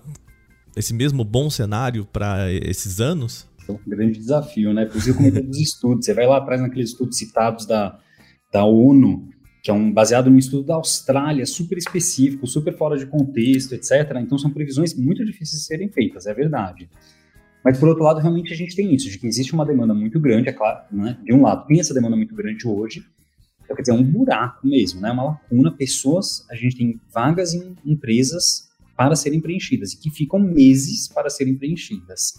esse 0.75 0.93
mesmo 0.93 1.23
bom 1.23 1.49
cenário 1.49 2.05
para 2.05 2.51
esses 2.51 3.01
anos? 3.01 3.45
É 3.67 3.71
um 3.71 3.79
grande 3.85 4.17
desafio, 4.17 4.73
né? 4.73 4.85
Por 4.85 4.97
isso 4.97 5.09
eu 5.09 5.15
comentei 5.15 5.43
dos 5.43 5.59
estudos. 5.59 6.05
Você 6.05 6.13
vai 6.13 6.25
lá 6.25 6.37
atrás 6.37 6.61
naqueles 6.61 6.91
estudos 6.91 7.17
citados 7.17 7.65
da, 7.65 7.99
da 8.51 8.63
ONU, 8.63 9.29
que 9.61 9.69
é 9.69 9.73
um 9.73 9.91
baseado 9.91 10.29
num 10.29 10.37
estudo 10.37 10.63
da 10.63 10.75
Austrália, 10.75 11.45
super 11.45 11.77
específico, 11.77 12.47
super 12.47 12.75
fora 12.77 12.97
de 12.97 13.05
contexto, 13.05 13.73
etc. 13.73 14.17
Então 14.21 14.37
são 14.37 14.51
previsões 14.51 14.95
muito 14.95 15.23
difíceis 15.25 15.61
de 15.61 15.67
serem 15.67 15.89
feitas, 15.89 16.25
é 16.25 16.33
verdade. 16.33 16.89
Mas 17.63 17.77
por 17.77 17.89
outro 17.89 18.03
lado, 18.03 18.19
realmente 18.19 18.53
a 18.53 18.55
gente 18.55 18.75
tem 18.75 18.93
isso, 18.93 19.09
de 19.09 19.17
que 19.17 19.27
existe 19.27 19.53
uma 19.53 19.65
demanda 19.65 19.93
muito 19.93 20.19
grande, 20.19 20.49
é 20.49 20.53
claro, 20.53 20.83
né? 20.91 21.17
De 21.23 21.33
um 21.33 21.41
lado, 21.41 21.67
tem 21.67 21.79
essa 21.79 21.93
demanda 21.93 22.15
muito 22.15 22.33
grande 22.33 22.67
hoje, 22.67 23.03
então, 23.69 23.75
quer 23.75 23.83
dizer, 23.83 23.91
é 23.91 23.95
um 23.95 24.03
buraco 24.03 24.67
mesmo, 24.67 24.99
né? 24.99 25.11
Uma 25.11 25.25
lacuna, 25.25 25.71
pessoas, 25.71 26.43
a 26.49 26.55
gente 26.55 26.75
tem 26.75 26.99
vagas 27.13 27.53
em 27.53 27.75
empresas 27.85 28.67
para 28.97 29.15
serem 29.15 29.39
preenchidas 29.39 29.93
e 29.93 29.99
que 29.99 30.09
ficam 30.09 30.39
meses 30.39 31.07
para 31.07 31.29
serem 31.29 31.53
preenchidas. 31.53 32.33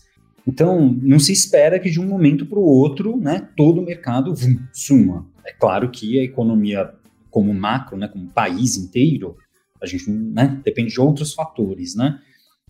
Então, 0.44 0.92
não 1.00 1.20
se 1.20 1.32
espera 1.32 1.78
que 1.78 1.88
de 1.88 2.00
um 2.00 2.06
momento 2.06 2.44
para 2.44 2.58
o 2.58 2.64
outro, 2.64 3.16
né, 3.16 3.48
todo 3.56 3.80
o 3.80 3.84
mercado 3.84 4.34
vum, 4.34 4.58
suma. 4.72 5.24
É 5.46 5.52
claro 5.52 5.88
que 5.90 6.18
a 6.18 6.24
economia 6.24 6.92
como 7.30 7.54
macro, 7.54 7.96
né, 7.96 8.08
como 8.08 8.26
país 8.26 8.76
inteiro, 8.76 9.36
a 9.80 9.86
gente 9.86 10.10
né, 10.10 10.60
depende 10.64 10.90
de 10.90 11.00
outros 11.00 11.32
fatores, 11.32 11.94
né? 11.94 12.20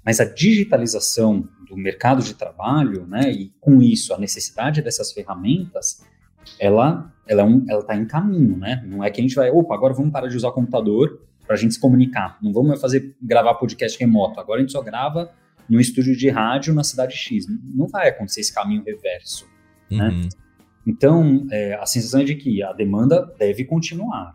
Mas 0.05 0.21
a 0.21 0.25
digitalização 0.25 1.49
do 1.69 1.77
mercado 1.77 2.23
de 2.23 2.35
trabalho, 2.35 3.07
né, 3.07 3.31
e 3.31 3.53
com 3.61 3.83
isso 3.83 4.15
a 4.15 4.19
necessidade 4.19 4.83
dessas 4.83 5.13
ferramentas, 5.13 6.05
ela 6.59 7.13
ela 7.27 7.43
é 7.43 7.45
um, 7.45 7.65
está 7.79 7.97
em 7.97 8.07
caminho, 8.07 8.57
né? 8.57 8.83
Não 8.85 9.05
é 9.05 9.11
que 9.11 9.21
a 9.21 9.23
gente 9.23 9.37
vai, 9.37 9.51
opa, 9.51 9.73
agora 9.73 9.95
vamos 9.95 10.11
parar 10.11 10.27
de 10.27 10.37
usar 10.37 10.49
o 10.49 10.53
computador 10.53 11.21
para 11.47 11.55
a 11.55 11.57
gente 11.57 11.75
se 11.75 11.81
comunicar. 11.81 12.37
Não 12.43 12.53
vamos 12.53 12.81
fazer 12.81 13.15
gravar 13.23 13.55
podcast 13.55 13.97
remoto. 13.99 14.41
Agora 14.41 14.59
a 14.59 14.63
gente 14.63 14.73
só 14.73 14.83
grava 14.83 15.31
no 15.69 15.81
estúdio 15.81 16.17
de 16.17 16.29
rádio 16.29 16.75
na 16.75 16.83
cidade 16.83 17.17
X. 17.17 17.47
Não 17.49 17.87
vai 17.87 18.09
acontecer 18.09 18.41
esse 18.41 18.53
caminho 18.53 18.83
reverso. 18.83 19.47
Né? 19.89 20.09
Uhum. 20.09 20.21
Né? 20.23 20.29
Então, 20.85 21.47
é, 21.53 21.75
a 21.75 21.87
sensação 21.87 22.21
é 22.21 22.25
de 22.25 22.35
que 22.35 22.63
a 22.63 22.73
demanda 22.73 23.33
deve 23.39 23.65
continuar. 23.65 24.35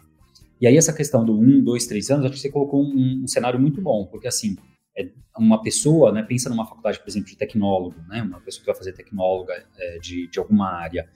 E 0.62 0.68
aí, 0.68 0.78
essa 0.78 0.94
questão 0.94 1.26
do 1.26 1.38
um, 1.38 1.62
dois, 1.62 1.86
três 1.86 2.10
anos, 2.10 2.26
acho 2.26 2.36
que 2.36 2.40
você 2.40 2.50
colocou 2.50 2.82
um, 2.82 3.24
um 3.24 3.28
cenário 3.28 3.60
muito 3.60 3.82
bom, 3.82 4.06
porque 4.06 4.28
assim, 4.28 4.56
é 4.98 5.10
uma 5.38 5.62
pessoa, 5.62 6.12
né, 6.12 6.24
pensa 6.24 6.50
numa 6.50 6.66
faculdade, 6.66 7.00
por 7.00 7.10
exemplo, 7.10 7.30
de 7.30 7.38
tecnólogo, 7.38 7.96
né, 8.08 8.22
uma 8.22 8.40
pessoa 8.40 8.62
que 8.62 8.68
vai 8.68 8.76
fazer 8.76 8.94
tecnóloga 8.94 9.54
é, 9.78 10.00
de, 10.00 10.30
de 10.30 10.40
alguma 10.40 10.70
área, 10.70 11.08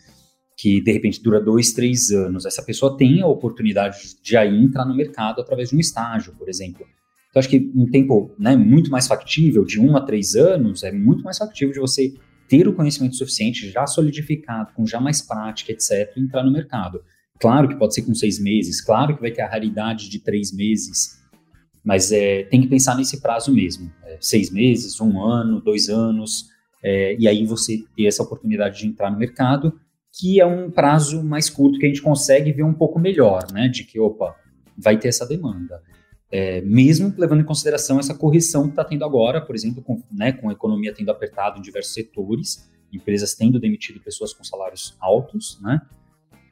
que 0.57 0.81
de 0.81 0.91
repente 0.91 1.23
dura 1.23 1.39
dois, 1.39 1.71
três 1.71 2.11
anos, 2.11 2.45
essa 2.45 2.61
pessoa 2.61 2.97
tem 2.97 3.21
a 3.21 3.27
oportunidade 3.27 4.21
de 4.21 4.35
aí 4.35 4.61
entrar 4.61 4.85
no 4.85 4.95
mercado 4.95 5.39
através 5.39 5.69
de 5.69 5.75
um 5.75 5.79
estágio, 5.79 6.35
por 6.35 6.49
exemplo. 6.49 6.85
Então, 7.29 7.39
acho 7.39 7.47
que 7.47 7.71
um 7.75 7.89
tempo 7.89 8.35
né, 8.37 8.57
muito 8.57 8.91
mais 8.91 9.07
factível, 9.07 9.63
de 9.63 9.79
um 9.79 9.95
a 9.95 10.01
três 10.01 10.35
anos, 10.35 10.83
é 10.83 10.91
muito 10.91 11.23
mais 11.23 11.37
factível 11.37 11.73
de 11.73 11.79
você 11.79 12.13
ter 12.49 12.67
o 12.67 12.73
conhecimento 12.73 13.15
suficiente, 13.15 13.69
já 13.69 13.85
solidificado, 13.85 14.73
com 14.73 14.85
já 14.85 14.99
mais 14.99 15.21
prática, 15.21 15.71
etc., 15.71 16.11
e 16.17 16.21
entrar 16.21 16.43
no 16.43 16.51
mercado. 16.51 17.01
Claro 17.39 17.69
que 17.69 17.75
pode 17.75 17.93
ser 17.93 18.01
com 18.01 18.13
seis 18.13 18.37
meses, 18.41 18.81
claro 18.81 19.15
que 19.15 19.21
vai 19.21 19.31
ter 19.31 19.43
a 19.43 19.47
raridade 19.47 20.09
de 20.09 20.19
três 20.19 20.51
meses, 20.51 21.19
mas 21.83 22.11
é, 22.11 22.43
tem 22.43 22.61
que 22.61 22.67
pensar 22.67 22.95
nesse 22.95 23.21
prazo 23.21 23.53
mesmo. 23.53 23.91
É, 24.03 24.17
seis 24.19 24.51
meses, 24.51 24.99
um 24.99 25.23
ano, 25.23 25.61
dois 25.61 25.89
anos, 25.89 26.49
é, 26.83 27.15
e 27.19 27.27
aí 27.27 27.45
você 27.45 27.83
ter 27.95 28.05
essa 28.05 28.23
oportunidade 28.23 28.79
de 28.79 28.87
entrar 28.87 29.11
no 29.11 29.17
mercado 29.17 29.79
que 30.11 30.39
é 30.39 30.45
um 30.45 30.71
prazo 30.71 31.23
mais 31.23 31.49
curto 31.49 31.79
que 31.79 31.85
a 31.85 31.89
gente 31.89 32.01
consegue 32.01 32.51
ver 32.51 32.63
um 32.63 32.73
pouco 32.73 32.99
melhor, 32.99 33.45
né? 33.51 33.67
De 33.67 33.83
que, 33.83 33.99
opa, 33.99 34.35
vai 34.77 34.97
ter 34.97 35.07
essa 35.07 35.25
demanda. 35.25 35.81
É, 36.31 36.61
mesmo 36.61 37.13
levando 37.17 37.41
em 37.41 37.45
consideração 37.45 37.99
essa 37.99 38.13
correção 38.13 38.63
que 38.63 38.69
está 38.69 38.83
tendo 38.83 39.03
agora, 39.03 39.41
por 39.41 39.55
exemplo, 39.55 39.81
com, 39.81 40.01
né, 40.11 40.31
com 40.31 40.49
a 40.49 40.51
economia 40.51 40.93
tendo 40.93 41.09
apertado 41.09 41.57
em 41.57 41.61
diversos 41.61 41.93
setores, 41.93 42.69
empresas 42.93 43.33
tendo 43.33 43.59
demitido 43.59 43.99
pessoas 43.99 44.33
com 44.33 44.43
salários 44.43 44.95
altos, 44.99 45.59
né? 45.61 45.81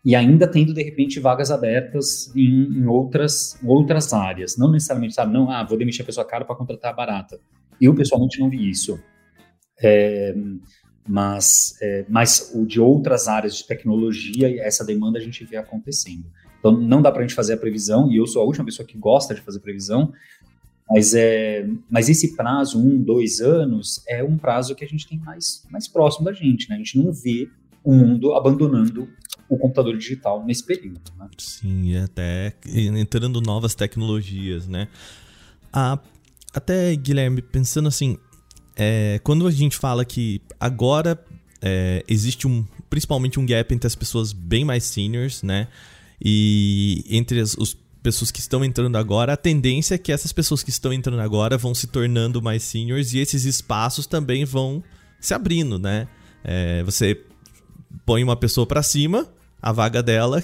E 0.04 0.16
ainda 0.16 0.48
tendo, 0.48 0.74
de 0.74 0.84
repente, 0.84 1.20
vagas 1.20 1.52
abertas 1.52 2.34
em, 2.36 2.80
em 2.80 2.86
outras, 2.86 3.60
outras 3.64 4.14
áreas. 4.14 4.58
Não 4.58 4.72
necessariamente, 4.72 5.16
sabe, 5.16 5.34
não, 5.34 5.50
ah, 5.52 5.64
vou 5.64 5.78
demitir 5.78 6.02
a 6.02 6.06
pessoa 6.06 6.26
cara 6.26 6.46
para 6.46 6.56
contratar 6.56 6.92
a 6.92 6.96
barata. 6.96 7.40
Eu, 7.82 7.94
pessoalmente, 7.94 8.40
não 8.40 8.50
vi 8.50 8.70
isso. 8.70 9.00
É, 9.82 10.36
mas, 11.08 11.78
é, 11.82 12.06
mas 12.10 12.52
o 12.54 12.66
de 12.66 12.80
outras 12.80 13.28
áreas 13.28 13.56
de 13.56 13.66
tecnologia, 13.66 14.62
essa 14.62 14.86
demanda 14.86 15.20
a 15.20 15.22
gente 15.22 15.44
vê 15.46 15.58
acontecendo. 15.58 16.26
Então, 16.60 16.72
não 16.72 17.02
dá 17.02 17.12
para 17.12 17.22
a 17.22 17.28
gente 17.28 17.36
fazer 17.36 17.54
a 17.54 17.58
previsão, 17.58 18.12
e 18.12 18.18
eu 18.18 18.26
sou 18.26 18.42
a 18.42 18.46
última 18.46 18.66
pessoa 18.66 18.88
que 18.88 18.98
gosta 18.98 19.34
de 19.34 19.42
fazer 19.42 19.60
previsão, 19.60 20.12
mas, 20.90 21.14
é, 21.14 21.68
mas 21.90 22.10
esse 22.10 22.36
prazo, 22.36 22.80
um, 22.80 23.02
dois 23.02 23.42
anos, 23.42 24.04
é 24.08 24.24
um 24.24 24.38
prazo 24.38 24.74
que 24.74 24.86
a 24.86 24.88
gente 24.88 25.08
tem 25.08 25.20
mais, 25.20 25.66
mais 25.70 25.88
próximo 25.88 26.26
da 26.26 26.34
gente, 26.34 26.70
né? 26.70 26.76
A 26.76 26.78
gente 26.80 26.98
não 26.98 27.12
vê 27.12 27.50
o 27.84 27.94
mundo 27.94 28.34
abandonando 28.34 29.08
o 29.50 29.58
computador 29.58 29.98
digital 29.98 30.46
nesse 30.46 30.64
período. 30.64 31.12
Né? 31.18 31.30
Sim, 31.38 31.92
e 31.92 31.98
até 31.98 32.54
entrando 32.66 33.42
novas 33.42 33.76
tecnologias, 33.76 34.68
né? 34.68 34.88
Ah, 35.72 36.00
até, 36.54 36.96
Guilherme, 36.96 37.42
pensando 37.42 37.88
assim, 37.88 38.18
é, 38.76 39.20
quando 39.24 39.48
a 39.48 39.52
gente 39.52 39.78
fala 39.78 40.06
que 40.06 40.42
agora 40.60 41.20
é, 41.62 42.04
existe 42.08 42.48
um, 42.48 42.66
principalmente 42.90 43.40
um 43.40 43.46
gap 43.46 43.74
entre 43.74 43.88
as 43.88 43.96
pessoas 43.96 44.32
bem 44.32 44.64
mais 44.64 44.84
seniors, 44.84 45.44
né? 45.44 45.68
E 46.24 47.04
entre 47.10 47.40
as 47.40 47.56
os 47.56 47.78
pessoas 48.02 48.32
que 48.32 48.40
estão 48.40 48.64
entrando 48.64 48.96
agora, 48.96 49.34
a 49.34 49.38
tendência 49.38 49.96
é 49.96 49.98
que 49.98 50.14
essas 50.14 50.32
pessoas 50.32 50.64
que 50.64 50.70
estão 50.70 50.94
entrando 50.94 51.20
agora 51.20 51.58
vão 51.58 51.76
se 51.76 51.88
tornando 51.88 52.42
mais 52.42 52.64
seniors 52.64 53.14
e 53.14 53.20
esses 53.20 53.44
espaços 53.44 54.08
também 54.08 54.46
vão 54.46 54.82
se 55.20 55.34
abrindo, 55.34 55.78
né? 55.78 56.08
É, 56.44 56.82
você 56.84 57.22
põe 58.06 58.24
uma 58.24 58.38
pessoa 58.38 58.66
para 58.66 58.82
cima, 58.82 59.28
a 59.62 59.72
vaga 59.72 60.02
dela 60.02 60.44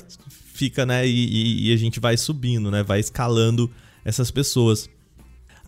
fica, 0.54 0.86
né? 0.86 1.08
E, 1.08 1.70
e, 1.70 1.74
a 1.74 1.78
gente 1.78 2.00
vai 2.00 2.16
subindo, 2.18 2.70
né? 2.70 2.84
Vai 2.84 3.00
escalando 3.00 3.70
essas 4.06 4.32
pessoas. 4.32 4.90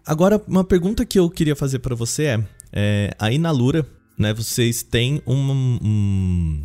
Agora, 0.05 0.41
uma 0.47 0.63
pergunta 0.63 1.05
que 1.05 1.17
eu 1.17 1.29
queria 1.29 1.55
fazer 1.55 1.79
para 1.79 1.95
você 1.95 2.25
é, 2.25 2.43
é, 2.71 3.15
aí 3.17 3.37
na 3.37 3.49
Lura, 3.49 3.87
né, 4.17 4.33
vocês 4.33 4.83
têm 4.83 5.21
um, 5.25 5.51
um, 5.81 6.63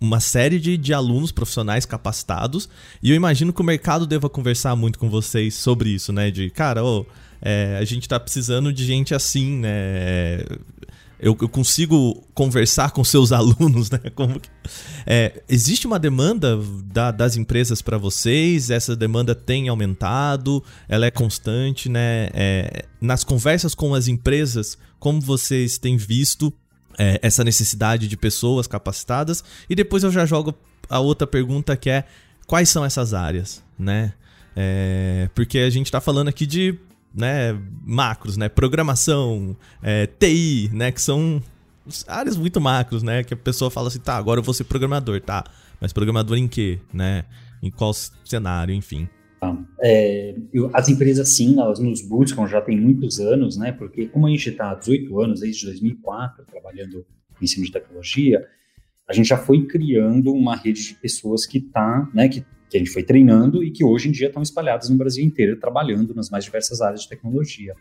uma 0.00 0.20
série 0.20 0.60
de, 0.60 0.76
de 0.76 0.94
alunos 0.94 1.32
profissionais 1.32 1.84
capacitados 1.84 2.68
e 3.02 3.10
eu 3.10 3.16
imagino 3.16 3.52
que 3.52 3.60
o 3.60 3.64
mercado 3.64 4.06
deva 4.06 4.28
conversar 4.28 4.76
muito 4.76 4.98
com 4.98 5.10
vocês 5.10 5.54
sobre 5.54 5.90
isso, 5.90 6.12
né? 6.12 6.30
De, 6.30 6.48
cara, 6.50 6.84
oh, 6.84 7.04
é, 7.42 7.76
a 7.80 7.84
gente 7.84 8.08
tá 8.08 8.20
precisando 8.20 8.72
de 8.72 8.84
gente 8.84 9.14
assim, 9.14 9.58
né? 9.58 10.44
Eu, 11.18 11.36
eu, 11.40 11.48
consigo 11.48 12.22
conversar 12.34 12.90
com 12.90 13.02
seus 13.02 13.32
alunos, 13.32 13.90
né? 13.90 13.98
Como 14.14 14.38
que, 14.38 14.48
é, 15.06 15.42
existe 15.48 15.86
uma 15.86 15.98
demanda 15.98 16.58
da, 16.84 17.10
das 17.10 17.36
empresas 17.36 17.80
para 17.80 17.98
vocês? 17.98 18.70
Essa 18.70 18.94
demanda 18.94 19.34
tem 19.34 19.68
aumentado? 19.68 20.62
Ela 20.88 21.06
é 21.06 21.10
constante, 21.10 21.88
né? 21.88 22.28
É, 22.34 22.84
nas 23.00 23.24
conversas 23.24 23.74
com 23.74 23.94
as 23.94 24.08
empresas, 24.08 24.76
como 24.98 25.20
vocês 25.20 25.78
têm 25.78 25.96
visto 25.96 26.52
é, 26.98 27.18
essa 27.22 27.42
necessidade 27.42 28.08
de 28.08 28.16
pessoas 28.16 28.66
capacitadas? 28.66 29.42
E 29.68 29.74
depois 29.74 30.02
eu 30.02 30.10
já 30.10 30.26
jogo 30.26 30.54
a 30.88 31.00
outra 31.00 31.26
pergunta 31.26 31.76
que 31.76 31.90
é 31.90 32.04
quais 32.46 32.68
são 32.68 32.84
essas 32.84 33.14
áreas, 33.14 33.62
né? 33.78 34.12
É, 34.54 35.28
porque 35.34 35.58
a 35.58 35.70
gente 35.70 35.86
está 35.86 36.00
falando 36.00 36.28
aqui 36.28 36.46
de 36.46 36.78
né, 37.16 37.58
macros, 37.84 38.36
né, 38.36 38.48
programação, 38.48 39.56
é, 39.82 40.06
TI, 40.06 40.70
né, 40.72 40.92
que 40.92 41.00
são 41.00 41.42
áreas 42.06 42.36
muito 42.36 42.60
macros, 42.60 43.02
né, 43.02 43.24
que 43.24 43.32
a 43.32 43.36
pessoa 43.36 43.70
fala 43.70 43.88
assim, 43.88 43.98
tá, 43.98 44.16
agora 44.16 44.40
eu 44.40 44.44
vou 44.44 44.54
ser 44.54 44.64
programador, 44.64 45.20
tá, 45.20 45.44
mas 45.80 45.92
programador 45.92 46.36
em 46.36 46.46
quê, 46.46 46.78
né, 46.92 47.24
em 47.62 47.70
qual 47.70 47.92
cenário, 48.24 48.74
enfim. 48.74 49.08
Tá. 49.40 49.56
É, 49.82 50.34
as 50.72 50.88
empresas 50.88 51.36
sim, 51.36 51.58
elas 51.58 51.78
nos 51.78 52.02
buscam 52.02 52.46
já 52.46 52.60
tem 52.60 52.78
muitos 52.78 53.18
anos, 53.18 53.56
né, 53.56 53.72
porque 53.72 54.06
como 54.06 54.26
a 54.26 54.30
gente 54.30 54.50
está 54.50 54.72
há 54.72 54.74
18 54.74 55.20
anos, 55.20 55.40
desde 55.40 55.64
2004, 55.66 56.44
trabalhando 56.44 57.06
ensino 57.40 57.64
de 57.64 57.72
tecnologia, 57.72 58.46
a 59.08 59.12
gente 59.12 59.28
já 59.28 59.38
foi 59.38 59.66
criando 59.66 60.32
uma 60.32 60.56
rede 60.56 60.84
de 60.84 60.94
pessoas 60.94 61.46
que 61.46 61.60
tá, 61.60 62.08
né, 62.12 62.28
que, 62.28 62.44
que 62.68 62.76
a 62.76 62.80
gente 62.80 62.90
foi 62.90 63.02
treinando 63.02 63.62
e 63.62 63.70
que 63.70 63.84
hoje 63.84 64.08
em 64.08 64.12
dia 64.12 64.26
estão 64.28 64.42
espalhadas 64.42 64.88
no 64.88 64.96
Brasil 64.96 65.24
inteiro, 65.24 65.58
trabalhando 65.58 66.14
nas 66.14 66.30
mais 66.30 66.44
diversas 66.44 66.80
áreas 66.80 67.02
de 67.02 67.08
tecnologia. 67.08 67.74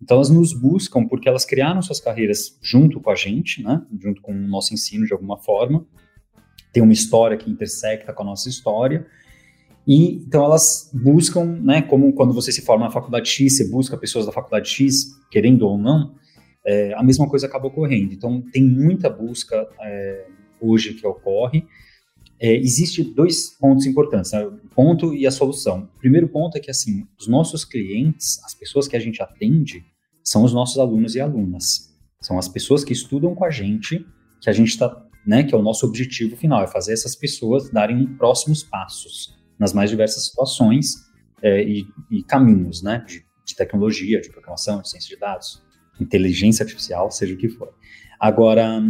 Então 0.00 0.16
elas 0.16 0.30
nos 0.30 0.52
buscam 0.52 1.06
porque 1.06 1.28
elas 1.28 1.44
criaram 1.44 1.80
suas 1.80 2.00
carreiras 2.00 2.58
junto 2.60 3.00
com 3.00 3.10
a 3.10 3.14
gente, 3.14 3.62
né, 3.62 3.82
junto 4.00 4.20
com 4.20 4.32
o 4.32 4.48
nosso 4.48 4.74
ensino 4.74 5.06
de 5.06 5.12
alguma 5.12 5.38
forma, 5.38 5.86
tem 6.72 6.82
uma 6.82 6.92
história 6.92 7.36
que 7.36 7.50
intersecta 7.50 8.12
com 8.12 8.22
a 8.22 8.26
nossa 8.26 8.48
história, 8.48 9.06
e 9.86 10.16
então 10.16 10.44
elas 10.44 10.90
buscam, 10.94 11.44
né, 11.44 11.82
como 11.82 12.12
quando 12.14 12.32
você 12.32 12.52
se 12.52 12.62
forma 12.62 12.84
na 12.84 12.90
faculdade 12.90 13.28
X, 13.28 13.56
você 13.56 13.68
busca 13.68 13.96
pessoas 13.96 14.26
da 14.26 14.32
faculdade 14.32 14.68
X, 14.68 15.06
querendo 15.30 15.66
ou 15.66 15.76
não, 15.76 16.14
é, 16.64 16.94
a 16.94 17.02
mesma 17.02 17.28
coisa 17.28 17.46
acaba 17.46 17.66
ocorrendo. 17.66 18.12
Então 18.14 18.40
tem 18.52 18.62
muita 18.62 19.10
busca 19.10 19.68
é, 19.80 20.26
hoje 20.60 20.94
que 20.94 21.06
ocorre. 21.06 21.66
É, 22.44 22.56
existe 22.56 23.04
dois 23.04 23.50
pontos 23.50 23.86
importantes, 23.86 24.32
né, 24.32 24.44
o 24.44 24.58
ponto 24.74 25.14
e 25.14 25.28
a 25.28 25.30
solução. 25.30 25.88
O 25.94 25.98
primeiro 26.00 26.28
ponto 26.28 26.56
é 26.58 26.60
que 26.60 26.72
assim, 26.72 27.06
os 27.16 27.28
nossos 27.28 27.64
clientes, 27.64 28.42
as 28.44 28.52
pessoas 28.52 28.88
que 28.88 28.96
a 28.96 28.98
gente 28.98 29.22
atende, 29.22 29.84
são 30.24 30.42
os 30.42 30.52
nossos 30.52 30.76
alunos 30.76 31.14
e 31.14 31.20
alunas. 31.20 31.94
São 32.20 32.36
as 32.40 32.48
pessoas 32.48 32.82
que 32.82 32.92
estudam 32.92 33.32
com 33.32 33.44
a 33.44 33.50
gente, 33.50 34.04
que 34.40 34.50
a 34.50 34.52
gente 34.52 34.70
está, 34.70 34.92
né, 35.24 35.44
que 35.44 35.54
é 35.54 35.58
o 35.58 35.62
nosso 35.62 35.86
objetivo 35.86 36.36
final, 36.36 36.64
é 36.64 36.66
fazer 36.66 36.94
essas 36.94 37.14
pessoas 37.14 37.70
darem 37.70 38.08
próximos 38.16 38.64
passos 38.64 39.38
nas 39.56 39.72
mais 39.72 39.88
diversas 39.88 40.24
situações 40.26 40.94
é, 41.40 41.62
e, 41.62 41.86
e, 42.10 42.24
caminhos, 42.24 42.82
né, 42.82 43.04
de, 43.06 43.24
de, 43.46 43.54
tecnologia, 43.54 44.20
de 44.20 44.30
programação, 44.30 44.82
de 44.82 44.90
ciência 44.90 45.14
de 45.14 45.20
dados, 45.20 45.62
inteligência 46.00 46.64
artificial, 46.64 47.08
seja 47.08 47.34
o 47.34 47.38
que 47.38 47.48
for. 47.48 47.72
Agora, 48.18 48.82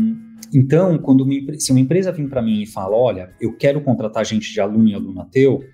então, 0.52 0.98
quando 0.98 1.22
uma, 1.22 1.34
se 1.58 1.70
uma 1.70 1.80
empresa 1.80 2.12
vem 2.12 2.28
para 2.28 2.42
mim 2.42 2.62
e 2.62 2.66
fala, 2.66 2.96
olha, 2.96 3.32
eu 3.40 3.56
quero 3.56 3.80
contratar 3.80 4.24
gente 4.24 4.52
de 4.52 4.60
aluno 4.60 4.88
e 4.88 4.94
aluna 4.94 5.26
teu, 5.30 5.64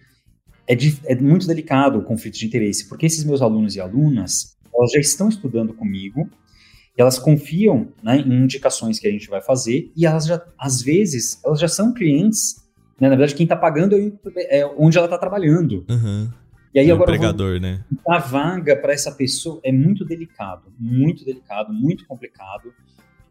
é, 0.67 0.75
de, 0.75 0.99
é 1.05 1.15
muito 1.17 1.47
delicado 1.47 1.99
o 1.99 2.03
conflito 2.03 2.39
de 2.39 2.47
interesse, 2.47 2.89
porque 2.89 3.07
esses 3.07 3.25
meus 3.25 3.43
alunos 3.43 3.75
e 3.75 3.81
alunas, 3.81 4.57
elas 4.75 4.93
já 4.93 5.01
estão 5.01 5.29
estudando 5.29 5.73
comigo, 5.73 6.29
elas 6.97 7.19
confiam 7.19 7.89
né, 8.03 8.19
em 8.19 8.43
indicações 8.43 8.99
que 8.99 9.07
a 9.07 9.11
gente 9.11 9.29
vai 9.29 9.41
fazer 9.41 9.91
e 9.97 10.05
elas 10.05 10.27
já, 10.27 10.45
às 10.59 10.83
vezes, 10.83 11.41
elas 11.45 11.61
já 11.61 11.69
são 11.69 11.95
clientes 11.95 12.69
né? 13.01 13.09
Na 13.09 13.17
verdade, 13.17 13.35
quem 13.35 13.45
está 13.45 13.57
pagando 13.57 13.97
é, 13.97 14.61
é 14.61 14.67
onde 14.77 14.99
ela 14.99 15.07
está 15.07 15.17
trabalhando. 15.17 15.85
Uhum. 15.89 16.29
E 16.75 16.79
aí 16.79 16.91
é 16.91 16.93
agora 16.93 17.15
empregador, 17.15 17.61
né? 17.61 17.85
A 18.07 18.19
vaga 18.19 18.77
para 18.77 18.93
essa 18.93 19.13
pessoa 19.13 19.61
é 19.65 19.73
muito 19.73 20.05
delicado, 20.05 20.65
muito 20.79 21.25
delicado, 21.25 21.73
muito 21.73 22.07
complicado. 22.07 22.73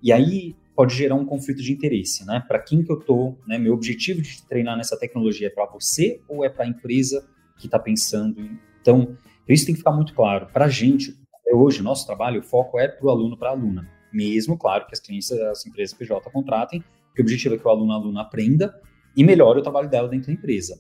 E 0.01 0.11
aí 0.11 0.55
pode 0.77 0.93
gerar 0.93 1.15
um 1.15 1.25
conflito 1.25 1.59
de 1.59 1.73
interesse, 1.73 2.23
né? 2.23 2.43
Para 2.47 2.59
quem 2.59 2.83
que 2.83 2.91
eu 2.91 2.99
tô, 2.99 3.35
né? 3.47 3.57
Meu 3.57 3.73
objetivo 3.73 4.21
de 4.21 4.43
treinar 4.43 4.77
nessa 4.77 4.95
tecnologia 4.95 5.47
é 5.47 5.49
para 5.49 5.65
você 5.65 6.21
ou 6.29 6.45
é 6.45 6.49
para 6.49 6.65
a 6.65 6.67
empresa 6.67 7.27
que 7.57 7.65
está 7.65 7.79
pensando? 7.79 8.39
Em... 8.39 8.59
Então, 8.79 9.17
isso 9.49 9.65
tem 9.65 9.73
que 9.73 9.79
ficar 9.79 9.91
muito 9.91 10.13
claro. 10.13 10.45
Para 10.53 10.65
a 10.65 10.69
gente, 10.69 11.17
hoje, 11.51 11.81
nosso 11.81 12.05
trabalho, 12.05 12.41
o 12.41 12.43
foco 12.43 12.79
é 12.79 12.87
para 12.87 13.03
o 13.03 13.09
aluno, 13.09 13.35
para 13.35 13.49
a 13.49 13.53
aluna. 13.53 13.89
Mesmo, 14.13 14.55
claro, 14.55 14.85
que 14.85 14.93
as 14.93 14.99
clientes, 14.99 15.31
as 15.31 15.65
empresas 15.65 15.97
PJ 15.97 16.29
contratem, 16.29 16.83
que 17.15 17.21
o 17.21 17.23
objetivo 17.23 17.55
é 17.55 17.57
que 17.57 17.65
o 17.65 17.69
aluno, 17.71 17.91
a 17.91 17.95
aluna 17.95 18.21
aprenda 18.21 18.79
e 19.15 19.23
melhore 19.23 19.59
o 19.59 19.63
trabalho 19.63 19.89
dela 19.89 20.07
dentro 20.07 20.27
da 20.27 20.33
empresa. 20.33 20.79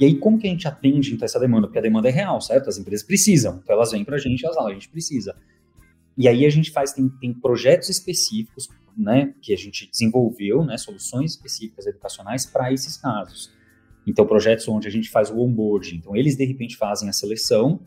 E 0.00 0.04
aí, 0.04 0.16
como 0.16 0.36
que 0.36 0.48
a 0.48 0.50
gente 0.50 0.66
atende 0.66 1.14
então 1.14 1.24
essa 1.24 1.38
demanda? 1.38 1.68
Porque 1.68 1.78
a 1.78 1.82
demanda 1.82 2.08
é 2.08 2.12
real, 2.12 2.40
certo? 2.40 2.68
As 2.68 2.76
empresas 2.76 3.06
precisam. 3.06 3.60
Então, 3.62 3.76
elas 3.76 3.92
vêm 3.92 4.04
para 4.04 4.16
a 4.16 4.18
gente 4.18 4.40
e 4.40 4.44
elas 4.44 4.56
falam, 4.56 4.72
a 4.72 4.74
gente 4.74 4.88
precisa. 4.88 5.36
E 6.18 6.26
aí, 6.28 6.44
a 6.44 6.50
gente 6.50 6.70
faz, 6.70 6.92
tem, 6.92 7.08
tem 7.08 7.32
projetos 7.32 7.88
específicos, 7.88 8.68
né, 8.96 9.32
que 9.40 9.52
a 9.52 9.56
gente 9.56 9.88
desenvolveu, 9.88 10.64
né, 10.64 10.76
soluções 10.76 11.30
específicas 11.30 11.86
educacionais 11.86 12.44
para 12.44 12.72
esses 12.72 12.96
casos. 12.96 13.52
Então, 14.04 14.26
projetos 14.26 14.66
onde 14.66 14.88
a 14.88 14.90
gente 14.90 15.08
faz 15.08 15.30
o 15.30 15.38
onboarding. 15.38 15.96
Então, 15.96 16.16
eles, 16.16 16.36
de 16.36 16.44
repente, 16.44 16.76
fazem 16.76 17.08
a 17.08 17.12
seleção 17.12 17.80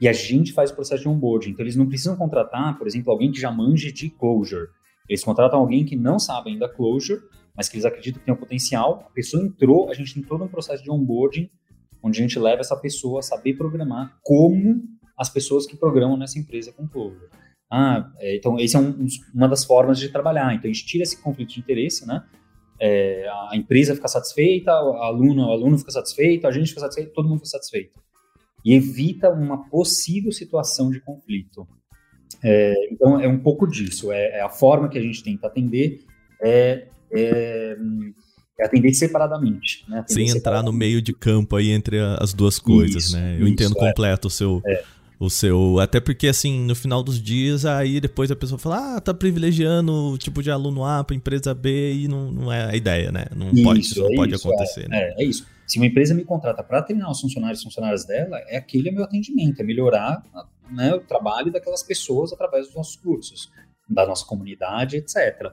e 0.00 0.06
a 0.06 0.12
gente 0.12 0.52
faz 0.52 0.70
o 0.70 0.74
processo 0.74 1.02
de 1.02 1.08
onboarding. 1.08 1.50
Então, 1.50 1.64
eles 1.64 1.74
não 1.74 1.88
precisam 1.88 2.16
contratar, 2.16 2.78
por 2.78 2.86
exemplo, 2.86 3.10
alguém 3.10 3.32
que 3.32 3.40
já 3.40 3.50
manje 3.50 3.90
de 3.90 4.08
closure. 4.10 4.68
Eles 5.08 5.24
contratam 5.24 5.58
alguém 5.58 5.84
que 5.84 5.96
não 5.96 6.18
sabe 6.18 6.50
ainda 6.50 6.68
closure 6.68 7.20
mas 7.56 7.68
que 7.68 7.76
eles 7.76 7.84
acreditam 7.84 8.18
que 8.18 8.26
tem 8.26 8.34
um 8.34 8.38
potencial. 8.38 9.04
A 9.06 9.12
pessoa 9.12 9.42
entrou, 9.42 9.88
a 9.88 9.94
gente 9.94 10.14
tem 10.14 10.22
todo 10.22 10.44
um 10.44 10.48
processo 10.48 10.82
de 10.82 10.90
onboarding, 10.90 11.48
onde 12.02 12.18
a 12.18 12.22
gente 12.22 12.38
leva 12.38 12.60
essa 12.60 12.76
pessoa 12.76 13.20
a 13.20 13.22
saber 13.22 13.54
programar 13.54 14.18
como 14.22 14.82
as 15.16 15.28
pessoas 15.28 15.64
que 15.64 15.76
programam 15.76 16.16
nessa 16.16 16.38
empresa 16.38 16.72
com 16.72 16.88
Clover. 16.88 17.30
Ah, 17.76 18.08
é, 18.18 18.36
então, 18.36 18.56
essa 18.56 18.78
é 18.78 18.80
um, 18.80 19.06
uma 19.34 19.48
das 19.48 19.64
formas 19.64 19.98
de 19.98 20.08
trabalhar. 20.08 20.54
Então, 20.54 20.70
a 20.70 20.72
gente 20.72 20.86
tira 20.86 21.02
esse 21.02 21.20
conflito 21.20 21.54
de 21.54 21.58
interesse, 21.58 22.06
né? 22.06 22.22
É, 22.80 23.28
a 23.50 23.56
empresa 23.56 23.96
fica 23.96 24.06
satisfeita, 24.06 24.70
o 24.72 24.96
aluno, 24.98 25.48
o 25.48 25.50
aluno 25.50 25.76
fica 25.76 25.90
satisfeito, 25.90 26.46
a 26.46 26.52
gente 26.52 26.68
fica 26.68 26.82
satisfeito, 26.82 27.12
todo 27.12 27.28
mundo 27.28 27.38
fica 27.38 27.50
satisfeito. 27.50 28.00
E 28.64 28.74
evita 28.74 29.28
uma 29.28 29.68
possível 29.68 30.30
situação 30.30 30.88
de 30.88 31.00
conflito. 31.00 31.66
É, 32.44 32.74
então, 32.92 33.18
é 33.18 33.26
um 33.26 33.40
pouco 33.40 33.66
disso. 33.66 34.12
É, 34.12 34.38
é, 34.38 34.40
a 34.40 34.48
forma 34.48 34.88
que 34.88 34.96
a 34.96 35.02
gente 35.02 35.24
tenta 35.24 35.48
atender 35.48 36.04
é 36.40 36.86
é, 37.12 37.76
é 38.58 38.64
atender 38.64 38.94
separadamente. 38.94 39.84
Né? 39.88 39.98
Atender 39.98 40.28
Sem 40.28 40.38
entrar 40.38 40.62
no 40.62 40.72
meio 40.72 41.02
de 41.02 41.12
campo 41.12 41.56
aí 41.56 41.70
entre 41.70 41.98
as 41.98 42.32
duas 42.32 42.58
coisas, 42.58 43.06
isso, 43.06 43.16
né? 43.16 43.34
Eu 43.34 43.44
isso, 43.44 43.48
entendo 43.48 43.74
completo 43.74 44.28
o 44.28 44.30
seu. 44.30 44.62
É. 45.20 45.24
O 45.24 45.30
seu. 45.30 45.78
Até 45.78 46.00
porque, 46.00 46.26
assim, 46.26 46.60
no 46.60 46.74
final 46.74 47.02
dos 47.02 47.22
dias, 47.22 47.64
aí 47.64 48.00
depois 48.00 48.30
a 48.30 48.36
pessoa 48.36 48.58
fala, 48.58 48.96
ah, 48.96 49.00
tá 49.00 49.14
privilegiando 49.14 49.92
o 49.92 50.18
tipo 50.18 50.42
de 50.42 50.50
aluno 50.50 50.84
A 50.84 51.02
para 51.04 51.16
empresa 51.16 51.54
B 51.54 51.94
e 51.94 52.08
não, 52.08 52.30
não 52.30 52.52
é 52.52 52.70
a 52.70 52.76
ideia, 52.76 53.10
né? 53.12 53.26
Não 53.34 53.50
isso, 53.50 53.62
pode, 53.62 53.80
isso 53.80 54.00
não 54.00 54.12
é 54.12 54.16
pode 54.16 54.34
acontecer. 54.34 54.88
Né? 54.88 54.98
É, 54.98 55.22
é 55.22 55.24
isso. 55.24 55.46
Se 55.66 55.78
uma 55.78 55.86
empresa 55.86 56.14
me 56.14 56.24
contrata 56.24 56.62
para 56.62 56.82
treinar 56.82 57.10
os 57.10 57.20
funcionários 57.20 57.60
e 57.60 57.64
funcionárias 57.64 58.04
dela, 58.04 58.38
é 58.48 58.56
aquele 58.56 58.90
é 58.90 58.92
meu 58.92 59.04
atendimento, 59.04 59.60
é 59.60 59.62
melhorar 59.62 60.22
né, 60.70 60.94
o 60.94 61.00
trabalho 61.00 61.50
daquelas 61.50 61.82
pessoas 61.82 62.32
através 62.32 62.66
dos 62.66 62.74
nossos 62.74 62.96
cursos, 62.96 63.50
da 63.88 64.06
nossa 64.06 64.26
comunidade, 64.26 64.96
etc. 64.96 65.52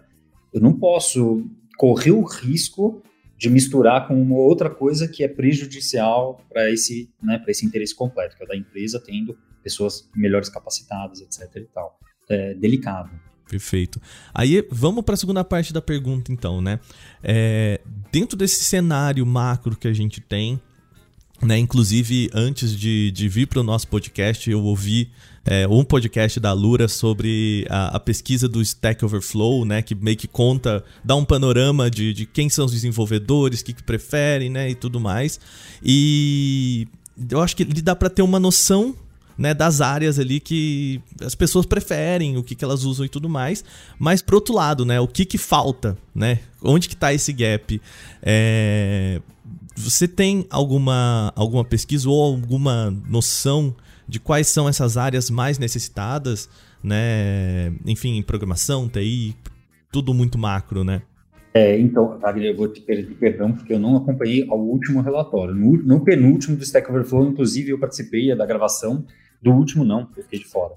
Eu 0.53 0.59
não 0.59 0.73
posso 0.73 1.45
correr 1.77 2.11
o 2.11 2.23
risco 2.23 3.01
de 3.37 3.49
misturar 3.49 4.07
com 4.07 4.21
uma 4.21 4.37
outra 4.37 4.69
coisa 4.69 5.07
que 5.07 5.23
é 5.23 5.27
prejudicial 5.27 6.39
para 6.49 6.69
esse, 6.69 7.09
né, 7.21 7.43
esse 7.47 7.65
interesse 7.65 7.95
completo, 7.95 8.37
que 8.37 8.43
é 8.43 8.47
da 8.47 8.55
empresa 8.55 8.99
tendo 8.99 9.37
pessoas 9.63 10.09
melhores 10.15 10.49
capacitadas, 10.49 11.21
etc. 11.21 11.55
e 11.55 11.61
tal. 11.73 11.99
É 12.29 12.53
delicado. 12.53 13.09
Perfeito. 13.51 14.01
Aí 14.33 14.65
vamos 14.71 15.03
para 15.03 15.15
a 15.15 15.17
segunda 15.17 15.43
parte 15.43 15.73
da 15.73 15.81
pergunta, 15.81 16.31
então, 16.31 16.61
né? 16.61 16.79
É, 17.21 17.81
dentro 18.09 18.37
desse 18.37 18.63
cenário 18.63 19.25
macro 19.25 19.75
que 19.75 19.89
a 19.89 19.93
gente 19.93 20.21
tem, 20.21 20.61
né? 21.41 21.57
Inclusive, 21.57 22.29
antes 22.33 22.77
de, 22.77 23.11
de 23.11 23.27
vir 23.27 23.47
para 23.47 23.59
o 23.59 23.63
nosso 23.63 23.89
podcast, 23.89 24.49
eu 24.49 24.63
ouvi 24.63 25.11
é, 25.43 25.67
um 25.67 25.83
podcast 25.83 26.39
da 26.39 26.53
Lura 26.53 26.87
sobre 26.87 27.65
a, 27.69 27.97
a, 27.97 27.99
pesquisa 27.99 28.47
do 28.47 28.61
Stack 28.61 29.03
Overflow, 29.03 29.65
né? 29.65 29.81
Que 29.81 29.95
meio 29.95 30.15
que 30.15 30.27
conta, 30.27 30.81
dá 31.03 31.15
um 31.15 31.25
panorama 31.25 31.89
de, 31.89 32.13
de 32.13 32.25
quem 32.25 32.49
são 32.49 32.65
os 32.65 32.71
desenvolvedores, 32.71 33.59
o 33.59 33.65
que, 33.65 33.73
que 33.73 33.83
preferem, 33.83 34.49
né? 34.49 34.69
E 34.69 34.75
tudo 34.75 34.99
mais. 34.99 35.39
E 35.83 36.87
eu 37.29 37.41
acho 37.41 37.55
que 37.55 37.63
ele 37.63 37.81
dá 37.81 37.95
para 37.95 38.09
ter 38.09 38.21
uma 38.21 38.39
noção 38.39 38.95
né, 39.41 39.55
das 39.55 39.81
áreas 39.81 40.19
ali 40.19 40.39
que 40.39 41.01
as 41.19 41.33
pessoas 41.33 41.65
preferem, 41.65 42.37
o 42.37 42.43
que, 42.43 42.53
que 42.53 42.63
elas 42.63 42.83
usam 42.83 43.03
e 43.03 43.09
tudo 43.09 43.27
mais. 43.27 43.65
Mas 43.97 44.21
pro 44.21 44.35
outro 44.35 44.53
lado, 44.53 44.85
né, 44.85 44.99
o 44.99 45.07
que 45.07 45.25
que 45.25 45.39
falta, 45.39 45.97
né? 46.13 46.41
Onde 46.61 46.87
que 46.87 46.95
tá 46.95 47.11
esse 47.11 47.33
gap? 47.33 47.81
É, 48.21 49.19
você 49.75 50.07
tem 50.07 50.45
alguma, 50.47 51.33
alguma 51.35 51.65
pesquisa 51.65 52.07
ou 52.07 52.21
alguma 52.21 52.91
noção 53.09 53.75
de 54.07 54.19
quais 54.19 54.45
são 54.47 54.69
essas 54.69 54.95
áreas 54.95 55.31
mais 55.31 55.57
necessitadas, 55.57 56.47
né? 56.83 57.73
Enfim, 57.83 58.21
programação, 58.21 58.87
TI, 58.87 59.35
tudo 59.91 60.13
muito 60.13 60.37
macro, 60.37 60.83
né? 60.83 61.01
É, 61.51 61.79
então, 61.79 62.19
Wagner, 62.19 62.51
eu 62.51 62.55
vou 62.55 62.67
te 62.67 62.79
pedir 62.79 63.15
perdão 63.15 63.53
porque 63.53 63.73
eu 63.73 63.79
não 63.79 63.97
acompanhei 63.97 64.45
ao 64.47 64.59
último 64.59 65.01
relatório. 65.01 65.55
No, 65.55 65.77
no, 65.77 65.99
penúltimo 65.99 66.55
do 66.55 66.63
Stack 66.63 66.89
Overflow, 66.91 67.27
inclusive, 67.27 67.71
eu 67.71 67.79
participei 67.79 68.35
da 68.35 68.45
gravação. 68.45 69.03
Do 69.41 69.51
último, 69.51 69.83
não, 69.83 70.09
eu 70.15 70.23
fiquei 70.23 70.39
de 70.39 70.45
fora. 70.45 70.75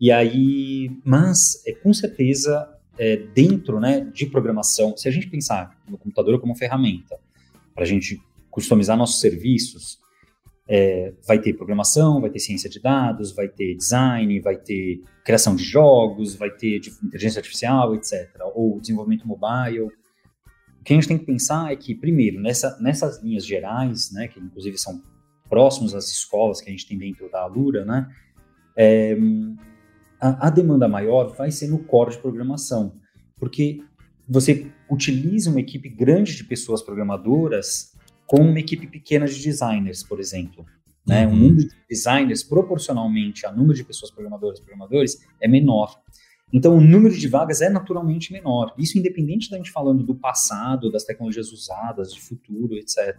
E 0.00 0.10
aí, 0.10 0.90
mas, 1.04 1.62
é, 1.66 1.72
com 1.72 1.92
certeza, 1.92 2.68
é, 2.98 3.16
dentro 3.16 3.78
né, 3.78 4.00
de 4.00 4.26
programação, 4.26 4.96
se 4.96 5.08
a 5.08 5.10
gente 5.10 5.28
pensar 5.28 5.78
no 5.88 5.98
computador 5.98 6.40
como 6.40 6.54
ferramenta, 6.54 7.18
para 7.74 7.84
a 7.84 7.86
gente 7.86 8.20
customizar 8.50 8.96
nossos 8.96 9.20
serviços, 9.20 9.98
é, 10.66 11.14
vai 11.26 11.40
ter 11.40 11.54
programação, 11.54 12.20
vai 12.20 12.28
ter 12.28 12.38
ciência 12.40 12.68
de 12.68 12.80
dados, 12.80 13.32
vai 13.32 13.48
ter 13.48 13.74
design, 13.74 14.38
vai 14.40 14.56
ter 14.56 15.02
criação 15.24 15.56
de 15.56 15.64
jogos, 15.64 16.34
vai 16.34 16.50
ter 16.50 16.80
inteligência 17.02 17.38
artificial, 17.38 17.94
etc. 17.94 18.28
Ou 18.54 18.80
desenvolvimento 18.80 19.26
mobile. 19.26 19.82
O 19.82 20.84
que 20.84 20.92
a 20.92 20.96
gente 20.96 21.08
tem 21.08 21.18
que 21.18 21.24
pensar 21.24 21.72
é 21.72 21.76
que, 21.76 21.94
primeiro, 21.94 22.40
nessa, 22.40 22.78
nessas 22.80 23.22
linhas 23.22 23.46
gerais, 23.46 24.10
né, 24.12 24.28
que 24.28 24.38
inclusive 24.38 24.76
são 24.76 25.02
próximos 25.48 25.94
às 25.94 26.08
escolas 26.10 26.60
que 26.60 26.68
a 26.68 26.72
gente 26.72 26.86
tem 26.86 26.98
dentro 26.98 27.30
da 27.30 27.42
Alura, 27.42 27.84
né, 27.84 28.08
é, 28.76 29.16
a, 30.20 30.48
a 30.48 30.50
demanda 30.50 30.88
maior 30.88 31.34
vai 31.34 31.50
ser 31.50 31.68
no 31.68 31.78
core 31.80 32.12
de 32.12 32.18
programação, 32.18 32.94
porque 33.38 33.80
você 34.28 34.70
utiliza 34.90 35.50
uma 35.50 35.60
equipe 35.60 35.88
grande 35.88 36.36
de 36.36 36.44
pessoas 36.44 36.82
programadoras 36.82 37.96
com 38.26 38.42
uma 38.42 38.60
equipe 38.60 38.86
pequena 38.86 39.26
de 39.26 39.42
designers, 39.42 40.02
por 40.02 40.20
exemplo. 40.20 40.66
Né? 41.06 41.26
Uhum. 41.26 41.32
O 41.32 41.36
número 41.36 41.68
de 41.68 41.74
designers, 41.88 42.42
proporcionalmente 42.42 43.46
ao 43.46 43.56
número 43.56 43.74
de 43.74 43.84
pessoas 43.84 44.10
programadoras 44.10 44.58
e 44.58 44.62
programadores, 44.62 45.26
é 45.40 45.48
menor. 45.48 45.98
Então, 46.52 46.76
o 46.76 46.80
número 46.80 47.16
de 47.16 47.28
vagas 47.28 47.60
é 47.60 47.68
naturalmente 47.68 48.32
menor. 48.32 48.74
Isso 48.78 48.98
independente 48.98 49.50
da 49.50 49.56
gente 49.56 49.70
falando 49.70 50.02
do 50.02 50.14
passado, 50.14 50.90
das 50.90 51.04
tecnologias 51.04 51.50
usadas, 51.52 52.12
de 52.12 52.20
futuro, 52.20 52.74
etc. 52.74 53.16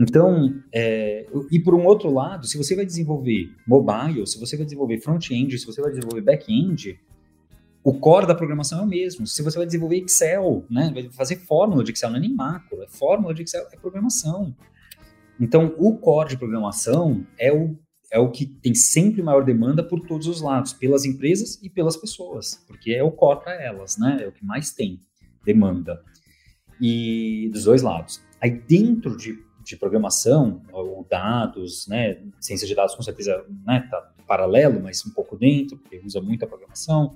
Então, 0.00 0.62
é, 0.72 1.26
e 1.50 1.60
por 1.60 1.74
um 1.74 1.84
outro 1.84 2.10
lado, 2.10 2.46
se 2.46 2.56
você 2.56 2.74
vai 2.74 2.86
desenvolver 2.86 3.54
mobile, 3.66 4.26
se 4.26 4.40
você 4.40 4.56
vai 4.56 4.64
desenvolver 4.64 4.98
front-end, 4.98 5.58
se 5.58 5.66
você 5.66 5.82
vai 5.82 5.90
desenvolver 5.90 6.22
back-end, 6.22 6.98
o 7.84 7.92
core 7.92 8.26
da 8.26 8.34
programação 8.34 8.80
é 8.80 8.82
o 8.82 8.86
mesmo. 8.86 9.26
Se 9.26 9.42
você 9.42 9.58
vai 9.58 9.66
desenvolver 9.66 9.98
Excel, 9.98 10.64
né, 10.70 10.90
vai 10.94 11.10
fazer 11.10 11.36
fórmula 11.36 11.84
de 11.84 11.92
Excel, 11.92 12.10
não 12.10 12.16
é 12.16 12.20
nem 12.20 12.34
macro, 12.34 12.82
é 12.82 12.88
fórmula 12.88 13.34
de 13.34 13.42
Excel, 13.42 13.66
é 13.70 13.76
programação. 13.76 14.56
Então, 15.38 15.74
o 15.78 15.96
core 15.98 16.30
de 16.30 16.38
programação 16.38 17.26
é 17.38 17.52
o, 17.52 17.78
é 18.10 18.18
o 18.18 18.30
que 18.30 18.46
tem 18.46 18.74
sempre 18.74 19.22
maior 19.22 19.44
demanda 19.44 19.82
por 19.82 20.00
todos 20.00 20.26
os 20.26 20.40
lados, 20.40 20.72
pelas 20.72 21.04
empresas 21.04 21.58
e 21.62 21.68
pelas 21.68 21.96
pessoas, 21.96 22.64
porque 22.66 22.92
é 22.92 23.02
o 23.02 23.10
core 23.10 23.40
para 23.40 23.62
elas, 23.62 23.98
né? 23.98 24.20
É 24.22 24.28
o 24.28 24.32
que 24.32 24.44
mais 24.44 24.72
tem 24.72 25.00
demanda. 25.44 26.02
E 26.80 27.50
dos 27.52 27.64
dois 27.64 27.82
lados. 27.82 28.22
Aí 28.40 28.50
dentro 28.50 29.16
de, 29.16 29.38
de 29.70 29.76
programação, 29.76 30.62
ou 30.72 31.06
dados, 31.08 31.86
né? 31.88 32.22
Ciência 32.40 32.66
de 32.66 32.74
dados 32.74 32.94
com 32.94 33.02
certeza 33.02 33.44
né, 33.64 33.86
tá 33.90 34.12
paralelo, 34.26 34.80
mas 34.80 35.04
um 35.06 35.10
pouco 35.10 35.36
dentro, 35.36 35.76
porque 35.78 36.00
usa 36.04 36.20
muito 36.20 36.44
a 36.44 36.48
programação 36.48 37.14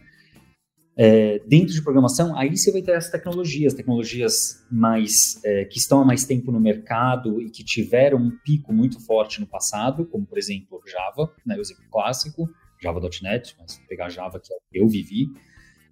é, 0.97 1.41
dentro 1.41 1.75
de 1.75 1.83
programação, 1.83 2.39
aí 2.39 2.57
você 2.57 2.71
vai 2.71 2.81
ter 2.81 2.95
as 2.95 3.11
tecnologias, 3.11 3.75
tecnologias 3.75 4.65
mais 4.71 5.41
é, 5.45 5.65
que 5.65 5.79
estão 5.79 6.01
há 6.01 6.05
mais 6.05 6.25
tempo 6.25 6.53
no 6.53 6.61
mercado 6.61 7.43
e 7.43 7.51
que 7.51 7.65
tiveram 7.65 8.19
um 8.19 8.31
pico 8.45 8.73
muito 8.73 9.01
forte 9.01 9.41
no 9.41 9.47
passado, 9.47 10.07
como 10.07 10.25
por 10.25 10.39
exemplo 10.39 10.81
Java, 10.87 11.33
né, 11.45 11.57
o 11.57 11.61
exemplo 11.61 11.85
clássico, 11.91 12.49
Java.NET, 12.81 13.57
mas 13.59 13.81
pegar 13.89 14.09
Java 14.09 14.39
que 14.39 14.53
é 14.53 14.57
eu 14.73 14.87
vivi. 14.87 15.29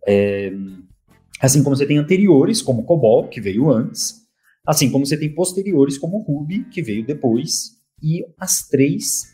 É, 0.07 0.53
assim 1.41 1.65
como 1.65 1.75
você 1.75 1.87
tem 1.87 1.99
anteriores, 1.99 2.63
como 2.63 2.85
COBOL, 2.85 3.29
que 3.29 3.41
veio 3.41 3.71
antes, 3.71 4.22
assim 4.67 4.91
como 4.91 5.07
você 5.07 5.17
tem 5.17 5.35
posteriores, 5.35 5.99
como 5.99 6.23
Ruby, 6.23 6.65
que 6.65 6.83
veio 6.83 7.07
depois, 7.07 7.81
e 8.03 8.25
as 8.39 8.69
três 8.69 9.33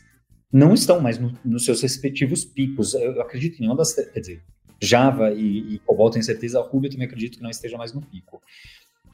não 0.51 0.73
estão 0.73 0.99
mais 0.99 1.19
no, 1.19 1.33
nos 1.45 1.65
seus 1.65 1.81
respectivos 1.81 2.43
picos. 2.43 2.93
Eu, 2.93 3.13
eu 3.13 3.21
acredito 3.21 3.57
em 3.57 3.61
nenhuma 3.61 3.77
das, 3.77 3.93
quer 3.93 4.19
dizer, 4.19 4.43
Java 4.81 5.31
e, 5.31 5.75
e 5.75 5.79
Cobol, 5.79 6.09
tenho 6.09 6.23
certeza, 6.23 6.61
Ruby 6.61 6.87
eu 6.87 6.91
também 6.91 7.07
acredito 7.07 7.37
que 7.37 7.43
não 7.43 7.49
esteja 7.49 7.77
mais 7.77 7.93
no 7.93 8.01
pico. 8.01 8.41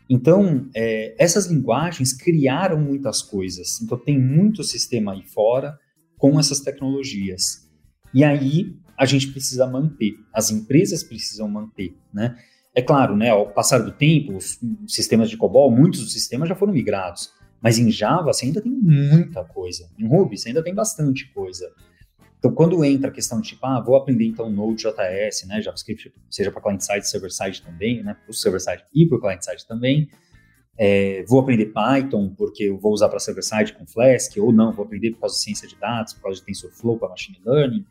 Então, 0.09 0.69
é, 0.75 1.15
essas 1.17 1.47
linguagens 1.47 2.13
criaram 2.13 2.79
muitas 2.79 3.21
coisas. 3.21 3.81
Então, 3.81 3.97
tem 3.97 4.19
muito 4.19 4.63
sistema 4.63 5.13
aí 5.13 5.23
fora 5.23 5.77
com 6.17 6.39
essas 6.39 6.59
tecnologias. 6.59 7.67
E 8.13 8.23
aí, 8.23 8.77
a 8.97 9.05
gente 9.05 9.31
precisa 9.31 9.65
manter, 9.67 10.13
as 10.33 10.51
empresas 10.51 11.03
precisam 11.03 11.49
manter, 11.49 11.97
né? 12.13 12.37
É 12.75 12.81
claro, 12.81 13.15
né, 13.15 13.29
ao 13.29 13.47
passar 13.47 13.79
do 13.79 13.91
tempo, 13.91 14.35
os 14.35 14.59
sistemas 14.85 15.29
de 15.29 15.37
COBOL, 15.37 15.71
muitos 15.71 16.01
dos 16.01 16.11
sistemas 16.11 16.49
já 16.49 16.55
foram 16.55 16.73
migrados, 16.73 17.31
mas 17.61 17.79
em 17.79 17.89
Java 17.89 18.33
você 18.33 18.45
ainda 18.45 18.61
tem 18.61 18.71
muita 18.71 19.45
coisa. 19.45 19.89
Em 19.97 20.05
Ruby 20.05 20.37
você 20.37 20.49
ainda 20.49 20.61
tem 20.61 20.75
bastante 20.75 21.31
coisa. 21.33 21.71
Então, 22.37 22.53
quando 22.53 22.83
entra 22.83 23.09
a 23.09 23.13
questão 23.13 23.39
de 23.39 23.47
tipo, 23.47 23.65
ah, 23.65 23.79
vou 23.79 23.95
aprender 23.95 24.25
então 24.25 24.49
Node.js, 24.51 25.47
né, 25.47 25.61
JavaScript, 25.61 26.13
seja 26.29 26.51
para 26.51 26.61
client-side, 26.61 27.09
server-side 27.09 27.61
também, 27.61 28.03
né, 28.03 28.13
para 28.13 28.29
o 28.29 28.33
server-side 28.33 28.83
e 28.93 29.07
para 29.07 29.17
o 29.17 29.21
client-side 29.21 29.65
também, 29.65 30.09
é, 30.77 31.23
vou 31.27 31.39
aprender 31.39 31.67
Python 31.67 32.29
porque 32.37 32.63
eu 32.63 32.77
vou 32.77 32.91
usar 32.91 33.07
para 33.07 33.19
server-side 33.19 33.73
com 33.73 33.85
Flask, 33.87 34.35
ou 34.37 34.51
não, 34.51 34.73
vou 34.73 34.85
aprender 34.85 35.11
por 35.11 35.21
causa 35.21 35.35
de 35.35 35.41
ciência 35.41 35.67
de 35.67 35.75
dados, 35.77 36.13
por 36.13 36.23
causa 36.23 36.39
de 36.39 36.45
TensorFlow 36.45 36.97
para 36.99 37.09
machine 37.09 37.39
learning. 37.45 37.85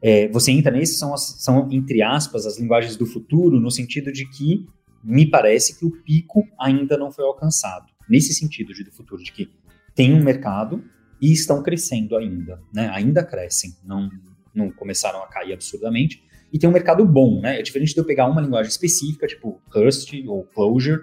É, 0.00 0.28
você 0.28 0.52
entra 0.52 0.70
nesses, 0.70 0.98
são, 0.98 1.16
são, 1.16 1.68
entre 1.72 2.02
aspas, 2.02 2.46
as 2.46 2.58
linguagens 2.58 2.96
do 2.96 3.06
futuro, 3.06 3.58
no 3.58 3.70
sentido 3.70 4.12
de 4.12 4.28
que 4.28 4.66
me 5.02 5.26
parece 5.26 5.78
que 5.78 5.84
o 5.84 5.90
pico 5.90 6.46
ainda 6.58 6.96
não 6.96 7.10
foi 7.10 7.24
alcançado. 7.24 7.86
Nesse 8.08 8.32
sentido 8.32 8.72
de 8.72 8.84
do 8.84 8.92
futuro, 8.92 9.22
de 9.22 9.32
que 9.32 9.50
tem 9.94 10.14
um 10.14 10.22
mercado, 10.22 10.82
e 11.20 11.32
estão 11.32 11.62
crescendo 11.62 12.16
ainda, 12.16 12.60
né? 12.72 12.88
Ainda 12.90 13.24
crescem, 13.24 13.74
não, 13.84 14.08
não 14.54 14.70
começaram 14.70 15.22
a 15.22 15.26
cair 15.26 15.52
absurdamente. 15.52 16.22
E 16.52 16.58
tem 16.58 16.68
um 16.68 16.72
mercado 16.72 17.04
bom, 17.04 17.40
né? 17.40 17.58
É 17.58 17.62
diferente 17.62 17.92
de 17.92 18.00
eu 18.00 18.04
pegar 18.04 18.26
uma 18.26 18.40
linguagem 18.40 18.70
específica, 18.70 19.26
tipo 19.26 19.60
Rust 19.70 20.12
ou 20.26 20.44
Clojure, 20.44 21.02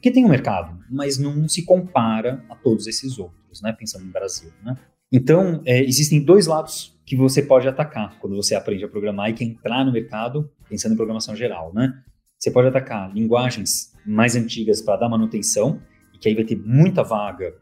que 0.00 0.10
tem 0.10 0.24
um 0.24 0.28
mercado, 0.28 0.78
mas 0.90 1.16
não 1.16 1.48
se 1.48 1.64
compara 1.64 2.44
a 2.50 2.56
todos 2.56 2.86
esses 2.86 3.18
outros, 3.18 3.62
né? 3.62 3.72
Pensando 3.72 4.04
no 4.04 4.12
Brasil, 4.12 4.50
né? 4.62 4.76
Então, 5.12 5.60
é, 5.66 5.82
existem 5.82 6.24
dois 6.24 6.46
lados 6.46 6.98
que 7.04 7.14
você 7.14 7.42
pode 7.42 7.68
atacar 7.68 8.18
quando 8.18 8.34
você 8.34 8.54
aprende 8.54 8.84
a 8.84 8.88
programar 8.88 9.28
e 9.28 9.34
quer 9.34 9.44
entrar 9.44 9.84
no 9.84 9.92
mercado 9.92 10.50
pensando 10.68 10.94
em 10.94 10.96
programação 10.96 11.36
geral, 11.36 11.72
né? 11.74 11.92
Você 12.38 12.50
pode 12.50 12.68
atacar 12.68 13.14
linguagens 13.14 13.92
mais 14.06 14.34
antigas 14.34 14.80
para 14.80 14.96
dar 14.96 15.08
manutenção, 15.08 15.80
e 16.14 16.18
que 16.18 16.28
aí 16.28 16.34
vai 16.34 16.44
ter 16.44 16.56
muita 16.56 17.02
vaga 17.02 17.54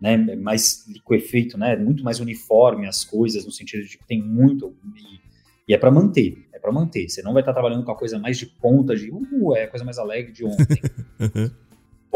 né, 0.00 0.14
é 0.28 0.36
mais 0.36 0.86
liquefeito, 0.88 1.56
né, 1.56 1.76
muito 1.76 2.04
mais 2.04 2.20
uniforme 2.20 2.86
as 2.86 3.04
coisas, 3.04 3.44
no 3.46 3.52
sentido 3.52 3.84
de 3.86 3.96
que 3.96 4.06
tem 4.06 4.22
muito, 4.22 4.74
e, 4.94 5.72
e 5.72 5.74
é 5.74 5.78
para 5.78 5.90
manter, 5.90 6.46
é 6.52 6.58
para 6.58 6.72
manter. 6.72 7.08
Você 7.08 7.22
não 7.22 7.32
vai 7.32 7.42
estar 7.42 7.52
trabalhando 7.52 7.84
com 7.84 7.92
a 7.92 7.96
coisa 7.96 8.18
mais 8.18 8.38
de 8.38 8.46
ponta, 8.46 8.94
de, 8.94 9.10
uh, 9.10 9.56
é 9.56 9.64
a 9.64 9.68
coisa 9.68 9.84
mais 9.84 9.98
alegre 9.98 10.32
de 10.32 10.44
ontem. 10.44 10.80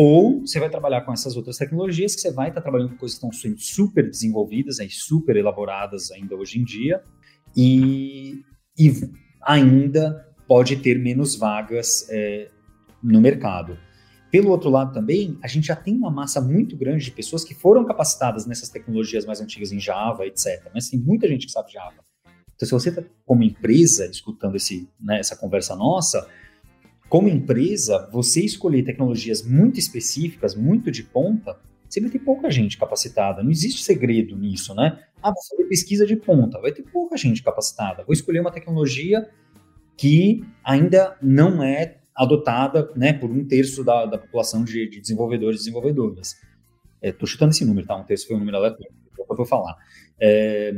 Ou 0.02 0.40
você 0.40 0.58
vai 0.58 0.70
trabalhar 0.70 1.02
com 1.02 1.12
essas 1.12 1.36
outras 1.36 1.58
tecnologias 1.58 2.14
que 2.14 2.22
você 2.22 2.32
vai 2.32 2.48
estar 2.48 2.62
trabalhando 2.62 2.92
com 2.92 2.96
coisas 2.96 3.18
que 3.18 3.26
estão 3.26 3.38
sendo 3.38 3.60
super 3.60 4.08
desenvolvidas, 4.08 4.78
né, 4.78 4.86
super 4.88 5.36
elaboradas 5.36 6.10
ainda 6.10 6.34
hoje 6.34 6.58
em 6.58 6.64
dia, 6.64 7.02
e, 7.54 8.42
e 8.78 8.90
ainda 9.42 10.26
pode 10.48 10.76
ter 10.76 10.98
menos 10.98 11.36
vagas 11.36 12.08
é, 12.08 12.48
no 13.02 13.20
mercado. 13.20 13.76
Pelo 14.30 14.48
outro 14.48 14.70
lado 14.70 14.94
também, 14.94 15.38
a 15.42 15.46
gente 15.46 15.66
já 15.66 15.76
tem 15.76 15.94
uma 15.94 16.10
massa 16.10 16.40
muito 16.40 16.78
grande 16.78 17.04
de 17.04 17.10
pessoas 17.10 17.44
que 17.44 17.52
foram 17.52 17.84
capacitadas 17.84 18.46
nessas 18.46 18.70
tecnologias 18.70 19.26
mais 19.26 19.38
antigas 19.42 19.70
em 19.70 19.78
Java, 19.78 20.24
etc. 20.24 20.70
Mas 20.72 20.88
tem 20.88 20.98
muita 20.98 21.28
gente 21.28 21.44
que 21.44 21.52
sabe 21.52 21.72
Java. 21.72 22.02
Então, 22.56 22.66
se 22.66 22.72
você 22.72 22.88
está 22.88 23.02
como 23.26 23.42
empresa 23.42 24.06
escutando 24.06 24.56
esse, 24.56 24.88
né, 24.98 25.20
essa 25.20 25.36
conversa 25.36 25.76
nossa, 25.76 26.26
como 27.10 27.28
empresa, 27.28 28.08
você 28.12 28.40
escolher 28.40 28.84
tecnologias 28.84 29.42
muito 29.44 29.80
específicas, 29.80 30.54
muito 30.54 30.92
de 30.92 31.02
ponta, 31.02 31.58
você 31.88 32.00
vai 32.00 32.08
ter 32.08 32.20
pouca 32.20 32.48
gente 32.52 32.78
capacitada. 32.78 33.42
Não 33.42 33.50
existe 33.50 33.82
segredo 33.82 34.36
nisso, 34.38 34.72
né? 34.76 34.96
Ah, 35.20 35.32
vou 35.32 35.42
fazer 35.50 35.68
pesquisa 35.68 36.06
de 36.06 36.14
ponta, 36.14 36.60
vai 36.60 36.70
ter 36.70 36.84
pouca 36.84 37.16
gente 37.16 37.42
capacitada. 37.42 38.04
Vou 38.04 38.12
escolher 38.12 38.38
uma 38.38 38.52
tecnologia 38.52 39.28
que 39.96 40.44
ainda 40.62 41.16
não 41.20 41.64
é 41.64 41.96
adotada 42.14 42.88
né, 42.94 43.12
por 43.12 43.28
um 43.28 43.44
terço 43.44 43.82
da, 43.82 44.06
da 44.06 44.16
população 44.16 44.62
de, 44.62 44.88
de, 44.88 45.00
desenvolvedores 45.00 45.60
e 45.60 45.64
desenvolvedoras. 45.64 46.36
Estou 47.02 47.26
é, 47.26 47.28
chutando 47.28 47.50
esse 47.50 47.64
número, 47.64 47.88
tá? 47.88 47.96
Um 47.96 48.04
terço 48.04 48.28
foi 48.28 48.36
um 48.36 48.38
número 48.38 48.56
aleatório, 48.56 48.92
eu 49.18 49.36
vou 49.36 49.46
falar. 49.46 49.76
É, 50.20 50.72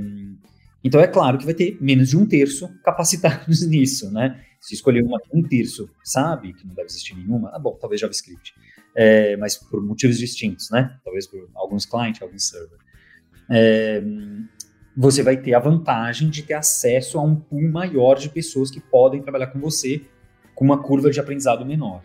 então 0.82 0.98
é 0.98 1.06
claro 1.06 1.36
que 1.36 1.44
vai 1.44 1.52
ter 1.52 1.76
menos 1.78 2.08
de 2.08 2.16
um 2.16 2.24
terço 2.24 2.70
capacitados 2.82 3.60
nisso, 3.68 4.10
né? 4.10 4.42
Se 4.62 4.74
escolher 4.74 5.02
uma, 5.02 5.20
um 5.34 5.42
terço 5.42 5.90
sabe 6.04 6.54
que 6.54 6.66
não 6.66 6.74
deve 6.74 6.86
existir 6.86 7.16
nenhuma, 7.16 7.50
ah, 7.52 7.58
bom, 7.58 7.76
talvez 7.80 8.00
JavaScript, 8.00 8.54
é, 8.94 9.36
mas 9.36 9.56
por 9.56 9.82
motivos 9.82 10.16
distintos, 10.16 10.70
né? 10.70 10.98
Talvez 11.04 11.26
por 11.26 11.50
alguns 11.54 11.84
clientes, 11.84 12.22
alguns 12.22 12.48
server. 12.48 12.78
É, 13.50 14.00
você 14.96 15.22
vai 15.22 15.36
ter 15.36 15.54
a 15.54 15.58
vantagem 15.58 16.30
de 16.30 16.42
ter 16.42 16.54
acesso 16.54 17.18
a 17.18 17.22
um 17.22 17.34
pool 17.34 17.68
maior 17.70 18.18
de 18.18 18.28
pessoas 18.28 18.70
que 18.70 18.80
podem 18.80 19.20
trabalhar 19.20 19.48
com 19.48 19.58
você 19.58 20.00
com 20.54 20.64
uma 20.64 20.82
curva 20.82 21.10
de 21.10 21.18
aprendizado 21.18 21.66
menor. 21.66 22.02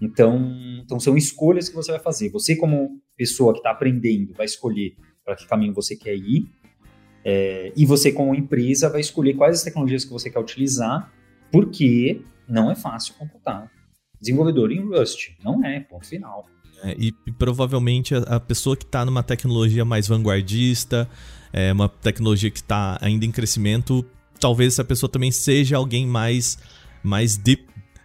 Então, 0.00 0.52
então 0.82 0.98
são 0.98 1.16
escolhas 1.16 1.68
que 1.68 1.74
você 1.74 1.92
vai 1.92 2.00
fazer. 2.00 2.30
Você, 2.30 2.56
como 2.56 3.00
pessoa 3.16 3.52
que 3.52 3.60
está 3.60 3.70
aprendendo, 3.70 4.34
vai 4.34 4.46
escolher 4.46 4.96
para 5.24 5.36
que 5.36 5.46
caminho 5.46 5.72
você 5.72 5.94
quer 5.94 6.16
ir. 6.16 6.50
É, 7.24 7.72
e 7.76 7.84
você, 7.84 8.12
como 8.12 8.34
empresa, 8.34 8.88
vai 8.88 9.00
escolher 9.00 9.34
quais 9.34 9.56
as 9.56 9.62
tecnologias 9.62 10.04
que 10.04 10.12
você 10.12 10.30
quer 10.30 10.38
utilizar, 10.38 11.12
porque 11.56 12.20
não 12.46 12.70
é 12.70 12.74
fácil 12.74 13.14
computar. 13.14 13.70
Desenvolvedor 14.20 14.70
em 14.70 14.82
Rust, 14.82 15.30
não 15.42 15.64
é, 15.64 15.80
ponto 15.80 16.06
final. 16.06 16.46
É, 16.82 16.94
e, 16.98 17.10
provavelmente 17.38 18.14
a, 18.14 18.18
a 18.18 18.40
pessoa 18.40 18.76
que 18.76 18.84
está 18.84 19.06
numa 19.06 19.22
tecnologia 19.22 19.82
mais 19.82 20.06
vanguardista, 20.06 21.08
é, 21.50 21.72
uma 21.72 21.88
tecnologia 21.88 22.50
que 22.50 22.58
está 22.58 22.98
ainda 23.00 23.24
em 23.24 23.32
crescimento, 23.32 24.04
talvez 24.38 24.74
essa 24.74 24.84
pessoa 24.84 25.10
também 25.10 25.30
seja 25.30 25.78
alguém 25.78 26.06
mais 26.06 26.58
mais 27.02 27.38
deep, 27.38 27.64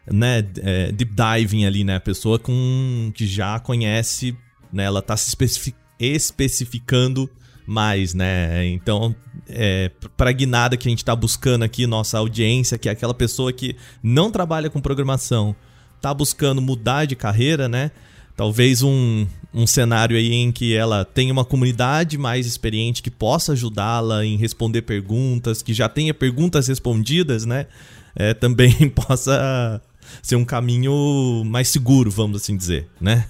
né, 0.10 0.48
é, 0.60 0.92
deep 0.94 1.14
diving 1.14 1.66
ali, 1.66 1.84
né? 1.84 1.98
A 1.98 2.00
pessoa 2.00 2.40
com 2.40 3.12
que 3.14 3.28
já 3.28 3.60
conhece, 3.60 4.38
né? 4.72 4.86
Ela 4.86 5.02
tá 5.02 5.18
se 5.18 5.28
especific, 5.28 5.76
especificando 6.00 7.30
mais, 7.66 8.14
né? 8.14 8.66
Então, 8.68 9.14
é, 9.54 9.92
para 10.18 10.30
a 10.30 10.34
guinada 10.34 10.78
que 10.78 10.88
a 10.88 10.92
gente 10.92 11.06
tá 11.06 11.16
buscando 11.16 11.64
aqui, 11.64 11.86
nossa 11.86 12.18
audiência, 12.18 12.78
que 12.78 12.90
é 12.90 12.92
aquela 12.92 13.14
pessoa 13.14 13.52
que 13.52 13.76
não 14.02 14.32
trabalha 14.32 14.70
com 14.70 14.82
programação, 14.82 15.56
tá 16.02 16.14
buscando 16.14 16.62
mudar 16.62 17.06
de 17.06 17.16
carreira, 17.16 17.70
né? 17.70 17.92
Talvez 18.36 18.82
um, 18.82 19.28
um 19.54 19.68
cenário 19.68 20.18
aí 20.18 20.34
em 20.34 20.52
que 20.52 20.74
ela 20.76 21.06
tenha 21.06 21.32
uma 21.32 21.46
comunidade 21.46 22.18
mais 22.18 22.46
experiente 22.48 23.04
que 23.04 23.12
possa 23.12 23.52
ajudá-la 23.52 24.26
em 24.26 24.38
responder 24.38 24.82
perguntas, 24.82 25.62
que 25.62 25.74
já 25.74 25.88
tenha 25.88 26.14
perguntas 26.14 26.68
respondidas, 26.68 27.46
né? 27.46 27.68
É, 28.16 28.34
também 28.34 28.74
possa 28.90 29.82
ser 30.22 30.36
um 30.36 30.46
caminho 30.46 31.44
mais 31.46 31.68
seguro, 31.68 32.10
vamos 32.10 32.42
assim 32.42 32.58
dizer, 32.58 32.88
né? 33.00 33.28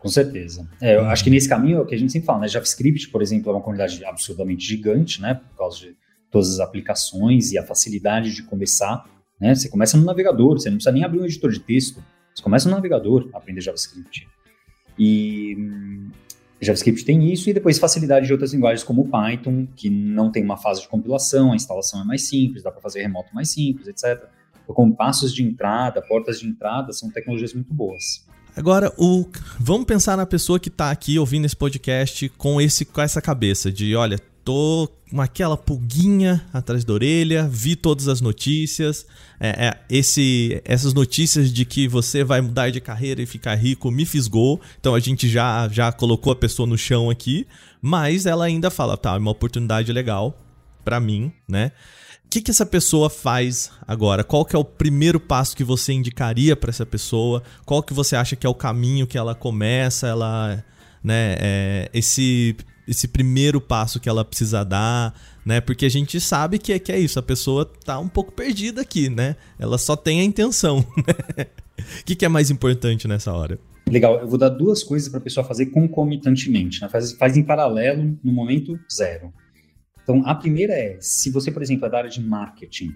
Com 0.00 0.08
certeza. 0.08 0.66
É, 0.80 0.96
eu 0.96 1.04
acho 1.04 1.22
que 1.22 1.30
nesse 1.30 1.48
caminho 1.48 1.78
é 1.78 1.80
o 1.80 1.86
que 1.86 1.94
a 1.94 1.98
gente 1.98 2.10
sempre 2.10 2.26
fala, 2.26 2.40
né? 2.40 2.48
JavaScript, 2.48 3.10
por 3.10 3.20
exemplo, 3.20 3.50
é 3.50 3.54
uma 3.54 3.60
comunidade 3.60 4.02
absurdamente 4.04 4.64
gigante, 4.66 5.20
né? 5.20 5.34
Por 5.34 5.58
causa 5.58 5.78
de 5.78 5.96
todas 6.30 6.54
as 6.54 6.60
aplicações 6.60 7.52
e 7.52 7.58
a 7.58 7.62
facilidade 7.62 8.34
de 8.34 8.42
começar. 8.42 9.04
Né? 9.38 9.54
Você 9.54 9.68
começa 9.68 9.96
no 9.96 10.04
navegador, 10.04 10.58
você 10.58 10.70
não 10.70 10.76
precisa 10.76 10.92
nem 10.92 11.04
abrir 11.04 11.20
um 11.20 11.24
editor 11.24 11.50
de 11.50 11.60
texto. 11.60 12.02
Você 12.34 12.42
começa 12.42 12.68
no 12.68 12.74
navegador 12.74 13.28
a 13.34 13.38
aprender 13.38 13.60
JavaScript. 13.60 14.26
E 14.98 15.56
hum, 15.58 16.10
JavaScript 16.60 17.04
tem 17.04 17.32
isso, 17.32 17.50
e 17.50 17.52
depois 17.52 17.78
facilidade 17.78 18.26
de 18.26 18.32
outras 18.32 18.52
linguagens 18.52 18.84
como 18.84 19.02
o 19.02 19.08
Python, 19.08 19.66
que 19.74 19.90
não 19.90 20.30
tem 20.30 20.44
uma 20.44 20.56
fase 20.56 20.82
de 20.82 20.88
compilação, 20.88 21.52
a 21.52 21.56
instalação 21.56 22.02
é 22.02 22.04
mais 22.04 22.28
simples, 22.28 22.62
dá 22.62 22.70
para 22.70 22.80
fazer 22.80 23.02
remoto 23.02 23.34
mais 23.34 23.50
simples, 23.50 23.88
etc. 23.88 24.28
Então, 24.62 24.74
como 24.74 24.94
passos 24.94 25.34
de 25.34 25.42
entrada, 25.42 26.00
portas 26.02 26.38
de 26.38 26.46
entrada, 26.46 26.92
são 26.92 27.10
tecnologias 27.10 27.54
muito 27.54 27.72
boas. 27.72 28.26
Agora, 28.56 28.92
o, 28.98 29.26
vamos 29.58 29.86
pensar 29.86 30.16
na 30.16 30.26
pessoa 30.26 30.58
que 30.58 30.68
está 30.68 30.90
aqui 30.90 31.18
ouvindo 31.18 31.44
esse 31.44 31.56
podcast 31.56 32.28
com, 32.30 32.60
esse, 32.60 32.84
com 32.84 33.00
essa 33.00 33.22
cabeça 33.22 33.70
de, 33.70 33.94
olha, 33.94 34.18
tô 34.44 34.90
com 35.10 35.20
aquela 35.20 35.56
pulguinha 35.56 36.44
atrás 36.52 36.84
da 36.84 36.92
orelha, 36.92 37.48
vi 37.48 37.76
todas 37.76 38.08
as 38.08 38.20
notícias, 38.20 39.06
é, 39.38 39.66
é, 39.66 39.80
esse, 39.88 40.60
essas 40.64 40.94
notícias 40.94 41.52
de 41.52 41.64
que 41.64 41.88
você 41.88 42.24
vai 42.24 42.40
mudar 42.40 42.70
de 42.70 42.80
carreira 42.80 43.22
e 43.22 43.26
ficar 43.26 43.54
rico 43.54 43.90
me 43.90 44.04
fisgou, 44.04 44.60
então 44.78 44.94
a 44.94 45.00
gente 45.00 45.28
já, 45.28 45.68
já 45.68 45.90
colocou 45.92 46.32
a 46.32 46.36
pessoa 46.36 46.66
no 46.66 46.78
chão 46.78 47.10
aqui, 47.10 47.46
mas 47.80 48.26
ela 48.26 48.44
ainda 48.44 48.70
fala, 48.70 48.96
tá, 48.96 49.14
é 49.14 49.18
uma 49.18 49.30
oportunidade 49.30 49.92
legal 49.92 50.38
para 50.84 51.00
mim, 51.00 51.32
né? 51.48 51.72
Que, 52.30 52.40
que 52.40 52.52
essa 52.52 52.64
pessoa 52.64 53.10
faz 53.10 53.72
agora? 53.84 54.22
Qual 54.22 54.44
que 54.44 54.54
é 54.54 54.58
o 54.58 54.64
primeiro 54.64 55.18
passo 55.18 55.56
que 55.56 55.64
você 55.64 55.92
indicaria 55.92 56.54
para 56.54 56.70
essa 56.70 56.86
pessoa? 56.86 57.42
Qual 57.66 57.82
que 57.82 57.92
você 57.92 58.14
acha 58.14 58.36
que 58.36 58.46
é 58.46 58.50
o 58.50 58.54
caminho 58.54 59.04
que 59.04 59.18
ela 59.18 59.34
começa? 59.34 60.06
Ela, 60.06 60.64
né? 61.02 61.34
É, 61.40 61.90
esse 61.92 62.56
esse 62.86 63.06
primeiro 63.06 63.60
passo 63.60 64.00
que 64.00 64.08
ela 64.08 64.24
precisa 64.24 64.64
dar, 64.64 65.14
né? 65.44 65.60
Porque 65.60 65.86
a 65.86 65.88
gente 65.88 66.20
sabe 66.20 66.58
que 66.58 66.72
é, 66.72 66.78
que 66.78 66.90
é 66.90 66.98
isso, 66.98 67.18
a 67.18 67.22
pessoa 67.22 67.64
tá 67.84 67.98
um 68.00 68.08
pouco 68.08 68.32
perdida 68.32 68.80
aqui, 68.80 69.08
né? 69.08 69.36
Ela 69.58 69.78
só 69.78 69.96
tem 69.96 70.20
a 70.20 70.24
intenção. 70.24 70.84
Né? 71.36 71.46
O 72.02 72.04
que, 72.04 72.14
que 72.14 72.26
é 72.26 72.28
mais 72.28 72.50
importante 72.50 73.08
nessa 73.08 73.32
hora? 73.32 73.58
Legal, 73.88 74.20
eu 74.20 74.28
vou 74.28 74.38
dar 74.38 74.50
duas 74.50 74.82
coisas 74.82 75.08
para 75.08 75.18
a 75.18 75.22
pessoa 75.22 75.46
fazer 75.46 75.66
concomitantemente, 75.66 76.82
né? 76.82 76.90
faz, 76.90 77.12
faz 77.12 77.38
em 77.38 77.42
paralelo 77.42 78.18
no 78.22 78.32
momento 78.32 78.78
zero. 78.92 79.32
Então, 80.02 80.22
a 80.26 80.34
primeira 80.34 80.72
é, 80.72 80.98
se 81.00 81.30
você, 81.30 81.50
por 81.50 81.62
exemplo, 81.62 81.86
é 81.86 81.90
da 81.90 81.98
área 81.98 82.10
de 82.10 82.22
marketing, 82.22 82.92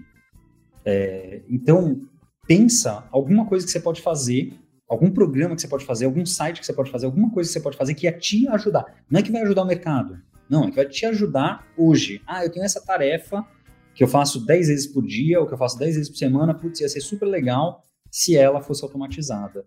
é, 0.83 1.41
então 1.49 2.01
pensa 2.47 3.07
alguma 3.11 3.45
coisa 3.45 3.65
que 3.65 3.71
você 3.71 3.79
pode 3.79 4.01
fazer 4.01 4.53
algum 4.87 5.09
programa 5.09 5.55
que 5.55 5.61
você 5.61 5.67
pode 5.67 5.85
fazer, 5.85 6.05
algum 6.05 6.25
site 6.25 6.59
que 6.59 6.65
você 6.65 6.73
pode 6.73 6.91
fazer, 6.91 7.05
alguma 7.05 7.31
coisa 7.31 7.49
que 7.49 7.53
você 7.53 7.59
pode 7.59 7.77
fazer 7.77 7.95
que 7.95 8.05
ia 8.05 8.11
te 8.11 8.47
ajudar. 8.49 8.85
Não 9.09 9.19
é 9.19 9.23
que 9.23 9.31
vai 9.31 9.41
ajudar 9.41 9.63
o 9.63 9.67
mercado, 9.67 10.19
não, 10.49 10.65
é 10.65 10.69
que 10.69 10.75
vai 10.75 10.85
te 10.85 11.05
ajudar 11.05 11.67
hoje. 11.77 12.21
Ah, 12.27 12.45
eu 12.45 12.51
tenho 12.51 12.65
essa 12.65 12.83
tarefa 12.83 13.45
que 13.93 14.03
eu 14.03 14.07
faço 14.07 14.45
10 14.45 14.67
vezes 14.67 14.87
por 14.87 15.05
dia, 15.05 15.39
ou 15.39 15.47
que 15.47 15.53
eu 15.53 15.57
faço 15.57 15.79
10 15.79 15.95
vezes 15.95 16.09
por 16.09 16.17
semana, 16.17 16.53
putz, 16.53 16.81
ia 16.81 16.89
ser 16.89 17.01
super 17.01 17.25
legal 17.25 17.83
se 18.11 18.35
ela 18.35 18.61
fosse 18.61 18.83
automatizada. 18.83 19.65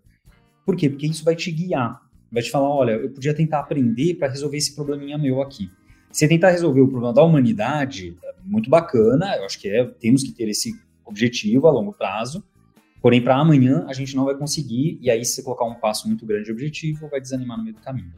Por 0.65 0.75
quê? 0.75 0.89
Porque 0.89 1.07
isso 1.07 1.23
vai 1.23 1.35
te 1.35 1.51
guiar, 1.51 1.99
vai 2.31 2.43
te 2.43 2.51
falar, 2.51 2.69
olha, 2.69 2.91
eu 2.91 3.11
podia 3.11 3.33
tentar 3.33 3.59
aprender 3.59 4.15
para 4.15 4.29
resolver 4.29 4.57
esse 4.57 4.75
probleminha 4.75 5.17
meu 5.17 5.41
aqui. 5.41 5.69
Se 6.11 6.27
tentar 6.27 6.51
resolver 6.51 6.81
o 6.81 6.87
problema 6.87 7.13
da 7.13 7.23
humanidade, 7.23 8.17
é 8.23 8.33
muito 8.43 8.69
bacana, 8.69 9.35
eu 9.37 9.45
acho 9.45 9.59
que 9.59 9.69
é, 9.69 9.85
temos 9.85 10.23
que 10.23 10.31
ter 10.31 10.49
esse 10.49 10.73
objetivo 11.05 11.67
a 11.67 11.71
longo 11.71 11.93
prazo, 11.93 12.43
Porém, 13.01 13.21
para 13.21 13.37
amanhã 13.37 13.85
a 13.87 13.93
gente 13.93 14.15
não 14.15 14.25
vai 14.25 14.35
conseguir, 14.35 14.99
e 15.01 15.09
aí 15.09 15.23
se 15.23 15.35
você 15.35 15.43
colocar 15.43 15.65
um 15.65 15.75
passo 15.75 16.07
muito 16.07 16.25
grande 16.25 16.45
de 16.45 16.51
objetivo, 16.51 17.07
vai 17.07 17.21
desanimar 17.21 17.57
no 17.57 17.63
meio 17.63 17.75
do 17.75 17.81
caminho. 17.81 18.13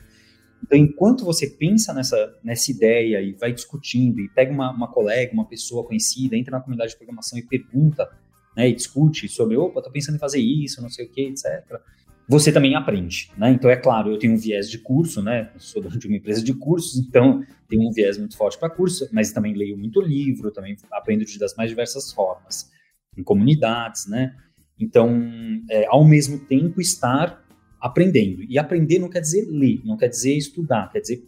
Então, 0.63 0.77
enquanto 0.77 1.25
você 1.25 1.47
pensa 1.47 1.93
nessa, 1.93 2.35
nessa 2.43 2.71
ideia 2.71 3.21
e 3.21 3.33
vai 3.33 3.51
discutindo, 3.51 4.19
e 4.19 4.29
pega 4.29 4.51
uma, 4.51 4.71
uma 4.71 4.87
colega, 4.87 5.33
uma 5.33 5.45
pessoa 5.45 5.85
conhecida, 5.85 6.35
entra 6.35 6.51
na 6.51 6.61
comunidade 6.61 6.91
de 6.91 6.97
programação 6.97 7.37
e 7.37 7.43
pergunta, 7.43 8.09
né, 8.55 8.69
e 8.69 8.75
discute 8.75 9.27
sobre, 9.27 9.55
opa, 9.57 9.81
tô 9.81 9.91
pensando 9.91 10.15
em 10.15 10.19
fazer 10.19 10.39
isso, 10.39 10.81
não 10.81 10.89
sei 10.89 11.05
o 11.05 11.09
que, 11.09 11.21
etc. 11.21 11.79
Você 12.27 12.51
também 12.51 12.75
aprende, 12.75 13.31
né? 13.37 13.51
Então, 13.51 13.69
é 13.69 13.75
claro, 13.75 14.11
eu 14.11 14.17
tenho 14.17 14.33
um 14.33 14.37
viés 14.37 14.69
de 14.69 14.77
curso, 14.77 15.21
né? 15.21 15.51
Eu 15.53 15.59
sou 15.59 15.81
dono 15.81 15.97
de 15.97 16.07
uma 16.07 16.15
empresa 16.15 16.43
de 16.43 16.53
cursos, 16.53 16.97
então 16.97 17.43
tenho 17.67 17.87
um 17.87 17.91
viés 17.91 18.17
muito 18.17 18.37
forte 18.37 18.57
para 18.57 18.69
curso, 18.69 19.07
mas 19.11 19.31
também 19.31 19.53
leio 19.53 19.77
muito 19.77 19.99
livro, 19.99 20.51
também 20.51 20.77
aprendo 20.91 21.25
de 21.25 21.37
das 21.37 21.55
mais 21.55 21.69
diversas 21.69 22.11
formas, 22.13 22.71
em 23.17 23.23
comunidades, 23.23 24.07
né? 24.07 24.35
Então, 24.79 25.21
é, 25.69 25.85
ao 25.87 26.05
mesmo 26.05 26.39
tempo, 26.39 26.79
estar 26.79 27.43
aprendendo. 27.79 28.43
E 28.43 28.57
aprender 28.57 28.99
não 28.99 29.09
quer 29.09 29.21
dizer 29.21 29.45
ler, 29.49 29.81
não 29.83 29.97
quer 29.97 30.07
dizer 30.07 30.35
estudar, 30.35 30.91
quer 30.91 31.01
dizer 31.01 31.23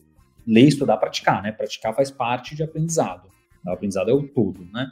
ler, 0.46 0.68
estudar, 0.68 0.98
praticar, 0.98 1.42
né? 1.42 1.52
Praticar 1.52 1.96
faz 1.96 2.12
parte 2.12 2.56
de 2.56 2.64
aprendizado. 2.64 3.28
O 3.66 3.70
aprendizado 3.70 4.10
é 4.10 4.14
o 4.14 4.28
todo, 4.28 4.66
né? 4.72 4.88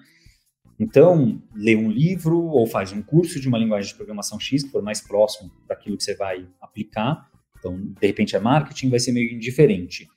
Então, 0.82 1.40
lê 1.54 1.76
um 1.76 1.92
livro 1.92 2.44
ou 2.44 2.66
faz 2.66 2.92
um 2.92 3.04
curso 3.04 3.40
de 3.40 3.48
uma 3.48 3.60
linguagem 3.60 3.92
de 3.92 3.96
programação 3.96 4.40
X, 4.40 4.64
que 4.64 4.72
for 4.72 4.82
mais 4.82 5.00
próximo 5.00 5.52
daquilo 5.68 5.96
que 5.96 6.04
você 6.04 6.16
vai 6.16 6.48
aplicar. 6.60 7.30
Então, 7.60 7.78
de 7.78 8.08
repente 8.08 8.36
é 8.36 8.40
marketing, 8.40 8.90
vai 8.90 8.98
ser 8.98 9.12
meio 9.12 9.32
indiferente. 9.32 10.08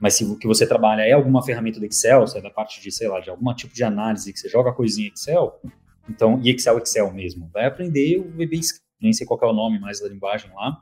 Mas 0.00 0.14
se 0.14 0.24
o 0.24 0.36
que 0.36 0.48
você 0.48 0.66
trabalha 0.66 1.02
é 1.02 1.12
alguma 1.12 1.40
ferramenta 1.40 1.78
do 1.78 1.86
Excel, 1.86 2.26
se 2.26 2.36
é 2.36 2.42
da 2.42 2.50
parte 2.50 2.82
de, 2.82 2.90
sei 2.90 3.06
lá, 3.06 3.20
de 3.20 3.30
algum 3.30 3.54
tipo 3.54 3.72
de 3.72 3.84
análise 3.84 4.32
que 4.32 4.40
você 4.40 4.48
joga 4.48 4.72
coisinha 4.72 5.06
em 5.06 5.12
Excel, 5.12 5.60
então, 6.10 6.40
e 6.42 6.50
Excel, 6.50 6.78
Excel 6.78 7.14
mesmo. 7.14 7.48
Vai 7.54 7.66
aprender 7.66 8.18
o 8.18 8.24
VBScript, 8.24 8.82
nem 9.00 9.12
sei 9.12 9.24
qual 9.24 9.38
é 9.40 9.46
o 9.46 9.52
nome 9.52 9.78
mais 9.78 10.00
da 10.00 10.08
linguagem 10.08 10.50
lá, 10.52 10.80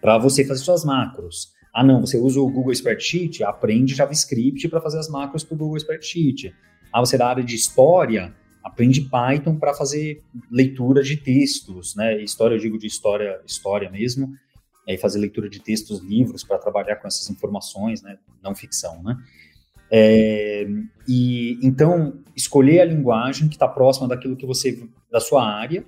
para 0.00 0.16
você 0.16 0.44
fazer 0.44 0.62
suas 0.62 0.84
macros. 0.84 1.48
Ah, 1.74 1.82
não, 1.82 2.02
você 2.02 2.16
usa 2.18 2.38
o 2.38 2.48
Google 2.48 2.70
Spreadsheet, 2.70 3.42
aprende 3.42 3.96
JavaScript 3.96 4.68
para 4.68 4.80
fazer 4.80 5.00
as 5.00 5.08
macros 5.08 5.42
para 5.42 5.56
o 5.56 5.58
Google 5.58 5.76
Spreadsheet. 5.76 6.54
Ah, 6.92 7.00
você 7.00 7.16
é 7.16 7.18
da 7.18 7.26
área 7.26 7.42
de 7.42 7.56
história, 7.56 8.32
aprende 8.66 9.02
Python 9.02 9.56
para 9.56 9.72
fazer 9.72 10.24
leitura 10.50 11.00
de 11.00 11.16
textos, 11.16 11.94
né? 11.94 12.20
História, 12.20 12.56
eu 12.56 12.58
digo 12.58 12.76
de 12.76 12.88
história, 12.88 13.40
história 13.46 13.88
mesmo, 13.88 14.34
e 14.88 14.98
fazer 14.98 15.20
leitura 15.20 15.48
de 15.48 15.60
textos, 15.60 16.00
livros 16.02 16.42
para 16.42 16.58
trabalhar 16.58 16.96
com 16.96 17.06
essas 17.06 17.30
informações, 17.30 18.02
né? 18.02 18.18
Não 18.42 18.56
ficção, 18.56 19.00
né? 19.04 19.16
É, 19.88 20.66
e 21.06 21.60
então 21.62 22.18
escolher 22.34 22.80
a 22.80 22.84
linguagem 22.84 23.46
que 23.46 23.54
está 23.54 23.68
próxima 23.68 24.08
daquilo 24.08 24.36
que 24.36 24.44
você 24.44 24.84
da 25.12 25.20
sua 25.20 25.48
área 25.48 25.86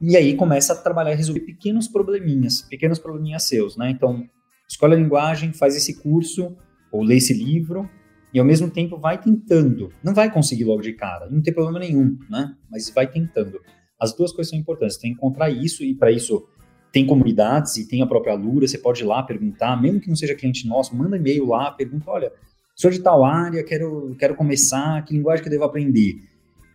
e 0.00 0.16
aí 0.16 0.34
começa 0.34 0.72
a 0.72 0.76
trabalhar 0.76 1.14
resolver 1.14 1.40
pequenos 1.40 1.86
probleminhas, 1.86 2.62
pequenos 2.62 2.98
probleminhas 2.98 3.46
seus, 3.46 3.76
né? 3.76 3.90
Então 3.90 4.26
escolhe 4.66 4.94
a 4.94 4.96
linguagem, 4.96 5.52
faz 5.52 5.76
esse 5.76 6.00
curso 6.00 6.56
ou 6.90 7.02
lê 7.02 7.16
esse 7.16 7.34
livro 7.34 7.86
e 8.32 8.38
ao 8.38 8.44
mesmo 8.44 8.70
tempo 8.70 8.98
vai 8.98 9.20
tentando. 9.20 9.92
Não 10.02 10.14
vai 10.14 10.32
conseguir 10.32 10.64
logo 10.64 10.82
de 10.82 10.92
cara, 10.92 11.28
não 11.30 11.42
tem 11.42 11.52
problema 11.52 11.78
nenhum, 11.78 12.18
né? 12.28 12.54
Mas 12.70 12.90
vai 12.90 13.06
tentando. 13.06 13.60
As 13.98 14.14
duas 14.14 14.32
coisas 14.32 14.50
são 14.50 14.58
importantes. 14.58 14.96
Tem 14.96 15.12
que 15.12 15.16
encontrar 15.16 15.50
isso 15.50 15.82
e 15.82 15.94
para 15.94 16.10
isso 16.10 16.46
tem 16.92 17.06
comunidades 17.06 17.76
e 17.76 17.88
tem 17.88 18.02
a 18.02 18.06
própria 18.06 18.34
Lura. 18.34 18.66
Você 18.66 18.78
pode 18.78 19.02
ir 19.02 19.06
lá 19.06 19.22
perguntar, 19.22 19.80
mesmo 19.80 20.00
que 20.00 20.08
não 20.08 20.16
seja 20.16 20.34
cliente 20.34 20.66
nosso, 20.66 20.94
manda 20.94 21.16
e-mail 21.16 21.46
lá, 21.46 21.70
pergunta, 21.70 22.10
olha 22.10 22.32
sou 22.76 22.90
de 22.90 23.00
tal 23.00 23.24
área, 23.24 23.64
quero, 23.64 24.14
quero 24.18 24.36
começar, 24.36 25.02
que 25.04 25.14
linguagem 25.14 25.42
que 25.42 25.48
eu 25.48 25.50
devo 25.50 25.64
aprender? 25.64 26.22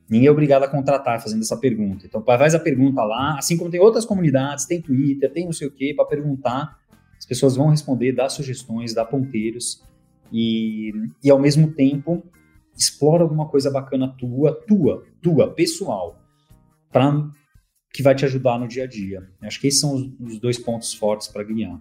Ninguém 0.09 0.27
é 0.27 0.31
obrigado 0.31 0.63
a 0.63 0.67
contratar 0.67 1.21
fazendo 1.21 1.41
essa 1.41 1.55
pergunta. 1.55 2.05
Então, 2.05 2.21
faz 2.23 2.55
a 2.55 2.59
pergunta 2.59 3.01
lá, 3.03 3.37
assim 3.37 3.55
como 3.55 3.69
tem 3.69 3.79
outras 3.79 4.03
comunidades, 4.03 4.65
tem 4.65 4.81
Twitter, 4.81 5.31
tem 5.31 5.45
não 5.45 5.53
sei 5.53 5.67
o 5.67 5.71
quê, 5.71 5.93
para 5.95 6.03
perguntar, 6.05 6.77
as 7.17 7.25
pessoas 7.25 7.55
vão 7.55 7.69
responder, 7.69 8.11
dar 8.13 8.27
sugestões, 8.29 8.93
dar 8.93 9.05
ponteiros, 9.05 9.81
e, 10.31 10.91
e 11.23 11.29
ao 11.29 11.39
mesmo 11.39 11.71
tempo, 11.73 12.23
explora 12.77 13.23
alguma 13.23 13.47
coisa 13.47 13.69
bacana 13.69 14.15
tua, 14.17 14.53
tua, 14.67 15.03
tua, 15.21 15.51
pessoal, 15.51 16.19
para 16.91 17.29
que 17.93 18.01
vai 18.01 18.15
te 18.15 18.25
ajudar 18.25 18.57
no 18.59 18.67
dia 18.67 18.85
a 18.85 18.87
dia. 18.87 19.27
Acho 19.41 19.59
que 19.59 19.67
esses 19.67 19.79
são 19.79 19.93
os, 19.93 20.09
os 20.19 20.39
dois 20.39 20.57
pontos 20.57 20.93
fortes 20.93 21.27
para 21.27 21.43
ganhar. 21.43 21.79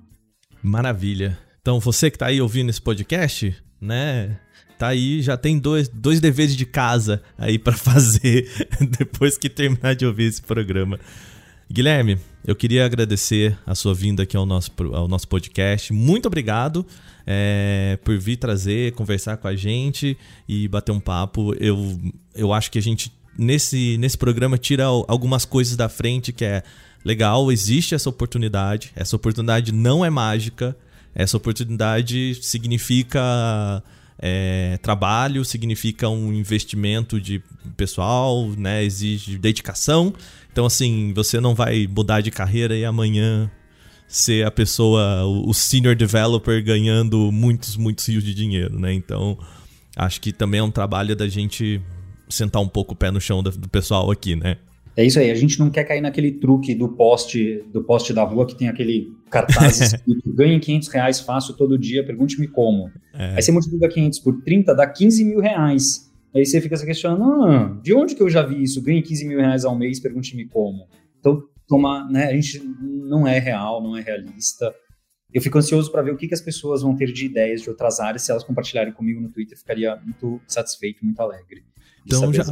Maravilha. 0.63 1.39
Então, 1.61 1.79
você 1.79 2.11
que 2.11 2.17
está 2.17 2.27
aí 2.27 2.41
ouvindo 2.41 2.71
esse 2.71 2.81
podcast, 2.81 3.55
né? 3.81 4.39
Tá 4.79 4.89
aí, 4.89 5.21
já 5.21 5.37
tem 5.37 5.59
dois, 5.59 5.89
dois 5.89 6.21
deveres 6.21 6.57
de 6.57 6.65
casa 6.65 7.23
aí 7.37 7.59
para 7.59 7.77
fazer 7.77 8.49
depois 8.99 9.39
que 9.39 9.49
terminar 9.49 9.95
de 9.95 10.07
ouvir 10.07 10.25
esse 10.25 10.43
programa. 10.43 10.99
Guilherme, 11.71 12.19
eu 12.45 12.57
queria 12.57 12.85
agradecer 12.85 13.57
a 13.65 13.77
sua 13.77 13.95
vinda 13.95 14.25
aqui 14.25 14.37
ao 14.37 14.45
nosso, 14.45 14.73
ao 14.93 15.07
nosso 15.07 15.29
podcast. 15.29 15.93
Muito 15.93 16.27
obrigado 16.27 16.85
é, 17.33 17.97
por 18.03 18.19
vir 18.19 18.37
trazer, 18.37 18.91
conversar 18.95 19.37
com 19.37 19.47
a 19.47 19.55
gente 19.55 20.19
e 20.49 20.67
bater 20.67 20.91
um 20.91 20.99
papo. 20.99 21.55
Eu, 21.61 21.97
eu 22.35 22.53
acho 22.53 22.73
que 22.73 22.79
a 22.79 22.83
gente, 22.83 23.13
nesse, 23.39 23.97
nesse 23.99 24.19
programa, 24.19 24.59
tira 24.59 24.85
algumas 24.85 25.45
coisas 25.45 25.77
da 25.77 25.89
frente, 25.89 26.33
que 26.33 26.45
é 26.45 26.65
legal, 27.05 27.53
existe 27.53 27.95
essa 27.95 28.11
oportunidade. 28.11 28.91
Essa 28.97 29.15
oportunidade 29.15 29.71
não 29.71 30.05
é 30.05 30.11
mágica. 30.11 30.77
Essa 31.15 31.37
oportunidade 31.37 32.35
significa 32.43 33.81
é, 34.19 34.77
trabalho, 34.83 35.45
significa 35.45 36.09
um 36.09 36.33
investimento 36.33 37.21
de 37.21 37.41
pessoal, 37.77 38.49
né? 38.59 38.83
Exige 38.83 39.39
dedicação. 39.39 40.13
Então, 40.51 40.67
assim, 40.67 41.13
você 41.15 41.41
não 41.41 41.55
vai 41.55 41.87
mudar 41.87 42.23
de 42.23 42.33
carreira 42.33 42.77
e 42.77 42.85
amanhã 42.85 43.49
ser 44.11 44.45
a 44.45 44.51
pessoa, 44.51 45.25
o 45.25 45.55
senior 45.55 45.95
developer 45.95 46.63
ganhando 46.65 47.31
muitos, 47.31 47.77
muitos 47.77 48.07
rios 48.09 48.25
de 48.25 48.35
dinheiro, 48.35 48.79
né? 48.79 48.93
Então, 48.93 49.39
acho 49.97 50.21
que 50.21 50.33
também 50.33 50.59
é 50.59 50.63
um 50.63 50.71
trabalho 50.71 51.15
da 51.15 51.29
gente 51.29 51.81
sentar 52.29 52.61
um 52.61 52.67
pouco 52.69 52.93
o 52.93 52.97
pé 52.97 53.11
no 53.13 53.21
chão 53.21 53.41
do 53.41 53.69
pessoal 53.69 54.11
aqui, 54.11 54.35
né? 54.35 54.57
É 54.97 55.05
isso 55.05 55.21
aí, 55.21 55.31
a 55.31 55.35
gente 55.35 55.59
não 55.61 55.71
quer 55.71 55.85
cair 55.85 56.01
naquele 56.01 56.33
truque 56.33 56.75
do 56.75 56.89
poste 56.89 57.65
do 57.73 57.85
poste 57.85 58.13
da 58.13 58.25
rua 58.25 58.45
que 58.45 58.57
tem 58.57 58.69
aquele 58.69 59.13
cartaz 59.31 59.79
escrito 59.81 60.33
ganhe 60.35 60.59
500 60.59 60.89
reais 60.89 61.21
fácil 61.21 61.55
todo 61.55 61.79
dia, 61.79 62.05
pergunte-me 62.05 62.49
como. 62.49 62.91
É. 63.15 63.37
Aí 63.37 63.43
você 63.43 63.53
multiplica 63.53 63.89
500 63.89 64.19
por 64.19 64.43
30, 64.43 64.75
dá 64.75 64.87
15 64.89 65.25
mil 65.25 65.41
reais. 65.41 66.11
Aí 66.35 66.45
você 66.45 66.61
fica 66.61 66.77
se 66.77 66.85
questionando, 66.85 67.45
ah, 67.45 67.79
de 67.81 67.95
onde 67.95 68.17
que 68.17 68.23
eu 68.23 68.29
já 68.29 68.43
vi 68.43 68.63
isso? 68.63 68.83
Ganhe 68.83 69.03
15 69.03 69.27
mil 69.27 69.39
reais 69.39 69.65
ao 69.65 69.77
mês, 69.77 70.01
pergunte-me 70.01 70.47
como. 70.47 70.87
Então, 71.21 71.43
tomar, 71.71 72.11
né, 72.11 72.25
a 72.27 72.33
gente 72.33 72.61
não 72.83 73.27
é 73.29 73.39
real, 73.39 73.81
não 73.81 73.97
é 73.97 74.03
realista. 74.03 74.75
Eu 75.33 75.41
fico 75.41 75.57
ansioso 75.57 75.93
para 75.93 76.03
ver 76.03 76.11
o 76.11 76.17
que, 76.17 76.27
que 76.27 76.35
as 76.35 76.41
pessoas 76.41 76.83
vão 76.83 76.97
ter 76.97 77.13
de 77.13 77.25
ideias 77.25 77.63
de 77.63 77.71
outras 77.71 78.01
áreas. 78.01 78.23
Se 78.23 78.33
elas 78.33 78.43
compartilharem 78.43 78.93
comigo 78.93 79.21
no 79.21 79.29
Twitter, 79.29 79.57
ficaria 79.57 79.95
muito 80.05 80.41
satisfeito, 80.49 81.05
muito 81.05 81.21
alegre. 81.21 81.63
Então 82.05 82.33
já, 82.33 82.45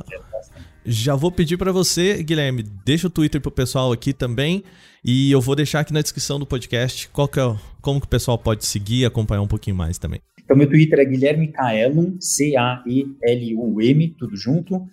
já 0.84 1.16
vou 1.16 1.32
pedir 1.32 1.56
para 1.56 1.72
você, 1.72 2.22
Guilherme, 2.22 2.62
deixa 2.62 3.08
o 3.08 3.10
Twitter 3.10 3.40
pro 3.40 3.50
pessoal 3.50 3.90
aqui 3.90 4.12
também. 4.12 4.62
E 5.04 5.32
eu 5.32 5.40
vou 5.40 5.56
deixar 5.56 5.80
aqui 5.80 5.92
na 5.92 6.00
descrição 6.00 6.38
do 6.38 6.46
podcast 6.46 7.08
qual 7.08 7.26
que 7.26 7.40
é, 7.40 7.56
como 7.80 8.00
que 8.00 8.06
o 8.06 8.10
pessoal 8.10 8.38
pode 8.38 8.64
seguir 8.64 9.00
e 9.00 9.04
acompanhar 9.04 9.42
um 9.42 9.48
pouquinho 9.48 9.74
mais 9.74 9.98
também. 9.98 10.20
Então, 10.44 10.56
meu 10.56 10.68
Twitter 10.68 11.00
é 11.00 11.04
Guilherme 11.04 11.48
Caelum, 11.48 12.16
C-A-E-L-U-M, 12.20 14.08
tudo 14.16 14.36
junto. 14.36 14.86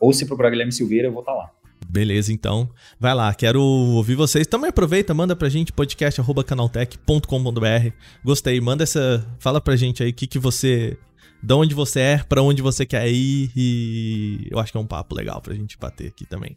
Ou 0.00 0.12
se 0.12 0.24
procurar 0.24 0.50
Guilherme 0.50 0.72
Silveira, 0.72 1.08
eu 1.08 1.12
vou 1.12 1.20
estar 1.20 1.32
tá 1.32 1.38
lá. 1.38 1.55
Beleza, 1.88 2.32
então. 2.32 2.68
Vai 2.98 3.14
lá, 3.14 3.32
quero 3.34 3.62
ouvir 3.62 4.14
vocês. 4.14 4.46
Também 4.46 4.70
aproveita, 4.70 5.14
manda 5.14 5.36
pra 5.36 5.48
gente 5.48 5.72
podcast@canaltech.com.br. 5.72 7.90
Gostei, 8.24 8.60
manda 8.60 8.82
essa, 8.82 9.26
fala 9.38 9.60
pra 9.60 9.76
gente 9.76 10.02
aí 10.02 10.10
o 10.10 10.14
que 10.14 10.26
que 10.26 10.38
você 10.38 10.98
de 11.42 11.54
onde 11.54 11.74
você 11.74 12.00
é, 12.00 12.18
para 12.18 12.42
onde 12.42 12.60
você 12.60 12.84
quer 12.84 13.08
ir 13.08 13.50
e 13.54 14.48
eu 14.50 14.58
acho 14.58 14.72
que 14.72 14.78
é 14.78 14.80
um 14.80 14.86
papo 14.86 15.14
legal 15.14 15.40
pra 15.40 15.54
gente 15.54 15.78
bater 15.78 16.08
aqui 16.08 16.26
também. 16.26 16.56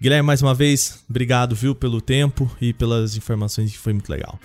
Guilherme, 0.00 0.26
mais 0.26 0.42
uma 0.42 0.54
vez, 0.54 1.04
obrigado, 1.08 1.54
viu, 1.54 1.74
pelo 1.74 2.00
tempo 2.00 2.50
e 2.60 2.72
pelas 2.72 3.16
informações 3.16 3.72
que 3.72 3.78
foi 3.78 3.92
muito 3.92 4.10
legal. 4.10 4.38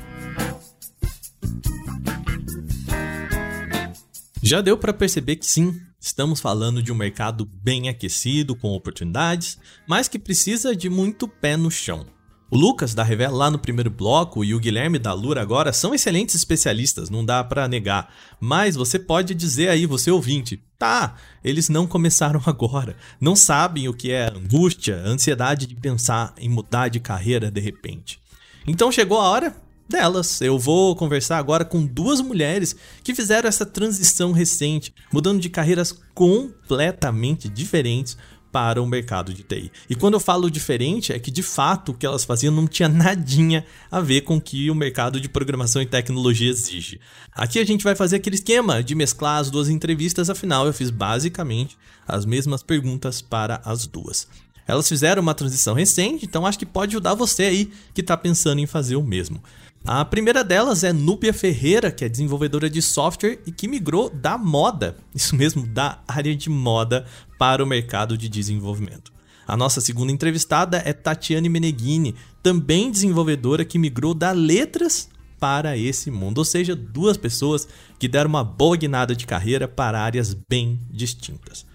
Já 4.44 4.62
deu 4.62 4.78
para 4.78 4.94
perceber 4.94 5.36
que 5.36 5.46
sim, 5.46 5.80
estamos 6.02 6.42
falando 6.42 6.82
de 6.82 6.92
um 6.92 6.96
mercado 6.96 7.46
bem 7.46 7.88
aquecido, 7.88 8.56
com 8.56 8.70
oportunidades, 8.70 9.60
mas 9.88 10.08
que 10.08 10.18
precisa 10.18 10.76
de 10.76 10.90
muito 10.90 11.28
pé 11.28 11.56
no 11.56 11.70
chão. 11.70 12.08
O 12.50 12.58
Lucas 12.58 12.94
da 12.94 13.04
Revela 13.04 13.38
lá 13.38 13.52
no 13.52 13.60
primeiro 13.60 13.90
bloco 13.90 14.44
e 14.44 14.54
o 14.54 14.60
Guilherme 14.60 15.00
da 15.00 15.14
Lura 15.14 15.42
agora 15.42 15.72
são 15.72 15.94
excelentes 15.94 16.36
especialistas, 16.36 17.10
não 17.10 17.24
dá 17.24 17.42
para 17.44 17.68
negar. 17.68 18.14
Mas 18.42 18.76
você 18.76 19.00
pode 19.00 19.34
dizer 19.34 19.70
aí, 19.70 19.86
você 19.86 20.12
ouvinte, 20.12 20.62
tá, 20.78 21.16
eles 21.44 21.70
não 21.70 21.88
começaram 21.88 22.42
agora, 22.48 22.98
não 23.22 23.36
sabem 23.38 23.88
o 23.88 23.94
que 23.94 24.12
é 24.12 24.28
angústia, 24.28 24.98
ansiedade 25.06 25.68
de 25.68 25.76
pensar 25.76 26.34
em 26.38 26.50
mudar 26.50 26.90
de 26.90 27.00
carreira 27.00 27.50
de 27.50 27.62
repente. 27.62 28.20
Então 28.68 28.92
chegou 28.92 29.20
a 29.20 29.30
hora 29.30 29.56
delas. 29.92 30.42
Eu 30.42 30.58
vou 30.58 30.96
conversar 30.96 31.38
agora 31.38 31.64
com 31.64 31.86
duas 31.86 32.22
mulheres 32.22 32.76
que 33.04 33.14
fizeram 33.14 33.48
essa 33.48 33.66
transição 33.66 34.32
recente, 34.32 34.94
mudando 35.12 35.40
de 35.40 35.50
carreiras 35.50 35.94
completamente 36.16 37.48
diferentes 37.48 38.18
para 38.52 38.82
o 38.82 38.86
mercado 38.88 39.34
de 39.34 39.44
TI. 39.44 39.72
E 39.90 39.96
quando 39.96 40.16
eu 40.16 40.20
falo 40.20 40.52
diferente, 40.52 41.14
é 41.14 41.20
que 41.20 41.32
de 41.32 41.42
fato 41.42 41.92
o 41.92 41.94
que 41.94 42.06
elas 42.06 42.26
faziam 42.26 42.54
não 42.54 42.68
tinha 42.68 42.90
nadinha 42.90 43.66
a 43.90 44.02
ver 44.02 44.22
com 44.22 44.38
o 44.38 44.42
que 44.42 44.70
o 44.70 44.76
mercado 44.76 45.22
de 45.22 45.30
programação 45.30 45.82
e 45.82 45.86
tecnologia 45.86 46.50
exige. 46.50 47.00
Aqui 47.32 47.60
a 47.60 47.66
gente 47.66 47.84
vai 47.84 47.96
fazer 47.96 48.18
aquele 48.18 48.36
esquema 48.36 48.84
de 48.84 48.94
mesclar 48.94 49.40
as 49.40 49.50
duas 49.50 49.70
entrevistas, 49.70 50.30
afinal 50.30 50.66
eu 50.66 50.74
fiz 50.74 50.90
basicamente 50.90 51.78
as 52.08 52.26
mesmas 52.26 52.62
perguntas 52.62 53.22
para 53.22 53.62
as 53.64 53.88
duas. 53.88 54.28
Elas 54.68 54.88
fizeram 54.88 55.22
uma 55.22 55.34
transição 55.34 55.74
recente, 55.74 56.26
então 56.26 56.46
acho 56.46 56.60
que 56.60 56.66
pode 56.66 56.96
ajudar 56.96 57.14
você 57.14 57.44
aí 57.44 57.72
que 57.94 58.02
está 58.02 58.16
pensando 58.16 58.60
em 58.60 58.68
fazer 58.68 58.96
o 58.96 59.04
mesmo. 59.04 59.42
A 59.84 60.06
primeira 60.06 60.44
delas 60.44 60.84
é 60.84 60.94
Núbia 60.94 61.34
Ferreira, 61.34 61.92
que 61.92 62.06
é 62.06 62.10
desenvolvedora 62.10 62.70
de 62.70 62.84
software 62.84 63.40
e 63.48 63.52
que 63.52 63.68
migrou 63.68 64.12
da 64.12 64.38
moda, 64.38 64.96
isso 65.14 65.36
mesmo, 65.36 65.66
da 65.66 66.00
área 66.08 66.36
de 66.36 66.52
moda, 66.52 67.06
para 67.40 67.64
o 67.64 67.68
mercado 67.68 68.16
de 68.16 68.30
desenvolvimento. 68.30 69.12
A 69.48 69.58
nossa 69.58 69.82
segunda 69.82 70.12
entrevistada 70.12 70.84
é 70.86 70.94
Tatiane 70.94 71.50
Meneghini, 71.50 72.16
também 72.44 72.92
desenvolvedora 72.92 73.66
que 73.66 73.80
migrou 73.80 74.14
da 74.14 74.32
letras 74.32 75.10
para 75.40 75.76
esse 75.76 76.12
mundo, 76.12 76.38
ou 76.38 76.46
seja, 76.46 76.76
duas 76.76 77.18
pessoas 77.18 77.68
que 77.98 78.08
deram 78.08 78.30
uma 78.30 78.44
boa 78.44 78.78
guinada 78.78 79.16
de 79.16 79.26
carreira 79.26 79.68
para 79.68 80.00
áreas 80.00 80.38
bem 80.48 80.80
distintas. 80.92 81.66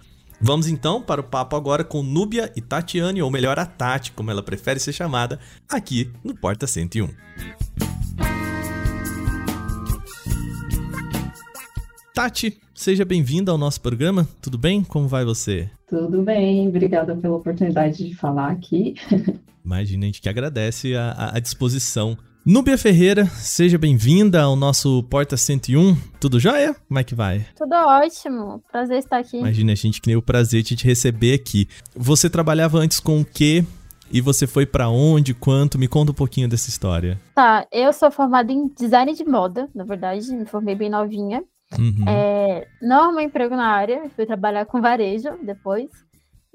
Vamos 0.40 0.68
então 0.68 1.00
para 1.00 1.20
o 1.20 1.24
papo 1.24 1.56
agora 1.56 1.82
com 1.82 2.02
Núbia 2.02 2.52
e 2.54 2.60
Tatiane, 2.60 3.22
ou 3.22 3.30
melhor, 3.30 3.58
a 3.58 3.64
Tati, 3.64 4.12
como 4.12 4.30
ela 4.30 4.42
prefere 4.42 4.78
ser 4.78 4.92
chamada, 4.92 5.38
aqui 5.68 6.10
no 6.22 6.34
Porta 6.34 6.66
101. 6.66 7.08
Tati, 12.14 12.58
seja 12.74 13.04
bem-vinda 13.04 13.50
ao 13.50 13.58
nosso 13.58 13.80
programa. 13.80 14.28
Tudo 14.40 14.58
bem? 14.58 14.84
Como 14.84 15.08
vai 15.08 15.24
você? 15.24 15.70
Tudo 15.88 16.22
bem, 16.22 16.68
obrigada 16.68 17.16
pela 17.16 17.36
oportunidade 17.36 18.06
de 18.06 18.14
falar 18.14 18.50
aqui. 18.50 18.94
Imagina, 19.64 20.04
a 20.04 20.06
gente 20.06 20.20
que 20.20 20.28
agradece 20.28 20.94
a, 20.94 21.32
a 21.34 21.40
disposição. 21.40 22.16
Núbia 22.48 22.78
Ferreira, 22.78 23.26
seja 23.26 23.76
bem-vinda 23.76 24.40
ao 24.40 24.54
nosso 24.54 25.02
Porta 25.10 25.36
101. 25.36 25.96
Tudo 26.20 26.38
jóia? 26.38 26.76
Como 26.86 26.96
é 26.96 27.02
que 27.02 27.12
vai? 27.12 27.44
Tudo 27.56 27.74
ótimo. 27.74 28.62
Prazer 28.70 28.98
estar 28.98 29.18
aqui. 29.18 29.38
Imagina, 29.38 29.72
a 29.72 29.74
gente 29.74 30.00
que 30.00 30.06
nem 30.06 30.16
o 30.16 30.22
prazer 30.22 30.62
de 30.62 30.76
te 30.76 30.86
receber 30.86 31.34
aqui. 31.34 31.66
Você 31.96 32.30
trabalhava 32.30 32.78
antes 32.78 33.00
com 33.00 33.20
o 33.20 33.24
quê? 33.24 33.64
E 34.12 34.20
você 34.20 34.46
foi 34.46 34.64
para 34.64 34.88
onde, 34.88 35.34
quanto? 35.34 35.76
Me 35.76 35.88
conta 35.88 36.12
um 36.12 36.14
pouquinho 36.14 36.48
dessa 36.48 36.68
história. 36.68 37.20
Tá, 37.34 37.66
eu 37.72 37.92
sou 37.92 38.12
formada 38.12 38.52
em 38.52 38.68
design 38.68 39.12
de 39.12 39.24
moda, 39.24 39.68
na 39.74 39.82
verdade, 39.82 40.32
me 40.32 40.46
formei 40.46 40.76
bem 40.76 40.88
novinha. 40.88 41.42
Uhum. 41.76 42.04
É, 42.06 42.68
não 42.80 43.06
arrumei 43.06 43.24
emprego 43.24 43.56
na 43.56 43.66
área, 43.66 44.08
fui 44.14 44.24
trabalhar 44.24 44.66
com 44.66 44.80
varejo 44.80 45.30
depois. 45.42 45.90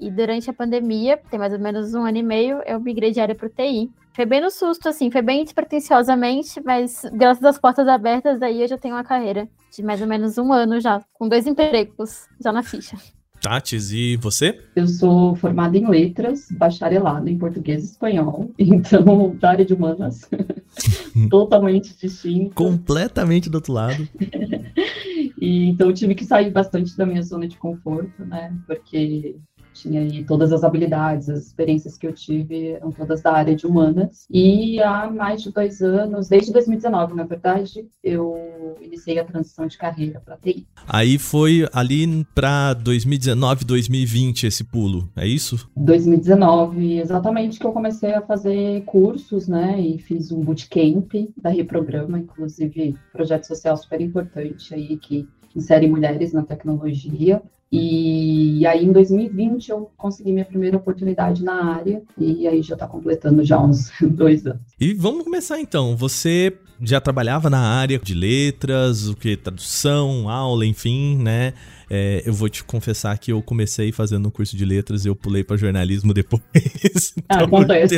E 0.00 0.10
durante 0.10 0.48
a 0.48 0.54
pandemia, 0.54 1.20
tem 1.30 1.38
mais 1.38 1.52
ou 1.52 1.58
menos 1.58 1.92
um 1.92 2.02
ano 2.02 2.16
e 2.16 2.22
meio, 2.22 2.62
eu 2.64 2.80
migrei 2.80 3.10
de 3.10 3.20
área 3.20 3.34
para 3.34 3.50
TI. 3.50 3.90
Foi 4.14 4.26
bem 4.26 4.40
no 4.40 4.50
susto, 4.50 4.88
assim, 4.88 5.10
foi 5.10 5.22
bem 5.22 5.42
despretensiosamente, 5.42 6.60
mas 6.64 7.02
graças 7.14 7.44
às 7.44 7.58
portas 7.58 7.88
abertas, 7.88 8.42
aí 8.42 8.60
eu 8.60 8.68
já 8.68 8.76
tenho 8.76 8.94
uma 8.94 9.04
carreira 9.04 9.48
de 9.74 9.82
mais 9.82 10.02
ou 10.02 10.06
menos 10.06 10.36
um 10.36 10.52
ano 10.52 10.78
já, 10.80 11.02
com 11.14 11.28
dois 11.28 11.46
empregos 11.46 12.28
já 12.38 12.52
na 12.52 12.62
ficha. 12.62 12.96
Tatis, 13.42 13.90
e 13.90 14.16
você? 14.18 14.56
Eu 14.76 14.86
sou 14.86 15.34
formada 15.34 15.76
em 15.76 15.88
letras, 15.88 16.46
bacharelada 16.52 17.28
em 17.28 17.36
português 17.36 17.82
e 17.82 17.86
espanhol, 17.86 18.52
então 18.58 19.34
da 19.36 19.50
área 19.50 19.64
de 19.64 19.74
humanas, 19.74 20.30
totalmente 21.28 21.96
distinta. 21.98 22.54
Completamente 22.54 23.50
do 23.50 23.56
outro 23.56 23.72
lado. 23.72 24.08
e 25.40 25.70
então 25.70 25.88
eu 25.88 25.94
tive 25.94 26.14
que 26.14 26.24
sair 26.24 26.50
bastante 26.50 26.96
da 26.96 27.04
minha 27.04 27.22
zona 27.22 27.48
de 27.48 27.56
conforto, 27.56 28.24
né? 28.24 28.54
Porque 28.64 29.36
tinha 29.72 30.00
aí 30.00 30.24
todas 30.24 30.52
as 30.52 30.64
habilidades, 30.64 31.28
as 31.28 31.46
experiências 31.46 31.96
que 31.96 32.06
eu 32.06 32.12
tive 32.12 32.68
eram 32.68 32.90
todas 32.90 33.22
da 33.22 33.32
área 33.32 33.54
de 33.54 33.66
humanas. 33.66 34.26
E 34.30 34.80
há 34.80 35.10
mais 35.10 35.42
de 35.42 35.50
dois 35.50 35.80
anos, 35.80 36.28
desde 36.28 36.52
2019, 36.52 37.14
na 37.14 37.24
verdade, 37.24 37.86
eu 38.02 38.76
iniciei 38.80 39.18
a 39.18 39.24
transição 39.24 39.66
de 39.66 39.76
carreira 39.76 40.20
para 40.24 40.36
TI. 40.36 40.66
Aí 40.86 41.18
foi 41.18 41.68
ali 41.72 42.24
para 42.34 42.74
2019, 42.74 43.64
2020 43.64 44.46
esse 44.46 44.64
pulo, 44.64 45.08
é 45.16 45.26
isso? 45.26 45.68
2019, 45.76 46.98
exatamente, 46.98 47.58
que 47.58 47.66
eu 47.66 47.72
comecei 47.72 48.14
a 48.14 48.22
fazer 48.22 48.82
cursos, 48.84 49.48
né? 49.48 49.80
E 49.80 49.98
fiz 49.98 50.32
um 50.32 50.40
bootcamp 50.40 51.12
da 51.36 51.50
Reprograma, 51.50 52.18
inclusive 52.18 52.96
projeto 53.12 53.44
social 53.44 53.76
super 53.76 54.00
importante 54.00 54.74
aí 54.74 54.96
que 54.96 55.28
insere 55.56 55.86
mulheres 55.88 56.32
na 56.32 56.42
tecnologia. 56.42 57.42
E 57.70 58.66
aí, 58.66 58.84
em 58.84 58.92
2020, 58.92 59.70
eu 59.70 59.90
consegui 59.96 60.30
minha 60.30 60.44
primeira 60.44 60.76
oportunidade 60.76 61.42
na 61.42 61.72
área, 61.74 62.02
e 62.18 62.46
aí 62.46 62.60
já 62.60 62.74
está 62.74 62.86
completando 62.86 63.42
já 63.42 63.58
uns 63.58 63.90
dois 64.02 64.46
anos. 64.46 64.60
E 64.78 64.92
vamos 64.92 65.24
começar 65.24 65.58
então. 65.58 65.96
Você 65.96 66.52
já 66.82 67.00
trabalhava 67.00 67.48
na 67.48 67.60
área 67.60 67.98
de 67.98 68.12
letras, 68.12 69.08
o 69.08 69.16
que 69.16 69.36
tradução, 69.38 70.28
aula, 70.28 70.66
enfim, 70.66 71.16
né? 71.16 71.54
É, 71.94 72.22
eu 72.24 72.32
vou 72.32 72.48
te 72.48 72.64
confessar 72.64 73.18
que 73.18 73.30
eu 73.30 73.42
comecei 73.42 73.92
fazendo 73.92 74.26
um 74.26 74.30
curso 74.30 74.56
de 74.56 74.64
letras 74.64 75.04
e 75.04 75.08
eu 75.08 75.14
pulei 75.14 75.44
para 75.44 75.58
jornalismo 75.58 76.14
depois. 76.14 76.42
Ah, 77.28 77.36
então, 77.36 77.46
acontece. 77.46 77.96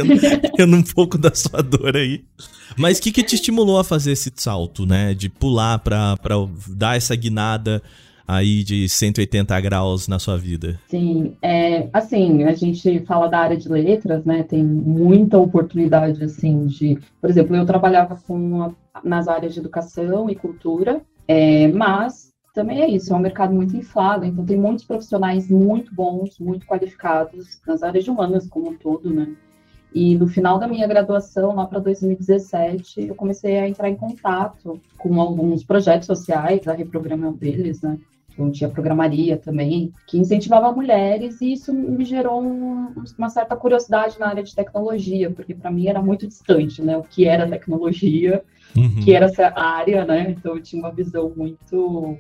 Tendo, 0.56 0.76
um 0.76 0.82
pouco 0.82 1.16
da 1.16 1.32
sua 1.34 1.62
dor 1.62 1.96
aí. 1.96 2.24
Mas 2.76 2.98
o 2.98 3.02
que, 3.02 3.12
que 3.12 3.22
te 3.22 3.36
estimulou 3.36 3.78
a 3.78 3.84
fazer 3.84 4.12
esse 4.12 4.32
salto, 4.34 4.84
né? 4.84 5.14
De 5.14 5.28
pular 5.28 5.78
para 5.78 6.16
dar 6.68 6.96
essa 6.96 7.14
guinada 7.14 7.82
aí 8.26 8.64
de 8.64 8.88
180 8.88 9.60
graus 9.60 10.08
na 10.08 10.18
sua 10.18 10.36
vida? 10.36 10.80
Sim, 10.88 11.36
é, 11.42 11.88
assim, 11.92 12.44
a 12.44 12.54
gente 12.54 13.00
fala 13.06 13.28
da 13.28 13.38
área 13.38 13.56
de 13.56 13.68
letras, 13.68 14.24
né? 14.24 14.42
Tem 14.42 14.64
muita 14.64 15.38
oportunidade, 15.38 16.22
assim, 16.24 16.66
de... 16.66 16.98
Por 17.20 17.30
exemplo, 17.30 17.54
eu 17.54 17.66
trabalhava 17.66 18.16
com, 18.26 18.72
nas 19.04 19.28
áreas 19.28 19.54
de 19.54 19.60
educação 19.60 20.28
e 20.28 20.34
cultura, 20.34 21.00
é, 21.28 21.68
mas 21.68 22.33
também 22.54 22.80
é 22.80 22.88
isso, 22.88 23.12
é 23.12 23.16
um 23.16 23.20
mercado 23.20 23.52
muito 23.52 23.76
inflado, 23.76 24.24
então 24.24 24.46
tem 24.46 24.56
muitos 24.56 24.84
profissionais 24.84 25.50
muito 25.50 25.92
bons, 25.92 26.38
muito 26.38 26.64
qualificados 26.64 27.60
nas 27.66 27.82
áreas 27.82 28.04
de 28.04 28.10
humanas 28.10 28.48
como 28.48 28.70
um 28.70 28.74
todo, 28.76 29.12
né? 29.12 29.34
E 29.92 30.16
no 30.16 30.28
final 30.28 30.58
da 30.58 30.68
minha 30.68 30.86
graduação, 30.86 31.54
lá 31.54 31.66
para 31.66 31.80
2017, 31.80 33.08
eu 33.08 33.14
comecei 33.14 33.58
a 33.58 33.68
entrar 33.68 33.88
em 33.88 33.96
contato 33.96 34.80
com 34.96 35.20
alguns 35.20 35.64
projetos 35.64 36.06
sociais, 36.06 36.66
a 36.66 36.72
reprograma 36.72 37.32
deles, 37.32 37.82
né? 37.82 37.98
Então, 38.32 38.50
tinha 38.50 38.70
programaria 38.70 39.36
também, 39.36 39.92
que 40.06 40.18
incentivava 40.18 40.72
mulheres, 40.72 41.40
e 41.40 41.52
isso 41.52 41.72
me 41.72 42.04
gerou 42.04 42.42
um, 42.42 42.92
uma 43.16 43.30
certa 43.30 43.54
curiosidade 43.56 44.18
na 44.18 44.28
área 44.28 44.42
de 44.42 44.54
tecnologia, 44.54 45.30
porque 45.30 45.54
para 45.54 45.70
mim 45.70 45.86
era 45.86 46.02
muito 46.02 46.26
distante, 46.26 46.82
né? 46.82 46.96
O 46.96 47.02
que 47.02 47.26
era 47.26 47.48
tecnologia, 47.48 48.44
uhum. 48.76 49.00
que 49.04 49.14
era 49.14 49.26
essa 49.26 49.52
área, 49.56 50.04
né? 50.04 50.30
Então, 50.30 50.56
eu 50.56 50.62
tinha 50.62 50.82
uma 50.82 50.92
visão 50.92 51.32
muito 51.36 52.18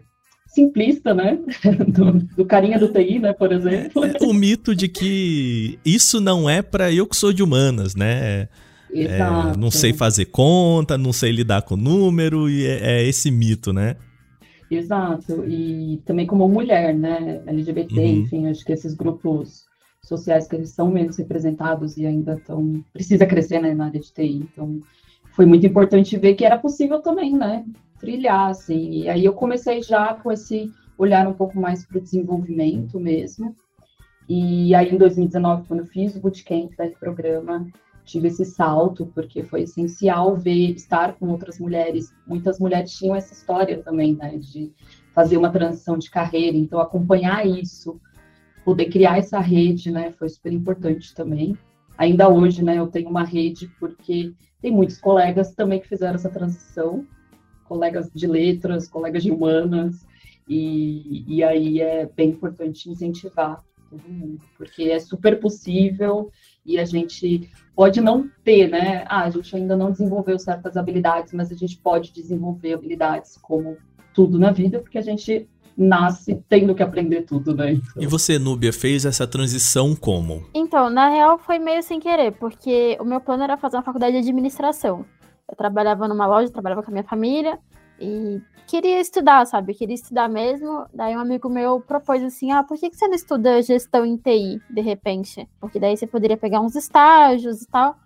simplista, 0.54 1.12
né? 1.12 1.38
Do, 1.88 2.12
do, 2.36 2.46
carinha 2.46 2.78
do 2.78 2.88
TI, 2.88 3.18
né, 3.18 3.32
por 3.32 3.52
exemplo. 3.52 4.04
É, 4.04 4.14
o 4.22 4.32
mito 4.32 4.74
de 4.74 4.88
que 4.88 5.78
isso 5.84 6.20
não 6.20 6.48
é 6.48 6.62
para 6.62 6.92
eu 6.92 7.06
que 7.06 7.16
sou 7.16 7.32
de 7.32 7.42
humanas, 7.42 7.94
né? 7.94 8.48
Exato. 8.90 9.58
É, 9.58 9.60
não 9.60 9.70
sei 9.70 9.92
fazer 9.92 10.26
conta, 10.26 10.96
não 10.96 11.12
sei 11.12 11.32
lidar 11.32 11.62
com 11.62 11.76
número, 11.76 12.48
e 12.48 12.64
é, 12.64 13.00
é, 13.00 13.02
esse 13.02 13.30
mito, 13.30 13.72
né? 13.72 13.96
Exato. 14.70 15.44
E 15.48 16.00
também 16.04 16.26
como 16.26 16.48
mulher, 16.48 16.94
né? 16.94 17.42
LGBT, 17.46 17.94
uhum. 17.94 18.06
enfim, 18.06 18.46
acho 18.46 18.64
que 18.64 18.72
esses 18.72 18.94
grupos 18.94 19.64
sociais 20.02 20.46
que 20.46 20.54
eles 20.54 20.70
são 20.70 20.90
menos 20.90 21.16
representados 21.16 21.96
e 21.96 22.06
ainda 22.06 22.34
estão. 22.34 22.84
precisa 22.92 23.26
crescer 23.26 23.60
né, 23.60 23.74
na 23.74 23.86
área 23.86 24.00
de 24.00 24.12
TI. 24.12 24.46
Então, 24.52 24.80
foi 25.32 25.46
muito 25.46 25.66
importante 25.66 26.16
ver 26.16 26.34
que 26.34 26.44
era 26.44 26.58
possível 26.58 27.00
também, 27.00 27.32
né? 27.32 27.64
Trilhar, 27.98 28.50
assim. 28.50 28.90
E 28.90 29.08
aí 29.08 29.24
eu 29.24 29.32
comecei 29.32 29.82
já 29.82 30.14
com 30.14 30.30
esse 30.30 30.70
olhar 30.96 31.26
um 31.26 31.34
pouco 31.34 31.58
mais 31.58 31.84
para 31.84 31.98
o 31.98 32.02
desenvolvimento 32.02 32.98
mesmo. 33.00 33.54
E 34.28 34.74
aí 34.74 34.94
em 34.94 34.98
2019, 34.98 35.66
quando 35.66 35.80
eu 35.80 35.86
fiz 35.86 36.16
o 36.16 36.20
bootcamp 36.20 36.72
desse 36.76 36.98
programa, 36.98 37.66
tive 38.04 38.28
esse 38.28 38.44
salto, 38.44 39.06
porque 39.06 39.42
foi 39.42 39.62
essencial 39.62 40.36
ver, 40.36 40.72
estar 40.74 41.14
com 41.14 41.28
outras 41.28 41.58
mulheres. 41.58 42.12
Muitas 42.26 42.58
mulheres 42.58 42.92
tinham 42.92 43.16
essa 43.16 43.32
história 43.32 43.82
também, 43.82 44.14
né, 44.14 44.36
de 44.36 44.72
fazer 45.12 45.36
uma 45.36 45.50
transição 45.50 45.96
de 45.96 46.10
carreira, 46.10 46.56
então 46.56 46.80
acompanhar 46.80 47.46
isso, 47.46 48.00
poder 48.64 48.86
criar 48.86 49.18
essa 49.18 49.38
rede, 49.38 49.90
né, 49.90 50.10
foi 50.12 50.28
super 50.28 50.52
importante 50.52 51.14
também. 51.14 51.56
Ainda 51.96 52.28
hoje, 52.28 52.62
né, 52.62 52.78
eu 52.78 52.88
tenho 52.88 53.08
uma 53.08 53.24
rede 53.24 53.68
porque 53.78 54.32
tem 54.60 54.72
muitos 54.72 54.98
colegas 54.98 55.54
também 55.54 55.80
que 55.80 55.88
fizeram 55.88 56.14
essa 56.14 56.30
transição 56.30 57.06
colegas 57.64 58.10
de 58.14 58.26
letras, 58.26 58.88
colegas 58.88 59.22
de 59.22 59.30
humanas, 59.30 60.06
e, 60.48 61.24
e 61.26 61.42
aí 61.42 61.80
é 61.80 62.06
bem 62.06 62.30
importante 62.30 62.90
incentivar 62.90 63.62
todo 63.90 64.08
mundo, 64.08 64.40
porque 64.56 64.84
é 64.84 64.98
super 64.98 65.40
possível 65.40 66.30
e 66.64 66.78
a 66.78 66.84
gente 66.84 67.50
pode 67.74 68.00
não 68.00 68.28
ter, 68.42 68.68
né? 68.68 69.04
Ah, 69.06 69.24
a 69.24 69.30
gente 69.30 69.54
ainda 69.54 69.76
não 69.76 69.90
desenvolveu 69.90 70.38
certas 70.38 70.76
habilidades, 70.76 71.32
mas 71.32 71.50
a 71.50 71.54
gente 71.54 71.76
pode 71.78 72.12
desenvolver 72.12 72.74
habilidades 72.74 73.36
como 73.36 73.76
tudo 74.12 74.38
na 74.38 74.50
vida, 74.50 74.80
porque 74.80 74.98
a 74.98 75.02
gente 75.02 75.48
nasce 75.76 76.40
tendo 76.48 76.74
que 76.74 76.82
aprender 76.82 77.22
tudo, 77.22 77.54
né? 77.54 77.72
Então... 77.72 78.02
E 78.02 78.06
você, 78.06 78.38
Núbia, 78.38 78.72
fez 78.72 79.04
essa 79.04 79.26
transição 79.26 79.94
como? 79.94 80.44
Então, 80.54 80.88
na 80.88 81.08
real 81.08 81.38
foi 81.38 81.58
meio 81.58 81.82
sem 81.82 81.98
querer, 81.98 82.32
porque 82.32 82.96
o 83.00 83.04
meu 83.04 83.20
plano 83.20 83.42
era 83.42 83.56
fazer 83.56 83.76
uma 83.76 83.82
faculdade 83.82 84.12
de 84.12 84.18
administração. 84.18 85.04
Eu 85.50 85.56
trabalhava 85.56 86.08
numa 86.08 86.26
loja, 86.26 86.52
trabalhava 86.52 86.82
com 86.82 86.90
a 86.90 86.92
minha 86.92 87.04
família 87.04 87.58
e 88.00 88.40
queria 88.66 89.00
estudar, 89.00 89.46
sabe? 89.46 89.74
queria 89.74 89.94
estudar 89.94 90.28
mesmo. 90.28 90.86
Daí 90.92 91.16
um 91.16 91.20
amigo 91.20 91.48
meu 91.48 91.80
propôs 91.80 92.22
assim: 92.22 92.50
ah, 92.52 92.62
por 92.62 92.78
que 92.78 92.92
você 92.92 93.06
não 93.06 93.14
estuda 93.14 93.62
gestão 93.62 94.04
em 94.04 94.16
TI 94.16 94.60
de 94.70 94.80
repente? 94.80 95.48
Porque 95.60 95.78
daí 95.78 95.96
você 95.96 96.06
poderia 96.06 96.36
pegar 96.36 96.60
uns 96.60 96.74
estágios 96.74 97.62
e 97.62 97.66
tal. 97.66 97.96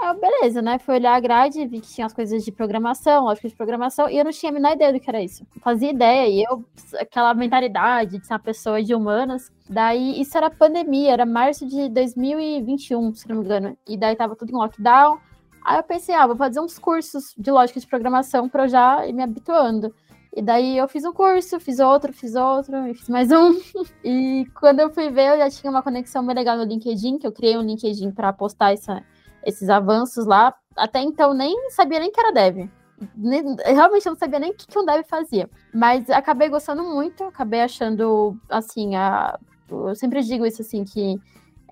Aí 0.00 0.08
eu, 0.08 0.14
beleza, 0.14 0.62
né? 0.62 0.78
Fui 0.78 0.94
olhar 0.94 1.14
a 1.16 1.20
grade, 1.20 1.66
vi 1.66 1.80
que 1.80 1.88
tinha 1.88 2.06
as 2.06 2.12
coisas 2.12 2.44
de 2.44 2.52
programação, 2.52 3.24
lógica 3.24 3.48
de 3.48 3.56
programação, 3.56 4.08
e 4.08 4.16
eu 4.16 4.24
não 4.24 4.30
tinha 4.30 4.50
a 4.50 4.52
menor 4.52 4.72
ideia 4.72 4.92
do 4.92 5.00
que 5.00 5.10
era 5.10 5.20
isso. 5.20 5.44
Não 5.54 5.60
fazia 5.60 5.90
ideia, 5.90 6.28
e 6.28 6.44
eu, 6.44 6.64
aquela 7.00 7.34
mentalidade 7.34 8.18
de 8.18 8.26
ser 8.26 8.34
uma 8.34 8.38
pessoa 8.38 8.80
de 8.80 8.94
humanas. 8.94 9.50
Daí, 9.68 10.20
isso 10.20 10.36
era 10.36 10.50
pandemia, 10.50 11.12
era 11.12 11.26
março 11.26 11.66
de 11.66 11.88
2021, 11.88 13.12
se 13.14 13.28
não 13.28 13.36
me 13.36 13.44
engano. 13.44 13.76
E 13.88 13.96
daí 13.96 14.14
tava 14.14 14.36
tudo 14.36 14.50
em 14.52 14.54
lockdown. 14.54 15.18
Aí 15.64 15.78
eu 15.78 15.82
pensei, 15.82 16.14
ah, 16.14 16.26
vou 16.26 16.36
fazer 16.36 16.60
uns 16.60 16.78
cursos 16.78 17.34
de 17.36 17.50
lógica 17.50 17.80
de 17.80 17.86
programação 17.86 18.48
para 18.48 18.64
eu 18.64 18.68
já 18.68 19.06
ir 19.06 19.12
me 19.12 19.22
habituando. 19.22 19.94
E 20.34 20.42
daí 20.42 20.76
eu 20.76 20.86
fiz 20.86 21.04
um 21.04 21.12
curso, 21.12 21.58
fiz 21.58 21.80
outro, 21.80 22.12
fiz 22.12 22.34
outro, 22.34 22.86
e 22.86 22.94
fiz 22.94 23.08
mais 23.08 23.30
um. 23.32 23.58
e 24.04 24.46
quando 24.58 24.80
eu 24.80 24.90
fui 24.90 25.10
ver, 25.10 25.30
eu 25.30 25.38
já 25.38 25.50
tinha 25.50 25.70
uma 25.70 25.82
conexão 25.82 26.24
bem 26.24 26.34
legal 26.34 26.56
no 26.56 26.64
LinkedIn, 26.64 27.18
que 27.18 27.26
eu 27.26 27.32
criei 27.32 27.56
um 27.56 27.62
LinkedIn 27.62 28.12
para 28.12 28.32
postar 28.32 28.72
essa, 28.72 29.02
esses 29.44 29.68
avanços 29.68 30.26
lá. 30.26 30.54
Até 30.76 31.00
então 31.00 31.34
nem 31.34 31.70
sabia 31.70 31.98
nem 31.98 32.12
que 32.12 32.20
era 32.20 32.32
dev. 32.32 32.68
Nem, 33.16 33.56
realmente 33.64 34.06
eu 34.06 34.12
não 34.12 34.18
sabia 34.18 34.38
nem 34.38 34.50
o 34.50 34.54
que, 34.54 34.66
que 34.66 34.78
um 34.78 34.84
dev 34.84 35.04
fazia. 35.08 35.48
Mas 35.74 36.08
acabei 36.10 36.48
gostando 36.48 36.84
muito, 36.84 37.24
acabei 37.24 37.62
achando, 37.62 38.36
assim, 38.48 38.96
a, 38.96 39.38
eu 39.70 39.94
sempre 39.94 40.22
digo 40.22 40.46
isso 40.46 40.62
assim, 40.62 40.84
que 40.84 41.18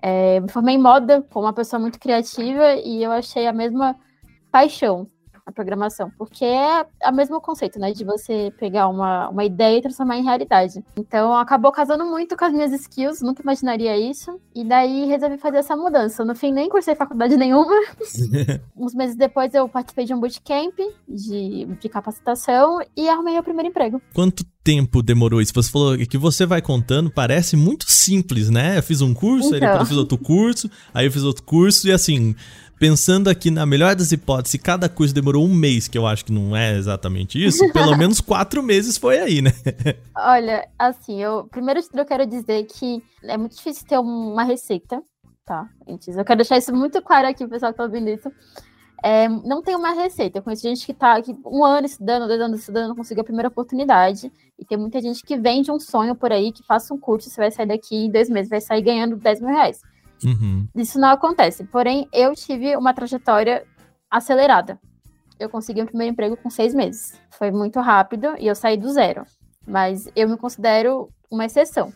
é, 0.01 0.39
me 0.39 0.49
formei 0.49 0.75
em 0.75 0.81
moda 0.81 1.21
com 1.29 1.41
uma 1.41 1.53
pessoa 1.53 1.79
muito 1.79 1.99
criativa 1.99 2.75
e 2.75 3.03
eu 3.03 3.11
achei 3.11 3.47
a 3.47 3.53
mesma 3.53 3.95
paixão 4.51 5.09
a 5.47 5.51
programação, 5.51 6.11
porque 6.17 6.43
é 6.43 6.85
o 7.05 7.13
mesmo 7.13 7.39
conceito, 7.39 7.79
né, 7.79 7.93
de 7.93 8.03
você 8.03 8.51
pegar 8.59 8.89
uma, 8.89 9.29
uma 9.29 9.45
ideia 9.45 9.77
e 9.77 9.81
transformar 9.81 10.17
em 10.17 10.23
realidade. 10.23 10.83
Então, 10.97 11.33
acabou 11.33 11.71
casando 11.71 12.03
muito 12.03 12.35
com 12.35 12.43
as 12.43 12.51
minhas 12.51 12.73
skills, 12.73 13.21
nunca 13.21 13.41
imaginaria 13.41 13.95
isso, 13.97 14.37
e 14.53 14.65
daí 14.65 15.05
resolvi 15.05 15.37
fazer 15.37 15.59
essa 15.59 15.77
mudança. 15.77 16.25
No 16.25 16.35
fim, 16.35 16.51
nem 16.51 16.67
cursei 16.67 16.95
faculdade 16.95 17.37
nenhuma. 17.37 17.73
Uns 18.75 18.93
meses 18.93 19.15
depois, 19.15 19.53
eu 19.53 19.69
participei 19.69 20.03
de 20.03 20.13
um 20.13 20.19
bootcamp 20.19 20.77
de, 21.07 21.65
de 21.79 21.87
capacitação 21.87 22.81
e 22.95 23.07
arrumei 23.07 23.39
o 23.39 23.43
primeiro 23.43 23.69
emprego. 23.69 24.01
Quanto 24.13 24.43
tempo 24.61 25.01
demorou 25.01 25.41
isso? 25.41 25.53
Você 25.55 25.71
falou 25.71 25.97
que 25.97 26.17
você 26.17 26.45
vai 26.45 26.61
contando, 26.61 27.09
parece 27.09 27.55
muito 27.55 27.89
simples, 27.89 28.49
né? 28.49 28.77
Eu 28.77 28.83
fiz 28.83 28.99
um 28.99 29.13
curso, 29.13 29.55
então. 29.55 29.55
aí 29.55 29.61
depois 29.61 29.79
eu 29.79 29.85
fiz 29.85 29.97
outro 29.97 30.17
curso, 30.17 30.69
aí 30.93 31.05
eu 31.05 31.11
fiz 31.11 31.23
outro 31.23 31.43
curso, 31.43 31.87
e 31.87 31.91
assim 31.93 32.35
pensando 32.79 33.29
aqui 33.29 33.49
na 33.51 33.65
melhor 33.65 33.95
das 33.95 34.11
hipóteses, 34.11 34.59
cada 34.61 34.87
curso 34.87 35.13
demorou 35.13 35.45
um 35.45 35.53
mês, 35.53 35.87
que 35.87 35.97
eu 35.97 36.05
acho 36.05 36.25
que 36.25 36.31
não 36.31 36.55
é 36.55 36.75
exatamente 36.75 37.43
isso, 37.43 37.67
pelo 37.73 37.97
menos 37.97 38.21
quatro 38.21 38.61
meses 38.63 38.97
foi 38.97 39.19
aí, 39.19 39.41
né? 39.41 39.51
Olha, 40.15 40.67
assim, 40.77 41.21
eu 41.21 41.47
primeiro 41.51 41.79
eu 41.93 42.05
quero 42.05 42.25
dizer 42.25 42.63
que 42.65 43.03
é 43.23 43.37
muito 43.37 43.55
difícil 43.55 43.85
ter 43.87 43.97
uma 43.97 44.43
receita, 44.43 45.01
tá? 45.45 45.67
Antes, 45.87 46.15
eu 46.15 46.25
quero 46.25 46.37
deixar 46.37 46.57
isso 46.57 46.73
muito 46.73 47.01
claro 47.01 47.27
aqui, 47.27 47.47
pessoal 47.47 47.71
que 47.71 47.77
tá 47.77 47.83
ouvindo 47.83 48.09
isso. 48.09 48.31
É, 49.03 49.29
não 49.29 49.61
tem 49.61 49.75
uma 49.75 49.91
receita. 49.91 50.39
Eu 50.39 50.43
conheço 50.43 50.63
gente 50.63 50.85
que 50.85 50.93
tá 50.93 51.17
aqui 51.17 51.35
um 51.45 51.63
ano 51.63 51.85
estudando, 51.85 52.27
dois 52.27 52.41
anos 52.41 52.59
estudando, 52.59 52.95
conseguiu 52.95 53.21
a 53.21 53.25
primeira 53.25 53.47
oportunidade. 53.47 54.31
E 54.57 54.65
tem 54.65 54.77
muita 54.77 54.99
gente 54.99 55.23
que 55.23 55.37
vende 55.37 55.71
um 55.71 55.79
sonho 55.79 56.15
por 56.15 56.31
aí, 56.31 56.51
que 56.51 56.63
faça 56.63 56.93
um 56.93 56.99
curso, 56.99 57.29
você 57.29 57.39
vai 57.39 57.51
sair 57.51 57.67
daqui 57.67 57.95
em 57.95 58.11
dois 58.11 58.29
meses, 58.29 58.49
vai 58.49 58.59
sair 58.59 58.81
ganhando 58.81 59.15
10 59.15 59.41
mil 59.41 59.49
reais. 59.49 59.81
Uhum. 60.23 60.67
Isso 60.75 60.99
não 60.99 61.09
acontece. 61.09 61.63
Porém, 61.65 62.07
eu 62.11 62.33
tive 62.33 62.75
uma 62.75 62.93
trajetória 62.93 63.65
acelerada. 64.09 64.79
Eu 65.39 65.49
consegui 65.49 65.81
o 65.81 65.83
um 65.83 65.87
primeiro 65.87 66.13
emprego 66.13 66.37
com 66.37 66.49
seis 66.49 66.73
meses. 66.73 67.19
Foi 67.31 67.51
muito 67.51 67.79
rápido 67.79 68.35
e 68.39 68.47
eu 68.47 68.55
saí 68.55 68.77
do 68.77 68.89
zero. 68.89 69.23
Mas 69.65 70.09
eu 70.15 70.27
me 70.27 70.37
considero 70.37 71.09
uma 71.29 71.45
exceção. 71.45 71.93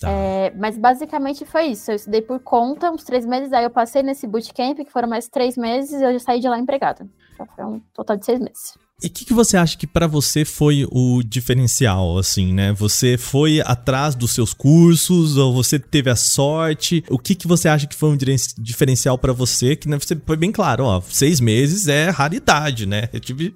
Tá. 0.00 0.10
É, 0.10 0.52
mas 0.56 0.76
basicamente 0.78 1.44
foi 1.44 1.66
isso. 1.66 1.90
Eu 1.90 1.96
estudei 1.96 2.22
por 2.22 2.40
conta 2.40 2.90
uns 2.90 3.04
três 3.04 3.24
meses, 3.24 3.52
aí 3.52 3.64
eu 3.64 3.70
passei 3.70 4.02
nesse 4.02 4.26
bootcamp, 4.26 4.78
que 4.78 4.90
foram 4.90 5.08
mais 5.08 5.28
três 5.28 5.56
meses, 5.56 6.00
e 6.00 6.04
eu 6.04 6.12
já 6.14 6.18
saí 6.18 6.40
de 6.40 6.48
lá 6.48 6.58
empregada. 6.58 7.08
Então 7.32 7.46
foi 7.54 7.64
um 7.64 7.80
total 7.92 8.16
de 8.16 8.24
seis 8.24 8.40
meses. 8.40 8.74
E 9.02 9.08
o 9.08 9.10
que, 9.10 9.24
que, 9.24 9.34
você 9.34 9.56
acha 9.56 9.76
que 9.76 9.86
para 9.86 10.06
você 10.06 10.44
foi 10.44 10.86
o 10.90 11.22
diferencial, 11.22 12.16
assim, 12.16 12.54
né? 12.54 12.72
Você 12.72 13.18
foi 13.18 13.60
atrás 13.60 14.14
dos 14.14 14.32
seus 14.32 14.54
cursos 14.54 15.36
ou 15.36 15.52
você 15.52 15.78
teve 15.78 16.08
a 16.10 16.16
sorte? 16.16 17.04
O 17.10 17.18
que, 17.18 17.34
que 17.34 17.46
você 17.46 17.68
acha 17.68 17.86
que 17.86 17.94
foi 17.96 18.10
um 18.10 18.16
diferencial 18.58 19.18
para 19.18 19.32
você? 19.32 19.74
Que 19.74 19.88
né, 19.88 19.98
você 19.98 20.16
foi 20.24 20.36
bem 20.36 20.52
claro, 20.52 20.84
ó, 20.84 21.00
seis 21.00 21.40
meses 21.40 21.88
é 21.88 22.08
raridade, 22.08 22.86
né? 22.86 23.08
Eu 23.12 23.20
tive 23.20 23.54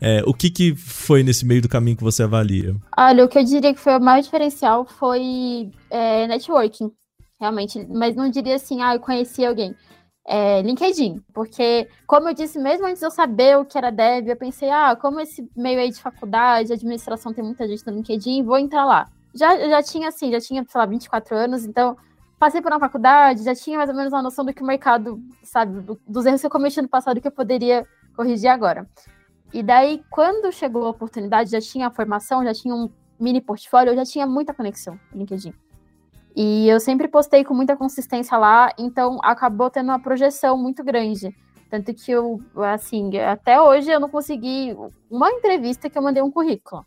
é, 0.00 0.22
o 0.24 0.32
que, 0.32 0.50
que 0.50 0.74
foi 0.76 1.22
nesse 1.22 1.44
meio 1.44 1.62
do 1.62 1.68
caminho 1.68 1.96
que 1.96 2.04
você 2.04 2.22
avalia? 2.22 2.76
Olha, 2.96 3.24
o 3.24 3.28
que 3.28 3.38
eu 3.38 3.44
diria 3.44 3.74
que 3.74 3.80
foi 3.80 3.96
o 3.96 4.00
maior 4.00 4.22
diferencial 4.22 4.86
foi 4.86 5.70
é, 5.90 6.26
networking, 6.28 6.90
realmente. 7.40 7.84
Mas 7.88 8.14
não 8.14 8.30
diria 8.30 8.54
assim, 8.54 8.82
ah, 8.82 8.94
eu 8.94 9.00
conheci 9.00 9.44
alguém 9.44 9.74
é, 10.26 10.60
LinkedIn, 10.62 11.22
porque, 11.32 11.88
como 12.06 12.28
eu 12.28 12.34
disse, 12.34 12.58
mesmo 12.58 12.86
antes 12.86 12.98
de 12.98 13.06
eu 13.06 13.10
saber 13.10 13.56
o 13.56 13.64
que 13.64 13.78
era 13.78 13.90
dev, 13.90 14.28
eu 14.28 14.36
pensei, 14.36 14.68
ah, 14.68 14.96
como 14.96 15.20
esse 15.20 15.48
meio 15.56 15.78
aí 15.78 15.90
de 15.90 16.00
faculdade, 16.00 16.72
administração 16.72 17.32
tem 17.32 17.44
muita 17.44 17.66
gente 17.68 17.86
no 17.86 17.92
LinkedIn, 17.92 18.42
vou 18.42 18.58
entrar 18.58 18.84
lá. 18.84 19.08
Já, 19.32 19.56
já 19.56 19.82
tinha, 19.82 20.08
assim, 20.08 20.32
já 20.32 20.40
tinha, 20.40 20.64
sei 20.68 20.78
lá, 20.80 20.86
24 20.86 21.36
anos, 21.36 21.64
então 21.64 21.96
passei 22.40 22.60
por 22.60 22.72
uma 22.72 22.80
faculdade, 22.80 23.44
já 23.44 23.54
tinha 23.54 23.78
mais 23.78 23.88
ou 23.88 23.94
menos 23.94 24.12
uma 24.12 24.22
noção 24.22 24.44
do 24.44 24.52
que 24.52 24.62
o 24.62 24.66
mercado, 24.66 25.22
sabe, 25.44 25.80
dos 26.06 26.26
erros 26.26 26.40
que 26.40 26.46
eu 26.46 26.50
cometi 26.50 26.82
no 26.82 26.88
passado 26.88 27.20
que 27.20 27.28
eu 27.28 27.32
poderia 27.32 27.86
corrigir 28.16 28.48
agora. 28.48 28.88
E 29.52 29.62
daí, 29.62 30.02
quando 30.10 30.50
chegou 30.50 30.86
a 30.86 30.90
oportunidade, 30.90 31.50
já 31.50 31.60
tinha 31.60 31.86
a 31.86 31.90
formação, 31.90 32.42
já 32.42 32.52
tinha 32.52 32.74
um 32.74 32.90
mini 33.18 33.40
portfólio, 33.40 33.92
eu 33.92 33.96
já 33.96 34.04
tinha 34.04 34.26
muita 34.26 34.52
conexão 34.52 34.98
no 35.12 35.20
LinkedIn. 35.20 35.54
E 36.36 36.68
eu 36.68 36.78
sempre 36.78 37.08
postei 37.08 37.42
com 37.42 37.54
muita 37.54 37.74
consistência 37.74 38.36
lá, 38.36 38.70
então 38.78 39.18
acabou 39.22 39.70
tendo 39.70 39.86
uma 39.88 39.98
projeção 39.98 40.58
muito 40.58 40.84
grande. 40.84 41.34
Tanto 41.70 41.94
que 41.94 42.12
eu, 42.12 42.40
assim, 42.56 43.16
até 43.18 43.58
hoje 43.58 43.90
eu 43.90 43.98
não 43.98 44.10
consegui 44.10 44.76
uma 45.10 45.30
entrevista 45.30 45.88
que 45.88 45.96
eu 45.96 46.02
mandei 46.02 46.22
um 46.22 46.30
currículo. 46.30 46.84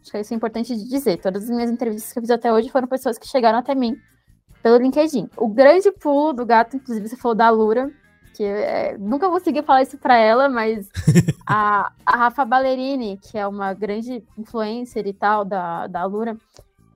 Acho 0.00 0.10
que 0.10 0.18
isso 0.18 0.32
é 0.32 0.36
importante 0.36 0.74
de 0.74 0.88
dizer. 0.88 1.18
Todas 1.18 1.44
as 1.44 1.50
minhas 1.50 1.70
entrevistas 1.70 2.12
que 2.12 2.18
eu 2.18 2.22
fiz 2.22 2.30
até 2.30 2.50
hoje 2.50 2.70
foram 2.70 2.88
pessoas 2.88 3.18
que 3.18 3.28
chegaram 3.28 3.58
até 3.58 3.74
mim 3.74 3.94
pelo 4.62 4.78
LinkedIn. 4.78 5.28
O 5.36 5.48
grande 5.48 5.92
pulo 5.92 6.32
do 6.32 6.46
gato, 6.46 6.76
inclusive 6.76 7.08
você 7.08 7.16
falou 7.16 7.34
da 7.34 7.50
Lura, 7.50 7.90
que 8.34 8.42
é, 8.42 8.96
nunca 8.96 9.28
consegui 9.28 9.62
falar 9.62 9.82
isso 9.82 9.98
para 9.98 10.16
ela, 10.16 10.48
mas 10.48 10.88
a, 11.46 11.92
a 12.06 12.16
Rafa 12.16 12.44
Ballerini, 12.44 13.18
que 13.18 13.36
é 13.36 13.46
uma 13.46 13.74
grande 13.74 14.24
influencer 14.36 15.06
e 15.06 15.12
tal 15.12 15.44
da, 15.44 15.86
da 15.86 16.04
Lura, 16.06 16.36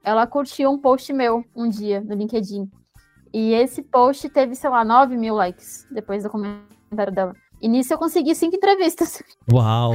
ela 0.04 0.26
curtiu 0.26 0.70
um 0.70 0.78
post 0.78 1.12
meu 1.12 1.44
um 1.54 1.68
dia 1.68 2.00
no 2.00 2.14
LinkedIn. 2.14 2.70
E 3.32 3.54
esse 3.54 3.82
post 3.82 4.28
teve, 4.28 4.54
sei 4.54 4.68
lá, 4.68 4.84
9 4.84 5.16
mil 5.16 5.34
likes 5.34 5.86
depois 5.90 6.22
do 6.22 6.30
comentário 6.30 7.12
dela. 7.12 7.34
E 7.60 7.68
nisso 7.68 7.94
eu 7.94 7.98
consegui 7.98 8.34
cinco 8.34 8.56
entrevistas. 8.56 9.22
Uau! 9.50 9.92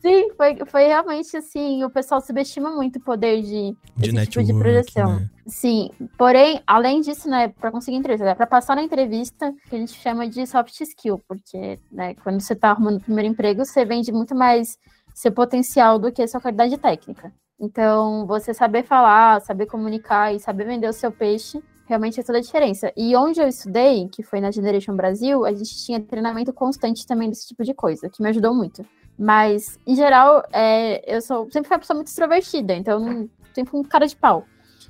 Sim, 0.00 0.28
foi, 0.36 0.54
foi 0.66 0.84
realmente 0.84 1.34
assim, 1.34 1.82
o 1.82 1.88
pessoal 1.88 2.20
subestima 2.20 2.70
muito 2.70 2.98
o 2.98 3.02
poder 3.02 3.40
de, 3.40 3.74
de 3.96 4.12
network, 4.12 4.30
tipo 4.30 4.44
de 4.44 4.52
projeção. 4.52 5.20
Né? 5.20 5.30
Sim, 5.46 5.90
porém, 6.18 6.62
além 6.66 7.00
disso, 7.00 7.26
né, 7.26 7.48
para 7.48 7.70
conseguir 7.70 7.96
entrevista, 7.96 8.28
é 8.28 8.34
para 8.34 8.46
passar 8.46 8.76
na 8.76 8.82
entrevista, 8.82 9.50
que 9.66 9.74
a 9.74 9.78
gente 9.78 9.94
chama 9.94 10.28
de 10.28 10.46
soft 10.46 10.78
skill, 10.78 11.22
porque, 11.26 11.80
né, 11.90 12.14
quando 12.16 12.38
você 12.38 12.52
está 12.52 12.72
arrumando 12.72 12.98
o 12.98 13.00
primeiro 13.00 13.30
emprego, 13.30 13.64
você 13.64 13.82
vende 13.86 14.12
muito 14.12 14.34
mais 14.34 14.76
seu 15.14 15.32
potencial 15.32 15.98
do 15.98 16.12
que 16.12 16.28
sua 16.28 16.38
qualidade 16.40 16.76
técnica. 16.76 17.32
Então, 17.58 18.26
você 18.26 18.52
saber 18.52 18.82
falar, 18.84 19.40
saber 19.40 19.66
comunicar 19.66 20.34
e 20.34 20.40
saber 20.40 20.64
vender 20.64 20.88
o 20.88 20.92
seu 20.92 21.10
peixe 21.10 21.62
realmente 21.86 22.16
faz 22.16 22.26
toda 22.26 22.38
a 22.38 22.42
diferença. 22.42 22.92
E 22.96 23.14
onde 23.14 23.40
eu 23.40 23.46
estudei, 23.46 24.08
que 24.08 24.22
foi 24.22 24.40
na 24.40 24.50
Generation 24.50 24.96
Brasil, 24.96 25.44
a 25.44 25.52
gente 25.52 25.76
tinha 25.84 26.00
treinamento 26.00 26.52
constante 26.52 27.06
também 27.06 27.28
desse 27.28 27.46
tipo 27.46 27.62
de 27.62 27.74
coisa, 27.74 28.08
que 28.08 28.22
me 28.22 28.28
ajudou 28.30 28.54
muito. 28.54 28.84
Mas, 29.18 29.78
em 29.86 29.94
geral, 29.94 30.42
é, 30.52 31.02
eu 31.14 31.20
sou 31.20 31.48
sempre 31.50 31.68
fui 31.68 31.76
uma 31.76 31.80
pessoa 31.80 31.96
muito 31.96 32.08
extrovertida, 32.08 32.74
então 32.74 33.28
sempre 33.54 33.70
fui 33.70 33.80
um 33.80 33.84
cara 33.84 34.06
de 34.06 34.16
pau. 34.16 34.44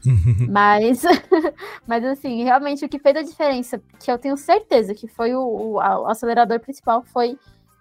mas, 0.48 1.02
mas 1.86 2.04
assim, 2.04 2.42
realmente 2.42 2.84
o 2.84 2.88
que 2.88 2.98
fez 2.98 3.16
a 3.16 3.22
diferença, 3.22 3.80
que 3.98 4.10
eu 4.10 4.18
tenho 4.18 4.36
certeza 4.36 4.94
que 4.94 5.08
foi 5.08 5.34
o, 5.34 5.40
o, 5.40 5.72
o 5.74 6.06
acelerador 6.06 6.60
principal, 6.60 7.02
foi 7.04 7.38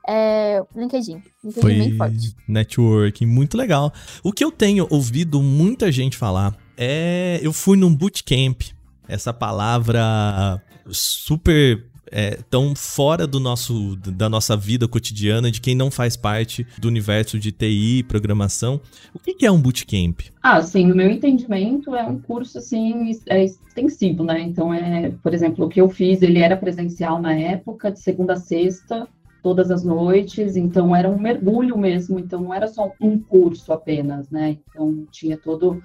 é, 0.08 0.62
LinkedIn. 0.76 1.22
LinkedIn 1.44 1.62
foi 1.62 1.74
bem 1.76 1.98
forte. 1.98 2.36
Networking, 2.48 3.26
muito 3.26 3.58
legal. 3.58 3.94
O 4.24 4.32
que 4.32 4.44
eu 4.44 4.52
tenho 4.52 4.88
ouvido 4.90 5.42
muita 5.42 5.92
gente 5.92 6.18
falar 6.18 6.56
é. 6.78 7.40
Eu 7.42 7.54
fui 7.54 7.78
num 7.78 7.94
bootcamp. 7.94 8.62
Essa 9.08 9.34
palavra 9.34 10.62
super 10.90 11.84
é, 12.14 12.38
tão 12.50 12.76
fora 12.76 13.26
do 13.26 13.40
nosso, 13.40 13.96
da 13.96 14.30
nossa 14.30 14.56
vida 14.56 14.88
cotidiana, 14.88 15.50
de 15.50 15.60
quem 15.60 15.74
não 15.74 15.90
faz 15.90 16.16
parte 16.16 16.66
do 16.78 16.88
universo 16.88 17.40
de 17.40 17.52
TI 17.52 18.00
e 18.00 18.04
programação. 18.04 18.80
O 19.14 19.20
que 19.20 19.46
é 19.46 19.52
um 19.52 19.60
bootcamp? 19.60 20.22
Ah, 20.42 20.62
sim, 20.62 20.86
no 20.86 20.96
meu 20.96 21.10
entendimento 21.10 21.96
é 21.96 22.04
um 22.04 22.20
curso 22.20 22.60
assim 22.60 23.12
é 23.28 23.44
extensivo, 23.44 24.24
né? 24.24 24.42
Então 24.42 24.74
é, 24.74 25.12
por 25.24 25.34
exemplo, 25.34 25.66
o 25.66 25.70
que 25.70 25.82
eu 25.82 25.90
fiz, 25.90 26.22
ele 26.22 26.40
era 26.40 26.56
presencial 26.56 27.20
na 27.20 27.34
época, 27.34 27.92
de 27.92 28.00
segunda 28.00 28.34
a 28.34 28.38
sexta, 28.38 29.08
todas 29.44 29.70
as 29.70 29.84
noites, 29.84 30.56
então 30.56 30.96
era 30.96 31.10
um 31.10 31.20
mergulho 31.20 31.78
mesmo, 31.78 32.18
então 32.18 32.42
não 32.42 32.54
era 32.54 32.68
só 32.68 32.94
um 33.00 33.20
curso 33.20 33.74
apenas, 33.74 34.30
né? 34.30 34.58
Então 34.70 35.06
tinha 35.12 35.38
todo 35.38 35.84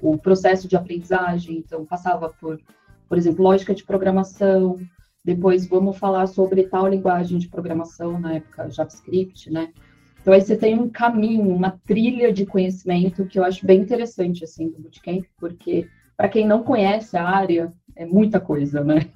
o 0.00 0.18
processo 0.18 0.68
de 0.68 0.76
aprendizagem, 0.76 1.56
então 1.56 1.86
passava 1.86 2.28
por, 2.28 2.60
por 3.08 3.16
exemplo, 3.16 3.42
lógica 3.42 3.74
de 3.74 3.82
programação, 3.82 4.78
depois 5.24 5.66
vamos 5.66 5.96
falar 5.96 6.26
sobre 6.26 6.64
tal 6.64 6.86
linguagem 6.86 7.38
de 7.38 7.48
programação, 7.48 8.20
na 8.20 8.34
época 8.34 8.70
JavaScript, 8.70 9.50
né? 9.50 9.72
Então 10.20 10.34
aí 10.34 10.42
você 10.42 10.56
tem 10.56 10.78
um 10.78 10.90
caminho, 10.90 11.54
uma 11.54 11.80
trilha 11.86 12.30
de 12.30 12.44
conhecimento 12.44 13.24
que 13.24 13.38
eu 13.38 13.44
acho 13.44 13.64
bem 13.64 13.80
interessante 13.80 14.44
assim 14.44 14.68
do 14.68 14.78
bootcamp, 14.80 15.24
porque 15.38 15.88
para 16.14 16.28
quem 16.28 16.46
não 16.46 16.62
conhece 16.62 17.16
a 17.16 17.26
área, 17.26 17.72
é 17.96 18.04
muita 18.04 18.38
coisa, 18.38 18.84
né? 18.84 19.10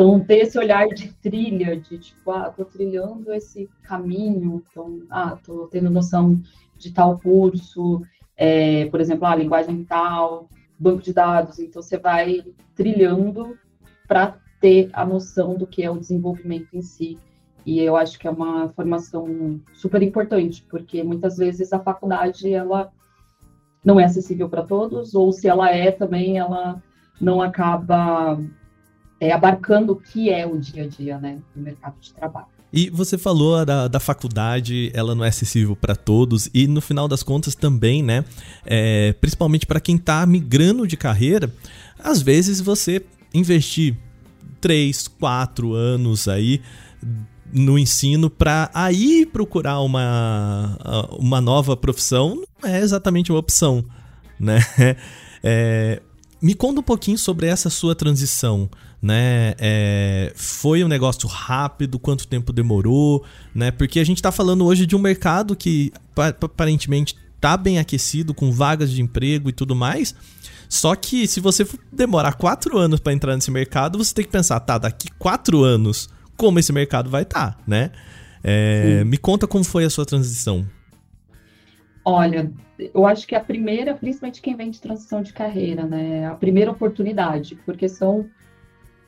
Então 0.00 0.18
ter 0.18 0.36
esse 0.36 0.58
olhar 0.58 0.88
de 0.88 1.12
trilha, 1.12 1.78
de 1.78 1.98
tipo, 1.98 2.30
ah, 2.30 2.48
tô 2.48 2.64
trilhando 2.64 3.34
esse 3.34 3.68
caminho, 3.82 4.64
então, 4.70 5.02
ah, 5.10 5.36
tô 5.44 5.66
tendo 5.66 5.90
noção 5.90 6.40
de 6.78 6.90
tal 6.90 7.18
curso, 7.18 8.00
é, 8.34 8.86
por 8.86 8.98
exemplo, 8.98 9.26
a 9.26 9.32
ah, 9.32 9.36
linguagem 9.36 9.84
tal, 9.84 10.48
banco 10.78 11.02
de 11.02 11.12
dados, 11.12 11.58
então 11.58 11.82
você 11.82 11.98
vai 11.98 12.42
trilhando 12.74 13.58
para 14.08 14.38
ter 14.58 14.88
a 14.94 15.04
noção 15.04 15.54
do 15.54 15.66
que 15.66 15.82
é 15.82 15.90
o 15.90 15.98
desenvolvimento 15.98 16.68
em 16.72 16.80
si. 16.80 17.18
E 17.66 17.78
eu 17.78 17.94
acho 17.94 18.18
que 18.18 18.26
é 18.26 18.30
uma 18.30 18.70
formação 18.70 19.60
super 19.74 20.02
importante, 20.02 20.66
porque 20.70 21.02
muitas 21.02 21.36
vezes 21.36 21.74
a 21.74 21.78
faculdade 21.78 22.50
ela 22.50 22.90
não 23.84 24.00
é 24.00 24.04
acessível 24.04 24.48
para 24.48 24.62
todos, 24.62 25.14
ou 25.14 25.30
se 25.30 25.46
ela 25.46 25.68
é 25.70 25.90
também, 25.90 26.38
ela 26.38 26.82
não 27.20 27.42
acaba 27.42 28.40
é, 29.20 29.32
abarcando 29.32 29.92
o 29.92 29.96
que 29.96 30.30
é 30.30 30.46
o 30.46 30.58
dia 30.58 30.84
a 30.84 30.86
dia 30.86 31.18
né, 31.18 31.38
do 31.54 31.62
mercado 31.62 31.94
de 32.00 32.12
trabalho. 32.12 32.46
E 32.72 32.88
você 32.88 33.18
falou 33.18 33.64
da, 33.64 33.88
da 33.88 34.00
faculdade, 34.00 34.90
ela 34.94 35.14
não 35.14 35.24
é 35.24 35.28
acessível 35.28 35.74
para 35.74 35.96
todos, 35.96 36.48
e 36.54 36.68
no 36.68 36.80
final 36.80 37.08
das 37.08 37.22
contas 37.22 37.54
também, 37.56 38.00
né? 38.00 38.24
É, 38.64 39.12
principalmente 39.20 39.66
para 39.66 39.80
quem 39.80 39.96
está 39.96 40.24
migrando 40.24 40.86
de 40.86 40.96
carreira, 40.96 41.52
às 41.98 42.22
vezes 42.22 42.60
você 42.60 43.04
investir 43.34 43.96
três, 44.60 45.08
quatro 45.08 45.74
anos 45.74 46.28
aí 46.28 46.62
no 47.52 47.76
ensino 47.76 48.30
para 48.30 48.70
aí 48.72 49.26
procurar 49.26 49.80
uma, 49.80 50.78
uma 51.18 51.40
nova 51.40 51.76
profissão 51.76 52.40
não 52.62 52.70
é 52.70 52.78
exatamente 52.80 53.32
uma 53.32 53.40
opção, 53.40 53.84
né? 54.38 54.60
É, 55.42 56.02
me 56.42 56.54
conta 56.54 56.80
um 56.80 56.82
pouquinho 56.82 57.18
sobre 57.18 57.46
essa 57.46 57.68
sua 57.68 57.94
transição, 57.94 58.68
né? 59.00 59.54
É, 59.58 60.32
foi 60.34 60.82
um 60.82 60.88
negócio 60.88 61.28
rápido? 61.28 61.98
Quanto 61.98 62.26
tempo 62.26 62.52
demorou? 62.52 63.24
Né? 63.54 63.70
Porque 63.70 64.00
a 64.00 64.04
gente 64.04 64.18
está 64.18 64.32
falando 64.32 64.64
hoje 64.64 64.86
de 64.86 64.96
um 64.96 64.98
mercado 64.98 65.54
que 65.54 65.92
aparentemente 66.16 67.16
está 67.36 67.56
bem 67.56 67.78
aquecido, 67.78 68.34
com 68.34 68.52
vagas 68.52 68.90
de 68.90 69.00
emprego 69.00 69.48
e 69.48 69.52
tudo 69.52 69.74
mais, 69.74 70.14
só 70.68 70.94
que 70.94 71.26
se 71.26 71.40
você 71.40 71.66
demorar 71.90 72.34
quatro 72.34 72.78
anos 72.78 73.00
para 73.00 73.14
entrar 73.14 73.34
nesse 73.34 73.50
mercado, 73.50 73.96
você 73.96 74.14
tem 74.14 74.24
que 74.24 74.30
pensar, 74.30 74.60
tá, 74.60 74.76
daqui 74.76 75.08
quatro 75.18 75.64
anos, 75.64 76.10
como 76.36 76.58
esse 76.58 76.72
mercado 76.72 77.08
vai 77.08 77.22
estar, 77.22 77.52
tá, 77.52 77.58
né? 77.66 77.90
É, 78.44 79.02
me 79.04 79.16
conta 79.16 79.46
como 79.46 79.64
foi 79.64 79.84
a 79.84 79.90
sua 79.90 80.04
transição. 80.04 80.66
Olha, 82.04 82.50
eu 82.78 83.06
acho 83.06 83.26
que 83.26 83.34
a 83.34 83.40
primeira, 83.40 83.94
principalmente 83.94 84.40
quem 84.40 84.56
vem 84.56 84.70
de 84.70 84.80
transição 84.80 85.22
de 85.22 85.32
carreira, 85.32 85.84
né? 85.84 86.26
A 86.26 86.34
primeira 86.34 86.70
oportunidade, 86.70 87.56
porque 87.66 87.88
são 87.88 88.28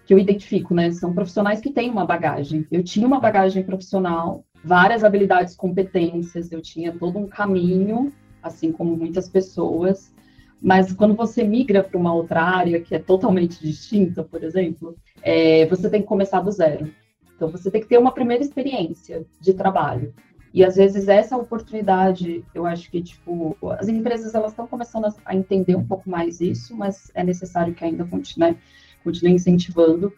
que 0.04 0.12
eu 0.12 0.18
identifico, 0.18 0.74
né? 0.74 0.90
São 0.90 1.14
profissionais 1.14 1.60
que 1.60 1.70
têm 1.70 1.90
uma 1.90 2.04
bagagem. 2.04 2.66
Eu 2.70 2.82
tinha 2.82 3.06
uma 3.06 3.20
bagagem 3.20 3.62
profissional, 3.62 4.44
várias 4.62 5.04
habilidades, 5.04 5.56
competências, 5.56 6.52
eu 6.52 6.60
tinha 6.60 6.92
todo 6.92 7.18
um 7.18 7.26
caminho, 7.26 8.12
assim 8.42 8.72
como 8.72 8.96
muitas 8.96 9.28
pessoas, 9.28 10.12
mas 10.60 10.92
quando 10.92 11.14
você 11.14 11.42
migra 11.42 11.82
para 11.82 11.98
uma 11.98 12.14
outra 12.14 12.42
área 12.42 12.80
que 12.80 12.94
é 12.94 12.98
totalmente 12.98 13.60
distinta, 13.60 14.22
por 14.22 14.44
exemplo, 14.44 14.96
é, 15.22 15.66
você 15.66 15.88
tem 15.88 16.02
que 16.02 16.08
começar 16.08 16.40
do 16.40 16.50
zero. 16.50 16.92
Então 17.34 17.48
você 17.48 17.70
tem 17.70 17.80
que 17.80 17.88
ter 17.88 17.98
uma 17.98 18.12
primeira 18.12 18.42
experiência 18.42 19.26
de 19.40 19.52
trabalho. 19.54 20.14
E 20.52 20.64
às 20.64 20.76
vezes 20.76 21.08
essa 21.08 21.36
oportunidade, 21.36 22.44
eu 22.54 22.66
acho 22.66 22.90
que 22.90 23.02
tipo 23.02 23.56
as 23.78 23.88
empresas 23.88 24.34
elas 24.34 24.52
estão 24.52 24.66
começando 24.66 25.06
a 25.24 25.34
entender 25.34 25.76
um 25.76 25.86
pouco 25.86 26.08
mais 26.08 26.40
isso, 26.40 26.76
mas 26.76 27.10
é 27.14 27.24
necessário 27.24 27.74
que 27.74 27.84
ainda 27.84 28.04
continue, 28.04 28.56
continue 29.02 29.32
incentivando, 29.32 30.12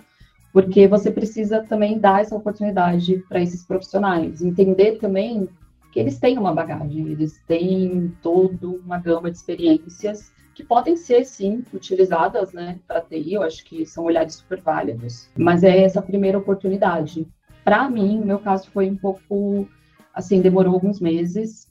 porque 0.52 0.88
você 0.88 1.10
precisa 1.10 1.62
também 1.62 1.98
dar 1.98 2.20
essa 2.20 2.34
oportunidade 2.34 3.24
para 3.28 3.40
esses 3.40 3.64
profissionais, 3.64 4.42
entender 4.42 4.98
também 4.98 5.48
que 5.92 6.00
eles 6.00 6.18
têm 6.18 6.36
uma 6.38 6.52
bagagem, 6.52 7.08
eles 7.08 7.40
têm 7.46 8.12
toda 8.20 8.66
uma 8.66 8.98
gama 8.98 9.30
de 9.30 9.36
experiências 9.36 10.32
que 10.54 10.64
podem 10.64 10.96
ser, 10.96 11.24
sim, 11.24 11.64
utilizadas 11.72 12.52
né, 12.52 12.78
para 12.86 13.00
TI, 13.00 13.34
eu 13.34 13.42
acho 13.42 13.64
que 13.64 13.84
são 13.84 14.04
olhares 14.04 14.34
super 14.34 14.60
válidos, 14.60 15.28
mas 15.36 15.62
é 15.64 15.82
essa 15.82 16.00
primeira 16.00 16.38
oportunidade. 16.38 17.26
Para 17.64 17.88
mim, 17.90 18.20
meu 18.24 18.38
caso 18.38 18.70
foi 18.70 18.88
um 18.88 18.96
pouco, 18.96 19.68
assim, 20.14 20.40
demorou 20.40 20.74
alguns 20.74 21.00
meses, 21.00 21.70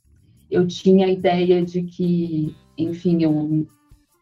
eu 0.52 0.68
tinha 0.68 1.08
a 1.08 1.10
ideia 1.10 1.64
de 1.64 1.82
que, 1.84 2.56
enfim, 2.78 3.24
eu, 3.24 3.66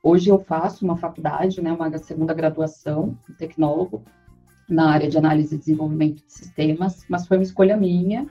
hoje 0.04 0.30
eu 0.30 0.40
faço 0.40 0.86
uma 0.86 0.96
faculdade, 0.96 1.62
né, 1.62 1.72
uma 1.72 1.98
segunda 1.98 2.34
graduação, 2.34 3.18
tecnólogo, 3.38 4.04
na 4.70 4.90
área 4.92 5.10
de 5.10 5.18
análise 5.18 5.56
e 5.56 5.58
desenvolvimento 5.58 6.26
de 6.26 6.32
sistemas, 6.32 7.04
mas 7.10 7.28
foi 7.28 7.38
uma 7.38 7.44
escolha 7.44 7.76
minha, 7.76 8.28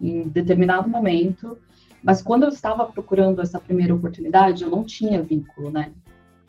em 0.00 0.28
determinado 0.28 0.88
momento. 0.88 1.56
Mas 2.02 2.20
quando 2.20 2.42
eu 2.42 2.50
estava 2.50 2.84
procurando 2.86 3.40
essa 3.40 3.58
primeira 3.58 3.94
oportunidade, 3.94 4.62
eu 4.62 4.70
não 4.70 4.84
tinha 4.84 5.22
vínculo, 5.22 5.70
né? 5.70 5.92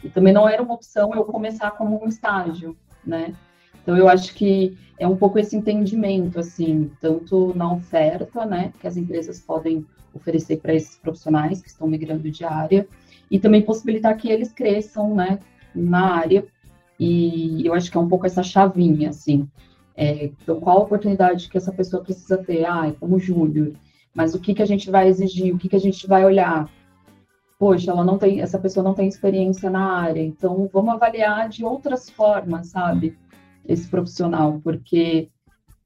E 0.04 0.10
também 0.10 0.34
não 0.34 0.48
era 0.48 0.62
uma 0.62 0.74
opção 0.74 1.14
eu 1.14 1.24
começar 1.24 1.72
como 1.72 2.04
um 2.04 2.08
estágio, 2.08 2.78
né? 3.06 3.34
Então 3.82 3.98
eu 3.98 4.08
acho 4.08 4.34
que 4.34 4.78
é 4.98 5.08
um 5.08 5.16
pouco 5.16 5.40
esse 5.40 5.56
entendimento, 5.56 6.40
assim, 6.40 6.92
tanto 7.00 7.54
na 7.56 7.72
oferta, 7.74 8.46
né, 8.46 8.74
que 8.80 8.88
as 8.88 8.98
empresas 8.98 9.40
podem 9.40 9.86
oferecer 10.14 10.58
para 10.58 10.74
esses 10.74 10.98
profissionais 10.98 11.62
que 11.62 11.70
estão 11.70 11.88
migrando 11.88 12.30
de 12.30 12.44
área, 12.44 12.88
e 13.32 13.40
também 13.40 13.62
possibilitar 13.62 14.18
que 14.18 14.30
eles 14.30 14.52
cresçam, 14.52 15.16
né, 15.16 15.40
na 15.74 16.16
área. 16.16 16.46
E 17.00 17.66
eu 17.66 17.74
acho 17.74 17.90
que 17.90 17.98
é 17.98 18.00
um 18.00 18.10
pouco 18.10 18.26
essa 18.26 18.44
chavinha, 18.44 19.10
assim. 19.10 19.48
É, 19.96 20.26
então, 20.26 20.60
qual 20.60 20.80
a 20.80 20.82
oportunidade 20.82 21.50
que 21.50 21.58
essa 21.58 21.72
pessoa 21.72 22.04
precisa 22.04 22.38
ter? 22.38 22.66
Ah, 22.66 22.88
é 22.88 22.92
como 22.92 23.20
júnior. 23.20 23.74
Mas 24.14 24.34
o 24.34 24.40
que, 24.40 24.54
que 24.54 24.62
a 24.62 24.66
gente 24.66 24.90
vai 24.90 25.08
exigir? 25.08 25.54
O 25.54 25.58
que, 25.58 25.70
que 25.70 25.76
a 25.76 25.80
gente 25.80 26.08
vai 26.08 26.26
olhar? 26.26 26.70
Poxa, 27.58 27.92
ela 27.92 28.04
não 28.04 28.18
tem, 28.18 28.42
essa 28.42 28.58
pessoa 28.58 28.84
não 28.84 28.94
tem 28.94 29.08
experiência 29.08 29.70
na 29.70 29.98
área, 29.98 30.22
então 30.22 30.70
vamos 30.72 30.94
avaliar 30.94 31.50
de 31.50 31.66
outras 31.66 32.10
formas, 32.10 32.68
sabe? 32.68 33.18
Esse 33.70 33.88
profissional, 33.88 34.60
porque 34.62 35.30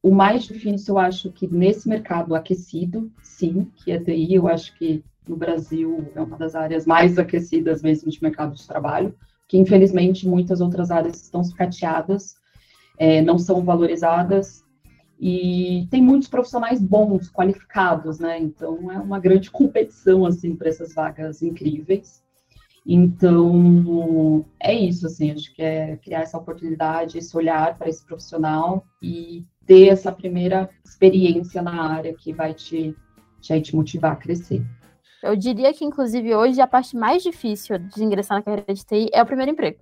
o 0.02 0.10
mais 0.10 0.44
difícil, 0.44 0.94
eu 0.94 0.98
acho 0.98 1.30
que 1.30 1.46
nesse 1.46 1.88
mercado 1.88 2.34
aquecido, 2.34 3.10
sim, 3.22 3.70
que 3.76 3.92
é 3.92 3.98
TI, 3.98 4.34
eu 4.34 4.48
acho 4.48 4.76
que 4.76 5.04
no 5.28 5.36
Brasil 5.36 6.10
é 6.14 6.20
uma 6.20 6.36
das 6.36 6.54
áreas 6.54 6.84
mais 6.86 7.18
aquecidas 7.18 7.82
mesmo 7.82 8.10
de 8.10 8.22
mercado 8.22 8.54
de 8.54 8.66
trabalho, 8.66 9.14
que 9.46 9.58
infelizmente 9.58 10.26
muitas 10.26 10.60
outras 10.60 10.90
áreas 10.90 11.22
estão 11.22 11.44
sucateadas 11.44 12.36
é, 12.98 13.20
não 13.22 13.38
são 13.38 13.64
valorizadas 13.64 14.64
e 15.18 15.86
tem 15.90 16.02
muitos 16.02 16.28
profissionais 16.28 16.80
bons, 16.80 17.30
qualificados, 17.30 18.18
né? 18.18 18.38
Então 18.38 18.90
é 18.90 18.98
uma 18.98 19.18
grande 19.18 19.50
competição 19.52 20.26
assim 20.26 20.54
para 20.56 20.68
essas 20.68 20.94
vagas 20.94 21.42
incríveis. 21.42 22.22
Então 22.86 24.44
é 24.60 24.74
isso, 24.74 25.06
assim, 25.06 25.30
acho 25.30 25.54
que 25.54 25.62
é 25.62 25.96
criar 25.96 26.20
essa 26.20 26.36
oportunidade, 26.36 27.18
esse 27.18 27.36
olhar 27.36 27.76
para 27.78 27.88
esse 27.88 28.04
profissional 28.04 28.84
e 29.02 29.44
ter 29.66 29.88
essa 29.88 30.12
primeira 30.12 30.68
experiência 30.84 31.62
na 31.62 31.82
área 31.90 32.12
que 32.14 32.32
vai 32.32 32.52
te, 32.52 32.94
te, 33.40 33.74
motivar 33.74 34.12
a 34.12 34.16
crescer. 34.16 34.62
Eu 35.22 35.34
diria 35.34 35.72
que, 35.72 35.84
inclusive, 35.84 36.34
hoje 36.34 36.60
a 36.60 36.66
parte 36.66 36.94
mais 36.94 37.22
difícil 37.22 37.78
de 37.78 38.04
ingressar 38.04 38.36
na 38.36 38.42
carreira 38.42 38.74
de 38.74 38.84
TI 38.84 39.08
é 39.10 39.22
o 39.22 39.26
primeiro 39.26 39.52
emprego 39.52 39.78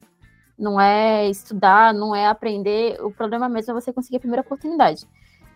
não 0.63 0.81
é 0.81 1.29
estudar, 1.29 1.93
não 1.93 2.15
é 2.15 2.27
aprender. 2.27 3.01
O 3.03 3.11
problema 3.11 3.49
mesmo 3.49 3.73
é 3.73 3.81
você 3.81 3.93
conseguir 3.93 4.17
a 4.17 4.21
primeira 4.21 4.43
oportunidade. 4.43 5.07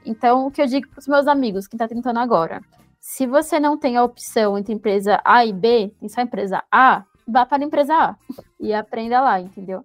Então, 0.05 0.47
o 0.47 0.51
que 0.51 0.61
eu 0.61 0.67
digo 0.67 0.89
para 0.89 0.99
os 0.99 1.07
meus 1.07 1.27
amigos, 1.27 1.67
que 1.67 1.77
está 1.77 1.89
tentando 1.89 2.19
agora, 2.19 2.61
se 3.01 3.27
você 3.27 3.59
não 3.61 3.79
tem 3.79 3.97
a 3.97 4.05
opção 4.05 4.59
entre 4.59 4.75
empresa 4.75 5.21
A 5.25 5.45
e 5.47 5.53
B, 5.53 5.93
tem 5.99 6.09
só 6.09 6.21
empresa 6.21 6.63
A, 6.71 7.05
vá 7.27 7.45
para 7.45 7.63
a 7.63 7.67
empresa 7.67 7.95
A 7.95 8.17
e 8.61 8.73
aprenda 8.73 9.21
lá, 9.21 9.41
entendeu? 9.41 9.85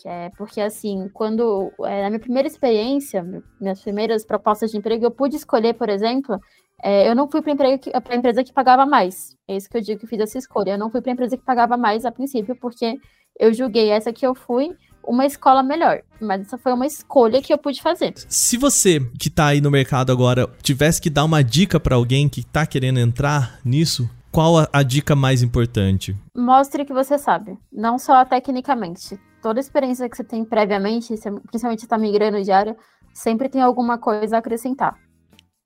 Que 0.00 0.08
é 0.08 0.30
porque, 0.36 0.60
assim, 0.60 1.08
quando, 1.12 1.72
é, 1.84 2.02
na 2.02 2.10
minha 2.10 2.20
primeira 2.20 2.46
experiência, 2.46 3.24
minhas 3.60 3.82
primeiras 3.82 4.24
propostas 4.24 4.70
de 4.70 4.78
emprego, 4.78 5.04
eu 5.04 5.10
pude 5.10 5.36
escolher, 5.36 5.74
por 5.74 5.88
exemplo, 5.88 6.38
é, 6.82 7.08
eu 7.08 7.14
não 7.14 7.28
fui 7.28 7.42
para 7.42 7.52
a 7.52 8.16
empresa 8.16 8.44
que 8.44 8.52
pagava 8.52 8.86
mais. 8.86 9.36
É 9.48 9.56
isso 9.56 9.68
que 9.68 9.76
eu 9.76 9.80
digo 9.80 10.00
que 10.00 10.06
fiz 10.06 10.20
essa 10.20 10.38
escolha. 10.38 10.72
Eu 10.72 10.78
não 10.78 10.90
fui 10.90 11.00
para 11.00 11.10
a 11.10 11.14
empresa 11.14 11.36
que 11.36 11.44
pagava 11.44 11.76
mais 11.76 12.04
a 12.04 12.12
princípio, 12.12 12.54
porque 12.56 12.96
eu 13.38 13.52
julguei 13.52 13.90
essa 13.90 14.12
que 14.12 14.26
eu 14.26 14.34
fui 14.34 14.70
uma 15.04 15.26
escola 15.26 15.62
melhor. 15.62 16.02
Mas 16.20 16.42
essa 16.42 16.58
foi 16.58 16.72
uma 16.72 16.86
escolha 16.86 17.42
que 17.42 17.52
eu 17.52 17.58
pude 17.58 17.82
fazer. 17.82 18.12
Se 18.16 18.56
você 18.56 19.00
que 19.18 19.30
tá 19.30 19.46
aí 19.46 19.60
no 19.60 19.70
mercado 19.70 20.12
agora 20.12 20.48
tivesse 20.62 21.00
que 21.00 21.10
dar 21.10 21.24
uma 21.24 21.42
dica 21.42 21.80
para 21.80 21.96
alguém 21.96 22.28
que 22.28 22.44
tá 22.44 22.66
querendo 22.66 23.00
entrar 23.00 23.58
nisso, 23.64 24.08
qual 24.30 24.58
a, 24.58 24.68
a, 24.72 24.82
dica 24.82 25.14
mais 25.14 25.42
importante? 25.42 26.16
Mostre 26.36 26.84
que 26.84 26.92
você 26.92 27.18
sabe, 27.18 27.58
não 27.72 27.98
só 27.98 28.24
tecnicamente. 28.24 29.18
Toda 29.42 29.60
experiência 29.60 30.08
que 30.08 30.16
você 30.16 30.24
tem 30.24 30.44
previamente, 30.44 31.14
principalmente 31.46 31.84
está 31.84 31.96
migrando 31.96 32.42
de 32.42 32.50
área, 32.50 32.76
sempre 33.14 33.48
tem 33.48 33.62
alguma 33.62 33.98
coisa 33.98 34.36
a 34.36 34.38
acrescentar. 34.38 34.96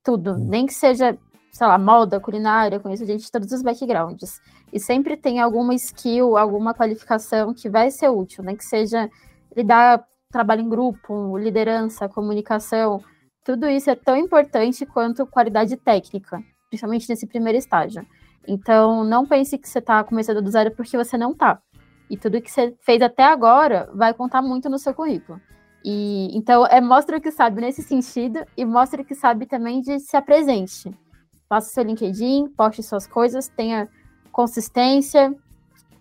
Tudo, 0.03 0.33
hum. 0.33 0.47
nem 0.49 0.65
que 0.65 0.73
seja 0.73 1.17
sei 1.53 1.67
lá, 1.67 1.77
moda, 1.77 2.19
culinária, 2.19 2.79
conheço 2.79 3.05
gente 3.05 3.25
de 3.25 3.31
todos 3.31 3.51
os 3.51 3.61
backgrounds. 3.61 4.41
E 4.71 4.79
sempre 4.79 5.15
tem 5.15 5.39
alguma 5.39 5.75
skill, 5.75 6.35
alguma 6.35 6.73
qualificação 6.73 7.53
que 7.53 7.69
vai 7.69 7.91
ser 7.91 8.09
útil, 8.09 8.43
né? 8.43 8.55
Que 8.55 8.65
seja 8.65 9.07
lidar, 9.55 10.03
trabalho 10.31 10.61
em 10.61 10.69
grupo, 10.69 11.37
liderança, 11.37 12.09
comunicação. 12.09 13.03
Tudo 13.45 13.69
isso 13.69 13.87
é 13.87 13.95
tão 13.95 14.17
importante 14.17 14.83
quanto 14.83 15.27
qualidade 15.27 15.77
técnica, 15.77 16.41
principalmente 16.69 17.07
nesse 17.07 17.27
primeiro 17.27 17.59
estágio. 17.59 18.03
Então, 18.47 19.03
não 19.03 19.25
pense 19.25 19.57
que 19.57 19.67
você 19.67 19.79
está 19.79 20.03
começando 20.03 20.41
do 20.41 20.51
zero 20.51 20.71
porque 20.71 20.97
você 20.97 21.17
não 21.17 21.31
está. 21.31 21.61
E 22.09 22.17
tudo 22.17 22.41
que 22.41 22.51
você 22.51 22.75
fez 22.81 23.01
até 23.01 23.23
agora 23.23 23.89
vai 23.93 24.13
contar 24.13 24.41
muito 24.41 24.69
no 24.69 24.77
seu 24.77 24.93
currículo. 24.93 25.39
E 25.85 26.29
então 26.37 26.65
é 26.67 26.79
mostra 26.79 27.17
o 27.17 27.21
que 27.21 27.31
sabe 27.31 27.59
nesse 27.59 27.81
sentido 27.81 28.45
e 28.55 28.63
mostra 28.63 29.01
o 29.01 29.05
que 29.05 29.15
sabe 29.15 29.45
também 29.45 29.81
de 29.81 29.99
se 29.99 30.15
apresente 30.15 30.95
faça 31.53 31.69
seu 31.69 31.83
LinkedIn, 31.83 32.47
poste 32.57 32.81
suas 32.81 33.05
coisas, 33.05 33.47
tenha 33.47 33.87
consistência, 34.31 35.35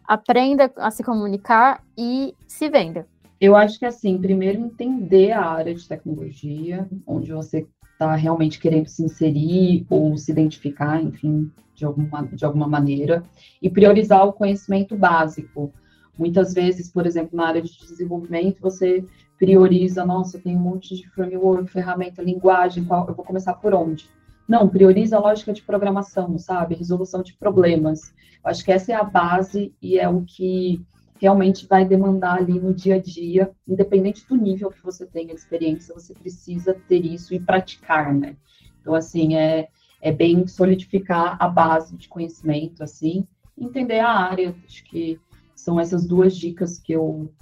aprenda 0.02 0.72
a 0.76 0.90
se 0.90 1.04
comunicar 1.04 1.84
e 1.96 2.34
se 2.46 2.70
venda. 2.70 3.06
Eu 3.38 3.54
acho 3.54 3.78
que 3.78 3.84
assim, 3.84 4.18
primeiro 4.18 4.58
entender 4.58 5.32
a 5.32 5.44
área 5.44 5.74
de 5.74 5.86
tecnologia, 5.86 6.88
onde 7.06 7.32
você 7.32 7.66
está 8.02 8.16
realmente 8.16 8.58
querendo 8.58 8.88
se 8.88 9.04
inserir 9.04 9.86
ou 9.88 10.16
se 10.16 10.32
identificar, 10.32 11.00
enfim, 11.00 11.50
de 11.74 11.84
alguma, 11.84 12.26
de 12.26 12.44
alguma 12.44 12.66
maneira, 12.66 13.22
e 13.60 13.70
priorizar 13.70 14.26
o 14.26 14.32
conhecimento 14.32 14.96
básico. 14.96 15.72
Muitas 16.18 16.52
vezes, 16.52 16.90
por 16.90 17.06
exemplo, 17.06 17.36
na 17.36 17.46
área 17.46 17.62
de 17.62 17.78
desenvolvimento, 17.78 18.60
você 18.60 19.04
prioriza, 19.38 20.04
nossa, 20.04 20.38
tem 20.38 20.56
um 20.56 20.60
monte 20.60 20.94
de 20.96 21.08
framework, 21.10 21.70
ferramenta, 21.70 22.22
linguagem, 22.22 22.84
qual, 22.84 23.08
eu 23.08 23.14
vou 23.14 23.24
começar 23.24 23.54
por 23.54 23.72
onde? 23.72 24.08
Não, 24.46 24.68
prioriza 24.68 25.16
a 25.16 25.20
lógica 25.20 25.52
de 25.52 25.62
programação, 25.62 26.36
sabe? 26.38 26.74
Resolução 26.74 27.22
de 27.22 27.32
problemas. 27.34 28.12
Eu 28.44 28.50
acho 28.50 28.64
que 28.64 28.72
essa 28.72 28.92
é 28.92 28.94
a 28.94 29.04
base 29.04 29.72
e 29.80 29.98
é 29.98 30.08
o 30.08 30.22
que 30.22 30.84
realmente 31.22 31.68
vai 31.68 31.84
demandar 31.84 32.38
ali 32.38 32.58
no 32.58 32.74
dia 32.74 32.96
a 32.96 32.98
dia, 32.98 33.52
independente 33.66 34.26
do 34.26 34.34
nível 34.34 34.72
que 34.72 34.82
você 34.82 35.06
tenha 35.06 35.32
de 35.32 35.40
experiência, 35.40 35.94
você 35.94 36.12
precisa 36.12 36.74
ter 36.88 37.04
isso 37.04 37.32
e 37.32 37.38
praticar, 37.38 38.12
né? 38.12 38.36
Então, 38.80 38.92
assim, 38.92 39.36
é, 39.36 39.68
é 40.00 40.10
bem 40.10 40.44
solidificar 40.48 41.36
a 41.38 41.46
base 41.46 41.96
de 41.96 42.08
conhecimento, 42.08 42.82
assim, 42.82 43.24
entender 43.56 44.00
a 44.00 44.10
área. 44.10 44.52
Acho 44.66 44.82
que 44.82 45.20
são 45.54 45.78
essas 45.78 46.04
duas 46.04 46.36
dicas 46.36 46.80
que 46.80 46.92
eu 46.92 47.32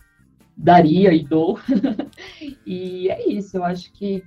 daria 0.55 1.15
e 1.15 1.25
dou. 1.25 1.59
e 2.67 3.09
é 3.09 3.27
isso, 3.31 3.57
eu 3.57 3.65
acho 3.65 3.91
que 3.95 4.23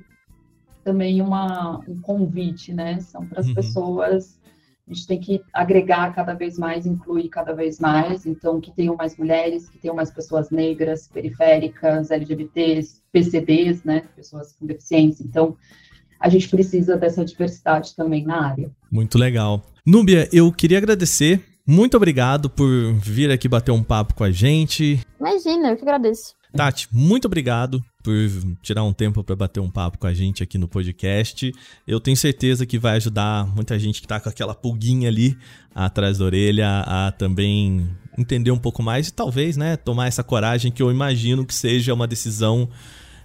também 0.84 1.22
uma, 1.22 1.80
um 1.88 2.02
convite, 2.02 2.74
né? 2.74 3.00
São 3.02 3.24
para 3.24 3.40
as 3.40 3.48
uhum. 3.48 3.54
pessoas. 3.54 4.42
A 4.90 4.94
gente 4.94 5.08
tem 5.08 5.20
que 5.20 5.42
agregar 5.54 6.14
cada 6.14 6.34
vez 6.34 6.58
mais, 6.58 6.86
incluir 6.86 7.30
cada 7.30 7.54
vez 7.54 7.80
mais. 7.80 8.26
Então, 8.26 8.60
que 8.60 8.72
tenham 8.72 8.96
mais 8.96 9.18
mulheres, 9.18 9.70
que 9.70 9.78
tenham 9.78 9.96
mais 9.96 10.12
pessoas 10.12 10.50
negras, 10.50 11.08
periféricas, 11.08 12.12
LGBTs, 12.12 13.02
PCDs, 13.12 13.84
né? 13.84 14.04
Pessoas 14.16 14.54
com 14.54 14.66
deficiência. 14.66 15.24
Então, 15.24 15.56
a 16.20 16.28
gente 16.28 16.50
precisa 16.50 16.98
dessa 16.98 17.24
diversidade 17.24 17.96
também 17.96 18.26
na 18.26 18.46
área. 18.46 18.72
Muito 18.92 19.18
legal. 19.18 19.64
Núbia, 19.86 20.28
eu 20.34 20.52
queria 20.52 20.78
agradecer. 20.78 21.42
Muito 21.66 21.96
obrigado 21.96 22.50
por 22.50 22.94
vir 22.96 23.32
aqui 23.32 23.48
bater 23.48 23.72
um 23.72 23.84
papo 23.84 24.14
com 24.14 24.24
a 24.26 24.32
gente. 24.32 25.00
Imagina, 25.18 25.70
eu 25.70 25.78
que 25.78 25.84
agradeço. 25.84 26.34
Tati, 26.56 26.88
muito 26.92 27.26
obrigado 27.26 27.82
por 28.04 28.14
tirar 28.62 28.84
um 28.84 28.92
tempo 28.92 29.24
para 29.24 29.36
bater 29.36 29.62
um 29.62 29.72
papo 29.72 29.98
com 29.98 30.06
a 30.06 30.14
gente 30.14 30.44
aqui 30.44 30.58
no 30.58 30.68
podcast. 30.68 31.52
Eu 31.88 32.00
tenho 32.00 32.18
certeza 32.18 32.66
que 32.66 32.78
vai 32.78 32.98
ajudar 32.98 33.48
muita 33.56 33.80
gente 33.80 34.02
que 34.02 34.08
tá 34.08 34.20
com 34.20 34.28
aquela 34.28 34.54
pulguinha 34.54 35.08
ali 35.08 35.38
atrás 35.74 36.18
da 36.18 36.26
orelha 36.26 36.84
a 36.86 37.12
também 37.12 37.90
entender 38.18 38.52
um 38.52 38.58
pouco 38.58 38.84
mais 38.84 39.08
e 39.08 39.14
talvez, 39.14 39.58
né, 39.58 39.78
tomar 39.78 40.08
essa 40.08 40.24
coragem 40.24 40.72
que 40.72 40.84
eu 40.84 40.92
imagino 40.92 41.46
que 41.46 41.56
seja 41.56 41.94
uma 41.94 42.06
decisão 42.06 42.70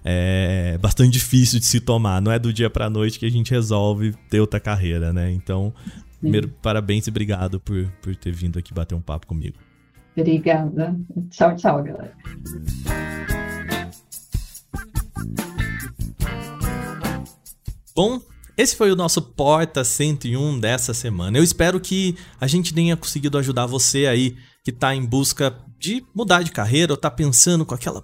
é 0.03 0.77
bastante 0.77 1.11
difícil 1.11 1.59
de 1.59 1.65
se 1.65 1.81
tomar. 1.81 2.21
Não 2.21 2.31
é 2.31 2.39
do 2.39 2.53
dia 2.53 2.69
para 2.69 2.89
noite 2.89 3.19
que 3.19 3.25
a 3.25 3.29
gente 3.29 3.51
resolve 3.51 4.15
ter 4.29 4.39
outra 4.39 4.59
carreira, 4.59 5.11
né? 5.11 5.29
Então, 5.31 5.73
primeiro, 6.21 6.47
parabéns 6.61 7.05
e 7.05 7.09
obrigado 7.09 7.59
por, 7.59 7.91
por 8.01 8.15
ter 8.15 8.31
vindo 8.31 8.57
aqui 8.57 8.73
bater 8.73 8.95
um 8.95 9.01
papo 9.01 9.27
comigo. 9.27 9.57
Obrigada. 10.15 10.95
Tchau, 11.29 11.55
tchau, 11.55 11.83
galera. 11.83 13.38
Bom, 17.95 18.21
esse 18.57 18.75
foi 18.75 18.91
o 18.91 18.95
nosso 18.95 19.21
Porta 19.21 19.83
101 19.83 20.59
dessa 20.59 20.93
semana. 20.93 21.37
Eu 21.37 21.43
espero 21.43 21.79
que 21.79 22.15
a 22.39 22.47
gente 22.47 22.73
tenha 22.73 22.95
conseguido 22.95 23.37
ajudar 23.37 23.65
você 23.65 24.05
aí 24.05 24.37
que 24.63 24.69
está 24.71 24.93
em 24.95 25.05
busca 25.05 25.55
de 25.77 26.05
mudar 26.13 26.43
de 26.43 26.51
carreira 26.51 26.93
ou 26.93 26.95
está 26.95 27.09
pensando 27.09 27.65
com 27.65 27.73
aquela 27.73 28.03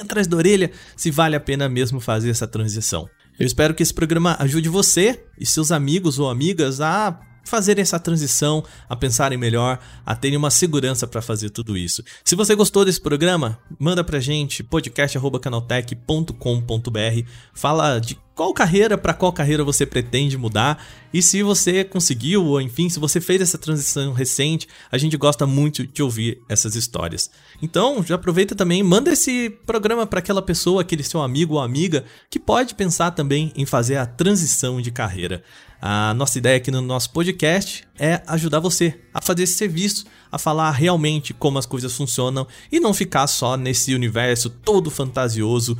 atrás 0.00 0.26
da 0.26 0.36
orelha 0.36 0.70
se 0.96 1.10
vale 1.10 1.36
a 1.36 1.40
pena 1.40 1.68
mesmo 1.68 2.00
fazer 2.00 2.30
essa 2.30 2.46
transição. 2.46 3.08
Eu 3.38 3.46
espero 3.46 3.74
que 3.74 3.82
esse 3.82 3.94
programa 3.94 4.36
ajude 4.38 4.68
você 4.68 5.24
e 5.38 5.46
seus 5.46 5.72
amigos 5.72 6.18
ou 6.18 6.28
amigas 6.28 6.80
a 6.80 7.18
fazerem 7.44 7.82
essa 7.82 7.98
transição, 7.98 8.62
a 8.88 8.96
pensarem 8.96 9.38
melhor, 9.38 9.78
a 10.04 10.14
terem 10.14 10.36
uma 10.36 10.50
segurança 10.50 11.06
para 11.06 11.22
fazer 11.22 11.50
tudo 11.50 11.76
isso. 11.76 12.02
Se 12.24 12.36
você 12.36 12.54
gostou 12.54 12.84
desse 12.84 13.00
programa, 13.00 13.58
manda 13.78 14.04
pra 14.04 14.20
gente 14.20 14.62
podcast@canaltech.com.br, 14.62 17.28
fala 17.52 17.98
de 17.98 18.18
qual 18.40 18.54
carreira 18.54 18.96
para 18.96 19.12
qual 19.12 19.30
carreira 19.34 19.62
você 19.62 19.84
pretende 19.84 20.38
mudar 20.38 20.82
e 21.12 21.20
se 21.20 21.42
você 21.42 21.84
conseguiu 21.84 22.42
ou 22.42 22.58
enfim, 22.58 22.88
se 22.88 22.98
você 22.98 23.20
fez 23.20 23.42
essa 23.42 23.58
transição 23.58 24.14
recente, 24.14 24.66
a 24.90 24.96
gente 24.96 25.14
gosta 25.18 25.46
muito 25.46 25.86
de 25.86 26.02
ouvir 26.02 26.40
essas 26.48 26.74
histórias. 26.74 27.30
Então, 27.60 28.02
já 28.02 28.14
aproveita 28.14 28.54
também, 28.54 28.82
manda 28.82 29.12
esse 29.12 29.50
programa 29.66 30.06
para 30.06 30.20
aquela 30.20 30.40
pessoa, 30.40 30.80
aquele 30.80 31.02
seu 31.02 31.20
amigo 31.20 31.56
ou 31.56 31.60
amiga 31.60 32.02
que 32.30 32.38
pode 32.38 32.74
pensar 32.74 33.10
também 33.10 33.52
em 33.54 33.66
fazer 33.66 33.96
a 33.96 34.06
transição 34.06 34.80
de 34.80 34.90
carreira. 34.90 35.42
A 35.82 36.12
nossa 36.12 36.36
ideia 36.36 36.58
aqui 36.58 36.70
no 36.70 36.82
nosso 36.82 37.10
podcast 37.10 37.88
é 37.98 38.20
ajudar 38.26 38.60
você 38.60 39.00
a 39.14 39.22
fazer 39.22 39.44
esse 39.44 39.54
serviço, 39.54 40.04
a 40.30 40.38
falar 40.38 40.70
realmente 40.72 41.32
como 41.32 41.58
as 41.58 41.64
coisas 41.64 41.96
funcionam 41.96 42.46
e 42.70 42.78
não 42.78 42.92
ficar 42.92 43.26
só 43.26 43.56
nesse 43.56 43.94
universo 43.94 44.50
todo 44.50 44.90
fantasioso 44.90 45.78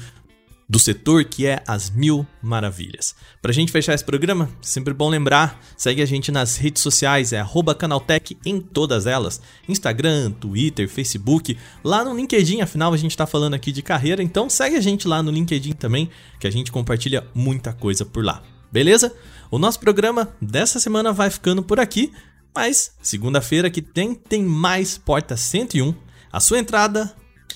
do 0.66 0.78
setor 0.78 1.24
que 1.24 1.46
é 1.46 1.62
as 1.66 1.90
mil 1.90 2.26
maravilhas. 2.40 3.14
Pra 3.42 3.52
gente 3.52 3.72
fechar 3.72 3.92
esse 3.92 4.04
programa, 4.04 4.48
sempre 4.62 4.94
bom 4.94 5.10
lembrar, 5.10 5.60
segue 5.76 6.00
a 6.00 6.06
gente 6.06 6.32
nas 6.32 6.56
redes 6.56 6.80
sociais, 6.80 7.34
é 7.34 7.44
canaltech 7.76 8.38
em 8.46 8.58
todas 8.58 9.04
elas, 9.04 9.42
Instagram, 9.68 10.30
Twitter, 10.30 10.88
Facebook, 10.88 11.58
lá 11.84 12.04
no 12.04 12.16
LinkedIn, 12.16 12.62
afinal 12.62 12.94
a 12.94 12.96
gente 12.96 13.16
tá 13.16 13.26
falando 13.26 13.54
aqui 13.54 13.70
de 13.72 13.82
carreira, 13.82 14.22
então 14.22 14.48
segue 14.48 14.76
a 14.76 14.80
gente 14.80 15.06
lá 15.06 15.22
no 15.22 15.30
LinkedIn 15.30 15.72
também, 15.72 16.08
que 16.38 16.46
a 16.46 16.50
gente 16.50 16.72
compartilha 16.72 17.26
muita 17.34 17.72
coisa 17.72 18.06
por 18.06 18.24
lá. 18.24 18.40
Beleza? 18.72 19.12
O 19.50 19.58
nosso 19.58 19.80
programa 19.80 20.28
dessa 20.40 20.78
semana 20.78 21.12
vai 21.12 21.28
ficando 21.28 21.62
por 21.62 21.80
aqui, 21.80 22.12
mas 22.54 22.94
segunda-feira 23.02 23.68
que 23.68 23.82
tem 23.82 24.14
tem 24.14 24.44
mais 24.44 24.96
Porta 24.96 25.36
101, 25.36 25.92
a 26.32 26.38
sua 26.38 26.58
entrada 26.58 27.12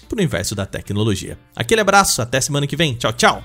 para 0.08 0.16
o 0.16 0.18
universo 0.18 0.56
da 0.56 0.66
tecnologia. 0.66 1.38
Aquele 1.54 1.80
abraço, 1.80 2.20
até 2.20 2.40
semana 2.40 2.66
que 2.66 2.76
vem. 2.76 2.94
Tchau, 2.94 3.12
tchau! 3.12 3.44